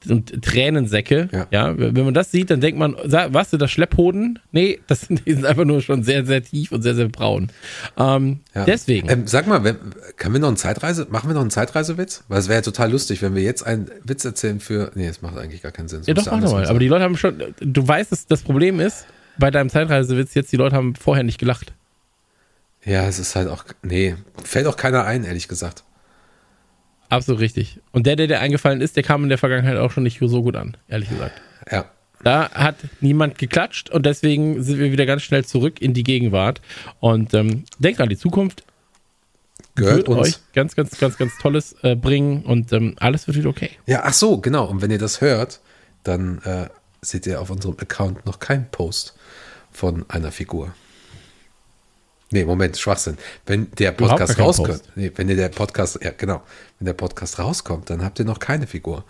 und 0.08 0.40
Tränensäcke. 0.42 1.28
Ja. 1.32 1.48
Ja. 1.50 1.74
wenn 1.76 2.04
man 2.04 2.14
das 2.14 2.30
sieht, 2.30 2.50
dann 2.50 2.60
denkt 2.60 2.78
man, 2.78 2.94
was, 3.02 3.50
sind 3.50 3.60
das 3.60 3.72
Schlepphoden? 3.72 4.38
Nee, 4.52 4.78
das 4.86 5.00
sind, 5.00 5.22
die 5.26 5.32
sind 5.32 5.44
einfach 5.44 5.64
nur 5.64 5.82
schon 5.82 6.04
sehr, 6.04 6.24
sehr 6.24 6.42
tief 6.42 6.70
und 6.70 6.82
sehr, 6.82 6.94
sehr 6.94 7.08
braun. 7.08 7.48
Ähm, 7.96 8.40
Ja. 8.54 8.64
Deswegen. 8.64 9.08
Ähm, 9.08 9.26
sag 9.26 9.46
mal, 9.48 9.64
wenn, 9.64 9.76
können 10.16 10.34
wir 10.34 10.40
noch 10.40 10.48
einen 10.48 10.56
Zeitreise, 10.56 11.06
machen 11.10 11.28
wir 11.28 11.34
noch 11.34 11.47
einen 11.48 11.66
Zeitreisewitz? 11.66 12.24
Weil 12.28 12.38
es 12.38 12.48
wäre 12.48 12.58
ja 12.58 12.62
total 12.62 12.90
lustig, 12.90 13.22
wenn 13.22 13.34
wir 13.34 13.42
jetzt 13.42 13.62
einen 13.62 13.90
Witz 14.04 14.24
erzählen 14.24 14.60
für. 14.60 14.90
Nee, 14.94 15.08
das 15.08 15.22
macht 15.22 15.36
eigentlich 15.38 15.62
gar 15.62 15.72
keinen 15.72 15.88
Sinn. 15.88 16.02
Ja, 16.06 16.14
doch, 16.14 16.26
mach 16.26 16.40
doch 16.40 16.52
mal. 16.52 16.66
Aber 16.66 16.78
die 16.78 16.88
Leute 16.88 17.04
haben 17.04 17.16
schon, 17.16 17.42
du 17.60 17.86
weißt, 17.86 18.12
dass 18.12 18.26
das 18.26 18.42
Problem 18.42 18.80
ist, 18.80 19.06
bei 19.38 19.50
deinem 19.50 19.70
Zeitreisewitz 19.70 20.34
jetzt, 20.34 20.52
die 20.52 20.56
Leute 20.56 20.76
haben 20.76 20.94
vorher 20.94 21.24
nicht 21.24 21.38
gelacht. 21.38 21.72
Ja, 22.84 23.06
es 23.06 23.18
ist 23.18 23.34
halt 23.36 23.48
auch. 23.48 23.64
Nee, 23.82 24.16
fällt 24.44 24.66
auch 24.66 24.76
keiner 24.76 25.04
ein, 25.04 25.24
ehrlich 25.24 25.48
gesagt. 25.48 25.84
Absolut 27.08 27.40
richtig. 27.40 27.80
Und 27.92 28.06
der, 28.06 28.16
der 28.16 28.26
dir 28.26 28.40
eingefallen 28.40 28.80
ist, 28.80 28.96
der 28.96 29.02
kam 29.02 29.22
in 29.22 29.28
der 29.28 29.38
Vergangenheit 29.38 29.76
auch 29.78 29.90
schon 29.90 30.02
nicht 30.02 30.18
so 30.20 30.42
gut 30.42 30.56
an, 30.56 30.76
ehrlich 30.88 31.08
gesagt. 31.08 31.40
Ja. 31.70 31.86
Da 32.24 32.50
hat 32.50 32.76
niemand 33.00 33.38
geklatscht 33.38 33.90
und 33.90 34.04
deswegen 34.04 34.62
sind 34.62 34.78
wir 34.78 34.90
wieder 34.90 35.06
ganz 35.06 35.22
schnell 35.22 35.44
zurück 35.44 35.80
in 35.80 35.94
die 35.94 36.02
Gegenwart. 36.02 36.60
Und 37.00 37.32
ähm, 37.32 37.64
denkt 37.78 38.00
an 38.00 38.08
die 38.08 38.16
Zukunft, 38.16 38.64
Gehört 39.78 39.96
wird 39.96 40.08
uns. 40.08 40.28
euch 40.28 40.38
ganz, 40.54 40.74
ganz, 40.74 40.98
ganz, 40.98 41.16
ganz 41.16 41.32
Tolles 41.38 41.74
äh, 41.82 41.96
bringen 41.96 42.44
und 42.44 42.72
ähm, 42.72 42.96
alles 42.98 43.26
wird 43.26 43.36
wieder 43.36 43.48
okay. 43.48 43.70
Ja, 43.86 44.02
ach 44.04 44.14
so, 44.14 44.38
genau. 44.38 44.66
Und 44.66 44.82
wenn 44.82 44.90
ihr 44.90 44.98
das 44.98 45.20
hört, 45.20 45.60
dann 46.04 46.38
äh, 46.42 46.68
seht 47.00 47.26
ihr 47.26 47.40
auf 47.40 47.50
unserem 47.50 47.76
Account 47.78 48.26
noch 48.26 48.38
keinen 48.38 48.70
Post 48.70 49.14
von 49.72 50.04
einer 50.08 50.32
Figur. 50.32 50.74
Nee, 52.30 52.44
Moment, 52.44 52.76
Schwachsinn. 52.76 53.16
Wenn 53.46 53.70
der 53.78 53.92
Podcast 53.92 54.38
rauskommt, 54.38 54.82
nee, 54.96 55.10
wenn 55.14 55.28
ihr 55.28 55.36
der 55.36 55.48
Podcast, 55.48 55.98
ja 56.02 56.10
genau, 56.10 56.42
wenn 56.78 56.86
der 56.86 56.92
Podcast 56.92 57.38
rauskommt, 57.38 57.88
dann 57.88 58.04
habt 58.04 58.18
ihr 58.18 58.26
noch 58.26 58.38
keine 58.38 58.66
Figur. 58.66 59.04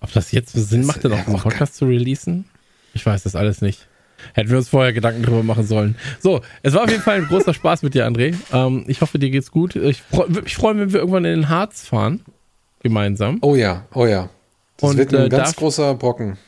Ob 0.00 0.12
das 0.12 0.30
jetzt 0.30 0.52
Sinn 0.52 0.86
macht, 0.86 1.02
denn 1.02 1.12
auch 1.12 1.26
einen 1.26 1.38
Podcast 1.38 1.74
zu 1.76 1.86
releasen? 1.86 2.44
Ich 2.94 3.04
weiß 3.04 3.24
das 3.24 3.34
alles 3.34 3.60
nicht. 3.60 3.88
Hätten 4.34 4.50
wir 4.50 4.58
uns 4.58 4.68
vorher 4.68 4.92
Gedanken 4.92 5.22
drüber 5.22 5.42
machen 5.42 5.66
sollen. 5.66 5.96
So, 6.20 6.40
es 6.62 6.74
war 6.74 6.84
auf 6.84 6.90
jeden 6.90 7.02
Fall 7.02 7.16
ein 7.18 7.26
großer 7.26 7.54
Spaß 7.54 7.82
mit 7.82 7.94
dir, 7.94 8.06
André. 8.06 8.34
Ähm, 8.52 8.84
ich 8.86 9.00
hoffe, 9.00 9.18
dir 9.18 9.30
geht's 9.30 9.50
gut. 9.50 9.76
Ich 9.76 10.02
würde 10.12 10.42
mich 10.42 10.56
freuen, 10.56 10.78
wenn 10.78 10.92
wir 10.92 11.00
irgendwann 11.00 11.24
in 11.24 11.40
den 11.40 11.48
Harz 11.48 11.86
fahren. 11.86 12.20
Gemeinsam. 12.82 13.38
Oh 13.42 13.54
ja, 13.56 13.86
oh 13.94 14.06
ja. 14.06 14.28
Das 14.76 14.90
Und, 14.90 14.98
wird 14.98 15.14
ein 15.14 15.26
äh, 15.26 15.28
ganz 15.28 15.56
großer 15.56 15.94
Brocken. 15.94 16.38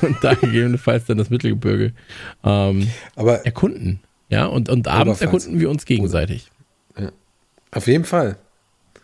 Und 0.00 0.16
da 0.22 0.34
gegebenenfalls 0.34 1.04
dann 1.04 1.18
das 1.18 1.30
Mittelgebirge 1.30 1.92
ähm, 2.44 2.88
Aber 3.14 3.44
erkunden. 3.46 4.00
Ja, 4.28 4.46
und, 4.46 4.68
und 4.68 4.88
abends 4.88 5.20
erkunden 5.20 5.60
wir 5.60 5.70
uns 5.70 5.84
gegenseitig. 5.84 6.50
auf 7.70 7.86
jeden 7.86 8.04
Fall. 8.04 8.36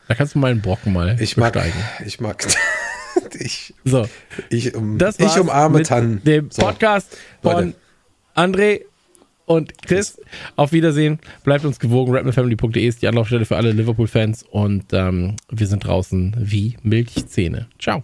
Da 0.08 0.14
kannst 0.14 0.34
du 0.34 0.38
mal 0.38 0.50
einen 0.50 0.62
Brocken 0.62 0.92
mal 0.92 1.16
Ich 1.20 1.36
mag, 1.36 1.52
besteigen. 1.52 1.78
ich 2.06 2.18
mag, 2.18 2.44
ich, 3.38 3.74
So, 3.84 4.06
ich, 4.50 4.74
um, 4.74 4.98
das 4.98 5.18
ich 5.18 5.38
umarme 5.38 5.82
Tannen. 5.82 6.22
dem 6.24 6.50
So. 6.50 6.62
Podcast 6.62 7.16
von 7.42 7.52
Leute. 7.54 7.74
André 8.34 8.82
und 9.46 9.82
Chris. 9.82 10.20
Auf 10.56 10.72
Wiedersehen. 10.72 11.18
Bleibt 11.42 11.64
uns 11.64 11.78
gewogen. 11.80 12.14
Rapnefamily.de 12.14 12.86
ist 12.86 13.02
die 13.02 13.08
Anlaufstelle 13.08 13.44
für 13.46 13.56
alle 13.56 13.72
Liverpool-Fans. 13.72 14.44
Und 14.50 14.84
ähm, 14.92 15.36
wir 15.50 15.66
sind 15.66 15.84
draußen 15.86 16.36
wie 16.38 16.76
Milchzähne. 16.82 17.68
Ciao. 17.78 18.02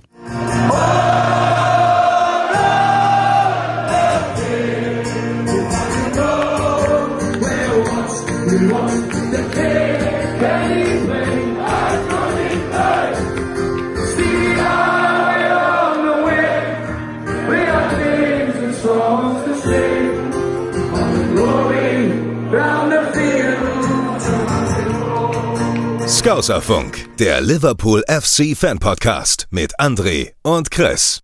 Scouserfunk, 26.25 27.19
der 27.19 27.43
Liverpool 27.43 28.03
FC 28.09 28.57
Fan 28.57 28.79
Podcast 28.79 29.47
mit 29.51 29.79
André 29.79 30.31
und 30.43 30.71
Chris. 30.71 31.13